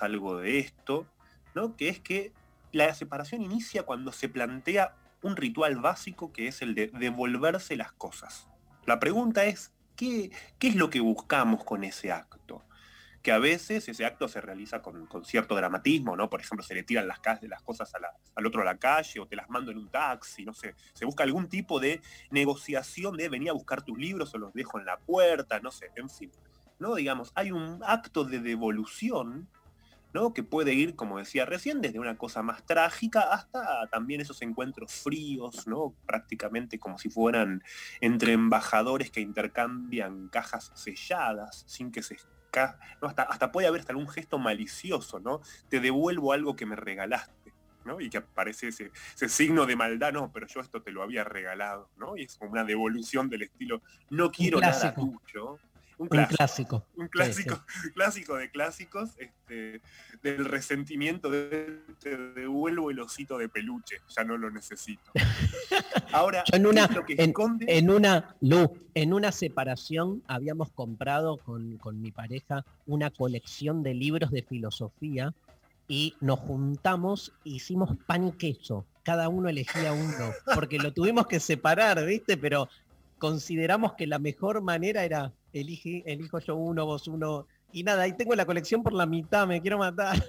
algo 0.00 0.38
de 0.38 0.58
esto, 0.58 1.06
¿no? 1.54 1.76
que 1.76 1.88
es 1.88 2.00
que 2.00 2.32
la 2.72 2.92
separación 2.94 3.42
inicia 3.42 3.84
cuando 3.84 4.12
se 4.12 4.28
plantea 4.28 4.94
un 5.22 5.36
ritual 5.36 5.76
básico 5.76 6.32
que 6.32 6.48
es 6.48 6.62
el 6.62 6.74
de 6.74 6.88
devolverse 6.88 7.76
las 7.76 7.92
cosas. 7.92 8.48
La 8.84 8.98
pregunta 9.00 9.44
es, 9.44 9.72
¿qué, 9.96 10.30
qué 10.58 10.68
es 10.68 10.76
lo 10.76 10.90
que 10.90 11.00
buscamos 11.00 11.64
con 11.64 11.84
ese 11.84 12.12
acto? 12.12 12.62
que 13.26 13.32
a 13.32 13.40
veces 13.40 13.88
ese 13.88 14.04
acto 14.04 14.28
se 14.28 14.40
realiza 14.40 14.82
con, 14.82 15.08
cierto 15.24 15.56
dramatismo, 15.56 16.14
¿no? 16.14 16.30
Por 16.30 16.40
ejemplo, 16.40 16.64
se 16.64 16.76
le 16.76 16.84
tiran 16.84 17.08
las, 17.08 17.18
las 17.42 17.60
cosas 17.60 17.92
al 18.36 18.46
otro 18.46 18.62
a 18.62 18.64
la 18.64 18.76
calle 18.76 19.18
o 19.18 19.26
te 19.26 19.34
las 19.34 19.50
mando 19.50 19.72
en 19.72 19.78
un 19.78 19.88
taxi, 19.88 20.44
no 20.44 20.54
sé. 20.54 20.76
Se 20.92 21.04
busca 21.04 21.24
algún 21.24 21.48
tipo 21.48 21.80
de 21.80 22.00
negociación 22.30 23.16
de 23.16 23.28
venir 23.28 23.50
a 23.50 23.54
buscar 23.54 23.82
tus 23.82 23.98
libros 23.98 24.32
o 24.32 24.38
los 24.38 24.54
dejo 24.54 24.78
en 24.78 24.84
la 24.84 24.98
puerta, 24.98 25.58
no 25.58 25.72
sé, 25.72 25.90
en 25.96 26.08
fin. 26.08 26.30
¿no? 26.78 26.94
Digamos, 26.94 27.32
hay 27.34 27.50
un 27.50 27.80
acto 27.84 28.22
de 28.22 28.38
devolución 28.38 29.48
¿no? 30.16 30.32
que 30.32 30.42
puede 30.42 30.72
ir, 30.72 30.96
como 30.96 31.18
decía 31.18 31.44
recién, 31.44 31.82
desde 31.82 31.98
una 31.98 32.16
cosa 32.16 32.42
más 32.42 32.64
trágica 32.64 33.20
hasta 33.20 33.86
también 33.88 34.22
esos 34.22 34.40
encuentros 34.40 34.90
fríos, 34.90 35.66
¿no? 35.66 35.94
prácticamente 36.06 36.78
como 36.78 36.98
si 36.98 37.10
fueran 37.10 37.62
entre 38.00 38.32
embajadores 38.32 39.10
que 39.10 39.20
intercambian 39.20 40.28
cajas 40.28 40.72
selladas 40.74 41.64
sin 41.66 41.92
que 41.92 42.02
se 42.02 42.16
¿no? 43.02 43.08
Hasta, 43.08 43.24
hasta 43.24 43.52
puede 43.52 43.68
haber 43.68 43.80
hasta 43.80 43.92
algún 43.92 44.08
gesto 44.08 44.38
malicioso, 44.38 45.20
¿no? 45.20 45.42
Te 45.68 45.78
devuelvo 45.78 46.32
algo 46.32 46.56
que 46.56 46.64
me 46.64 46.74
regalaste, 46.74 47.52
¿no? 47.84 48.00
Y 48.00 48.08
que 48.08 48.16
aparece 48.16 48.68
ese, 48.68 48.90
signo 49.28 49.66
de 49.66 49.76
maldad, 49.76 50.14
no, 50.14 50.32
pero 50.32 50.46
yo 50.46 50.60
esto 50.60 50.80
te 50.80 50.90
lo 50.90 51.02
había 51.02 51.22
regalado, 51.22 51.90
¿no? 51.98 52.16
Y 52.16 52.22
es 52.22 52.38
como 52.38 52.52
una 52.52 52.64
devolución 52.64 53.28
del 53.28 53.42
estilo, 53.42 53.82
no 54.08 54.30
quiero 54.30 54.58
nada 54.58 54.94
tuyo, 54.94 55.58
un 55.98 56.08
clásico. 56.08 56.84
Un 56.96 57.08
clásico, 57.08 57.62
clásico 57.94 58.36
de 58.36 58.50
clásicos, 58.50 59.10
este, 59.18 59.80
del 60.22 60.44
resentimiento 60.44 61.30
de 61.30 61.80
te 62.00 62.16
devuelvo 62.16 62.90
el 62.90 63.00
osito 63.00 63.38
de 63.38 63.48
peluche, 63.48 63.96
ya 64.14 64.24
no 64.24 64.36
lo 64.36 64.50
necesito. 64.50 65.10
Ahora, 66.12 66.44
en 66.52 66.66
una, 66.66 66.88
en, 67.08 67.90
una, 67.90 68.36
en 68.94 69.12
una 69.12 69.32
separación 69.32 70.22
habíamos 70.26 70.70
comprado 70.70 71.38
con, 71.38 71.78
con 71.78 72.00
mi 72.00 72.12
pareja 72.12 72.64
una 72.86 73.10
colección 73.10 73.82
de 73.82 73.94
libros 73.94 74.30
de 74.30 74.42
filosofía 74.42 75.32
y 75.88 76.14
nos 76.20 76.40
juntamos, 76.40 77.32
hicimos 77.44 77.96
pan 78.06 78.28
y 78.28 78.32
queso. 78.32 78.84
Cada 79.02 79.28
uno 79.28 79.48
elegía 79.48 79.92
uno, 79.92 80.32
porque 80.54 80.78
lo 80.78 80.92
tuvimos 80.92 81.26
que 81.28 81.38
separar, 81.38 82.04
¿viste? 82.04 82.36
Pero 82.36 82.68
consideramos 83.18 83.94
que 83.94 84.06
la 84.06 84.18
mejor 84.18 84.62
manera 84.62 85.04
era 85.04 85.32
elige, 85.60 86.02
elijo 86.06 86.38
yo 86.38 86.56
uno, 86.56 86.86
vos 86.86 87.08
uno, 87.08 87.46
y 87.72 87.82
nada, 87.82 88.02
ahí 88.02 88.12
tengo 88.12 88.34
la 88.34 88.46
colección 88.46 88.82
por 88.82 88.92
la 88.92 89.06
mitad, 89.06 89.46
me 89.46 89.60
quiero 89.60 89.78
matar. 89.78 90.22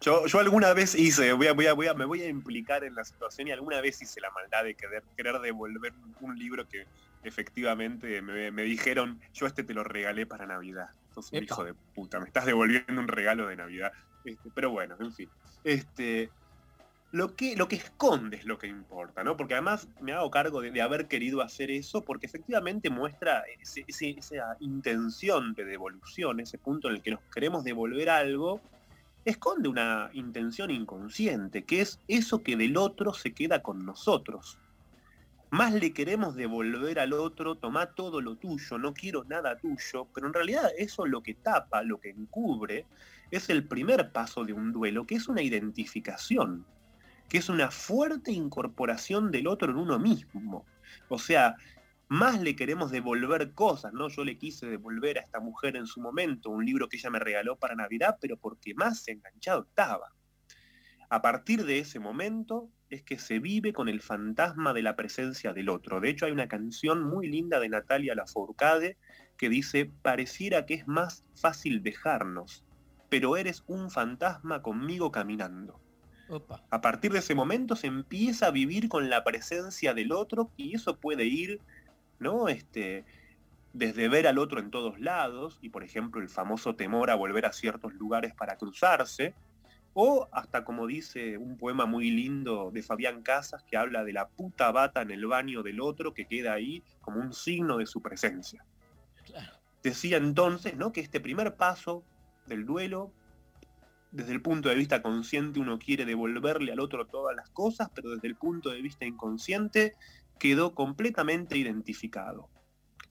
Yo, 0.00 0.26
yo 0.26 0.40
alguna 0.40 0.72
vez 0.72 0.94
hice, 0.94 1.32
voy 1.32 1.46
a, 1.46 1.52
voy 1.52 1.66
a, 1.86 1.94
me 1.94 2.04
voy 2.04 2.22
a 2.22 2.28
implicar 2.28 2.82
en 2.82 2.94
la 2.94 3.04
situación 3.04 3.46
y 3.48 3.52
alguna 3.52 3.80
vez 3.80 4.02
hice 4.02 4.20
la 4.20 4.30
maldad 4.30 4.64
de 4.64 4.74
querer, 4.74 5.04
querer 5.16 5.38
devolver 5.38 5.92
un 6.20 6.36
libro 6.36 6.68
que 6.68 6.86
efectivamente 7.22 8.20
me, 8.22 8.62
dijeron, 8.62 9.20
yo 9.32 9.46
este 9.46 9.62
te 9.62 9.74
lo 9.74 9.84
regalé 9.84 10.26
para 10.26 10.46
Navidad. 10.46 10.88
Sos 11.14 11.32
un 11.32 11.44
hijo 11.44 11.64
de 11.64 11.74
puta, 11.94 12.18
me 12.18 12.26
estás 12.26 12.46
devolviendo 12.46 13.00
un 13.00 13.08
regalo 13.08 13.46
de 13.46 13.56
Navidad. 13.56 13.92
Este, 14.24 14.50
pero 14.52 14.70
bueno, 14.70 14.96
en 14.98 15.12
fin. 15.12 15.28
Este, 15.62 16.30
lo 17.10 17.34
que, 17.34 17.56
lo 17.56 17.68
que 17.68 17.76
esconde 17.76 18.36
es 18.36 18.44
lo 18.44 18.58
que 18.58 18.66
importa, 18.66 19.24
¿no? 19.24 19.36
Porque 19.36 19.54
además 19.54 19.88
me 20.00 20.12
hago 20.12 20.30
cargo 20.30 20.60
de, 20.60 20.82
haber 20.82 21.08
querido 21.08 21.40
hacer 21.40 21.70
eso 21.70 22.04
porque 22.04 22.26
efectivamente 22.26 22.90
muestra 22.90 23.44
esa 23.86 24.56
intención 24.60 25.54
de 25.54 25.64
devolución, 25.64 26.40
ese 26.40 26.58
punto 26.58 26.88
en 26.88 26.96
el 26.96 27.02
que 27.02 27.12
nos 27.12 27.20
queremos 27.32 27.64
devolver 27.64 28.10
algo, 28.10 28.60
esconde 29.24 29.70
una 29.70 30.10
intención 30.12 30.70
inconsciente, 30.70 31.64
que 31.64 31.80
es 31.80 31.98
eso 32.08 32.42
que 32.42 32.56
del 32.56 32.76
otro 32.76 33.14
se 33.14 33.32
queda 33.32 33.62
con 33.62 33.86
nosotros. 33.86 34.58
Más 35.50 35.72
le 35.72 35.94
queremos 35.94 36.36
devolver 36.36 36.98
al 36.98 37.14
otro, 37.14 37.54
toma 37.54 37.86
todo 37.86 38.20
lo 38.20 38.36
tuyo, 38.36 38.76
no 38.76 38.92
quiero 38.92 39.24
nada 39.24 39.56
tuyo, 39.56 40.06
pero 40.14 40.26
en 40.26 40.34
realidad 40.34 40.70
eso 40.76 41.06
lo 41.06 41.22
que 41.22 41.32
tapa, 41.32 41.82
lo 41.82 42.00
que 42.00 42.10
encubre, 42.10 42.84
es 43.30 43.48
el 43.48 43.64
primer 43.64 44.12
paso 44.12 44.44
de 44.44 44.52
un 44.52 44.72
duelo, 44.72 45.06
que 45.06 45.14
es 45.14 45.26
una 45.26 45.40
identificación 45.40 46.66
que 47.28 47.38
es 47.38 47.48
una 47.48 47.70
fuerte 47.70 48.32
incorporación 48.32 49.30
del 49.30 49.46
otro 49.46 49.70
en 49.70 49.78
uno 49.78 49.98
mismo. 49.98 50.64
O 51.08 51.18
sea, 51.18 51.56
más 52.08 52.40
le 52.40 52.56
queremos 52.56 52.90
devolver 52.90 53.52
cosas, 53.52 53.92
¿no? 53.92 54.08
Yo 54.08 54.24
le 54.24 54.38
quise 54.38 54.66
devolver 54.66 55.18
a 55.18 55.22
esta 55.22 55.40
mujer 55.40 55.76
en 55.76 55.86
su 55.86 56.00
momento 56.00 56.50
un 56.50 56.64
libro 56.64 56.88
que 56.88 56.96
ella 56.96 57.10
me 57.10 57.18
regaló 57.18 57.56
para 57.56 57.74
Navidad, 57.74 58.16
pero 58.20 58.38
porque 58.38 58.74
más 58.74 59.06
enganchado 59.08 59.66
estaba. 59.68 60.14
A 61.10 61.22
partir 61.22 61.64
de 61.64 61.78
ese 61.78 62.00
momento 62.00 62.70
es 62.90 63.02
que 63.02 63.18
se 63.18 63.38
vive 63.38 63.72
con 63.72 63.88
el 63.88 64.00
fantasma 64.00 64.72
de 64.72 64.82
la 64.82 64.96
presencia 64.96 65.52
del 65.52 65.68
otro. 65.68 66.00
De 66.00 66.08
hecho, 66.08 66.26
hay 66.26 66.32
una 66.32 66.48
canción 66.48 67.02
muy 67.02 67.28
linda 67.28 67.60
de 67.60 67.68
Natalia 67.68 68.14
Lafourcade 68.14 68.96
que 69.36 69.48
dice, 69.48 69.90
pareciera 70.02 70.66
que 70.66 70.74
es 70.74 70.88
más 70.88 71.24
fácil 71.34 71.82
dejarnos, 71.82 72.64
pero 73.08 73.36
eres 73.36 73.64
un 73.66 73.90
fantasma 73.90 74.62
conmigo 74.62 75.12
caminando. 75.12 75.80
A 76.70 76.80
partir 76.80 77.12
de 77.12 77.20
ese 77.20 77.34
momento 77.34 77.76
se 77.76 77.86
empieza 77.86 78.46
a 78.46 78.50
vivir 78.50 78.88
con 78.88 79.08
la 79.08 79.24
presencia 79.24 79.94
del 79.94 80.12
otro 80.12 80.50
y 80.56 80.74
eso 80.74 80.96
puede 80.96 81.24
ir, 81.24 81.60
¿no? 82.18 82.48
Este, 82.48 83.04
desde 83.72 84.08
ver 84.08 84.26
al 84.26 84.38
otro 84.38 84.60
en 84.60 84.70
todos 84.70 84.98
lados, 85.00 85.58
y 85.62 85.70
por 85.70 85.84
ejemplo 85.84 86.20
el 86.20 86.28
famoso 86.28 86.74
temor 86.74 87.10
a 87.10 87.14
volver 87.14 87.46
a 87.46 87.52
ciertos 87.52 87.94
lugares 87.94 88.34
para 88.34 88.56
cruzarse, 88.56 89.34
o 89.94 90.28
hasta 90.32 90.64
como 90.64 90.86
dice 90.86 91.38
un 91.38 91.56
poema 91.56 91.86
muy 91.86 92.10
lindo 92.10 92.70
de 92.72 92.82
Fabián 92.82 93.22
Casas 93.22 93.64
que 93.64 93.76
habla 93.76 94.04
de 94.04 94.12
la 94.12 94.28
puta 94.28 94.70
bata 94.70 95.02
en 95.02 95.10
el 95.10 95.26
baño 95.26 95.62
del 95.62 95.80
otro 95.80 96.14
que 96.14 96.26
queda 96.26 96.52
ahí 96.52 96.82
como 97.00 97.20
un 97.20 97.32
signo 97.32 97.78
de 97.78 97.86
su 97.86 98.02
presencia. 98.02 98.64
Decía 99.82 100.18
entonces 100.18 100.76
¿no? 100.76 100.92
que 100.92 101.00
este 101.00 101.20
primer 101.20 101.56
paso 101.56 102.04
del 102.46 102.64
duelo 102.64 103.12
desde 104.10 104.32
el 104.32 104.40
punto 104.40 104.68
de 104.68 104.74
vista 104.74 105.02
consciente 105.02 105.60
uno 105.60 105.78
quiere 105.78 106.04
devolverle 106.04 106.72
al 106.72 106.80
otro 106.80 107.06
todas 107.06 107.36
las 107.36 107.50
cosas, 107.50 107.90
pero 107.94 108.10
desde 108.10 108.28
el 108.28 108.36
punto 108.36 108.70
de 108.70 108.80
vista 108.80 109.04
inconsciente 109.04 109.94
quedó 110.38 110.74
completamente 110.74 111.58
identificado. 111.58 112.48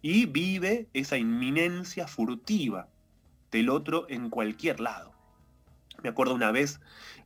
Y 0.02 0.26
vive 0.26 0.88
esa 0.94 1.18
inminencia 1.18 2.08
furtiva 2.08 2.88
del 3.52 3.70
otro 3.70 4.06
en 4.10 4.30
cualquier 4.30 4.80
lado. 4.80 5.12
Me 6.04 6.10
acuerdo 6.10 6.36
una 6.36 6.52
vez, 6.52 6.80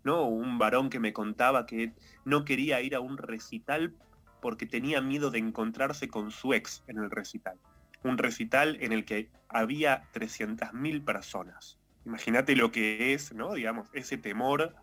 ¿no? 0.04 0.26
Un 0.26 0.58
varón 0.58 0.90
que 0.90 1.00
me 1.00 1.14
contaba 1.14 1.66
que 1.66 1.94
no 2.26 2.46
quería 2.46 2.82
ir 2.82 2.96
a 2.96 3.02
un 3.02 3.18
recital 3.18 3.94
porque 4.42 4.66
tenía 4.66 5.02
miedo 5.02 5.30
de 5.30 5.40
encontrarse 5.40 6.08
con 6.08 6.32
su 6.32 6.54
ex 6.54 6.84
en 6.88 6.98
el 6.98 7.12
recital. 7.12 7.60
Un 8.04 8.18
recital 8.18 8.78
en 8.82 8.92
el 8.92 9.06
que 9.06 9.30
había 9.50 10.10
300.000 10.14 11.04
personas 11.04 11.81
Imagínate 12.06 12.56
lo 12.56 12.72
que 12.72 13.14
es, 13.14 13.34
¿no? 13.34 13.54
Digamos, 13.54 13.90
ese 13.94 14.18
temor 14.18 14.76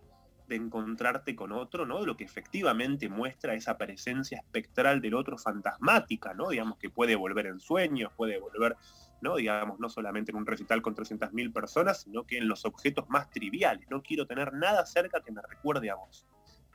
de 0.48 0.56
encontrarte 0.56 1.36
con 1.36 1.52
otro, 1.52 1.84
¿no? 1.84 2.04
Lo 2.06 2.16
que 2.16 2.24
efectivamente 2.24 3.08
muestra 3.08 3.54
esa 3.54 3.76
presencia 3.76 4.38
espectral 4.38 5.00
del 5.00 5.14
otro 5.14 5.36
fantasmática, 5.36 6.32
¿no? 6.32 6.48
Digamos 6.48 6.78
que 6.78 6.90
puede 6.90 7.16
volver 7.16 7.46
en 7.46 7.60
sueños, 7.60 8.12
puede 8.16 8.38
volver, 8.38 8.76
¿no? 9.20 9.36
Digamos, 9.36 9.78
no 9.78 9.90
solamente 9.90 10.30
en 10.30 10.38
un 10.38 10.46
recital 10.46 10.80
con 10.80 10.94
300.000 10.94 11.52
personas, 11.52 12.02
sino 12.02 12.24
que 12.24 12.38
en 12.38 12.48
los 12.48 12.64
objetos 12.64 13.08
más 13.08 13.30
triviales. 13.30 13.86
No 13.90 14.02
quiero 14.02 14.26
tener 14.26 14.54
nada 14.54 14.86
cerca 14.86 15.20
que 15.20 15.32
me 15.32 15.42
recuerde 15.42 15.90
a 15.90 15.96
vos. 15.96 16.26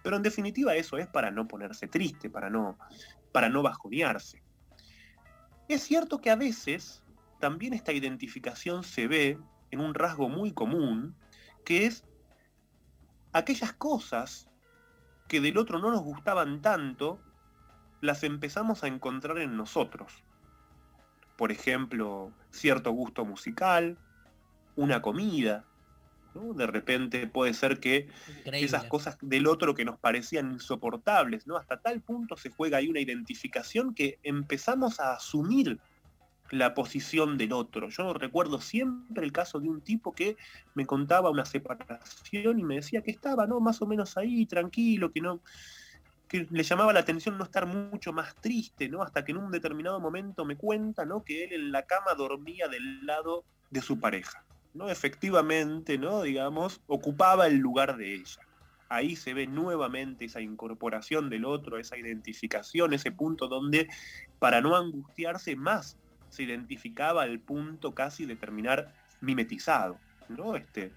Pero 0.03 0.17
en 0.17 0.21
definitiva 0.21 0.75
eso 0.75 0.97
es 0.97 1.07
para 1.07 1.31
no 1.31 1.47
ponerse 1.47 1.87
triste, 1.87 2.29
para 2.29 2.49
no, 2.49 2.77
para 3.31 3.49
no 3.49 3.63
bajonearse. 3.63 4.43
Es 5.67 5.81
cierto 5.81 6.19
que 6.19 6.29
a 6.29 6.35
veces 6.35 7.01
también 7.39 7.73
esta 7.73 7.93
identificación 7.93 8.83
se 8.83 9.07
ve 9.07 9.39
en 9.73 9.81
un 9.81 9.95
rasgo 9.95 10.29
muy 10.29 10.53
común, 10.53 11.15
que 11.65 11.87
es 11.87 12.05
aquellas 13.31 13.73
cosas 13.73 14.47
que 15.27 15.41
del 15.41 15.57
otro 15.57 15.79
no 15.79 15.89
nos 15.89 16.01
gustaban 16.01 16.61
tanto, 16.61 17.19
las 17.99 18.23
empezamos 18.23 18.83
a 18.83 18.87
encontrar 18.87 19.39
en 19.39 19.57
nosotros. 19.57 20.23
Por 21.37 21.51
ejemplo, 21.51 22.31
cierto 22.51 22.91
gusto 22.91 23.25
musical, 23.25 23.97
una 24.75 25.01
comida. 25.01 25.65
De 26.35 26.67
repente 26.67 27.25
puede 27.25 27.55
ser 27.55 27.79
que 27.79 28.09
esas 28.45 28.83
cosas 28.85 29.17
del 29.21 29.47
otro 29.47 29.73
que 29.73 29.85
nos 29.85 29.97
parecían 29.97 30.51
insoportables, 30.51 31.47
¿no? 31.47 31.57
Hasta 31.57 31.81
tal 31.81 32.01
punto 32.01 32.37
se 32.37 32.51
juega 32.51 32.77
ahí 32.77 32.89
una 32.89 32.99
identificación 32.99 33.95
que 33.95 34.19
empezamos 34.21 34.99
a 34.99 35.13
asumir 35.13 35.79
la 36.53 36.73
posición 36.73 37.37
del 37.37 37.51
otro. 37.51 37.89
Yo 37.89 38.13
recuerdo 38.13 38.61
siempre 38.61 39.25
el 39.25 39.31
caso 39.31 39.59
de 39.59 39.69
un 39.69 39.81
tipo 39.81 40.13
que 40.13 40.37
me 40.75 40.85
contaba 40.85 41.29
una 41.29 41.45
separación 41.45 42.59
y 42.59 42.63
me 42.63 42.75
decía 42.75 43.01
que 43.01 43.11
estaba, 43.11 43.47
¿no? 43.47 43.59
Más 43.59 43.81
o 43.81 43.87
menos 43.87 44.17
ahí, 44.17 44.45
tranquilo, 44.45 45.11
que 45.11 45.21
no 45.21 45.41
que 46.27 46.47
le 46.49 46.63
llamaba 46.63 46.93
la 46.93 47.01
atención 47.01 47.37
no 47.37 47.43
estar 47.43 47.67
mucho 47.67 48.11
más 48.11 48.33
triste, 48.35 48.89
¿no? 48.89 49.03
Hasta 49.03 49.23
que 49.23 49.33
en 49.33 49.37
un 49.37 49.51
determinado 49.51 49.99
momento 49.99 50.45
me 50.45 50.55
cuenta, 50.55 51.05
¿no? 51.05 51.23
Que 51.23 51.43
él 51.43 51.53
en 51.53 51.71
la 51.71 51.83
cama 51.83 52.15
dormía 52.15 52.67
del 52.67 53.05
lado 53.05 53.43
de 53.69 53.81
su 53.81 53.99
pareja, 53.99 54.43
¿no? 54.73 54.89
Efectivamente, 54.89 55.99
¿no? 55.99 56.23
Digamos, 56.23 56.81
ocupaba 56.87 57.45
el 57.45 57.57
lugar 57.57 57.97
de 57.97 58.15
ella. 58.15 58.41
ahí 58.89 59.15
se 59.15 59.33
ve 59.33 59.47
nuevamente 59.47 60.25
esa 60.25 60.41
incorporación 60.41 61.29
del 61.29 61.45
otro, 61.45 61.77
esa 61.77 61.97
identificación, 61.97 62.93
ese 62.93 63.11
punto 63.11 63.47
donde 63.47 63.87
para 64.39 64.61
no 64.61 64.75
angustiarse 64.75 65.55
más 65.55 65.97
se 66.33 66.43
identificaba 66.43 67.25
el 67.25 67.39
punto 67.39 67.93
casi 67.93 68.25
de 68.25 68.35
terminar 68.35 68.91
mimetizado, 69.21 69.97
¿no? 70.29 70.55
Este, 70.55 70.91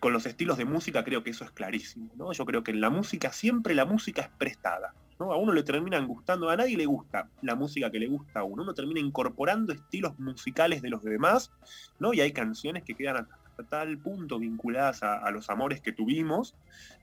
con 0.00 0.12
los 0.12 0.26
estilos 0.26 0.58
de 0.58 0.64
música 0.64 1.04
creo 1.04 1.22
que 1.22 1.30
eso 1.30 1.44
es 1.44 1.52
clarísimo, 1.52 2.10
¿no? 2.16 2.32
Yo 2.32 2.44
creo 2.44 2.64
que 2.64 2.72
en 2.72 2.80
la 2.80 2.90
música 2.90 3.32
siempre 3.32 3.74
la 3.74 3.84
música 3.84 4.22
es 4.22 4.28
prestada, 4.28 4.92
¿no? 5.20 5.32
A 5.32 5.36
uno 5.36 5.52
le 5.52 5.62
terminan 5.62 6.06
gustando, 6.06 6.50
a 6.50 6.56
nadie 6.56 6.76
le 6.76 6.86
gusta 6.86 7.28
la 7.42 7.54
música 7.54 7.90
que 7.90 8.00
le 8.00 8.08
gusta 8.08 8.40
a 8.40 8.44
uno, 8.44 8.64
uno 8.64 8.74
termina 8.74 9.00
incorporando 9.00 9.72
estilos 9.72 10.18
musicales 10.18 10.82
de 10.82 10.90
los 10.90 11.02
demás, 11.04 11.52
¿no? 12.00 12.12
Y 12.12 12.20
hay 12.20 12.32
canciones 12.32 12.82
que 12.82 12.94
quedan 12.94 13.16
hasta 13.18 13.62
tal 13.68 13.98
punto 13.98 14.40
vinculadas 14.40 15.04
a, 15.04 15.18
a, 15.18 15.30
los 15.30 15.48
amores 15.48 15.80
que 15.80 15.92
tuvimos, 15.92 16.56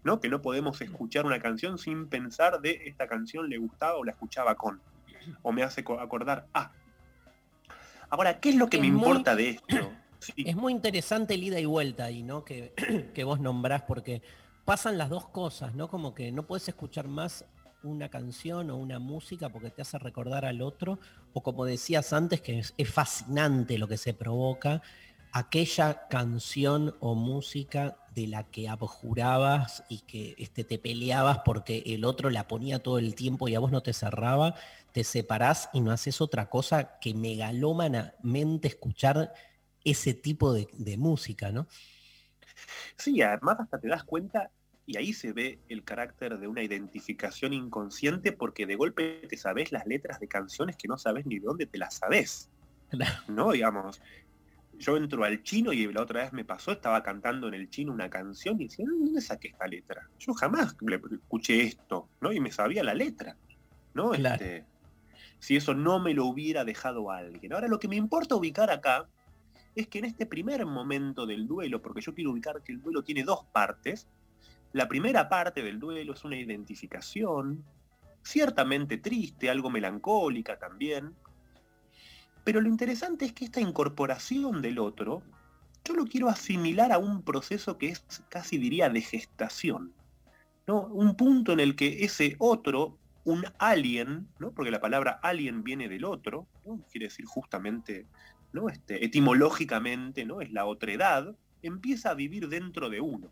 ¿no? 0.03 0.19
Que 0.19 0.27
no 0.27 0.41
podemos 0.41 0.81
escuchar 0.81 1.25
una 1.25 1.39
canción 1.39 1.77
sin 1.77 2.07
pensar 2.07 2.59
de 2.59 2.81
esta 2.85 3.07
canción 3.07 3.49
le 3.49 3.57
gustaba 3.57 3.95
o 3.95 4.03
la 4.03 4.11
escuchaba 4.11 4.55
con, 4.55 4.81
o 5.43 5.53
me 5.53 5.63
hace 5.63 5.81
acordar, 5.81 6.45
ah. 6.53 6.71
Ahora, 8.09 8.39
¿qué 8.39 8.49
es 8.49 8.55
lo 8.55 8.67
que 8.67 8.77
es 8.77 8.83
me 8.83 8.91
muy, 8.91 8.99
importa 8.99 9.35
de 9.35 9.49
esto? 9.51 9.65
Sí. 10.17 10.33
Es 10.37 10.55
muy 10.55 10.73
interesante 10.73 11.35
el 11.35 11.43
ida 11.43 11.59
y 11.59 11.65
vuelta 11.65 12.05
ahí, 12.05 12.23
¿no? 12.23 12.43
Que, 12.43 12.73
que 13.13 13.23
vos 13.23 13.39
nombrás, 13.39 13.83
porque 13.83 14.23
pasan 14.63 14.97
las 14.97 15.11
dos 15.11 15.27
cosas, 15.27 15.75
¿no? 15.75 15.87
Como 15.87 16.15
que 16.15 16.31
no 16.31 16.47
puedes 16.47 16.67
escuchar 16.67 17.07
más 17.07 17.45
una 17.83 18.09
canción 18.09 18.71
o 18.71 18.77
una 18.77 18.97
música 18.97 19.49
porque 19.49 19.69
te 19.69 19.83
hace 19.83 19.99
recordar 19.99 20.45
al 20.45 20.63
otro, 20.63 20.97
o 21.33 21.41
como 21.41 21.65
decías 21.65 22.11
antes, 22.11 22.41
que 22.41 22.57
es, 22.57 22.73
es 22.77 22.89
fascinante 22.89 23.77
lo 23.77 23.87
que 23.87 23.97
se 23.97 24.15
provoca, 24.15 24.81
aquella 25.31 26.07
canción 26.07 26.95
o 27.01 27.13
música 27.13 27.97
de 28.15 28.27
la 28.27 28.43
que 28.43 28.69
abjurabas 28.69 29.83
y 29.89 29.99
que 29.99 30.33
este, 30.37 30.63
te 30.63 30.79
peleabas 30.79 31.39
porque 31.39 31.83
el 31.87 32.05
otro 32.05 32.29
la 32.29 32.47
ponía 32.47 32.79
todo 32.79 32.99
el 32.99 33.15
tiempo 33.15 33.47
y 33.47 33.55
a 33.55 33.59
vos 33.59 33.71
no 33.71 33.81
te 33.81 33.91
cerraba, 33.91 34.55
te 34.95 35.03
separás 35.03 35.69
y 35.73 35.81
no 35.81 35.91
haces 35.91 36.21
otra 36.21 36.49
cosa 36.49 36.97
que 37.01 37.13
megalómanamente 37.13 38.69
escuchar 38.69 39.33
ese 39.83 40.13
tipo 40.13 40.53
de, 40.53 40.69
de 40.71 40.95
música, 40.95 41.51
¿no? 41.51 41.67
Sí, 42.95 43.21
además 43.21 43.57
hasta 43.59 43.77
te 43.77 43.89
das 43.89 44.05
cuenta 44.05 44.51
y 44.85 44.95
ahí 44.95 45.11
se 45.11 45.33
ve 45.33 45.59
el 45.67 45.83
carácter 45.83 46.39
de 46.39 46.47
una 46.47 46.63
identificación 46.63 47.51
inconsciente 47.51 48.31
porque 48.31 48.65
de 48.65 48.77
golpe 48.77 49.27
te 49.27 49.35
sabes 49.35 49.73
las 49.73 49.85
letras 49.85 50.21
de 50.21 50.29
canciones 50.29 50.77
que 50.77 50.87
no 50.87 50.97
sabes 50.97 51.25
ni 51.25 51.39
de 51.39 51.45
dónde 51.45 51.65
te 51.65 51.77
las 51.77 51.95
sabes. 51.95 52.49
¿No? 53.27 53.51
Digamos, 53.51 54.01
yo 54.79 54.95
entro 54.95 55.25
al 55.25 55.43
chino 55.43 55.73
y 55.73 55.91
la 55.91 56.03
otra 56.03 56.23
vez 56.23 56.31
me 56.31 56.45
pasó, 56.45 56.71
estaba 56.71 57.03
cantando 57.03 57.49
en 57.49 57.55
el 57.55 57.69
chino 57.69 57.91
una 57.91 58.09
canción 58.09 58.61
y 58.61 58.69
decía, 58.69 58.85
¿dónde 58.87 59.19
saqué 59.19 59.49
esta 59.49 59.67
letra? 59.67 60.09
Yo 60.19 60.33
jamás 60.33 60.73
le 60.79 60.95
escuché 60.95 61.63
esto, 61.63 62.07
¿no? 62.21 62.31
Y 62.31 62.39
me 62.39 62.53
sabía 62.53 62.81
la 62.81 62.93
letra, 62.93 63.35
¿no? 63.93 64.11
Claro. 64.11 64.35
Este, 64.35 64.74
si 65.45 65.55
eso 65.55 65.75
no 65.75 65.99
me 65.99 66.15
lo 66.15 66.25
hubiera 66.25 66.65
dejado 66.65 67.11
alguien. 67.11 67.53
Ahora 67.53 67.67
lo 67.67 67.77
que 67.77 67.87
me 67.87 67.95
importa 67.95 68.33
ubicar 68.33 68.71
acá 68.71 69.07
es 69.75 69.87
que 69.87 69.99
en 69.99 70.05
este 70.05 70.25
primer 70.25 70.65
momento 70.65 71.27
del 71.27 71.45
duelo, 71.45 71.83
porque 71.83 72.01
yo 72.01 72.15
quiero 72.15 72.31
ubicar 72.31 72.63
que 72.63 72.71
el 72.71 72.81
duelo 72.81 73.03
tiene 73.03 73.23
dos 73.23 73.45
partes, 73.53 74.07
la 74.73 74.87
primera 74.87 75.29
parte 75.29 75.61
del 75.61 75.79
duelo 75.79 76.13
es 76.15 76.23
una 76.23 76.35
identificación, 76.35 77.63
ciertamente 78.23 78.97
triste, 78.97 79.47
algo 79.47 79.69
melancólica 79.69 80.57
también, 80.57 81.13
pero 82.43 82.59
lo 82.59 82.67
interesante 82.67 83.25
es 83.25 83.33
que 83.33 83.45
esta 83.45 83.61
incorporación 83.61 84.63
del 84.63 84.79
otro, 84.79 85.21
yo 85.83 85.93
lo 85.93 86.05
quiero 86.05 86.27
asimilar 86.27 86.91
a 86.91 86.97
un 86.97 87.21
proceso 87.21 87.77
que 87.77 87.89
es 87.89 88.03
casi 88.29 88.57
diría 88.57 88.89
de 88.89 89.01
gestación. 89.01 89.93
¿no? 90.65 90.87
Un 90.87 91.15
punto 91.15 91.53
en 91.53 91.59
el 91.59 91.75
que 91.75 92.03
ese 92.03 92.35
otro, 92.39 92.97
un 93.25 93.43
alien, 93.57 94.27
¿no? 94.39 94.51
porque 94.51 94.71
la 94.71 94.79
palabra 94.79 95.19
alien 95.21 95.63
viene 95.63 95.89
del 95.89 96.05
otro, 96.05 96.47
quiere 96.91 97.07
decir 97.07 97.25
justamente, 97.25 98.05
¿no? 98.53 98.69
este, 98.69 99.03
etimológicamente, 99.03 100.25
¿no? 100.25 100.41
es 100.41 100.51
la 100.51 100.65
otredad, 100.65 101.35
empieza 101.61 102.11
a 102.11 102.13
vivir 102.13 102.47
dentro 102.47 102.89
de 102.89 103.01
uno. 103.01 103.29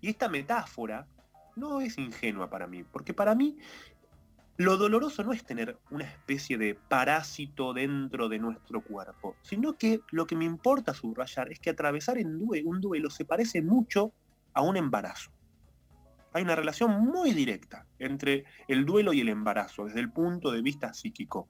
Y 0.00 0.08
esta 0.08 0.28
metáfora 0.28 1.06
no 1.56 1.80
es 1.80 1.98
ingenua 1.98 2.48
para 2.48 2.66
mí, 2.66 2.84
porque 2.84 3.14
para 3.14 3.34
mí 3.34 3.56
lo 4.58 4.76
doloroso 4.76 5.24
no 5.24 5.32
es 5.32 5.44
tener 5.44 5.78
una 5.90 6.04
especie 6.04 6.58
de 6.58 6.74
parásito 6.74 7.72
dentro 7.72 8.28
de 8.28 8.38
nuestro 8.38 8.82
cuerpo, 8.82 9.36
sino 9.40 9.78
que 9.78 10.00
lo 10.10 10.26
que 10.26 10.36
me 10.36 10.44
importa 10.44 10.94
subrayar 10.94 11.50
es 11.50 11.60
que 11.60 11.70
atravesar 11.70 12.18
en 12.18 12.38
duelo, 12.38 12.68
un 12.68 12.80
duelo 12.80 13.08
se 13.08 13.24
parece 13.24 13.62
mucho 13.62 14.12
a 14.52 14.62
un 14.62 14.76
embarazo. 14.76 15.30
Hay 16.38 16.44
una 16.44 16.54
relación 16.54 17.00
muy 17.00 17.32
directa 17.32 17.84
entre 17.98 18.44
el 18.68 18.86
duelo 18.86 19.12
y 19.12 19.20
el 19.20 19.28
embarazo 19.28 19.86
desde 19.86 19.98
el 19.98 20.12
punto 20.12 20.52
de 20.52 20.62
vista 20.62 20.94
psíquico. 20.94 21.48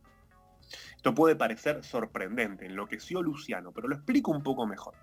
Esto 0.96 1.12
puede 1.12 1.36
parecer 1.36 1.84
sorprendente, 1.84 2.64
enloqueció 2.64 3.22
Luciano, 3.22 3.70
pero 3.70 3.86
lo 3.86 3.96
explico 3.96 4.30
un 4.30 4.42
poco 4.42 4.66
mejor. 4.66 4.94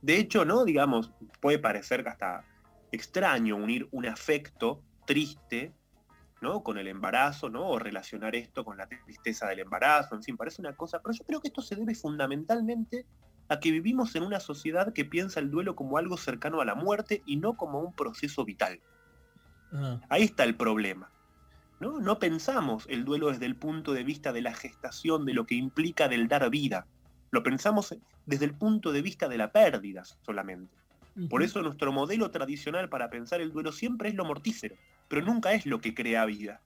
De 0.00 0.18
hecho, 0.18 0.44
¿no? 0.44 0.64
Digamos, 0.64 1.10
puede 1.40 1.58
parecer 1.58 2.06
hasta 2.06 2.44
extraño 2.92 3.56
unir 3.56 3.88
un 3.90 4.06
afecto 4.06 4.84
triste 5.04 5.74
¿no? 6.40 6.62
con 6.62 6.78
el 6.78 6.86
embarazo, 6.86 7.50
¿no? 7.50 7.68
o 7.68 7.80
relacionar 7.80 8.36
esto 8.36 8.64
con 8.64 8.76
la 8.76 8.86
tristeza 8.86 9.48
del 9.48 9.58
embarazo, 9.58 10.14
en 10.14 10.22
fin, 10.22 10.36
parece 10.36 10.62
una 10.62 10.76
cosa, 10.76 11.00
pero 11.02 11.12
yo 11.12 11.24
creo 11.24 11.40
que 11.40 11.48
esto 11.48 11.60
se 11.60 11.74
debe 11.74 11.96
fundamentalmente 11.96 13.04
a 13.48 13.60
que 13.60 13.70
vivimos 13.70 14.14
en 14.14 14.22
una 14.22 14.40
sociedad 14.40 14.92
que 14.92 15.04
piensa 15.04 15.40
el 15.40 15.50
duelo 15.50 15.76
como 15.76 15.98
algo 15.98 16.16
cercano 16.16 16.60
a 16.60 16.64
la 16.64 16.74
muerte 16.74 17.22
y 17.26 17.36
no 17.36 17.56
como 17.56 17.80
un 17.80 17.94
proceso 17.94 18.44
vital. 18.44 18.80
Ah, 19.72 20.00
Ahí 20.08 20.22
está 20.22 20.44
el 20.44 20.56
problema. 20.56 21.10
¿no? 21.80 22.00
no 22.00 22.18
pensamos 22.18 22.86
el 22.88 23.04
duelo 23.04 23.28
desde 23.28 23.46
el 23.46 23.56
punto 23.56 23.92
de 23.92 24.04
vista 24.04 24.32
de 24.32 24.42
la 24.42 24.54
gestación, 24.54 25.24
de 25.24 25.34
lo 25.34 25.46
que 25.46 25.54
implica 25.54 26.08
del 26.08 26.28
dar 26.28 26.48
vida. 26.50 26.86
Lo 27.30 27.42
pensamos 27.42 27.94
desde 28.26 28.44
el 28.44 28.54
punto 28.54 28.92
de 28.92 29.02
vista 29.02 29.28
de 29.28 29.38
la 29.38 29.52
pérdida 29.52 30.04
solamente. 30.04 30.74
Por 31.30 31.44
eso 31.44 31.62
nuestro 31.62 31.92
modelo 31.92 32.32
tradicional 32.32 32.88
para 32.88 33.08
pensar 33.08 33.40
el 33.40 33.52
duelo 33.52 33.70
siempre 33.70 34.08
es 34.08 34.16
lo 34.16 34.24
mortífero, 34.24 34.74
pero 35.06 35.22
nunca 35.22 35.52
es 35.52 35.64
lo 35.64 35.80
que 35.80 35.94
crea 35.94 36.24
vida. 36.24 36.60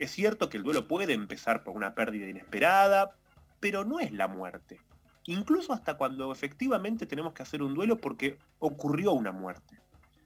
Es 0.00 0.10
cierto 0.10 0.48
que 0.48 0.56
el 0.56 0.64
duelo 0.64 0.88
puede 0.88 1.12
empezar 1.12 1.62
por 1.62 1.76
una 1.76 1.94
pérdida 1.94 2.28
inesperada, 2.28 3.12
pero 3.60 3.84
no 3.84 4.00
es 4.00 4.10
la 4.10 4.26
muerte. 4.26 4.80
Incluso 5.26 5.72
hasta 5.72 5.96
cuando 5.96 6.32
efectivamente 6.32 7.06
tenemos 7.06 7.32
que 7.32 7.42
hacer 7.42 7.62
un 7.62 7.74
duelo 7.74 7.96
porque 7.98 8.38
ocurrió 8.58 9.12
una 9.12 9.32
muerte. 9.32 9.78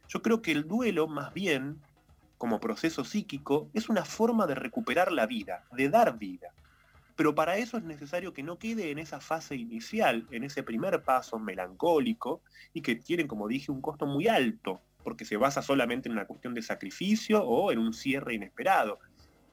Yo 0.08 0.22
creo 0.22 0.40
que 0.40 0.52
el 0.52 0.66
duelo, 0.66 1.06
más 1.06 1.34
bien, 1.34 1.82
como 2.38 2.60
proceso 2.60 3.04
psíquico, 3.04 3.70
es 3.74 3.88
una 3.88 4.04
forma 4.04 4.46
de 4.46 4.54
recuperar 4.54 5.12
la 5.12 5.26
vida, 5.26 5.64
de 5.72 5.88
dar 5.88 6.18
vida. 6.18 6.48
Pero 7.14 7.34
para 7.34 7.56
eso 7.56 7.78
es 7.78 7.84
necesario 7.84 8.32
que 8.32 8.42
no 8.42 8.58
quede 8.58 8.90
en 8.90 8.98
esa 8.98 9.20
fase 9.20 9.56
inicial, 9.56 10.26
en 10.30 10.44
ese 10.44 10.62
primer 10.62 11.02
paso 11.02 11.38
melancólico, 11.38 12.42
y 12.72 12.82
que 12.82 12.96
tiene, 12.96 13.26
como 13.26 13.48
dije, 13.48 13.72
un 13.72 13.80
costo 13.80 14.06
muy 14.06 14.28
alto, 14.28 14.82
porque 15.02 15.24
se 15.24 15.36
basa 15.36 15.62
solamente 15.62 16.08
en 16.08 16.12
una 16.12 16.26
cuestión 16.26 16.52
de 16.52 16.62
sacrificio 16.62 17.42
o 17.42 17.72
en 17.72 17.78
un 17.78 17.92
cierre 17.92 18.34
inesperado. 18.34 18.98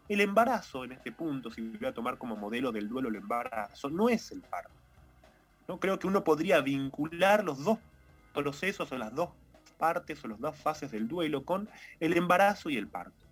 El 0.10 0.20
embarazo, 0.20 0.84
en 0.84 0.92
este 0.92 1.12
punto, 1.12 1.50
si 1.50 1.62
voy 1.62 1.88
a 1.88 1.94
tomar 1.94 2.18
como 2.18 2.36
modelo 2.36 2.72
del 2.72 2.90
duelo 2.90 3.10
el 3.10 3.16
embarazo, 3.16 3.90
no 3.90 4.10
es 4.10 4.32
el 4.32 4.42
parto. 4.42 4.83
¿No? 5.68 5.80
Creo 5.80 6.00
que 6.00 6.08
uno 6.08 6.24
podría 6.24 6.62
vincular 6.62 7.44
los 7.44 7.64
dos 7.64 7.80
procesos 8.34 8.92
o 8.92 8.98
las 8.98 9.14
dos 9.14 9.30
partes 9.78 10.24
o 10.24 10.28
las 10.28 10.40
dos 10.40 10.56
fases 10.58 10.92
del 10.92 11.08
duelo 11.08 11.44
con 11.44 11.70
el 12.00 12.16
embarazo 12.16 12.70
y 12.70 12.78
el 12.78 12.88
parto. 12.88 13.26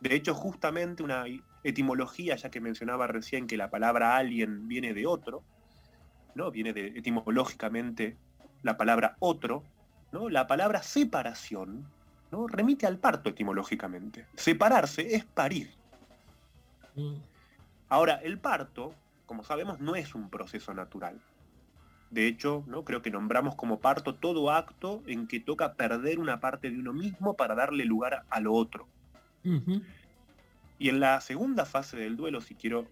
De 0.00 0.14
hecho, 0.14 0.34
justamente 0.34 1.02
una 1.02 1.24
etimología, 1.64 2.36
ya 2.36 2.50
que 2.50 2.60
mencionaba 2.60 3.06
recién 3.06 3.46
que 3.46 3.56
la 3.56 3.70
palabra 3.70 4.16
alien 4.16 4.68
viene 4.68 4.94
de 4.94 5.06
otro, 5.06 5.42
¿no? 6.34 6.50
Viene 6.50 6.72
de 6.72 6.86
etimológicamente 6.88 8.16
la 8.62 8.76
palabra 8.76 9.16
otro, 9.18 9.64
¿no? 10.12 10.28
La 10.28 10.46
palabra 10.46 10.82
separación, 10.82 11.86
¿no? 12.30 12.46
Remite 12.46 12.86
al 12.86 12.98
parto 12.98 13.30
etimológicamente. 13.30 14.26
Separarse 14.36 15.14
es 15.16 15.24
parir. 15.24 15.70
Ahora, 17.88 18.14
el 18.22 18.38
parto, 18.38 18.94
como 19.26 19.42
sabemos, 19.42 19.80
no 19.80 19.96
es 19.96 20.14
un 20.14 20.30
proceso 20.30 20.74
natural. 20.74 21.20
De 22.10 22.26
hecho, 22.26 22.64
¿no? 22.66 22.84
creo 22.84 23.02
que 23.02 23.10
nombramos 23.10 23.54
como 23.54 23.80
parto 23.80 24.14
todo 24.14 24.50
acto 24.50 25.02
en 25.06 25.26
que 25.26 25.40
toca 25.40 25.74
perder 25.74 26.18
una 26.18 26.40
parte 26.40 26.70
de 26.70 26.78
uno 26.78 26.92
mismo 26.92 27.34
para 27.34 27.54
darle 27.54 27.84
lugar 27.84 28.24
a 28.30 28.40
lo 28.40 28.54
otro. 28.54 28.86
Y 30.78 30.88
en 30.88 31.00
la 31.00 31.20
segunda 31.20 31.64
fase 31.64 31.96
del 31.96 32.16
duelo, 32.16 32.40
si 32.40 32.54
quiero 32.54 32.86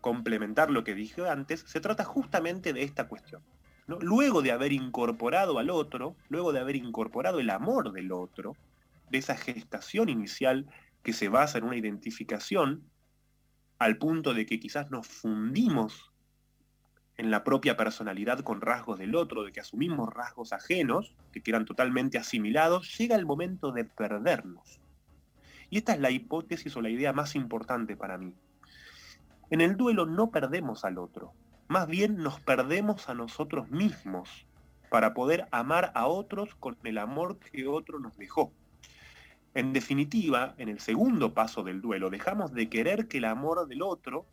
complementar 0.00 0.70
lo 0.70 0.84
que 0.84 0.94
dije 0.94 1.28
antes, 1.28 1.64
se 1.66 1.80
trata 1.80 2.04
justamente 2.04 2.72
de 2.72 2.82
esta 2.82 3.08
cuestión. 3.08 3.42
¿no? 3.86 3.98
Luego 4.00 4.42
de 4.42 4.52
haber 4.52 4.72
incorporado 4.72 5.58
al 5.58 5.70
otro, 5.70 6.16
luego 6.28 6.52
de 6.52 6.60
haber 6.60 6.76
incorporado 6.76 7.40
el 7.40 7.50
amor 7.50 7.92
del 7.92 8.12
otro, 8.12 8.56
de 9.10 9.18
esa 9.18 9.36
gestación 9.36 10.08
inicial 10.08 10.66
que 11.02 11.12
se 11.12 11.28
basa 11.28 11.58
en 11.58 11.64
una 11.64 11.76
identificación, 11.76 12.84
al 13.78 13.98
punto 13.98 14.34
de 14.34 14.46
que 14.46 14.58
quizás 14.58 14.90
nos 14.90 15.06
fundimos 15.06 16.12
en 17.18 17.30
la 17.30 17.44
propia 17.44 17.76
personalidad 17.76 18.40
con 18.40 18.60
rasgos 18.60 18.98
del 18.98 19.14
otro, 19.14 19.42
de 19.42 19.52
que 19.52 19.60
asumimos 19.60 20.12
rasgos 20.12 20.52
ajenos, 20.52 21.14
que 21.32 21.42
quedan 21.42 21.64
totalmente 21.64 22.18
asimilados, 22.18 22.96
llega 22.98 23.16
el 23.16 23.26
momento 23.26 23.72
de 23.72 23.84
perdernos. 23.84 24.80
Y 25.70 25.78
esta 25.78 25.94
es 25.94 26.00
la 26.00 26.10
hipótesis 26.10 26.76
o 26.76 26.82
la 26.82 26.90
idea 26.90 27.12
más 27.12 27.34
importante 27.34 27.96
para 27.96 28.18
mí. 28.18 28.34
En 29.50 29.60
el 29.60 29.76
duelo 29.76 30.06
no 30.06 30.30
perdemos 30.30 30.84
al 30.84 30.98
otro, 30.98 31.32
más 31.68 31.88
bien 31.88 32.18
nos 32.18 32.40
perdemos 32.40 33.08
a 33.08 33.14
nosotros 33.14 33.70
mismos 33.70 34.46
para 34.90 35.14
poder 35.14 35.48
amar 35.50 35.90
a 35.94 36.06
otros 36.06 36.54
con 36.56 36.76
el 36.84 36.98
amor 36.98 37.38
que 37.38 37.66
otro 37.66 37.98
nos 37.98 38.16
dejó. 38.16 38.52
En 39.54 39.72
definitiva, 39.72 40.54
en 40.58 40.68
el 40.68 40.80
segundo 40.80 41.32
paso 41.32 41.62
del 41.62 41.80
duelo, 41.80 42.10
dejamos 42.10 42.52
de 42.52 42.68
querer 42.68 43.08
que 43.08 43.18
el 43.18 43.24
amor 43.24 43.66
del 43.66 43.82
otro, 43.82 44.26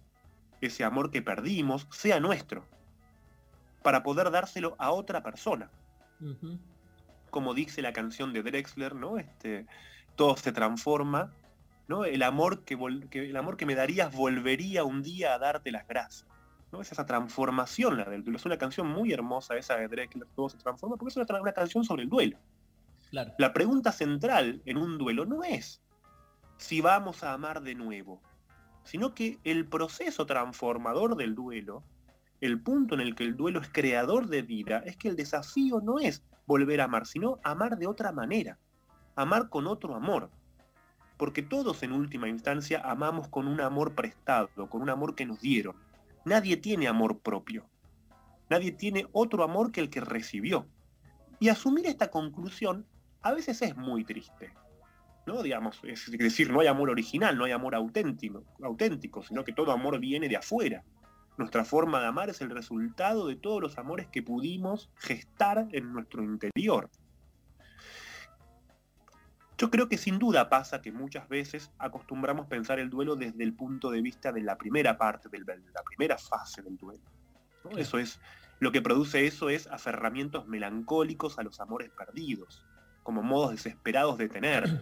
ese 0.68 0.84
amor 0.84 1.12
que 1.12 1.22
perdimos, 1.22 1.88
sea 1.92 2.20
nuestro, 2.20 2.66
para 3.82 4.04
poder 4.04 4.32
dárselo 4.32 4.76
a 4.80 4.92
otra 4.92 5.24
persona. 5.24 5.70
Como 7.30 7.54
dice 7.54 7.82
la 7.82 7.94
canción 7.94 8.32
de 8.34 8.44
Drexler, 8.44 8.96
¿no? 8.96 9.18
Este, 9.18 9.66
todo 10.16 10.38
se 10.38 10.52
transforma, 10.52 11.32
¿no? 11.88 12.06
El 12.06 12.24
amor 12.24 12.64
que, 12.64 12.78
el 13.12 13.36
amor 13.36 13.58
que 13.58 13.66
me 13.66 13.76
darías 13.76 14.14
volvería 14.16 14.84
un 14.84 15.02
día 15.02 15.34
a 15.34 15.40
darte 15.40 15.72
las 15.72 15.88
gracias. 15.88 16.28
¿no? 16.72 16.82
Es 16.82 16.92
esa 16.92 17.06
transformación 17.06 17.98
la 17.98 18.06
del 18.06 18.24
duelo. 18.24 18.38
Es 18.38 18.46
una 18.46 18.58
canción 18.58 18.88
muy 18.88 19.12
hermosa 19.12 19.58
esa 19.58 19.76
de 19.76 19.88
Drexler, 19.88 20.28
todo 20.36 20.50
se 20.50 20.58
transforma, 20.58 20.96
porque 20.96 21.20
es 21.20 21.30
una 21.30 21.54
canción 21.54 21.84
sobre 21.84 22.04
el 22.04 22.10
duelo. 22.10 22.38
La 23.38 23.54
pregunta 23.54 23.92
central 23.92 24.62
en 24.66 24.78
un 24.78 24.98
duelo 24.98 25.26
no 25.26 25.44
es 25.44 25.84
si 26.58 26.82
vamos 26.82 27.24
a 27.24 27.34
amar 27.34 27.62
de 27.62 27.76
nuevo, 27.76 28.22
sino 28.84 29.14
que 29.14 29.40
el 29.44 29.68
proceso 29.68 30.26
transformador 30.26 31.16
del 31.16 31.36
duelo, 31.36 31.84
el 32.42 32.62
punto 32.62 32.96
en 32.96 33.02
el 33.02 33.16
que 33.16 33.24
el 33.24 33.38
duelo 33.38 33.62
es 33.62 33.70
creador 33.70 34.28
de 34.28 34.42
vida, 34.42 34.80
es 34.86 34.98
que 34.98 35.08
el 35.08 35.16
desafío 35.16 35.80
no 35.82 36.00
es 36.00 36.24
volver 36.46 36.82
a 36.82 36.86
amar, 36.86 37.06
sino 37.08 37.40
amar 37.44 37.78
de 37.78 37.88
otra 37.88 38.12
manera, 38.12 38.58
amar 39.16 39.50
con 39.50 39.68
otro 39.68 39.96
amor. 39.96 40.30
Porque 41.18 41.42
todos 41.42 41.84
en 41.84 41.94
última 41.94 42.28
instancia 42.28 42.82
amamos 42.84 43.28
con 43.30 43.48
un 43.48 43.62
amor 43.62 43.94
prestado, 43.94 44.70
con 44.70 44.82
un 44.82 44.90
amor 44.90 45.16
que 45.16 45.26
nos 45.26 45.40
dieron. 45.40 45.76
Nadie 46.26 46.58
tiene 46.58 46.88
amor 46.88 47.20
propio. 47.20 47.66
Nadie 48.50 48.72
tiene 48.72 49.08
otro 49.14 49.44
amor 49.44 49.72
que 49.72 49.82
el 49.82 49.90
que 49.90 50.02
recibió. 50.02 50.66
Y 51.40 51.50
asumir 51.50 51.86
esta 51.86 52.10
conclusión 52.10 52.86
a 53.22 53.32
veces 53.32 53.62
es 53.62 53.76
muy 53.78 54.04
triste. 54.04 54.54
¿No? 55.26 55.42
Digamos, 55.42 55.80
es 55.84 56.12
decir, 56.12 56.52
no 56.52 56.60
hay 56.60 56.68
amor 56.68 56.90
original, 56.90 57.38
no 57.38 57.46
hay 57.46 57.52
amor 57.52 57.76
auténtico, 57.76 58.44
auténtico, 58.62 59.24
sino 59.24 59.44
que 59.44 59.54
todo 59.54 59.72
amor 59.72 60.00
viene 60.00 60.28
de 60.28 60.38
afuera. 60.38 60.84
Nuestra 61.38 61.66
forma 61.66 62.00
de 62.00 62.08
amar 62.08 62.30
es 62.30 62.42
el 62.42 62.50
resultado 62.50 63.28
de 63.28 63.36
todos 63.36 63.62
los 63.62 63.78
amores 63.78 64.08
que 64.08 64.22
pudimos 64.22 64.92
gestar 64.98 65.68
en 65.72 65.92
nuestro 65.92 66.24
interior. 66.24 66.90
Yo 69.58 69.72
creo 69.72 69.88
que 69.88 69.98
sin 69.98 70.20
duda 70.20 70.50
pasa 70.50 70.82
que 70.82 70.92
muchas 70.92 71.30
veces 71.30 71.72
acostumbramos 71.78 72.48
pensar 72.48 72.80
el 72.80 72.90
duelo 72.90 73.16
desde 73.16 73.44
el 73.44 73.54
punto 73.54 73.92
de 73.92 74.02
vista 74.02 74.32
de 74.32 74.42
la 74.42 74.58
primera 74.58 74.98
parte, 74.98 75.30
de 75.30 75.40
la 75.40 75.84
primera 75.84 76.18
fase 76.18 76.62
del 76.62 76.78
duelo. 76.78 77.02
Eso 77.78 77.98
es, 77.98 78.20
lo 78.60 78.72
que 78.72 78.82
produce 78.82 79.26
eso 79.26 79.50
es 79.50 79.68
aferramientos 79.68 80.48
melancólicos 80.48 81.40
a 81.40 81.44
los 81.44 81.60
amores 81.60 81.92
perdidos 81.92 82.66
como 83.04 83.22
modos 83.22 83.52
desesperados 83.52 84.18
de 84.18 84.30
tener, 84.30 84.82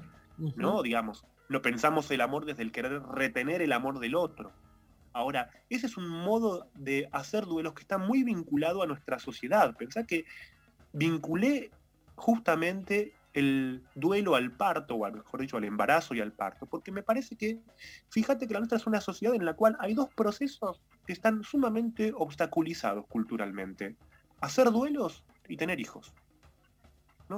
¿no? 0.56 0.82
Digamos, 0.82 1.26
no 1.50 1.62
pensamos 1.62 2.10
el 2.12 2.22
amor 2.22 2.46
desde 2.46 2.64
el 2.64 2.72
querer 2.72 3.02
retener 3.04 3.62
el 3.62 3.74
amor 3.74 4.00
del 4.00 4.16
otro. 4.16 4.52
Ahora, 5.14 5.50
ese 5.70 5.88
es 5.88 5.98
un 5.98 6.08
modo 6.08 6.68
de 6.76 7.10
hacer 7.12 7.46
duelos 7.46 7.74
que 7.74 7.82
está 7.82 7.98
muy 7.98 8.24
vinculado 8.24 8.82
a 8.82 8.88
nuestra 8.88 9.20
sociedad. 9.20 9.76
Pensá 9.76 10.06
que 10.06 10.26
vinculé 10.94 11.72
justamente 12.16 13.14
el 13.34 13.84
duelo 13.96 14.36
al 14.36 14.52
parto, 14.52 14.96
o 14.96 15.12
mejor 15.12 15.42
dicho, 15.42 15.58
al 15.58 15.64
embarazo 15.64 16.14
y 16.14 16.20
al 16.20 16.34
parto, 16.34 16.66
porque 16.66 16.92
me 16.92 17.04
parece 17.04 17.36
que, 17.36 17.60
fíjate 18.10 18.48
que 18.48 18.54
la 18.54 18.60
nuestra 18.60 18.78
es 18.78 18.88
una 18.88 19.02
sociedad 19.02 19.36
en 19.36 19.46
la 19.46 19.54
cual 19.54 19.78
hay 19.80 19.94
dos 19.94 20.10
procesos 20.14 20.82
que 21.06 21.14
están 21.14 21.44
sumamente 21.44 22.14
obstaculizados 22.16 23.06
culturalmente. 23.08 23.96
Hacer 24.42 24.72
duelos 24.72 25.24
y 25.48 25.58
tener 25.58 25.80
hijos. 25.80 26.14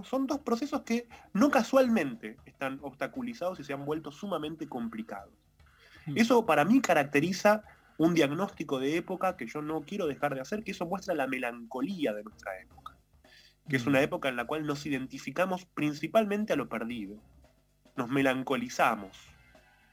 Son 0.02 0.26
dos 0.26 0.40
procesos 0.40 0.82
que 0.84 1.08
no 1.34 1.52
casualmente 1.52 2.38
están 2.46 2.80
obstaculizados 2.82 3.60
y 3.60 3.64
se 3.66 3.74
han 3.74 3.86
vuelto 3.86 4.12
sumamente 4.12 4.68
complicados. 4.68 5.34
Hmm. 6.06 6.18
Eso 6.18 6.46
para 6.46 6.64
mí 6.64 6.80
caracteriza 6.80 7.64
un 7.98 8.14
diagnóstico 8.14 8.80
de 8.80 8.98
época 8.98 9.36
que 9.36 9.46
yo 9.46 9.62
no 9.62 9.82
quiero 9.82 10.08
dejar 10.08 10.34
de 10.34 10.42
hacer, 10.42 10.64
que 10.64 10.72
eso 10.72 10.86
muestra 10.86 11.14
la 11.14 11.28
melancolía 11.28 12.14
de 12.14 12.24
nuestra 12.24 12.60
época, 12.60 12.98
que 13.70 13.76
es 13.76 13.86
una 13.86 14.00
hmm. 14.00 14.04
época 14.04 14.30
en 14.30 14.38
la 14.38 14.46
cual 14.46 14.66
nos 14.66 14.86
identificamos 14.86 15.66
principalmente 15.66 16.54
a 16.54 16.56
lo 16.56 16.70
perdido, 16.70 17.18
nos 17.96 18.10
melancolizamos, 18.10 19.16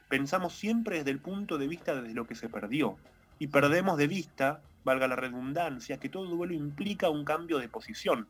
pensamos 0.09 0.55
siempre 0.55 0.99
desde 0.99 1.11
el 1.11 1.21
punto 1.21 1.59
de 1.59 1.69
vista 1.69 1.95
desde 1.95 2.15
lo 2.15 2.27
que 2.27 2.35
se 2.35 2.49
perdió, 2.49 2.97
y 3.39 3.49
perdemos 3.49 3.97
de 3.99 4.07
vista, 4.07 4.63
valga 4.85 5.09
la 5.09 5.17
redundancia, 5.17 5.99
que 5.99 6.09
todo 6.09 6.25
duelo 6.27 6.55
implica 6.55 7.11
un 7.11 7.25
cambio 7.25 7.59
de 7.59 7.69
posición, 7.69 8.29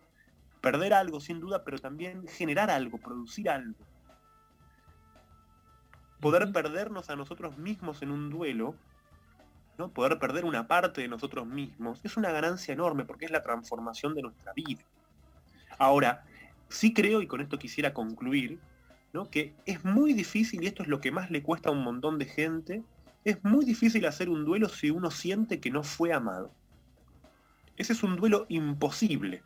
perder 0.60 0.92
algo 0.92 1.20
sin 1.20 1.40
duda, 1.40 1.64
pero 1.64 1.78
también 1.78 2.26
generar 2.28 2.70
algo, 2.70 2.98
producir 2.98 3.48
algo. 3.48 3.78
Poder 6.20 6.52
perdernos 6.52 7.08
a 7.08 7.16
nosotros 7.16 7.56
mismos 7.56 8.02
en 8.02 8.10
un 8.10 8.30
duelo, 8.30 8.74
¿no? 9.78 9.88
poder 9.88 10.18
perder 10.18 10.44
una 10.44 10.66
parte 10.66 11.00
de 11.00 11.08
nosotros 11.08 11.46
mismos, 11.46 12.00
es 12.04 12.16
una 12.16 12.30
ganancia 12.30 12.74
enorme 12.74 13.04
porque 13.04 13.24
es 13.24 13.30
la 13.30 13.42
transformación 13.42 14.14
de 14.14 14.22
nuestra 14.22 14.52
vida. 14.52 14.82
Ahora, 15.78 16.24
sí 16.68 16.92
creo, 16.92 17.22
y 17.22 17.26
con 17.26 17.40
esto 17.40 17.58
quisiera 17.58 17.94
concluir, 17.94 18.60
¿no? 19.14 19.30
que 19.30 19.54
es 19.64 19.82
muy 19.84 20.12
difícil, 20.12 20.62
y 20.62 20.66
esto 20.66 20.82
es 20.82 20.88
lo 20.88 21.00
que 21.00 21.10
más 21.10 21.30
le 21.30 21.42
cuesta 21.42 21.70
a 21.70 21.72
un 21.72 21.82
montón 21.82 22.18
de 22.18 22.26
gente, 22.26 22.82
es 23.24 23.42
muy 23.44 23.64
difícil 23.64 24.04
hacer 24.06 24.28
un 24.28 24.44
duelo 24.44 24.68
si 24.68 24.90
uno 24.90 25.10
siente 25.10 25.60
que 25.60 25.70
no 25.70 25.82
fue 25.82 26.12
amado. 26.12 26.50
Ese 27.76 27.94
es 27.94 28.02
un 28.02 28.16
duelo 28.16 28.44
imposible. 28.50 29.42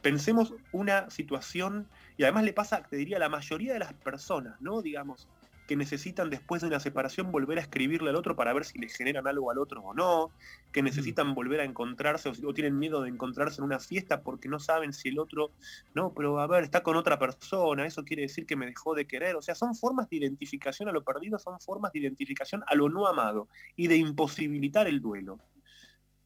Pensemos 0.00 0.54
una 0.72 1.10
situación, 1.10 1.88
y 2.16 2.22
además 2.22 2.44
le 2.44 2.52
pasa, 2.52 2.82
te 2.82 2.96
diría, 2.96 3.16
a 3.16 3.20
la 3.20 3.28
mayoría 3.28 3.72
de 3.72 3.80
las 3.80 3.92
personas, 3.92 4.60
¿no? 4.60 4.80
Digamos, 4.80 5.28
que 5.66 5.76
necesitan 5.76 6.30
después 6.30 6.62
de 6.62 6.68
una 6.68 6.80
separación 6.80 7.32
volver 7.32 7.58
a 7.58 7.62
escribirle 7.62 8.10
al 8.10 8.16
otro 8.16 8.36
para 8.36 8.52
ver 8.52 8.64
si 8.64 8.78
le 8.78 8.88
generan 8.88 9.26
algo 9.26 9.50
al 9.50 9.58
otro 9.58 9.82
o 9.82 9.94
no, 9.94 10.30
que 10.72 10.82
necesitan 10.82 11.34
volver 11.34 11.60
a 11.60 11.64
encontrarse 11.64 12.28
o, 12.28 12.54
tienen 12.54 12.78
miedo 12.78 13.02
de 13.02 13.10
encontrarse 13.10 13.60
en 13.60 13.64
una 13.64 13.80
fiesta 13.80 14.22
porque 14.22 14.48
no 14.48 14.58
saben 14.58 14.92
si 14.92 15.08
el 15.08 15.18
otro, 15.18 15.50
no, 15.94 16.12
pero 16.14 16.38
a 16.38 16.46
ver, 16.46 16.64
está 16.64 16.82
con 16.82 16.96
otra 16.96 17.18
persona, 17.18 17.84
eso 17.84 18.04
quiere 18.04 18.22
decir 18.22 18.46
que 18.46 18.56
me 18.56 18.66
dejó 18.66 18.94
de 18.94 19.06
querer, 19.06 19.36
o 19.36 19.42
sea, 19.42 19.54
son 19.54 19.74
formas 19.74 20.08
de 20.08 20.16
identificación 20.16 20.88
a 20.88 20.92
lo 20.92 21.02
perdido, 21.02 21.38
son 21.38 21.58
formas 21.60 21.92
de 21.92 21.98
identificación 21.98 22.62
a 22.66 22.74
lo 22.74 22.88
no 22.88 23.06
amado 23.06 23.48
y 23.74 23.88
de 23.88 23.96
imposibilitar 23.96 24.86
el 24.86 25.00
duelo. 25.00 25.40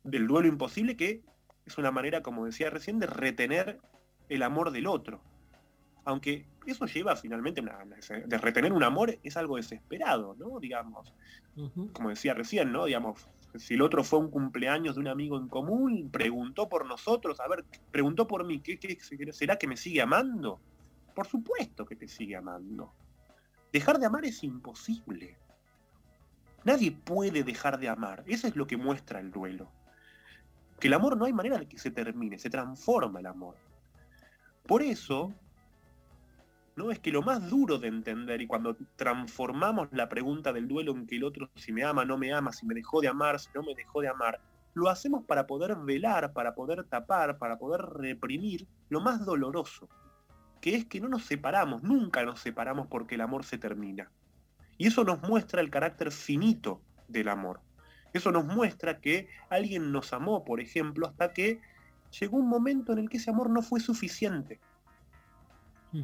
Del 0.02 0.26
duelo 0.26 0.48
imposible 0.48 0.96
que 0.96 1.22
es 1.70 1.78
una 1.78 1.90
manera, 1.90 2.22
como 2.22 2.44
decía 2.44 2.68
recién, 2.70 2.98
de 2.98 3.06
retener 3.06 3.80
el 4.28 4.42
amor 4.42 4.70
del 4.70 4.86
otro. 4.86 5.20
Aunque 6.04 6.46
eso 6.66 6.86
lleva 6.86 7.14
finalmente, 7.16 7.62
de 8.26 8.38
retener 8.38 8.72
un 8.72 8.82
amor 8.82 9.18
es 9.22 9.36
algo 9.36 9.56
desesperado, 9.56 10.34
¿no? 10.38 10.58
Digamos, 10.58 11.14
como 11.92 12.08
decía 12.08 12.34
recién, 12.34 12.72
¿no? 12.72 12.86
Digamos, 12.86 13.28
si 13.56 13.74
el 13.74 13.82
otro 13.82 14.02
fue 14.02 14.18
un 14.18 14.30
cumpleaños 14.30 14.94
de 14.94 15.00
un 15.00 15.08
amigo 15.08 15.36
en 15.38 15.48
común, 15.48 16.10
preguntó 16.10 16.68
por 16.68 16.86
nosotros, 16.86 17.38
a 17.40 17.48
ver, 17.48 17.64
preguntó 17.90 18.26
por 18.26 18.44
mí, 18.44 18.60
¿qué, 18.60 18.78
qué, 18.78 18.98
será 19.32 19.56
que 19.56 19.66
me 19.66 19.76
sigue 19.76 20.00
amando? 20.00 20.60
Por 21.14 21.26
supuesto 21.26 21.84
que 21.84 21.96
te 21.96 22.08
sigue 22.08 22.36
amando. 22.36 22.94
Dejar 23.72 23.98
de 23.98 24.06
amar 24.06 24.24
es 24.24 24.42
imposible. 24.42 25.36
Nadie 26.64 26.92
puede 26.92 27.44
dejar 27.44 27.78
de 27.78 27.88
amar. 27.88 28.24
Eso 28.26 28.48
es 28.48 28.56
lo 28.56 28.66
que 28.66 28.76
muestra 28.76 29.20
el 29.20 29.30
duelo 29.30 29.70
que 30.80 30.88
el 30.88 30.94
amor 30.94 31.16
no 31.16 31.26
hay 31.26 31.32
manera 31.32 31.58
de 31.58 31.66
que 31.66 31.78
se 31.78 31.90
termine, 31.90 32.38
se 32.38 32.50
transforma 32.50 33.20
el 33.20 33.26
amor. 33.26 33.56
Por 34.66 34.82
eso, 34.82 35.34
¿no? 36.74 36.90
Es 36.90 36.98
que 36.98 37.12
lo 37.12 37.22
más 37.22 37.48
duro 37.50 37.78
de 37.78 37.88
entender, 37.88 38.40
y 38.40 38.46
cuando 38.46 38.76
transformamos 38.96 39.88
la 39.92 40.08
pregunta 40.08 40.52
del 40.52 40.66
duelo 40.66 40.92
en 40.92 41.06
que 41.06 41.16
el 41.16 41.24
otro 41.24 41.50
si 41.54 41.72
me 41.72 41.84
ama, 41.84 42.04
no 42.04 42.16
me 42.16 42.32
ama, 42.32 42.52
si 42.52 42.66
me 42.66 42.74
dejó 42.74 43.00
de 43.00 43.08
amar, 43.08 43.38
si 43.38 43.50
no 43.54 43.62
me 43.62 43.74
dejó 43.74 44.00
de 44.00 44.08
amar, 44.08 44.40
lo 44.74 44.88
hacemos 44.88 45.24
para 45.24 45.46
poder 45.46 45.76
velar, 45.76 46.32
para 46.32 46.54
poder 46.54 46.84
tapar, 46.84 47.38
para 47.38 47.58
poder 47.58 47.82
reprimir 47.82 48.66
lo 48.88 49.00
más 49.00 49.24
doloroso, 49.24 49.88
que 50.60 50.76
es 50.76 50.86
que 50.86 51.00
no 51.00 51.08
nos 51.08 51.24
separamos, 51.24 51.82
nunca 51.82 52.24
nos 52.24 52.40
separamos 52.40 52.86
porque 52.86 53.16
el 53.16 53.20
amor 53.20 53.44
se 53.44 53.58
termina. 53.58 54.10
Y 54.78 54.86
eso 54.86 55.04
nos 55.04 55.20
muestra 55.22 55.60
el 55.60 55.70
carácter 55.70 56.10
finito 56.10 56.80
del 57.08 57.28
amor. 57.28 57.60
Eso 58.12 58.32
nos 58.32 58.44
muestra 58.44 59.00
que 59.00 59.28
alguien 59.48 59.92
nos 59.92 60.12
amó, 60.12 60.44
por 60.44 60.60
ejemplo, 60.60 61.06
hasta 61.06 61.32
que 61.32 61.60
llegó 62.18 62.36
un 62.36 62.48
momento 62.48 62.92
en 62.92 62.98
el 62.98 63.08
que 63.08 63.18
ese 63.18 63.30
amor 63.30 63.50
no 63.50 63.62
fue 63.62 63.80
suficiente. 63.80 64.60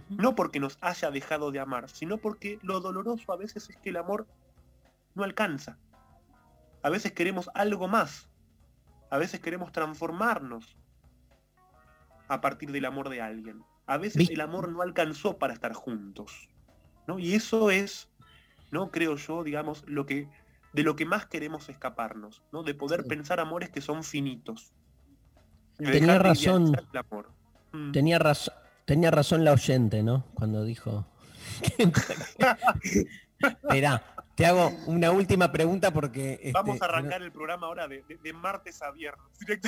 No 0.08 0.34
porque 0.34 0.58
nos 0.58 0.78
haya 0.80 1.12
dejado 1.12 1.52
de 1.52 1.60
amar, 1.60 1.88
sino 1.88 2.18
porque 2.18 2.58
lo 2.62 2.80
doloroso 2.80 3.32
a 3.32 3.36
veces 3.36 3.70
es 3.70 3.76
que 3.76 3.90
el 3.90 3.96
amor 3.96 4.26
no 5.14 5.22
alcanza. 5.22 5.78
A 6.82 6.90
veces 6.90 7.12
queremos 7.12 7.48
algo 7.54 7.86
más. 7.86 8.28
A 9.10 9.18
veces 9.18 9.38
queremos 9.38 9.70
transformarnos 9.70 10.76
a 12.26 12.40
partir 12.40 12.72
del 12.72 12.84
amor 12.84 13.08
de 13.08 13.22
alguien. 13.22 13.62
A 13.86 13.96
veces 13.98 14.28
el 14.28 14.40
amor 14.40 14.68
no 14.68 14.82
alcanzó 14.82 15.38
para 15.38 15.54
estar 15.54 15.72
juntos. 15.72 16.48
¿no? 17.06 17.18
Y 17.18 17.34
eso 17.34 17.70
es, 17.70 18.10
¿no? 18.70 18.90
Creo 18.90 19.16
yo, 19.16 19.44
digamos, 19.44 19.84
lo 19.86 20.06
que, 20.06 20.28
de 20.76 20.82
lo 20.82 20.94
que 20.94 21.06
más 21.06 21.24
queremos 21.26 21.68
escaparnos, 21.70 22.42
¿no? 22.52 22.62
De 22.62 22.74
poder 22.74 23.04
pensar 23.06 23.40
amores 23.40 23.70
que 23.70 23.80
son 23.80 24.04
finitos. 24.04 24.72
De 25.78 25.90
Tenía 25.90 26.18
razón. 26.18 26.68
idealizar 26.68 26.84
el 26.92 26.98
amor. 26.98 27.30
Mm. 27.72 27.92
Tenía 27.92 28.18
razón, 28.18 28.54
tenía 28.84 29.10
razón 29.10 29.42
la 29.44 29.52
oyente, 29.52 30.02
¿no? 30.02 30.24
Cuando 30.34 30.64
dijo. 30.64 31.06
Esperá, 33.38 34.02
te 34.34 34.46
hago 34.46 34.70
una 34.86 35.10
última 35.10 35.50
pregunta 35.52 35.90
porque 35.92 36.34
este, 36.34 36.52
Vamos 36.52 36.80
a 36.80 36.84
arrancar 36.86 37.22
el 37.22 37.32
programa 37.32 37.66
ahora 37.66 37.88
de, 37.88 38.02
de- 38.08 38.16
de 38.18 38.32
martes 38.32 38.82
a 38.82 38.90
viernes. 38.90 39.26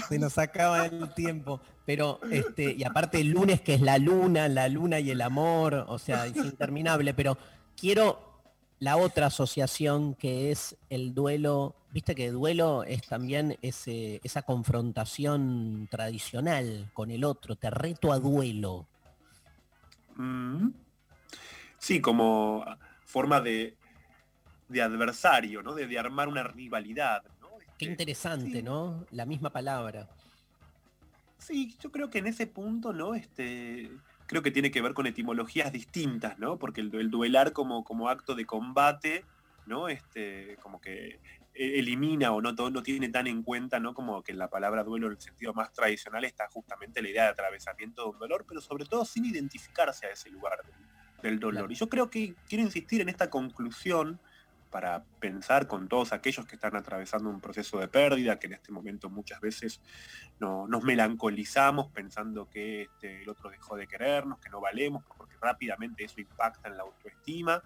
se 0.09 0.19
nos 0.19 0.37
acaba 0.39 0.87
el 0.87 1.13
tiempo. 1.15 1.61
Pero, 1.87 2.21
este, 2.31 2.73
y 2.75 2.85
aparte 2.85 3.21
el 3.21 3.29
lunes 3.31 3.61
que 3.63 3.75
es 3.75 3.81
la 3.81 3.97
luna, 3.99 4.49
la 4.49 4.69
luna 4.69 5.01
y 5.01 5.11
el 5.11 5.21
amor, 5.23 5.87
o 5.89 5.99
sea, 5.99 6.27
es 6.27 6.37
interminable, 6.37 7.15
pero 7.15 7.39
quiero 7.77 8.28
la 8.81 8.97
otra 8.97 9.27
asociación 9.27 10.15
que 10.15 10.51
es 10.51 10.77
el 10.89 11.15
duelo, 11.15 11.75
viste 11.93 12.15
que 12.15 12.31
duelo 12.31 12.85
es 12.85 13.03
también 13.03 13.59
ese, 13.63 14.21
esa 14.23 14.43
confrontación 14.43 15.89
tradicional 15.91 16.91
con 16.95 17.11
el 17.11 17.25
otro, 17.25 17.57
te 17.57 17.71
reto 17.71 18.13
a 18.13 18.19
duelo. 18.19 18.87
Mm. 20.17 20.71
Sí, 21.79 22.01
como 22.01 22.65
forma 23.05 23.41
de, 23.41 23.77
de 24.69 24.83
adversario, 24.83 25.63
¿no? 25.63 25.75
De, 25.75 25.87
de 25.87 25.99
armar 25.99 26.29
una 26.29 26.43
rivalidad. 26.43 27.23
¿no? 27.41 27.49
Qué 27.79 27.87
interesante, 27.87 28.63
¿no? 28.63 29.07
La 29.11 29.25
misma 29.25 29.51
palabra. 29.51 30.09
Sí, 31.39 31.77
yo 31.81 31.91
creo 31.91 32.11
que 32.11 32.19
en 32.19 32.27
ese 32.27 32.47
punto, 32.47 32.93
¿no? 32.93 33.15
Este, 33.15 33.91
creo 34.29 34.43
que 34.43 34.53
tiene 34.53 34.71
que 34.71 34.83
ver 34.83 34.95
con 34.95 35.07
etimologías 35.09 35.73
distintas, 35.73 36.39
¿no? 36.39 36.59
Porque 36.59 36.83
el, 36.83 36.95
el 36.95 37.11
duelar 37.11 37.53
como, 37.53 37.83
como 37.83 38.09
acto 38.09 38.37
de 38.37 38.45
combate, 38.47 39.25
¿no? 39.67 39.89
Este, 39.89 40.57
como 40.63 40.81
que 40.81 41.19
e- 41.55 41.79
elimina 41.79 42.31
o 42.33 42.41
no, 42.41 42.55
todo, 42.55 42.71
no 42.71 42.83
tiene 42.83 43.09
tan 43.09 43.27
en 43.27 43.43
cuenta, 43.43 43.81
¿no? 43.81 43.95
Como 43.95 44.23
que 44.23 44.35
la 44.35 44.49
palabra 44.49 44.85
duelo 44.85 45.07
en 45.07 45.15
el 45.15 45.21
sentido 45.21 45.55
más 45.55 45.73
tradicional 45.73 46.25
está 46.25 46.47
justamente 46.49 47.03
la 47.03 47.09
idea 47.09 47.25
de 47.25 47.31
atravesamiento 47.31 48.05
de 48.05 48.11
un 48.11 48.19
dolor, 48.19 48.45
pero 48.47 48.61
sobre 48.61 48.85
todo 48.85 49.05
sin 49.05 49.25
identificarse 49.25 50.07
a 50.07 50.11
ese 50.11 50.31
lugar 50.31 50.59
del, 50.65 51.23
del 51.23 51.41
dolor. 51.41 51.63
Claro. 51.63 51.73
Y 51.73 51.77
yo 51.77 51.89
creo 51.89 52.11
que 52.11 52.35
quiero 52.49 52.63
insistir 52.63 53.01
en 53.01 53.09
esta 53.09 53.31
conclusión 53.31 54.21
para 54.71 55.05
pensar 55.21 55.67
con 55.67 55.89
todos 55.89 56.13
aquellos 56.13 56.47
que 56.47 56.57
están 56.57 56.77
atravesando 56.77 57.31
un 57.31 57.41
proceso 57.41 57.79
de 57.79 57.89
pérdida, 57.89 58.39
que 58.39 58.47
en 58.49 58.55
este 58.55 58.73
momento 58.73 59.09
muchas 59.11 59.41
veces 59.41 59.81
no- 60.39 60.67
nos 60.69 60.83
melancolizamos 60.85 61.89
pensando 61.93 62.49
que 62.49 62.83
este, 62.83 63.23
el 63.23 63.29
otro 63.29 63.51
dejó 63.51 63.77
de 63.77 63.87
querernos, 63.87 64.39
que 64.41 64.51
no 64.51 64.61
valemos, 64.61 65.05
porque 65.17 65.37
rápidamente 65.41 66.05
eso 66.05 66.21
impacta 66.21 66.69
en 66.69 66.77
la 66.77 66.83
autoestima, 66.83 67.63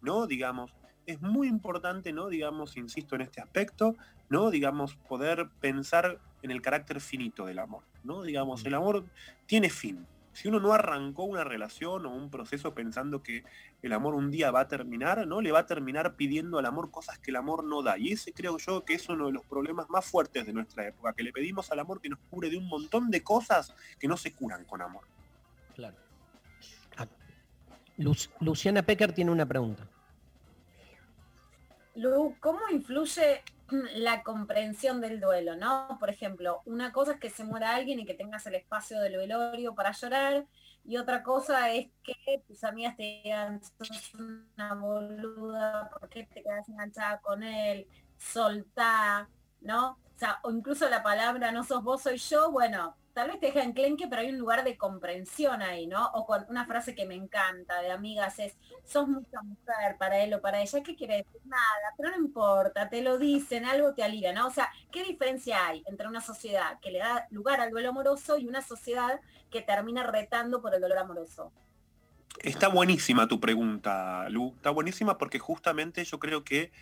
¿no? 0.00 0.26
Digamos, 0.26 0.72
es 1.06 1.20
muy 1.20 1.48
importante, 1.48 2.12
¿no? 2.12 2.28
Digamos, 2.28 2.76
insisto 2.76 3.14
en 3.16 3.22
este 3.22 3.40
aspecto, 3.40 3.94
¿no? 4.28 4.50
Digamos, 4.50 4.96
poder 4.96 5.48
pensar 5.60 6.20
en 6.42 6.50
el 6.50 6.62
carácter 6.62 7.00
finito 7.00 7.46
del 7.46 7.58
amor, 7.58 7.84
¿no? 8.02 8.22
Digamos, 8.22 8.64
el 8.64 8.74
amor 8.74 9.04
tiene 9.46 9.70
fin. 9.70 10.06
Si 10.34 10.48
uno 10.48 10.58
no 10.60 10.72
arrancó 10.74 11.24
una 11.24 11.44
relación 11.44 12.04
o 12.06 12.10
un 12.14 12.28
proceso 12.28 12.74
pensando 12.74 13.22
que 13.22 13.44
el 13.82 13.92
amor 13.92 14.14
un 14.14 14.30
día 14.30 14.50
va 14.50 14.60
a 14.60 14.68
terminar, 14.68 15.26
¿no? 15.26 15.40
Le 15.40 15.52
va 15.52 15.60
a 15.60 15.66
terminar 15.66 16.16
pidiendo 16.16 16.58
al 16.58 16.66
amor 16.66 16.90
cosas 16.90 17.18
que 17.20 17.30
el 17.30 17.36
amor 17.36 17.64
no 17.64 17.82
da. 17.82 17.96
Y 17.98 18.12
ese 18.12 18.32
creo 18.32 18.58
yo 18.58 18.84
que 18.84 18.94
es 18.94 19.08
uno 19.08 19.26
de 19.26 19.32
los 19.32 19.44
problemas 19.46 19.88
más 19.88 20.04
fuertes 20.04 20.44
de 20.44 20.52
nuestra 20.52 20.86
época, 20.88 21.12
que 21.12 21.22
le 21.22 21.32
pedimos 21.32 21.70
al 21.70 21.78
amor 21.78 22.00
que 22.00 22.08
nos 22.08 22.18
cure 22.30 22.50
de 22.50 22.56
un 22.58 22.66
montón 22.66 23.10
de 23.10 23.22
cosas 23.22 23.74
que 23.98 24.08
no 24.08 24.16
se 24.16 24.34
curan 24.34 24.64
con 24.64 24.82
amor. 24.82 25.04
Claro. 25.74 25.96
Lu- 27.96 28.12
Luciana 28.40 28.82
Pecker 28.82 29.12
tiene 29.12 29.30
una 29.30 29.46
pregunta. 29.46 29.88
Lu, 31.94 32.34
¿cómo 32.40 32.58
influye 32.72 33.40
la 33.70 34.22
comprensión 34.22 35.00
del 35.00 35.20
duelo, 35.20 35.56
no? 35.56 35.96
Por 35.98 36.10
ejemplo, 36.10 36.62
una 36.66 36.92
cosa 36.92 37.12
es 37.12 37.20
que 37.20 37.30
se 37.30 37.44
muera 37.44 37.74
alguien 37.74 37.98
y 38.00 38.06
que 38.06 38.14
tengas 38.14 38.46
el 38.46 38.54
espacio 38.54 39.00
del 39.00 39.16
velorio 39.16 39.74
para 39.74 39.92
llorar, 39.92 40.46
y 40.84 40.98
otra 40.98 41.22
cosa 41.22 41.72
es 41.72 41.88
que 42.02 42.42
tus 42.46 42.62
amigas 42.62 42.96
te 42.96 43.22
digan, 43.24 43.62
sos 43.62 44.14
una 44.14 44.74
boluda, 44.74 45.88
¿por 45.88 46.08
qué 46.10 46.24
te 46.26 46.42
quedas 46.42 46.68
enganchada 46.68 47.20
con 47.20 47.42
él? 47.42 47.88
Soltá, 48.18 49.28
¿no? 49.60 49.92
O 49.92 50.18
sea, 50.18 50.40
o 50.42 50.50
incluso 50.50 50.88
la 50.88 51.02
palabra 51.02 51.50
no 51.52 51.64
sos 51.64 51.82
vos, 51.82 52.02
soy 52.02 52.18
yo, 52.18 52.50
bueno, 52.50 52.96
tal 53.14 53.28
vez 53.28 53.38
te 53.38 53.46
deja 53.46 53.62
enclenque, 53.62 54.08
pero 54.08 54.22
hay 54.22 54.28
un 54.28 54.38
lugar 54.38 54.64
de 54.64 54.76
comprensión 54.76 55.62
ahí, 55.62 55.86
¿no? 55.86 56.06
O 56.14 56.26
con 56.26 56.44
una 56.48 56.66
frase 56.66 56.96
que 56.96 57.06
me 57.06 57.14
encanta 57.14 57.80
de 57.80 57.92
amigas 57.92 58.38
es, 58.40 58.56
sos 58.84 59.08
mucha 59.08 59.40
mujer 59.40 59.96
para 59.98 60.18
él 60.18 60.34
o 60.34 60.40
para 60.40 60.60
ella, 60.60 60.82
¿qué 60.82 60.96
quiere 60.96 61.18
decir? 61.18 61.40
Nada, 61.44 61.94
pero 61.96 62.10
no 62.10 62.16
importa, 62.16 62.90
te 62.90 63.02
lo 63.02 63.16
dicen, 63.16 63.64
algo 63.64 63.94
te 63.94 64.02
alivia, 64.02 64.32
¿no? 64.32 64.48
O 64.48 64.50
sea, 64.50 64.68
¿qué 64.90 65.04
diferencia 65.04 65.64
hay 65.66 65.84
entre 65.86 66.08
una 66.08 66.20
sociedad 66.20 66.80
que 66.80 66.90
le 66.90 66.98
da 66.98 67.26
lugar 67.30 67.60
al 67.60 67.70
duelo 67.70 67.90
amoroso 67.90 68.36
y 68.36 68.48
una 68.48 68.62
sociedad 68.62 69.20
que 69.50 69.62
termina 69.62 70.02
retando 70.02 70.60
por 70.60 70.74
el 70.74 70.80
dolor 70.80 70.98
amoroso? 70.98 71.52
Está 72.42 72.66
buenísima 72.66 73.28
tu 73.28 73.38
pregunta, 73.38 74.28
Lu. 74.28 74.54
Está 74.56 74.70
buenísima 74.70 75.16
porque 75.16 75.38
justamente 75.38 76.04
yo 76.04 76.18
creo 76.18 76.42
que 76.42 76.72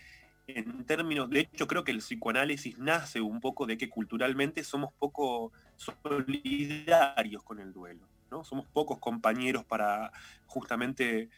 en 0.46 0.84
términos, 0.86 1.28
de 1.30 1.40
hecho 1.40 1.66
creo 1.66 1.84
que 1.84 1.92
el 1.92 1.98
psicoanálisis 1.98 2.78
nace 2.78 3.20
un 3.20 3.40
poco 3.40 3.66
de 3.66 3.76
que 3.76 3.90
culturalmente 3.90 4.64
somos 4.64 4.92
poco 4.94 5.52
solidarios 5.84 7.42
con 7.42 7.60
el 7.60 7.72
duelo, 7.72 8.08
¿no? 8.30 8.44
Somos 8.44 8.66
pocos 8.66 8.98
compañeros 8.98 9.64
para 9.64 10.12
justamente 10.46 11.28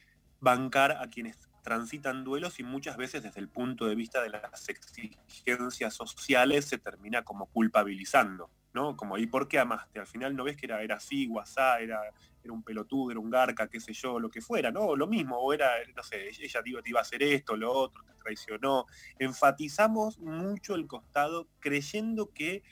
bancar 0.40 0.92
a 0.92 1.08
quienes 1.08 1.38
transitan 1.64 2.24
duelos 2.24 2.60
y 2.60 2.62
muchas 2.62 2.98
veces 2.98 3.22
desde 3.22 3.40
el 3.40 3.48
punto 3.48 3.86
de 3.86 3.94
vista 3.94 4.22
de 4.22 4.28
las 4.28 4.68
exigencias 4.68 5.94
sociales 5.94 6.66
se 6.66 6.76
termina 6.76 7.24
como 7.24 7.46
culpabilizando, 7.46 8.50
¿no? 8.74 8.96
Como, 8.96 9.16
¿y 9.16 9.26
por 9.26 9.48
qué 9.48 9.58
amaste? 9.58 9.98
Al 9.98 10.06
final 10.06 10.36
no 10.36 10.44
ves 10.44 10.58
que 10.58 10.66
era, 10.66 10.82
era 10.82 10.96
así, 10.96 11.26
guasá, 11.26 11.80
era, 11.80 12.02
era 12.42 12.52
un 12.52 12.62
pelotudo, 12.62 13.10
era 13.10 13.18
un 13.18 13.30
garca, 13.30 13.66
qué 13.68 13.80
sé 13.80 13.94
yo, 13.94 14.20
lo 14.20 14.28
que 14.28 14.42
fuera, 14.42 14.70
¿no? 14.70 14.94
Lo 14.94 15.06
mismo, 15.06 15.38
o 15.38 15.54
era, 15.54 15.70
no 15.96 16.02
sé, 16.02 16.28
ella 16.28 16.62
te 16.62 16.70
iba 16.90 17.00
a 17.00 17.02
hacer 17.02 17.22
esto, 17.22 17.56
lo 17.56 17.72
otro, 17.72 18.02
te 18.02 18.12
traicionó. 18.12 18.84
Enfatizamos 19.18 20.18
mucho 20.18 20.74
el 20.74 20.86
costado 20.86 21.48
creyendo 21.60 22.30
que 22.34 22.62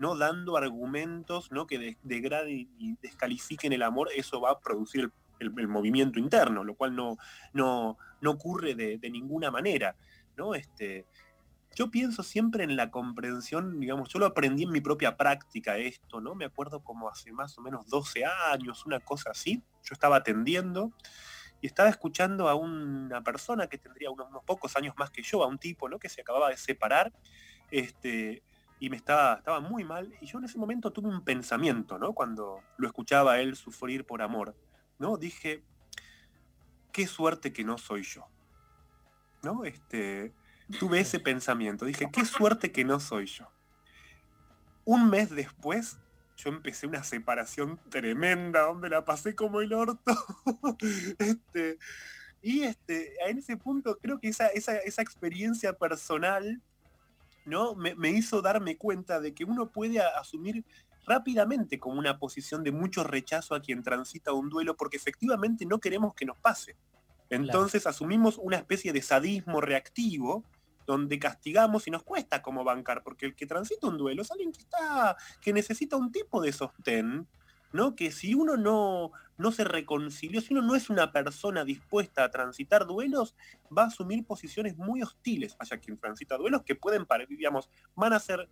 no 0.00 0.16
dando 0.16 0.56
argumentos 0.56 1.52
¿no? 1.52 1.66
que 1.66 1.78
de- 1.78 1.98
degraden 2.02 2.68
y 2.78 2.96
descalifiquen 3.00 3.72
el 3.72 3.82
amor, 3.82 4.08
eso 4.16 4.40
va 4.40 4.50
a 4.50 4.58
producir 4.58 5.12
el, 5.38 5.68
movimiento 5.68 6.18
interno, 6.18 6.64
lo 6.64 6.74
cual 6.74 6.96
no, 6.96 7.16
no, 7.52 7.96
no 8.20 8.30
ocurre 8.30 8.74
de, 8.74 8.98
de 8.98 9.10
ninguna 9.10 9.50
manera. 9.50 9.94
¿no? 10.36 10.54
Este, 10.54 11.06
yo 11.76 11.90
pienso 11.90 12.22
siempre 12.22 12.64
en 12.64 12.76
la 12.76 12.90
comprensión, 12.90 13.78
digamos, 13.78 14.08
yo 14.08 14.18
lo 14.18 14.26
aprendí 14.26 14.64
en 14.64 14.70
mi 14.70 14.80
propia 14.80 15.16
práctica 15.16 15.76
esto, 15.76 16.20
¿no? 16.20 16.34
Me 16.34 16.46
acuerdo 16.46 16.82
como 16.82 17.08
hace 17.08 17.30
más 17.32 17.56
o 17.58 17.60
menos 17.60 17.86
12 17.88 18.24
años, 18.24 18.86
una 18.86 19.00
cosa 19.00 19.30
así, 19.30 19.62
yo 19.82 19.92
estaba 19.92 20.16
atendiendo 20.16 20.92
y 21.60 21.66
estaba 21.66 21.90
escuchando 21.90 22.48
a 22.48 22.54
una 22.54 23.22
persona 23.22 23.66
que 23.66 23.76
tendría 23.76 24.10
unos, 24.10 24.28
unos 24.30 24.44
pocos 24.44 24.76
años 24.76 24.94
más 24.96 25.10
que 25.10 25.22
yo, 25.22 25.44
a 25.44 25.46
un 25.46 25.58
tipo, 25.58 25.88
¿no? 25.88 25.98
Que 25.98 26.08
se 26.08 26.22
acababa 26.22 26.48
de 26.48 26.56
separar, 26.56 27.12
este, 27.70 28.42
y 28.80 28.88
me 28.88 28.96
estaba, 28.96 29.34
estaba 29.34 29.60
muy 29.60 29.84
mal, 29.84 30.12
y 30.22 30.26
yo 30.26 30.38
en 30.38 30.46
ese 30.46 30.58
momento 30.58 30.90
tuve 30.90 31.08
un 31.08 31.22
pensamiento, 31.22 31.98
¿no? 31.98 32.14
Cuando 32.14 32.62
lo 32.78 32.86
escuchaba 32.86 33.34
a 33.34 33.40
él 33.40 33.54
sufrir 33.54 34.06
por 34.06 34.22
amor, 34.22 34.56
¿no? 34.98 35.18
Dije, 35.18 35.62
qué 36.90 37.06
suerte 37.06 37.52
que 37.52 37.62
no 37.62 37.76
soy 37.76 38.02
yo, 38.02 38.26
¿no? 39.42 39.66
Este, 39.66 40.32
tuve 40.78 41.00
ese 41.00 41.20
pensamiento, 41.20 41.84
dije, 41.84 42.08
qué 42.10 42.24
suerte 42.24 42.72
que 42.72 42.86
no 42.86 43.00
soy 43.00 43.26
yo. 43.26 43.52
Un 44.86 45.10
mes 45.10 45.28
después, 45.28 45.98
yo 46.38 46.48
empecé 46.48 46.86
una 46.86 47.04
separación 47.04 47.78
tremenda, 47.90 48.62
donde 48.62 48.88
la 48.88 49.04
pasé 49.04 49.34
como 49.34 49.60
el 49.60 49.74
orto. 49.74 50.16
este, 51.18 51.78
y 52.40 52.62
este, 52.62 53.12
en 53.28 53.36
ese 53.36 53.58
punto 53.58 53.98
creo 54.00 54.18
que 54.18 54.28
esa, 54.28 54.46
esa, 54.46 54.78
esa 54.78 55.02
experiencia 55.02 55.74
personal 55.74 56.62
¿no? 57.44 57.74
Me, 57.74 57.94
me 57.94 58.10
hizo 58.10 58.42
darme 58.42 58.76
cuenta 58.76 59.20
de 59.20 59.34
que 59.34 59.44
uno 59.44 59.70
puede 59.70 60.00
asumir 60.00 60.64
rápidamente 61.06 61.78
como 61.78 61.98
una 61.98 62.18
posición 62.18 62.62
de 62.62 62.72
mucho 62.72 63.04
rechazo 63.04 63.54
a 63.54 63.60
quien 63.60 63.82
transita 63.82 64.32
un 64.32 64.48
duelo 64.48 64.76
porque 64.76 64.96
efectivamente 64.96 65.66
no 65.66 65.80
queremos 65.80 66.14
que 66.14 66.26
nos 66.26 66.38
pase. 66.38 66.76
Entonces 67.30 67.86
asumimos 67.86 68.38
una 68.38 68.56
especie 68.56 68.92
de 68.92 69.02
sadismo 69.02 69.60
reactivo 69.60 70.44
donde 70.86 71.20
castigamos 71.20 71.86
y 71.86 71.90
nos 71.92 72.02
cuesta 72.02 72.42
como 72.42 72.64
bancar, 72.64 73.02
porque 73.04 73.26
el 73.26 73.36
que 73.36 73.46
transita 73.46 73.86
un 73.86 73.96
duelo 73.96 74.22
es 74.22 74.30
alguien 74.32 74.50
que 74.50 74.60
está, 74.60 75.16
que 75.40 75.52
necesita 75.52 75.96
un 75.96 76.10
tipo 76.10 76.40
de 76.42 76.52
sostén, 76.52 77.28
¿no? 77.72 77.94
Que 77.94 78.10
si 78.10 78.34
uno 78.34 78.56
no, 78.56 79.12
no 79.40 79.52
se 79.52 79.64
reconcilió, 79.64 80.40
si 80.40 80.52
uno 80.52 80.62
no 80.62 80.74
es 80.74 80.90
una 80.90 81.12
persona 81.12 81.64
dispuesta 81.64 82.24
a 82.24 82.30
transitar 82.30 82.86
duelos, 82.86 83.34
va 83.76 83.84
a 83.84 83.86
asumir 83.86 84.24
posiciones 84.26 84.76
muy 84.76 85.02
hostiles 85.02 85.56
hacia 85.58 85.78
quien 85.78 85.96
transita 85.96 86.36
duelos 86.36 86.62
que 86.62 86.74
pueden, 86.74 87.06
digamos, 87.28 87.70
van 87.96 88.12
a 88.12 88.20
ser 88.20 88.48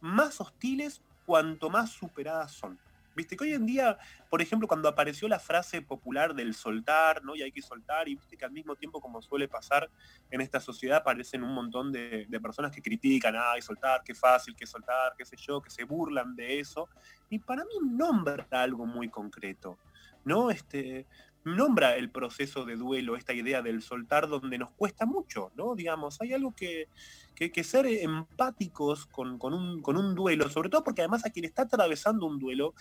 más 0.00 0.40
hostiles 0.40 1.02
cuanto 1.26 1.68
más 1.68 1.90
superadas 1.90 2.52
son. 2.52 2.78
Viste 3.14 3.36
que 3.36 3.44
hoy 3.44 3.52
en 3.54 3.64
día, 3.64 3.98
por 4.28 4.42
ejemplo, 4.42 4.68
cuando 4.68 4.88
apareció 4.88 5.26
la 5.26 5.38
frase 5.38 5.80
popular 5.80 6.34
del 6.34 6.54
soltar, 6.54 7.24
¿no? 7.24 7.34
Y 7.34 7.42
hay 7.42 7.52
que 7.52 7.62
soltar, 7.62 8.08
y 8.08 8.14
viste 8.14 8.36
que 8.36 8.44
al 8.44 8.52
mismo 8.52 8.76
tiempo, 8.76 9.00
como 9.00 9.22
suele 9.22 9.48
pasar 9.48 9.90
en 10.30 10.42
esta 10.42 10.60
sociedad, 10.60 10.98
aparecen 10.98 11.42
un 11.42 11.54
montón 11.54 11.92
de, 11.92 12.26
de 12.26 12.40
personas 12.40 12.72
que 12.72 12.82
critican, 12.82 13.34
ay, 13.38 13.62
soltar, 13.62 14.02
qué 14.04 14.14
fácil, 14.14 14.54
qué 14.54 14.66
soltar, 14.66 15.14
qué 15.16 15.24
sé 15.24 15.36
yo, 15.36 15.62
que 15.62 15.70
se 15.70 15.84
burlan 15.84 16.36
de 16.36 16.60
eso. 16.60 16.88
Y 17.30 17.38
para 17.38 17.64
mí 17.64 17.74
nombra 17.82 18.46
algo 18.50 18.84
muy 18.84 19.08
concreto, 19.08 19.78
¿no? 20.26 20.50
Este, 20.50 21.06
nombra 21.44 21.94
el 21.96 22.10
proceso 22.10 22.64
de 22.64 22.74
duelo, 22.76 23.16
esta 23.16 23.32
idea 23.32 23.62
del 23.62 23.80
soltar 23.80 24.28
donde 24.28 24.58
nos 24.58 24.70
cuesta 24.72 25.06
mucho, 25.06 25.52
¿no? 25.54 25.76
Digamos, 25.76 26.20
hay 26.20 26.32
algo 26.34 26.52
que, 26.54 26.88
que, 27.36 27.52
que 27.52 27.62
ser 27.62 27.86
empáticos 27.86 29.06
con, 29.06 29.38
con, 29.38 29.54
un, 29.54 29.80
con 29.80 29.96
un 29.96 30.14
duelo, 30.16 30.50
sobre 30.50 30.68
todo 30.68 30.82
porque 30.82 31.02
además 31.02 31.24
a 31.24 31.30
quien 31.30 31.44
está 31.44 31.62
atravesando 31.62 32.26
un 32.26 32.40
duelo, 32.40 32.74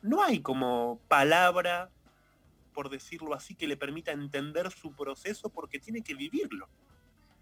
no 0.00 0.22
hay 0.22 0.40
como 0.40 0.98
palabra, 1.06 1.90
por 2.72 2.88
decirlo 2.88 3.34
así, 3.34 3.54
que 3.54 3.68
le 3.68 3.76
permita 3.76 4.10
entender 4.12 4.70
su 4.70 4.94
proceso 4.96 5.50
porque 5.50 5.78
tiene 5.78 6.00
que 6.02 6.14
vivirlo. 6.14 6.66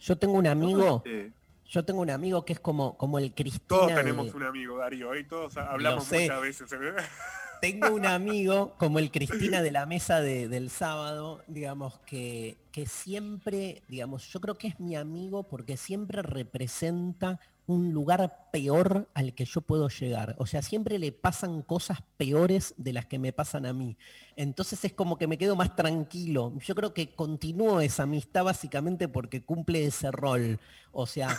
Yo 0.00 0.18
tengo 0.18 0.34
un 0.34 0.48
amigo, 0.48 0.96
Este, 1.04 1.32
yo 1.66 1.84
tengo 1.84 2.00
un 2.00 2.10
amigo 2.10 2.44
que 2.44 2.54
es 2.54 2.60
como, 2.60 2.96
como 2.96 3.20
el 3.20 3.32
Cristina. 3.32 3.68
todos 3.68 3.86
de- 3.88 3.94
tenemos 3.94 4.34
un 4.34 4.42
amigo, 4.42 4.78
Darío, 4.78 5.14
y 5.16 5.22
todos 5.24 5.56
hablamos 5.56 6.10
muchas 6.10 6.40
veces. 6.40 6.68
Tengo 7.60 7.90
un 7.92 8.06
amigo 8.06 8.74
como 8.78 8.98
el 9.00 9.10
Cristina 9.10 9.62
de 9.62 9.70
la 9.72 9.84
mesa 9.86 10.20
de- 10.20 10.48
del 10.48 10.70
sábado, 10.70 11.42
digamos, 11.48 11.98
que, 12.06 12.56
que 12.70 12.86
siempre, 12.86 13.82
digamos, 13.88 14.28
yo 14.32 14.40
creo 14.40 14.56
que 14.56 14.68
es 14.68 14.78
mi 14.80 14.94
amigo 14.96 15.42
porque 15.42 15.76
siempre 15.76 16.22
representa 16.22 17.40
un 17.66 17.92
lugar 17.92 18.48
peor 18.52 19.08
al 19.12 19.34
que 19.34 19.44
yo 19.44 19.60
puedo 19.60 19.88
llegar. 19.88 20.36
O 20.38 20.46
sea, 20.46 20.62
siempre 20.62 20.98
le 20.98 21.12
pasan 21.12 21.60
cosas 21.62 21.98
peores 22.16 22.74
de 22.78 22.92
las 22.92 23.06
que 23.06 23.18
me 23.18 23.32
pasan 23.32 23.66
a 23.66 23.72
mí. 23.72 23.96
Entonces 24.36 24.82
es 24.84 24.92
como 24.94 25.18
que 25.18 25.26
me 25.26 25.36
quedo 25.36 25.54
más 25.56 25.74
tranquilo. 25.76 26.52
Yo 26.64 26.74
creo 26.74 26.94
que 26.94 27.14
continúo 27.14 27.80
esa 27.80 28.04
amistad 28.04 28.44
básicamente 28.44 29.08
porque 29.08 29.42
cumple 29.42 29.84
ese 29.84 30.10
rol. 30.10 30.58
O 30.92 31.06
sea, 31.06 31.36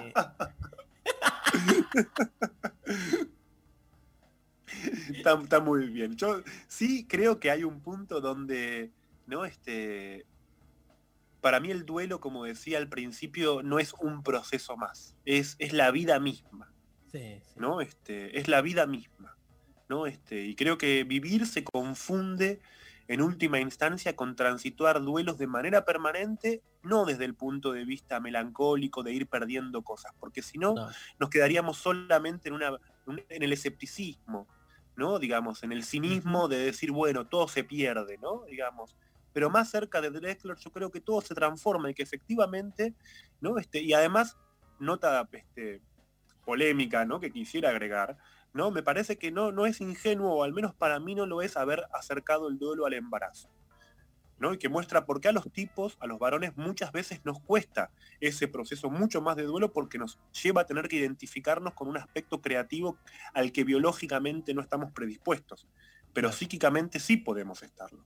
eh, 0.00 0.12
está, 5.12 5.40
está 5.40 5.60
muy 5.60 5.88
bien. 5.88 6.16
Yo 6.16 6.42
sí 6.68 7.06
creo 7.06 7.40
que 7.40 7.50
hay 7.50 7.64
un 7.64 7.80
punto 7.80 8.20
donde, 8.20 8.92
¿no? 9.26 9.44
Este, 9.44 10.26
para 11.40 11.60
mí 11.60 11.70
el 11.70 11.86
duelo, 11.86 12.20
como 12.20 12.44
decía 12.44 12.78
al 12.78 12.88
principio, 12.88 13.62
no 13.62 13.78
es 13.78 13.94
un 14.00 14.22
proceso 14.22 14.76
más, 14.76 15.16
es, 15.24 15.56
es 15.58 15.72
la 15.72 15.90
vida 15.90 16.20
misma, 16.20 16.72
sí, 17.10 17.40
¿no? 17.56 17.80
Este, 17.80 18.38
es 18.38 18.46
la 18.48 18.60
vida 18.60 18.86
misma, 18.86 19.36
¿no? 19.88 20.06
Este, 20.06 20.44
y 20.44 20.54
creo 20.54 20.76
que 20.76 21.04
vivir 21.04 21.46
se 21.46 21.64
confunde 21.64 22.60
en 23.08 23.22
última 23.22 23.58
instancia 23.58 24.14
con 24.14 24.36
transitar 24.36 25.02
duelos 25.02 25.36
de 25.38 25.46
manera 25.48 25.84
permanente, 25.84 26.62
no 26.82 27.04
desde 27.06 27.24
el 27.24 27.34
punto 27.34 27.72
de 27.72 27.84
vista 27.84 28.20
melancólico 28.20 29.02
de 29.02 29.12
ir 29.12 29.26
perdiendo 29.26 29.82
cosas, 29.82 30.12
porque 30.20 30.42
si 30.42 30.58
no, 30.58 30.74
nos 31.18 31.30
quedaríamos 31.30 31.78
solamente 31.78 32.50
en, 32.50 32.54
una, 32.54 32.72
un- 33.06 33.22
en 33.28 33.42
el 33.42 33.52
escepticismo, 33.52 34.46
¿no? 34.96 35.18
Digamos, 35.18 35.62
en 35.62 35.72
el 35.72 35.84
cinismo 35.84 36.48
de 36.48 36.58
decir, 36.58 36.92
bueno, 36.92 37.26
todo 37.26 37.48
se 37.48 37.64
pierde, 37.64 38.18
¿no? 38.18 38.44
Digamos. 38.44 38.96
Pero 39.32 39.48
más 39.50 39.70
cerca 39.70 40.00
de 40.00 40.10
Drexler 40.10 40.56
yo 40.56 40.72
creo 40.72 40.90
que 40.90 41.00
todo 41.00 41.20
se 41.20 41.34
transforma 41.34 41.90
y 41.90 41.94
que 41.94 42.02
efectivamente, 42.02 42.94
¿no? 43.40 43.58
Este, 43.58 43.80
y 43.80 43.92
además, 43.92 44.36
nota 44.78 45.28
este, 45.32 45.80
polémica, 46.44 47.04
¿no? 47.04 47.20
Que 47.20 47.30
quisiera 47.30 47.70
agregar, 47.70 48.18
¿no? 48.52 48.70
Me 48.70 48.82
parece 48.82 49.18
que 49.18 49.30
no, 49.30 49.52
no 49.52 49.66
es 49.66 49.80
ingenuo, 49.80 50.34
o 50.34 50.42
al 50.42 50.52
menos 50.52 50.74
para 50.74 50.98
mí 50.98 51.14
no 51.14 51.26
lo 51.26 51.42
es, 51.42 51.56
haber 51.56 51.84
acercado 51.92 52.48
el 52.48 52.58
duelo 52.58 52.86
al 52.86 52.94
embarazo. 52.94 53.48
¿No? 54.40 54.54
Y 54.54 54.58
que 54.58 54.68
muestra 54.68 55.04
por 55.04 55.20
qué 55.20 55.28
a 55.28 55.32
los 55.32 55.52
tipos, 55.52 55.96
a 56.00 56.06
los 56.06 56.18
varones, 56.18 56.56
muchas 56.56 56.90
veces 56.90 57.20
nos 57.24 57.38
cuesta 57.40 57.90
ese 58.20 58.48
proceso 58.48 58.90
mucho 58.90 59.20
más 59.20 59.36
de 59.36 59.44
duelo 59.44 59.72
porque 59.72 59.98
nos 59.98 60.18
lleva 60.42 60.62
a 60.62 60.66
tener 60.66 60.88
que 60.88 60.96
identificarnos 60.96 61.74
con 61.74 61.88
un 61.88 61.98
aspecto 61.98 62.40
creativo 62.40 62.98
al 63.34 63.52
que 63.52 63.64
biológicamente 63.64 64.54
no 64.54 64.62
estamos 64.62 64.92
predispuestos, 64.92 65.68
pero 66.14 66.32
psíquicamente 66.32 66.98
sí 66.98 67.18
podemos 67.18 67.62
estarlo. 67.62 68.04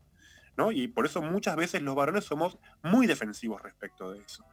¿no? 0.56 0.72
Y 0.72 0.88
por 0.88 1.06
eso 1.06 1.22
muchas 1.22 1.56
veces 1.56 1.82
los 1.82 1.94
varones 1.94 2.24
somos 2.24 2.58
muy 2.82 3.06
defensivos 3.06 3.62
respecto 3.62 4.12
de 4.12 4.20
eso. 4.20 4.44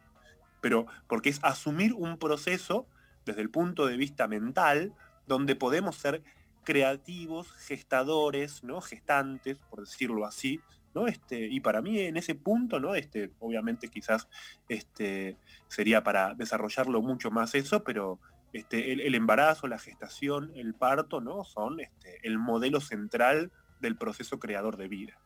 Pero 0.62 0.86
porque 1.08 1.30
es 1.30 1.40
asumir 1.44 1.94
un 1.94 2.18
proceso 2.18 2.88
desde 3.26 3.42
el 3.42 3.50
punto 3.50 3.88
de 3.88 3.98
vista 3.98 4.28
mental, 4.28 4.94
donde 5.28 5.56
podemos 5.56 5.96
ser 5.96 6.24
creativos, 6.64 7.52
gestadores, 7.54 8.64
¿no? 8.64 8.82
gestantes, 8.82 9.58
por 9.70 9.82
decirlo 9.82 10.26
así, 10.26 10.62
¿no? 10.94 11.08
Este, 11.08 11.48
y 11.48 11.60
para 11.60 11.82
mí 11.82 12.00
en 12.00 12.18
ese 12.18 12.36
punto, 12.36 12.80
¿no? 12.80 12.96
Este, 12.96 13.32
obviamente 13.40 13.88
quizás 13.88 14.28
este, 14.70 15.38
sería 15.68 16.04
para 16.04 16.34
desarrollarlo 16.34 17.02
mucho 17.02 17.32
más 17.32 17.56
eso, 17.56 17.84
pero 17.84 18.20
este, 18.54 18.92
el, 18.92 19.00
el 19.02 19.16
embarazo, 19.16 19.68
la 19.68 19.80
gestación, 19.80 20.52
el 20.56 20.74
parto, 20.74 21.22
¿no? 21.22 21.44
Son 21.46 21.80
este, 21.80 22.20
el 22.24 22.38
modelo 22.38 22.82
central 22.82 23.52
del 23.80 23.96
proceso 23.96 24.40
creador 24.40 24.78
de 24.78 24.88
vida. 24.88 25.18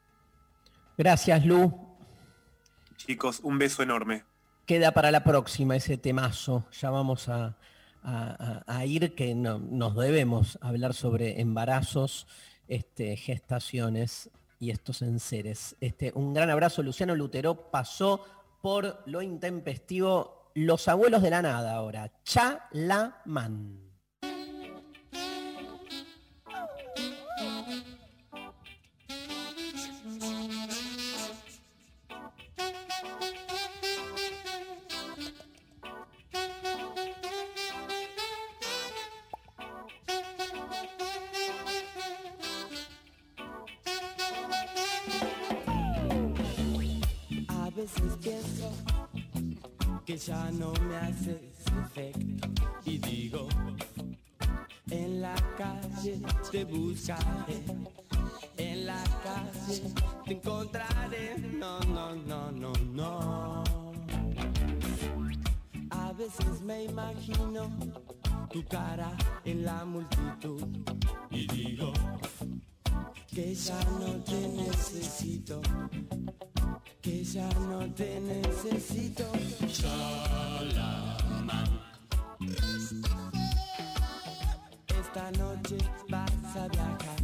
gracias, 0.97 1.45
Lu. 1.45 1.73
Chicos, 2.97 3.39
un 3.43 3.57
beso 3.57 3.83
enorme. 3.83 4.23
Queda 4.65 4.91
para 4.93 5.11
la 5.11 5.23
próxima 5.23 5.75
ese 5.75 5.97
temazo. 5.97 6.65
Ya 6.79 6.89
vamos 6.89 7.27
a, 7.29 7.57
a- 8.03 8.63
a- 8.67 8.77
a 8.77 8.85
ir 8.85 9.13
que 9.15 9.35
no- 9.35 9.59
nos 9.59 9.95
debemos 9.95 10.57
hablar 10.61 10.93
sobre 10.93 11.41
embarazos, 11.41 12.27
este, 12.67 13.15
gestaciones 13.17 14.31
y 14.65 14.71
estos 14.71 15.03
enseres. 15.03 15.75
Este, 15.79 16.11
un 16.15 16.33
gran 16.33 16.49
abrazo, 16.49 16.81
Luciano 16.81 17.15
Lutero 17.15 17.69
pasó 17.69 18.25
por 18.61 19.03
lo 19.05 19.21
intempestivo. 19.21 20.51
Los 20.55 20.87
abuelos 20.87 21.21
de 21.21 21.29
la 21.29 21.41
nada 21.43 21.75
ahora. 21.75 22.11
Chalaman. 22.23 23.84
Veces 47.85 48.17
pienso 48.19 48.71
que 50.05 50.17
ya 50.17 50.49
no 50.51 50.73
me 50.87 50.95
haces 50.97 51.37
efecto. 51.85 52.47
Y 52.83 52.97
digo, 52.97 53.47
en 54.89 55.21
la 55.21 55.35
calle 55.55 56.19
te 56.51 56.65
buscaré, 56.65 57.63
en 58.57 58.87
la 58.87 59.03
calle 59.23 59.83
te 60.25 60.33
encontraré, 60.33 61.37
no, 61.37 61.79
no, 61.81 62.15
no, 62.15 62.51
no, 62.51 62.73
no. 62.91 63.63
A 65.91 66.13
veces 66.13 66.61
me 66.61 66.85
imagino 66.85 67.69
tu 68.51 68.63
cara 68.65 69.11
en 69.43 69.63
la 69.63 69.85
multitud. 69.85 70.63
Y 71.29 71.45
digo 71.47 71.93
que 73.33 73.55
ya 73.55 73.79
no 73.99 74.23
te 74.23 74.47
necesito 74.47 75.61
que 77.05 77.23
ya 77.23 77.47
no 77.69 77.85
te 77.93 78.19
necesito. 78.19 79.31
Chalaman. 79.71 80.99
Esta 84.87 85.31
noche 85.33 85.77
vas 86.09 86.55
a 86.55 86.67
viajar. 86.67 87.21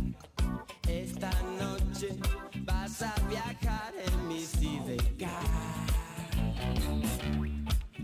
Esta 0.87 1.31
noche 1.59 2.09
vas 2.63 3.01
a 3.01 3.13
viajar 3.27 3.91
en 4.05 4.27
mi 4.27 4.41
sidecar. 4.41 5.47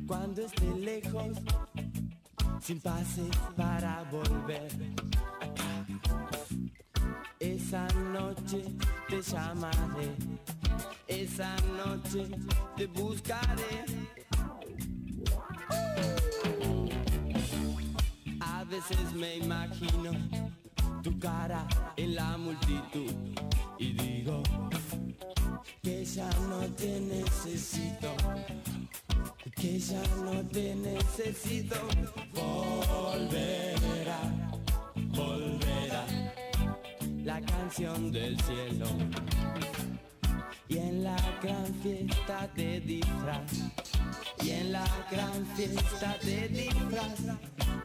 Cuando 0.07 0.41
esté 0.41 0.75
lejos, 0.79 1.37
sin 2.59 2.79
pase 2.81 3.29
para 3.55 4.03
volver. 4.09 4.71
Esa 7.39 7.87
noche 8.11 8.63
te 9.07 9.21
llamaré. 9.21 10.15
Esa 11.07 11.55
noche 11.77 12.27
te 12.75 12.87
buscaré. 12.87 13.85
A 18.39 18.63
veces 18.63 19.13
me 19.13 19.37
imagino 19.37 20.11
tu 21.03 21.19
cara 21.19 21.67
en 21.95 22.15
la 22.15 22.37
multitud 22.37 23.13
y 23.77 23.93
digo 23.93 24.41
que 25.83 26.03
ya 26.03 26.29
no 26.49 26.59
te 26.75 26.99
necesito, 26.99 28.15
que 29.55 29.79
ya 29.79 30.01
no 30.23 30.43
te 30.47 30.75
necesito. 30.75 31.75
Volverá, 32.33 34.19
volverá 35.15 35.66
la 37.27 37.41
canción 37.41 38.09
del 38.09 38.39
cielo. 38.39 38.85
Y 40.69 40.77
en 40.77 41.03
la 41.03 41.17
gran 41.43 41.65
fiesta 41.83 42.49
de 42.55 42.79
disfraz, 42.79 43.51
y 44.45 44.51
en 44.51 44.71
la 44.71 44.87
gran 45.11 45.45
fiesta 45.57 46.15
de 46.23 46.47
disfraz, 46.47 47.19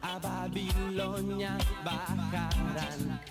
a 0.01 0.17
Babilonia 0.19 1.57
bajarán. 1.83 3.21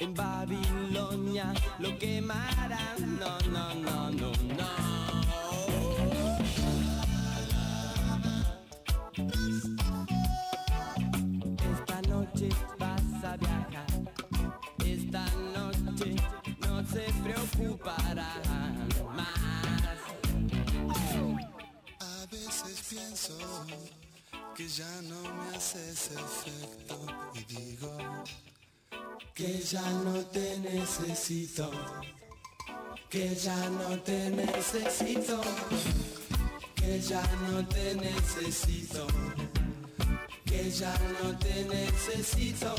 En 0.00 0.12
Babilonia 0.12 1.52
lo 1.78 1.96
quemarán. 1.98 2.98
No, 3.20 3.38
no, 3.52 3.74
no, 3.74 4.10
no, 4.10 4.32
no. 4.58 5.49
Que 24.56 24.68
ya 24.68 25.02
no 25.02 25.20
me 25.22 25.56
haces 25.56 26.10
efecto 26.12 27.06
y 27.34 27.44
digo 27.52 27.96
que 29.34 29.58
ya 29.58 29.82
no 30.04 30.24
te 30.26 30.58
necesito, 30.58 31.70
que 33.08 33.34
ya 33.34 33.68
no 33.70 33.98
te 34.00 34.30
necesito, 34.30 35.40
que 36.76 37.00
ya 37.00 37.22
no 37.48 37.66
te 37.66 37.94
necesito, 37.96 39.06
que 40.44 40.70
ya 40.70 40.94
no 41.20 41.36
te 41.38 41.64
necesito. 41.64 42.74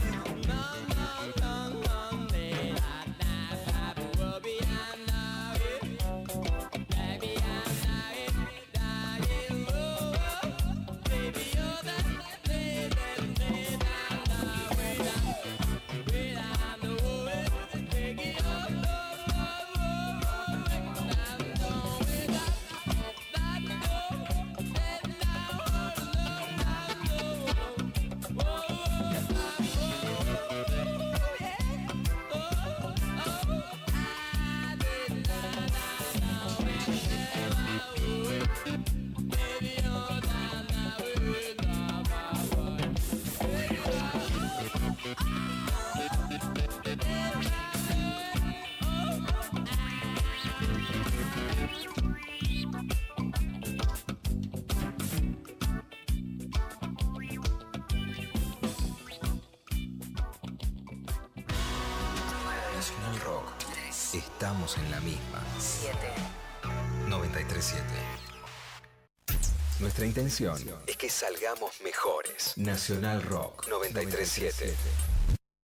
Intención 70.41 70.80
es 70.88 70.97
que 70.97 71.09
salgamos 71.09 71.81
mejores. 71.81 72.57
Nacional 72.57 73.22
Rock 73.23 73.68
937. 73.69 74.73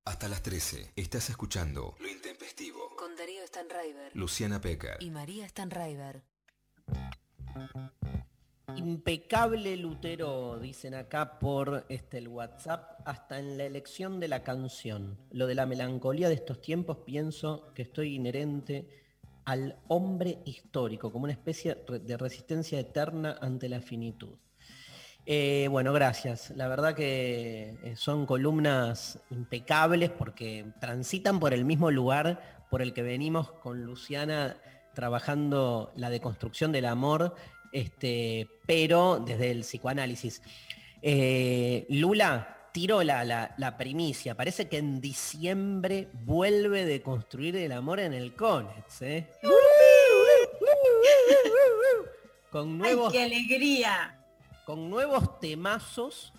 Hasta 0.05 0.27
las 0.27 0.41
13 0.41 0.93
estás 0.95 1.29
escuchando 1.29 1.95
Lo 1.99 2.07
Intempestivo. 2.07 2.95
Con 2.95 3.15
Darío 3.15 3.45
Stanraiver. 3.45 4.15
Luciana 4.15 4.61
Pecker. 4.61 4.97
Y 4.99 5.09
María 5.09 5.47
Stanraiver. 5.49 6.21
Impecable 8.75 9.75
Lutero, 9.77 10.59
dicen 10.59 10.93
acá 10.93 11.39
por 11.39 11.85
este, 11.89 12.19
el 12.19 12.27
WhatsApp, 12.27 13.01
hasta 13.05 13.39
en 13.39 13.57
la 13.57 13.65
elección 13.65 14.19
de 14.19 14.27
la 14.27 14.43
canción. 14.43 15.17
Lo 15.31 15.47
de 15.47 15.55
la 15.55 15.65
melancolía 15.65 16.29
de 16.29 16.35
estos 16.35 16.61
tiempos 16.61 16.97
pienso 17.05 17.73
que 17.73 17.81
estoy 17.81 18.15
inherente 18.15 18.87
al 19.45 19.79
hombre 19.87 20.39
histórico, 20.45 21.11
como 21.11 21.23
una 21.23 21.33
especie 21.33 21.75
de 21.75 22.17
resistencia 22.17 22.79
eterna 22.79 23.37
ante 23.41 23.69
la 23.69 23.81
finitud. 23.81 24.37
Eh, 25.29 25.67
bueno, 25.69 25.91
gracias. 25.91 26.51
La 26.51 26.69
verdad 26.69 26.95
que 26.95 27.75
eh, 27.83 27.95
son 27.97 28.25
columnas 28.25 29.19
impecables 29.29 30.09
porque 30.09 30.65
transitan 30.79 31.39
por 31.41 31.53
el 31.53 31.65
mismo 31.65 31.91
lugar 31.91 32.63
por 32.69 32.81
el 32.81 32.93
que 32.93 33.01
venimos 33.01 33.51
con 33.51 33.83
Luciana 33.83 34.55
trabajando 34.93 35.91
la 35.97 36.09
deconstrucción 36.09 36.71
del 36.71 36.85
amor, 36.85 37.35
este, 37.73 38.47
pero 38.65 39.19
desde 39.19 39.51
el 39.51 39.61
psicoanálisis. 39.61 40.41
Eh, 41.01 41.85
Lula, 41.89 42.69
tiro 42.71 43.03
la, 43.03 43.25
la- 43.25 43.53
la 43.57 43.77
primicia. 43.77 44.33
Parece 44.35 44.69
que 44.69 44.77
en 44.77 45.01
diciembre 45.01 46.07
vuelve 46.13 46.85
de 46.85 47.01
construir 47.01 47.57
el 47.57 47.73
amor 47.73 47.99
en 47.99 48.13
el 48.13 48.33
Conex. 48.33 49.01
¿eh? 49.01 49.27
Con 52.49 52.77
nuevos, 52.77 53.11
¡Qué 53.11 53.23
alegría! 53.23 54.16
Con 54.67 54.89
nuevos 54.89 55.39
temazos, 55.39 56.33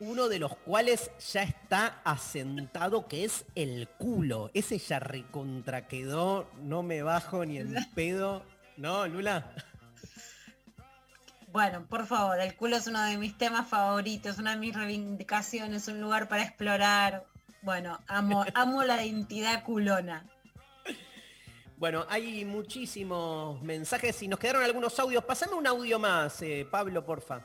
uno 0.00 0.28
de 0.28 0.40
los 0.40 0.56
cuales 0.56 1.12
ya 1.32 1.44
está 1.44 2.00
asentado, 2.02 3.06
que 3.06 3.24
es 3.24 3.44
el 3.54 3.86
culo. 3.96 4.50
Ese 4.54 4.76
ya 4.78 4.98
recontra 4.98 5.86
quedó, 5.86 6.50
no 6.64 6.82
me 6.82 7.04
bajo 7.04 7.46
ni 7.46 7.58
en 7.58 7.76
pedo. 7.94 8.42
¿No, 8.76 9.06
Lula? 9.06 9.52
Bueno, 11.52 11.86
por 11.86 12.06
favor, 12.06 12.40
el 12.40 12.56
culo 12.56 12.74
es 12.74 12.88
uno 12.88 13.00
de 13.04 13.18
mis 13.18 13.38
temas 13.38 13.68
favoritos, 13.68 14.38
una 14.38 14.50
de 14.50 14.56
mis 14.56 14.74
reivindicaciones, 14.74 15.86
un 15.86 16.00
lugar 16.00 16.28
para 16.28 16.42
explorar. 16.42 17.24
Bueno, 17.62 18.00
amo, 18.08 18.44
amo 18.54 18.82
la 18.82 19.06
identidad 19.06 19.62
culona. 19.62 20.26
Bueno, 21.76 22.06
hay 22.08 22.44
muchísimos 22.44 23.60
mensajes 23.60 24.22
y 24.22 24.28
nos 24.28 24.38
quedaron 24.38 24.62
algunos 24.62 24.96
audios. 25.00 25.24
Pasame 25.24 25.54
un 25.54 25.66
audio 25.66 25.98
más, 25.98 26.40
eh, 26.42 26.66
Pablo, 26.70 27.04
porfa. 27.04 27.40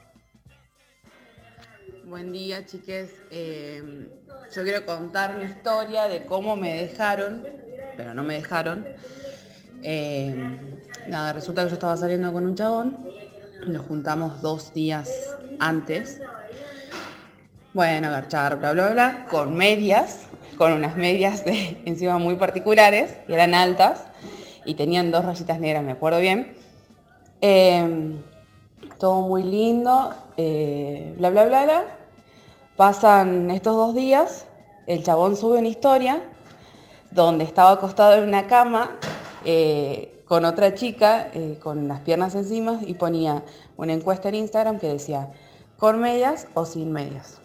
Buen 2.06 2.32
día, 2.32 2.64
chiques. 2.64 3.12
Eh, 3.32 4.08
yo 4.54 4.64
quiero 4.64 4.86
contar 4.86 5.36
mi 5.36 5.46
historia 5.46 6.08
de 6.08 6.26
cómo 6.26 6.56
me 6.56 6.84
dejaron, 6.84 7.44
pero 7.98 8.14
no 8.14 8.24
me 8.24 8.36
dejaron. 8.36 8.86
Eh, 9.82 10.36
nada, 11.08 11.34
resulta 11.34 11.64
que 11.64 11.70
yo 11.70 11.74
estaba 11.74 11.98
saliendo 11.98 12.32
con 12.32 12.46
un 12.46 12.56
chabón, 12.56 13.10
nos 13.66 13.86
juntamos 13.88 14.42
dos 14.44 14.72
días 14.76 15.10
antes. 15.60 16.22
Bueno, 17.74 18.12
garchar, 18.12 18.60
bla, 18.60 18.74
bla, 18.74 18.90
bla, 18.90 19.26
con 19.28 19.56
medias, 19.56 20.29
con 20.60 20.74
unas 20.74 20.98
medias 20.98 21.46
de 21.46 21.82
encima 21.86 22.20
muy 22.20 22.36
particulares, 22.36 23.16
que 23.26 23.34
eran 23.34 23.56
altas, 23.56 24.04
y 24.66 24.76
tenían 24.76 25.10
dos 25.10 25.26
rayitas 25.26 25.60
negras, 25.60 25.84
me 25.84 25.94
acuerdo 25.94 26.20
bien. 26.20 26.54
Eh, 27.42 28.20
todo 29.00 29.22
muy 29.22 29.44
lindo, 29.44 30.14
eh, 30.36 31.16
bla, 31.18 31.30
bla, 31.30 31.46
bla, 31.46 31.64
bla. 31.64 31.84
Pasan 32.76 33.50
estos 33.52 33.76
dos 33.76 33.96
días, 33.96 34.46
el 34.86 35.04
chabón 35.04 35.38
sube 35.38 35.60
una 35.60 35.70
historia 35.70 36.22
donde 37.10 37.46
estaba 37.46 37.72
acostado 37.72 38.16
en 38.16 38.28
una 38.28 38.48
cama 38.48 38.98
eh, 39.46 40.24
con 40.28 40.44
otra 40.44 40.76
chica 40.76 41.30
eh, 41.34 41.58
con 41.64 41.88
las 41.88 42.02
piernas 42.02 42.36
encima 42.36 42.80
y 42.86 42.96
ponía 42.96 43.44
una 43.78 43.94
encuesta 43.94 44.28
en 44.28 44.36
Instagram 44.36 44.78
que 44.78 44.88
decía, 44.88 45.32
¿con 45.78 46.00
medias 46.00 46.48
o 46.54 46.66
sin 46.66 46.92
medias? 46.92 47.40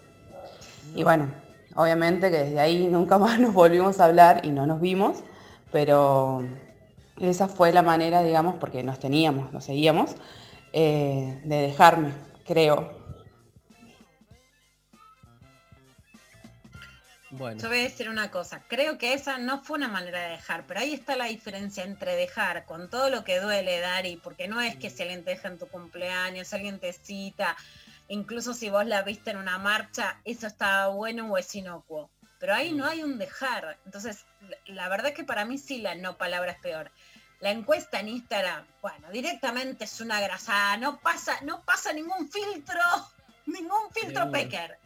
Y 0.96 1.04
bueno, 1.04 1.43
obviamente 1.74 2.30
que 2.30 2.38
desde 2.38 2.60
ahí 2.60 2.86
nunca 2.88 3.18
más 3.24 3.38
nos 3.38 3.52
volvimos 3.52 4.00
a 4.00 4.06
hablar 4.06 4.40
y 4.44 4.50
no 4.50 4.66
nos 4.66 4.80
vimos, 4.80 5.22
pero 5.72 6.46
esa 7.20 7.48
fue 7.48 7.72
la 7.72 7.82
manera, 7.82 8.22
digamos, 8.22 8.56
porque 8.56 8.82
nos 8.82 8.98
teníamos, 8.98 9.52
nos 9.52 9.64
seguíamos, 9.64 10.14
eh, 10.72 11.40
de 11.44 11.56
dejarme, 11.56 12.12
creo. 12.44 13.04
Bueno. 17.30 17.60
Yo 17.60 17.68
voy 17.68 17.80
a 17.80 17.82
decir 17.82 18.08
una 18.08 18.30
cosa, 18.30 18.62
creo 18.68 18.96
que 18.96 19.12
esa 19.12 19.38
no 19.38 19.60
fue 19.60 19.78
una 19.78 19.88
manera 19.88 20.20
de 20.20 20.30
dejar, 20.30 20.66
pero 20.68 20.78
ahí 20.78 20.94
está 20.94 21.16
la 21.16 21.24
diferencia 21.24 21.82
entre 21.82 22.14
dejar 22.14 22.64
con 22.64 22.88
todo 22.88 23.10
lo 23.10 23.24
que 23.24 23.40
duele, 23.40 23.80
Dari, 23.80 24.16
porque 24.22 24.46
no 24.46 24.60
es 24.60 24.76
que 24.76 24.88
si 24.88 25.02
alguien 25.02 25.24
te 25.24 25.30
deja 25.30 25.48
en 25.48 25.58
tu 25.58 25.66
cumpleaños, 25.66 26.52
alguien 26.54 26.78
te 26.78 26.92
cita, 26.92 27.56
incluso 28.08 28.54
si 28.54 28.70
vos 28.70 28.86
la 28.86 29.02
viste 29.02 29.30
en 29.30 29.36
una 29.38 29.58
marcha, 29.58 30.20
eso 30.24 30.46
estaba 30.46 30.88
bueno 30.88 31.26
o 31.30 31.38
es 31.38 31.54
inocuo. 31.54 32.10
Pero 32.38 32.54
ahí 32.54 32.72
no 32.72 32.84
hay 32.86 33.02
un 33.02 33.16
dejar. 33.18 33.78
Entonces, 33.86 34.26
la- 34.66 34.88
verdad 34.88 35.14
que 35.14 35.24
para 35.24 35.44
mí 35.44 35.56
sí 35.58 35.78
la 35.78 35.94
no 35.94 36.18
palabra 36.18 36.52
es 36.52 36.58
peor. 36.58 36.90
La 37.40 37.50
encuesta 37.50 38.00
en 38.00 38.08
Instagram, 38.08 38.66
bueno, 38.82 39.10
directamente 39.10 39.84
es 39.84 40.00
una 40.00 40.20
grasada, 40.20 40.76
no 40.76 40.98
pasa, 41.00 41.40
no 41.42 41.62
pasa 41.62 41.92
ningún 41.92 42.30
filtro, 42.30 42.80
ningún 43.46 43.90
filtro 43.92 44.24
Sí. 44.24 44.30
pecker. 44.30 44.78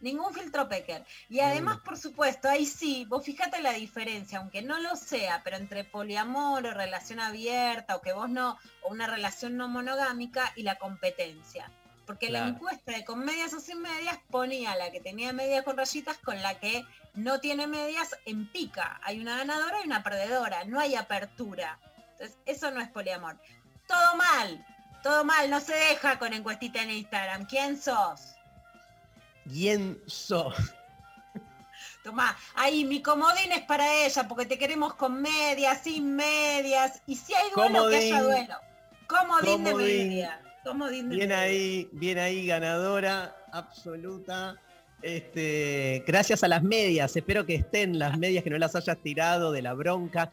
Ningún 0.00 0.32
filtro 0.34 0.68
pecker. 0.68 1.04
Y 1.30 1.40
además, 1.40 1.78
por 1.78 1.96
supuesto, 1.96 2.48
ahí 2.48 2.66
sí, 2.66 3.06
vos 3.08 3.24
fíjate 3.24 3.62
la 3.62 3.72
diferencia, 3.72 4.38
aunque 4.38 4.60
no 4.62 4.78
lo 4.78 4.94
sea, 4.96 5.42
pero 5.42 5.56
entre 5.56 5.84
poliamor 5.84 6.66
o 6.66 6.70
relación 6.74 7.18
abierta, 7.20 7.96
o 7.96 8.00
que 8.02 8.12
vos 8.12 8.28
no, 8.28 8.58
o 8.82 8.90
una 8.90 9.06
relación 9.06 9.56
no 9.56 9.68
monogámica 9.68 10.52
y 10.54 10.62
la 10.64 10.76
competencia. 10.76 11.70
Porque 12.10 12.28
la 12.28 12.48
encuesta 12.48 12.90
de 12.90 13.04
con 13.04 13.24
medias 13.24 13.54
o 13.54 13.60
sin 13.60 13.80
medias 13.80 14.18
ponía 14.32 14.74
la 14.74 14.90
que 14.90 14.98
tenía 14.98 15.32
medias 15.32 15.64
con 15.64 15.76
rayitas 15.76 16.18
con 16.18 16.42
la 16.42 16.58
que 16.58 16.84
no 17.14 17.38
tiene 17.38 17.68
medias 17.68 18.16
en 18.24 18.50
pica. 18.50 18.98
Hay 19.04 19.20
una 19.20 19.36
ganadora 19.36 19.78
y 19.80 19.86
una 19.86 20.02
perdedora, 20.02 20.64
no 20.64 20.80
hay 20.80 20.96
apertura. 20.96 21.78
Entonces, 22.10 22.36
eso 22.46 22.72
no 22.72 22.80
es 22.80 22.88
poliamor. 22.88 23.38
Todo 23.86 24.16
mal, 24.16 24.66
todo 25.04 25.24
mal, 25.24 25.48
no 25.50 25.60
se 25.60 25.72
deja 25.72 26.18
con 26.18 26.32
encuestita 26.32 26.82
en 26.82 26.90
Instagram. 26.90 27.46
¿Quién 27.46 27.80
sos? 27.80 28.34
¿Quién 29.48 30.02
sos? 30.08 30.56
Tomá, 32.02 32.36
ahí 32.56 32.84
mi 32.84 33.02
comodín 33.02 33.52
es 33.52 33.62
para 33.66 34.04
ella, 34.04 34.26
porque 34.26 34.46
te 34.46 34.58
queremos 34.58 34.94
con 34.94 35.22
medias, 35.22 35.80
sin 35.84 36.16
medias. 36.16 37.02
Y 37.06 37.14
si 37.14 37.34
hay 37.34 37.50
duelo, 37.54 37.88
que 37.88 37.98
haya 37.98 38.18
Comodín. 38.18 38.46
duelo. 38.46 38.60
Comodín, 39.06 39.62
de 39.62 39.70
Comodín. 39.70 40.08
media. 40.08 40.40
Bien 41.16 41.32
ahí, 41.32 41.88
bien 41.92 42.18
ahí, 42.18 42.46
ganadora 42.46 43.36
absoluta. 43.52 44.56
Este, 45.02 46.04
gracias 46.06 46.44
a 46.44 46.48
las 46.48 46.62
medias, 46.62 47.16
espero 47.16 47.46
que 47.46 47.54
estén 47.54 47.98
las 47.98 48.18
medias, 48.18 48.44
que 48.44 48.50
no 48.50 48.58
las 48.58 48.76
hayas 48.76 48.98
tirado 48.98 49.52
de 49.52 49.62
la 49.62 49.72
bronca. 49.72 50.30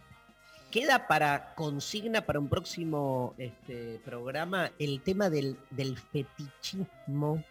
Queda 0.70 1.08
para 1.08 1.56
consigna 1.56 2.22
para 2.22 2.40
un 2.40 2.49
próximo 2.49 3.34
este, 3.38 4.02
programa 4.04 4.70
el 4.80 5.02
tema 5.02 5.30
del, 5.30 5.58
del 5.70 5.98
fetichismo 5.98 7.41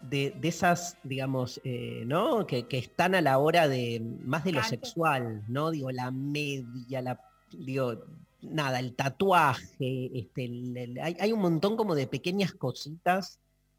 de, 0.00 0.34
de 0.40 0.48
esas, 0.48 0.96
digamos, 1.02 1.60
eh, 1.64 2.04
¿no? 2.06 2.46
Que, 2.46 2.66
que 2.66 2.78
están 2.78 3.14
a 3.14 3.20
la 3.20 3.38
hora 3.38 3.68
de 3.68 4.00
más 4.24 4.44
de 4.44 4.52
lo 4.52 4.62
sexual, 4.64 5.42
¿no? 5.48 5.70
Digo, 5.70 5.90
la 5.92 6.10
media, 6.10 7.02
la, 7.02 7.20
digo, 7.52 8.02
nada, 8.42 8.80
el 8.80 8.94
tatuaje, 8.94 10.10
este, 10.18 10.50
hay, 11.00 11.32
un 11.32 11.40
montón 11.40 11.76
como 11.76 11.94
de 11.94 12.06
pequeñas 12.06 12.52
cositas 12.52 13.38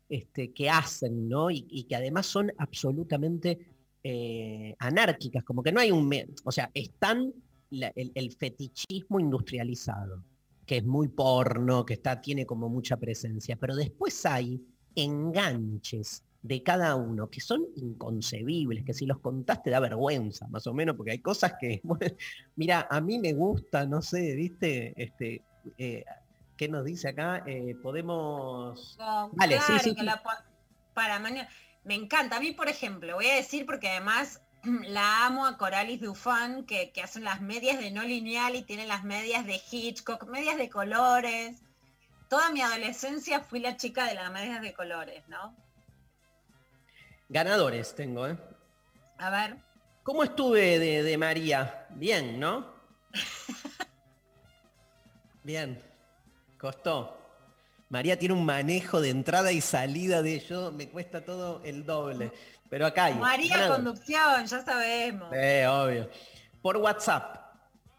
este, 0.10 0.52
que 0.52 0.69
hacen, 0.69 1.27
¿no? 1.27 1.52
Y, 1.52 1.85
que 1.88 1.95
además 1.95 2.26
son 2.26 2.52
absolutamente 2.57 3.60
eh, 4.03 4.76
anárquicas, 4.80 5.44
como 5.44 5.64
que 5.64 5.72
no 5.72 5.80
hay 5.80 5.91
un, 5.91 6.11
o 6.44 6.52
sea, 6.52 6.72
están 6.73 7.34
el, 7.72 8.11
el 8.14 8.31
fetichismo 8.31 9.19
industrializado, 9.19 10.23
que 10.65 10.77
es 10.77 10.85
muy 10.85 11.07
porno, 11.10 11.85
que 11.85 11.95
está, 11.95 12.22
tiene 12.22 12.45
como 12.45 12.69
mucha 12.69 12.98
presencia, 12.98 13.56
pero 13.56 13.76
después 13.76 14.26
hay 14.26 14.61
enganches 14.95 16.23
de 16.43 16.61
cada 16.61 16.95
uno 16.95 17.29
que 17.29 17.39
son 17.39 17.65
inconcebibles, 17.77 18.83
que 18.83 18.93
si 18.93 19.05
los 19.05 19.19
contás 19.19 19.63
te 19.63 19.69
da 19.69 19.79
vergüenza, 19.79 20.45
más 20.49 20.67
o 20.67 20.73
menos, 20.73 20.95
porque 20.97 21.11
hay 21.11 21.19
cosas 21.19 21.53
que, 21.59 21.79
bueno, 21.83 22.15
mira, 22.57 22.87
a 22.91 23.01
mí 23.01 23.17
me 23.17 23.33
gusta, 23.33 23.85
no 23.85 24.01
sé, 24.01 24.35
viste, 24.35 24.93
este, 25.01 25.41
eh, 25.77 26.03
¿qué 26.57 26.67
nos 26.67 26.83
dice 26.83 27.09
acá? 27.09 27.43
Eh, 27.47 27.75
podemos... 27.81 28.97
No, 28.99 29.29
Vale, 29.33 29.57
sí, 29.59 29.65
claro, 29.67 29.83
sí, 29.83 29.95
la 29.99 30.21
para 30.93 31.17
mañana. 31.17 31.49
Me 31.85 31.95
encanta. 31.95 32.37
A 32.37 32.39
mí, 32.39 32.51
por 32.51 32.67
ejemplo, 32.67 33.15
voy 33.15 33.27
a 33.27 33.35
decir 33.35 33.65
porque 33.65 33.89
además 33.89 34.41
la 34.87 35.25
amo 35.25 35.45
a 35.45 35.57
Coralis 35.57 36.01
Dufan, 36.01 36.65
que, 36.65 36.91
que 36.91 37.01
hacen 37.01 37.23
las 37.23 37.41
medias 37.41 37.79
de 37.79 37.89
no 37.89 38.03
lineal 38.03 38.55
y 38.55 38.63
tiene 38.63 38.85
las 38.85 39.05
medias 39.05 39.45
de 39.45 39.59
Hitchcock, 39.71 40.27
medias 40.27 40.57
de 40.57 40.69
colores. 40.69 41.63
Toda 42.29 42.51
mi 42.51 42.61
adolescencia 42.61 43.39
fui 43.39 43.61
la 43.61 43.77
chica 43.77 44.05
de 44.05 44.15
las 44.15 44.31
medias 44.31 44.61
de 44.61 44.73
colores, 44.73 45.23
¿no? 45.29 45.55
Ganadores 47.34 47.95
tengo, 47.95 48.27
¿eh? 48.27 48.38
A 49.18 49.31
ver. 49.31 49.57
¿Cómo 50.03 50.23
estuve 50.23 50.77
de, 50.77 51.01
de 51.01 51.18
María? 51.18 51.88
Bien, 51.95 52.39
¿no? 52.39 52.72
Bien. 55.43 55.81
Costó. 56.60 57.18
María 57.89 58.19
tiene 58.19 58.35
un 58.35 58.45
manejo 58.45 59.01
de 59.01 59.10
entrada 59.10 59.51
y 59.51 59.61
salida 59.61 60.22
de 60.22 60.41
yo, 60.41 60.72
me 60.72 60.89
cuesta 60.89 61.26
todo 61.26 61.60
el 61.64 61.88
doble. 61.88 62.31
Pero 62.69 62.85
acá 62.85 63.05
hay. 63.05 63.15
María 63.15 63.57
ganador. 63.57 63.77
Conducción, 63.77 64.45
ya 64.45 64.64
sabemos. 64.64 65.30
Sí, 65.31 65.65
obvio. 65.68 66.10
Por 66.61 66.77
WhatsApp, 66.77 67.35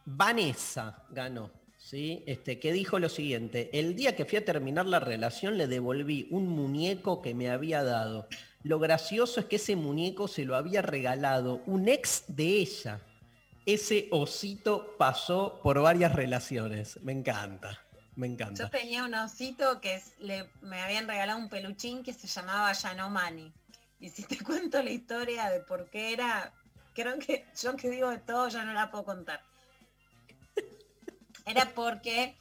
Vanessa 0.05 1.02
ganó, 1.11 1.51
¿sí? 1.77 2.23
Este, 2.28 2.61
que 2.61 2.73
dijo 2.73 3.01
lo 3.01 3.09
siguiente, 3.09 3.69
el 3.73 3.97
día 3.97 4.15
que 4.15 4.27
fui 4.27 4.39
a 4.39 4.44
terminar 4.44 4.86
la 4.86 5.01
relación 5.01 5.59
le 5.59 5.66
devolví 5.66 6.28
un 6.31 6.47
muñeco 6.47 7.20
que 7.20 7.35
me 7.35 7.51
había 7.51 7.82
dado. 7.82 8.28
Lo 8.65 8.78
gracioso 8.78 9.41
es 9.41 9.47
que 9.47 9.57
ese 9.57 9.77
muñeco 9.77 10.27
se 10.27 10.47
lo 10.47 10.57
había 10.57 10.81
regalado 10.81 11.62
un 11.66 11.86
ex 11.86 12.24
de 12.28 12.45
ella. 12.45 12.99
Ese 13.66 14.09
osito 14.11 14.97
pasó 14.97 15.61
por 15.62 15.81
varias 15.82 16.15
relaciones. 16.15 16.99
Me 17.03 17.12
encanta, 17.12 17.78
me 18.16 18.27
encanta. 18.27 18.65
Yo 18.65 18.70
tenía 18.70 19.05
un 19.05 19.15
osito 19.15 19.82
que 19.82 20.03
me 20.62 20.81
habían 20.81 21.07
regalado 21.07 21.39
un 21.39 21.51
peluchín 21.51 22.03
que 22.03 22.15
se 22.15 22.27
llamaba 22.27 22.73
Yanomani. 22.73 23.53
Y 24.01 24.09
si 24.09 24.23
te 24.23 24.39
cuento 24.43 24.82
la 24.82 24.91
historia 24.91 25.51
de 25.51 25.61
por 25.61 25.91
qué 25.91 26.15
era, 26.15 26.51
creo 26.95 27.19
que 27.19 27.45
yo 27.62 27.77
que 27.77 27.91
digo 27.91 28.09
de 28.09 28.19
todo 28.19 28.49
ya 28.49 28.65
no 28.65 28.73
la 28.73 28.91
puedo 28.91 29.05
contar. 29.05 29.43
Era 31.45 31.70
porque 31.74 32.35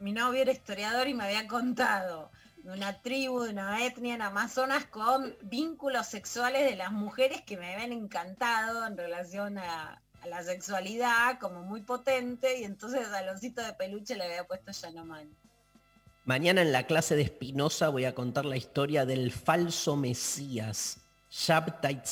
mi 0.00 0.10
novio 0.10 0.42
era 0.42 0.50
historiador 0.50 1.06
y 1.06 1.14
me 1.14 1.22
había 1.22 1.46
contado 1.46 2.32
una 2.72 3.00
tribu, 3.00 3.42
de 3.42 3.50
una 3.50 3.84
etnia 3.84 4.14
en 4.14 4.22
Amazonas 4.22 4.84
con 4.86 5.36
vínculos 5.42 6.06
sexuales 6.06 6.68
de 6.68 6.76
las 6.76 6.92
mujeres 6.92 7.42
que 7.42 7.56
me 7.56 7.74
habían 7.74 7.92
encantado 7.92 8.86
en 8.86 8.96
relación 8.96 9.58
a, 9.58 10.00
la 10.28 10.42
sexualidad 10.42 11.38
como 11.38 11.62
muy 11.62 11.80
potente 11.80 12.60
y 12.60 12.64
entonces 12.64 13.08
al 13.08 13.30
osito 13.30 13.62
de 13.62 13.72
peluche 13.72 14.14
le 14.14 14.24
había 14.24 14.44
puesto 14.44 14.70
Yanomani. 14.70 15.30
Mañana 16.26 16.60
en 16.60 16.72
la 16.72 16.82
clase 16.82 17.16
de 17.16 17.26
Spinoza 17.26 17.88
voy 17.88 18.04
a 18.04 18.14
contar 18.14 18.44
la 18.44 18.58
historia 18.58 19.06
del 19.06 19.32
falso 19.32 19.96
Mesías, 19.96 20.98
Shabtai 21.30 22.02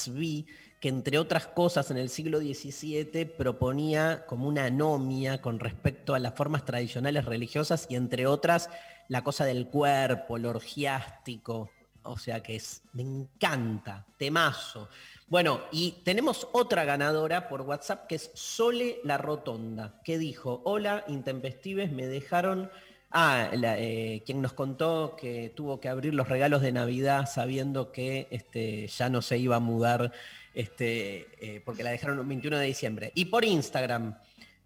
que 0.81 0.89
entre 0.89 1.19
otras 1.19 1.47
cosas 1.49 1.91
en 1.91 1.99
el 1.99 2.09
siglo 2.09 2.39
XVII 2.39 3.25
proponía 3.27 4.25
como 4.27 4.49
una 4.49 4.67
anomia 4.67 5.43
con 5.43 5.59
respecto 5.59 6.15
a 6.15 6.19
las 6.19 6.35
formas 6.35 6.65
tradicionales 6.65 7.25
religiosas 7.25 7.87
y 7.91 7.97
entre 7.97 8.27
otras 8.27 8.71
la 9.09 9.23
cosa 9.25 9.45
del 9.45 9.69
cuerpo, 9.69 10.39
lo 10.39 10.51
orgiástico. 10.51 11.71
O 12.03 12.17
sea 12.17 12.43
que 12.43 12.57
es, 12.57 12.83
me 12.93 13.03
encanta, 13.03 14.07
temazo. 14.17 14.89
Bueno, 15.27 15.63
y 15.73 15.93
tenemos 16.05 16.49
otra 16.53 16.85
ganadora 16.85 17.49
por 17.49 17.63
WhatsApp 17.63 18.07
que 18.07 18.15
es 18.15 18.31
Sole 18.35 19.01
La 19.05 19.19
Rotonda, 19.19 20.01
que 20.05 20.17
dijo, 20.17 20.63
hola, 20.65 21.05
intempestives, 21.09 21.93
me 21.93 22.07
dejaron 22.07 22.71
Ah, 23.11 23.51
la, 23.55 23.79
eh, 23.79 24.23
quien 24.27 24.43
nos 24.43 24.53
contó 24.53 25.17
que 25.19 25.51
tuvo 25.57 25.81
que 25.81 25.89
abrir 25.89 26.13
los 26.13 26.29
regalos 26.29 26.61
de 26.61 26.73
Navidad 26.73 27.27
sabiendo 27.27 27.91
que 27.91 28.29
este, 28.31 28.87
ya 28.87 29.09
no 29.09 29.23
se 29.23 29.39
iba 29.39 29.57
a 29.57 29.61
mudar 29.61 30.13
este, 30.53 31.27
eh, 31.41 31.63
porque 31.65 31.83
la 31.83 31.91
dejaron 31.91 32.19
el 32.19 32.27
21 32.27 32.59
de 32.59 32.67
diciembre. 32.67 33.13
Y 33.15 33.27
por 33.27 33.47
Instagram, 33.47 34.19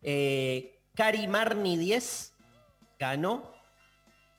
eh, 0.02 0.80
Cari 0.94 1.28
Marni 1.28 1.76
10 1.76 2.32
ganó, 2.98 3.51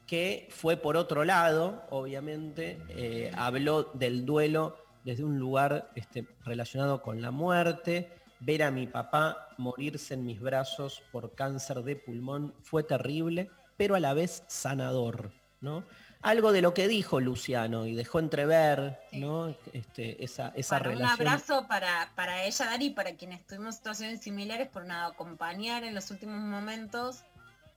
que 0.08 0.48
fue 0.52 0.78
por 0.78 0.98
otro 0.98 1.24
lado, 1.24 1.84
obviamente, 1.90 2.80
eh, 2.90 3.32
habló 3.36 3.84
del 3.94 4.26
duelo 4.26 4.78
desde 5.04 5.24
un 5.24 5.40
lugar 5.40 5.92
este, 5.96 6.28
relacionado 6.46 7.02
con 7.02 7.22
la 7.22 7.32
muerte. 7.32 8.12
Ver 8.40 8.64
a 8.64 8.72
mi 8.72 8.88
papá 8.88 9.50
morirse 9.58 10.16
en 10.16 10.26
mis 10.26 10.40
brazos 10.42 11.02
por 11.12 11.34
cáncer 11.34 11.84
de 11.84 11.96
pulmón 11.96 12.54
fue 12.62 12.84
terrible 12.84 13.50
pero 13.78 13.96
a 13.96 14.00
la 14.00 14.14
vez 14.14 14.44
sanador, 14.48 15.32
¿no? 15.62 15.84
Algo 16.22 16.54
de 16.54 16.62
lo 16.62 16.74
que 16.74 16.88
dijo 16.88 17.20
Luciano 17.20 17.86
y 17.86 17.96
dejó 17.96 18.20
entrever, 18.20 18.98
¿no? 19.12 19.54
Este, 19.74 20.24
esa, 20.24 20.54
esa 20.56 20.78
Para 20.78 20.92
un 20.92 20.96
relación. 21.00 21.28
abrazo 21.28 21.68
para, 21.68 22.12
para 22.16 22.46
ella, 22.46 22.66
Dari, 22.66 22.92
para 22.92 23.16
quienes 23.16 23.46
tuvimos 23.46 23.76
situaciones 23.76 24.22
similares 24.22 24.70
por 24.70 24.86
nada, 24.86 25.08
acompañar 25.08 25.84
en 25.84 25.94
los 25.94 26.12
últimos 26.12 26.40
momentos. 26.40 27.24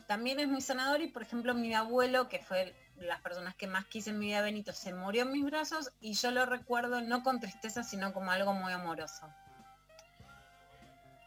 También 0.07 0.39
es 0.39 0.49
muy 0.49 0.61
sanador 0.61 1.01
y, 1.01 1.09
por 1.09 1.23
ejemplo, 1.23 1.55
mi 1.55 1.75
abuelo, 1.75 2.29
que 2.29 2.39
fue 2.39 2.75
las 2.97 3.21
personas 3.21 3.55
que 3.57 3.67
más 3.67 3.85
quise 3.87 4.11
en 4.11 4.19
mi 4.19 4.27
vida, 4.27 4.41
Benito, 4.41 4.73
se 4.73 4.95
murió 4.95 5.23
en 5.23 5.33
mis 5.33 5.45
brazos 5.45 5.91
y 6.01 6.15
yo 6.15 6.31
lo 6.31 6.47
recuerdo 6.47 7.01
no 7.01 7.23
con 7.23 7.41
tristeza, 7.41 7.83
sino 7.83 8.13
como 8.13 8.31
algo 8.31 8.55
muy 8.55 8.73
amoroso. 8.73 9.29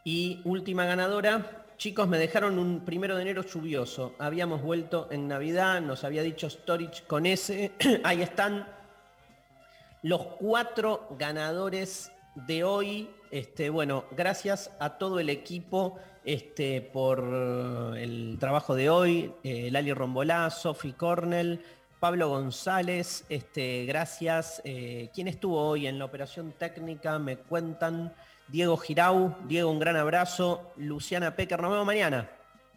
Y 0.02 0.40
última 0.44 0.86
ganadora, 0.86 1.66
chicos, 1.76 2.08
me 2.08 2.18
dejaron 2.18 2.58
un 2.58 2.84
primero 2.84 3.16
de 3.16 3.22
enero 3.22 3.42
lluvioso. 3.42 4.14
Habíamos 4.18 4.62
vuelto 4.62 5.08
en 5.10 5.28
Navidad, 5.28 5.80
nos 5.82 6.04
había 6.04 6.22
dicho 6.22 6.48
Storage 6.48 7.04
con 7.06 7.26
ese. 7.26 7.72
Ahí 8.04 8.22
están 8.22 8.66
los 10.02 10.22
cuatro 10.38 11.06
ganadores 11.18 12.10
de 12.34 12.64
hoy. 12.64 13.10
Este, 13.30 13.70
bueno, 13.70 14.04
gracias 14.10 14.72
a 14.80 14.98
todo 14.98 15.20
el 15.20 15.30
equipo 15.30 15.98
este, 16.24 16.80
por 16.80 17.20
el 17.96 18.36
trabajo 18.40 18.74
de 18.74 18.90
hoy. 18.90 19.32
Eh, 19.44 19.70
Lali 19.70 19.92
Rombolá, 19.92 20.50
Sofi 20.50 20.92
Cornell, 20.92 21.62
Pablo 22.00 22.28
González, 22.28 23.24
este, 23.28 23.84
gracias. 23.84 24.60
Eh, 24.64 25.10
¿Quién 25.14 25.28
estuvo 25.28 25.60
hoy 25.60 25.86
en 25.86 25.98
la 25.98 26.06
operación 26.06 26.52
técnica? 26.58 27.18
Me 27.18 27.36
cuentan. 27.36 28.12
Diego 28.48 28.76
Girau, 28.76 29.36
Diego, 29.46 29.70
un 29.70 29.78
gran 29.78 29.94
abrazo. 29.94 30.72
Luciana 30.76 31.36
Pecker, 31.36 31.62
nos 31.62 31.70
vemos 31.70 31.86
mañana. 31.86 32.28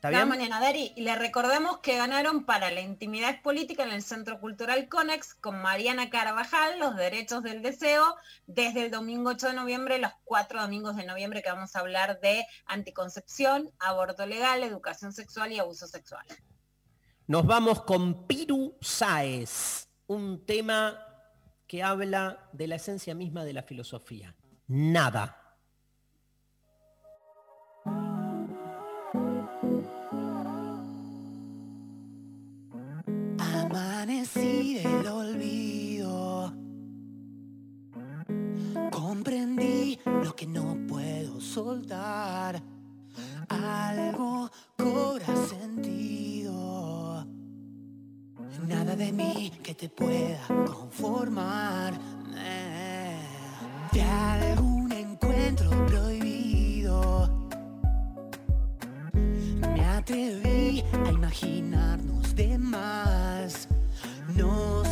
¿Está 0.04 0.12
Cada 0.12 0.26
bien? 0.26 0.38
mañana, 0.38 0.60
Dari. 0.60 0.92
Y 0.98 1.04
le 1.04 1.16
recordamos 1.16 1.78
que 1.78 1.96
ganaron 1.96 2.44
para 2.44 2.70
la 2.72 2.82
intimidad 2.82 3.42
política 3.42 3.84
en 3.84 3.94
el 3.94 4.04
Centro 4.04 4.38
Cultural 4.42 4.90
Conex 4.90 5.34
con 5.34 5.62
Mariana 5.62 6.10
Carvajal, 6.10 6.78
los 6.78 6.98
derechos 6.98 7.42
del 7.42 7.62
deseo, 7.62 8.18
desde 8.46 8.84
el 8.84 8.92
domingo 8.92 9.30
8 9.30 9.48
de 9.48 9.54
noviembre, 9.54 10.00
los 10.00 10.12
cuatro 10.26 10.60
domingos 10.60 10.98
de 10.98 11.06
noviembre 11.06 11.42
que 11.42 11.50
vamos 11.50 11.74
a 11.78 11.80
hablar 11.80 12.20
de 12.20 12.46
anticoncepción, 12.66 13.72
aborto 13.80 14.26
legal, 14.26 14.62
educación 14.64 15.14
sexual 15.14 15.54
y 15.54 15.60
abuso 15.60 15.88
sexual. 15.88 16.26
Nos 17.26 17.46
vamos 17.46 17.84
con 17.84 18.28
Piru 18.28 18.76
Sáez, 18.82 19.88
un 20.08 20.46
tema 20.46 21.00
que 21.66 21.82
habla 21.82 22.50
de 22.52 22.68
la 22.68 22.76
esencia 22.76 23.16
misma 23.16 23.46
de 23.46 23.54
la 23.54 23.64
filosofía. 23.64 24.36
Nada. 24.68 25.43
Amanecí 34.04 34.74
del 34.84 35.08
olvido. 35.08 36.52
Comprendí 38.92 39.98
lo 40.06 40.36
que 40.36 40.46
no 40.46 40.78
puedo 40.90 41.40
soltar. 41.40 42.62
Algo 43.48 44.52
cobra 44.78 45.34
sentido. 45.48 47.26
Nada 48.68 48.94
de 48.98 49.14
mí 49.14 49.54
que 49.64 49.74
te 49.74 49.88
pueda 49.88 50.48
conformar. 50.68 51.98
De 53.94 54.02
algún 54.02 54.92
encuentro 54.92 55.70
prohibido. 55.86 57.48
Me 59.74 59.86
atreví 59.86 60.84
a 60.92 61.10
imaginarnos 61.10 62.36
de 62.36 62.58
más. 62.58 63.70
No 64.36 64.83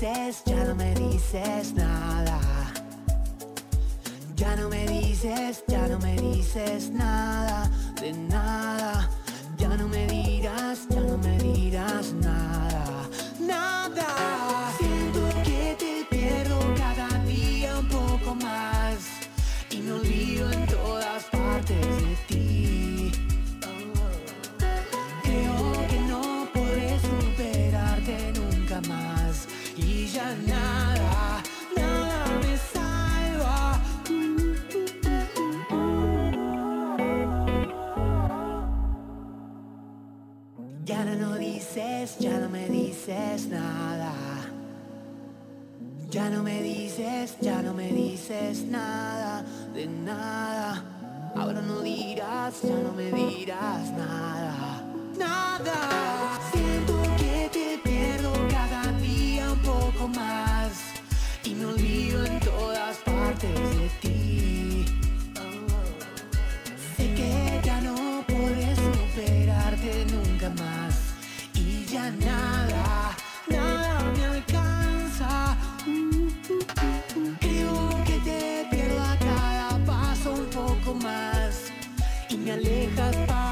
ya 0.00 0.64
no 0.64 0.74
me 0.74 0.94
dices 0.94 1.74
nada. 1.74 2.40
Ya 4.34 4.56
no 4.56 4.70
me 4.70 4.86
dices, 4.86 5.62
ya 5.68 5.86
no 5.88 5.98
me 5.98 6.16
dices 6.16 6.90
nada, 6.90 7.70
de 8.00 8.12
nada. 8.12 9.10
Ya 9.58 9.68
no 9.68 9.88
me 9.88 10.06
dirás, 10.06 10.86
ya 10.88 11.00
no 11.00 11.18
me 11.18 11.36
dirás 11.38 12.14
nada, 12.14 13.08
nada. 13.38 14.72
Siento 14.78 15.20
que 15.44 15.76
te 15.78 16.06
pierdo 16.08 16.58
cada 16.76 17.08
día 17.24 17.78
un 17.78 17.88
poco 17.88 18.34
más. 18.36 18.96
Y 19.70 19.82
me 19.82 19.92
olvido 19.92 20.50
en 20.50 20.66
todas 20.66 21.24
partes 21.24 21.99
nada. 43.48 44.12
Ya 46.10 46.30
no 46.30 46.42
me 46.42 46.62
dices, 46.62 47.36
ya 47.40 47.60
no 47.60 47.74
me 47.74 47.88
dices 47.92 48.62
nada, 48.62 49.44
de 49.74 49.86
nada. 49.86 50.84
Ahora 51.34 51.60
no 51.60 51.80
dirás, 51.80 52.62
ya 52.62 52.76
no 52.76 52.92
me 52.92 53.10
dirás 53.10 53.90
nada, 53.92 54.82
nada. 55.18 56.38
Siento 56.52 57.02
que 57.16 57.50
te 57.52 57.78
pierdo 57.82 58.32
cada 58.48 58.92
día 59.00 59.52
un 59.52 59.58
poco 59.58 60.08
más. 60.08 60.72
Y 61.44 61.54
me 61.54 61.66
olvido 61.66 62.24
en 62.24 62.38
todas 62.40 62.96
partes 62.98 63.54
de 63.78 63.90
ti. 64.00 64.84
Sé 66.96 67.14
que 67.14 67.60
ya 67.64 67.80
no 67.80 68.24
podré 68.26 68.74
superarte 68.76 70.06
nunca 70.12 70.50
más. 70.50 70.94
Y 71.54 71.84
ya 71.86 72.10
nada 72.10 72.89
alejas 82.50 83.16
para 83.26 83.49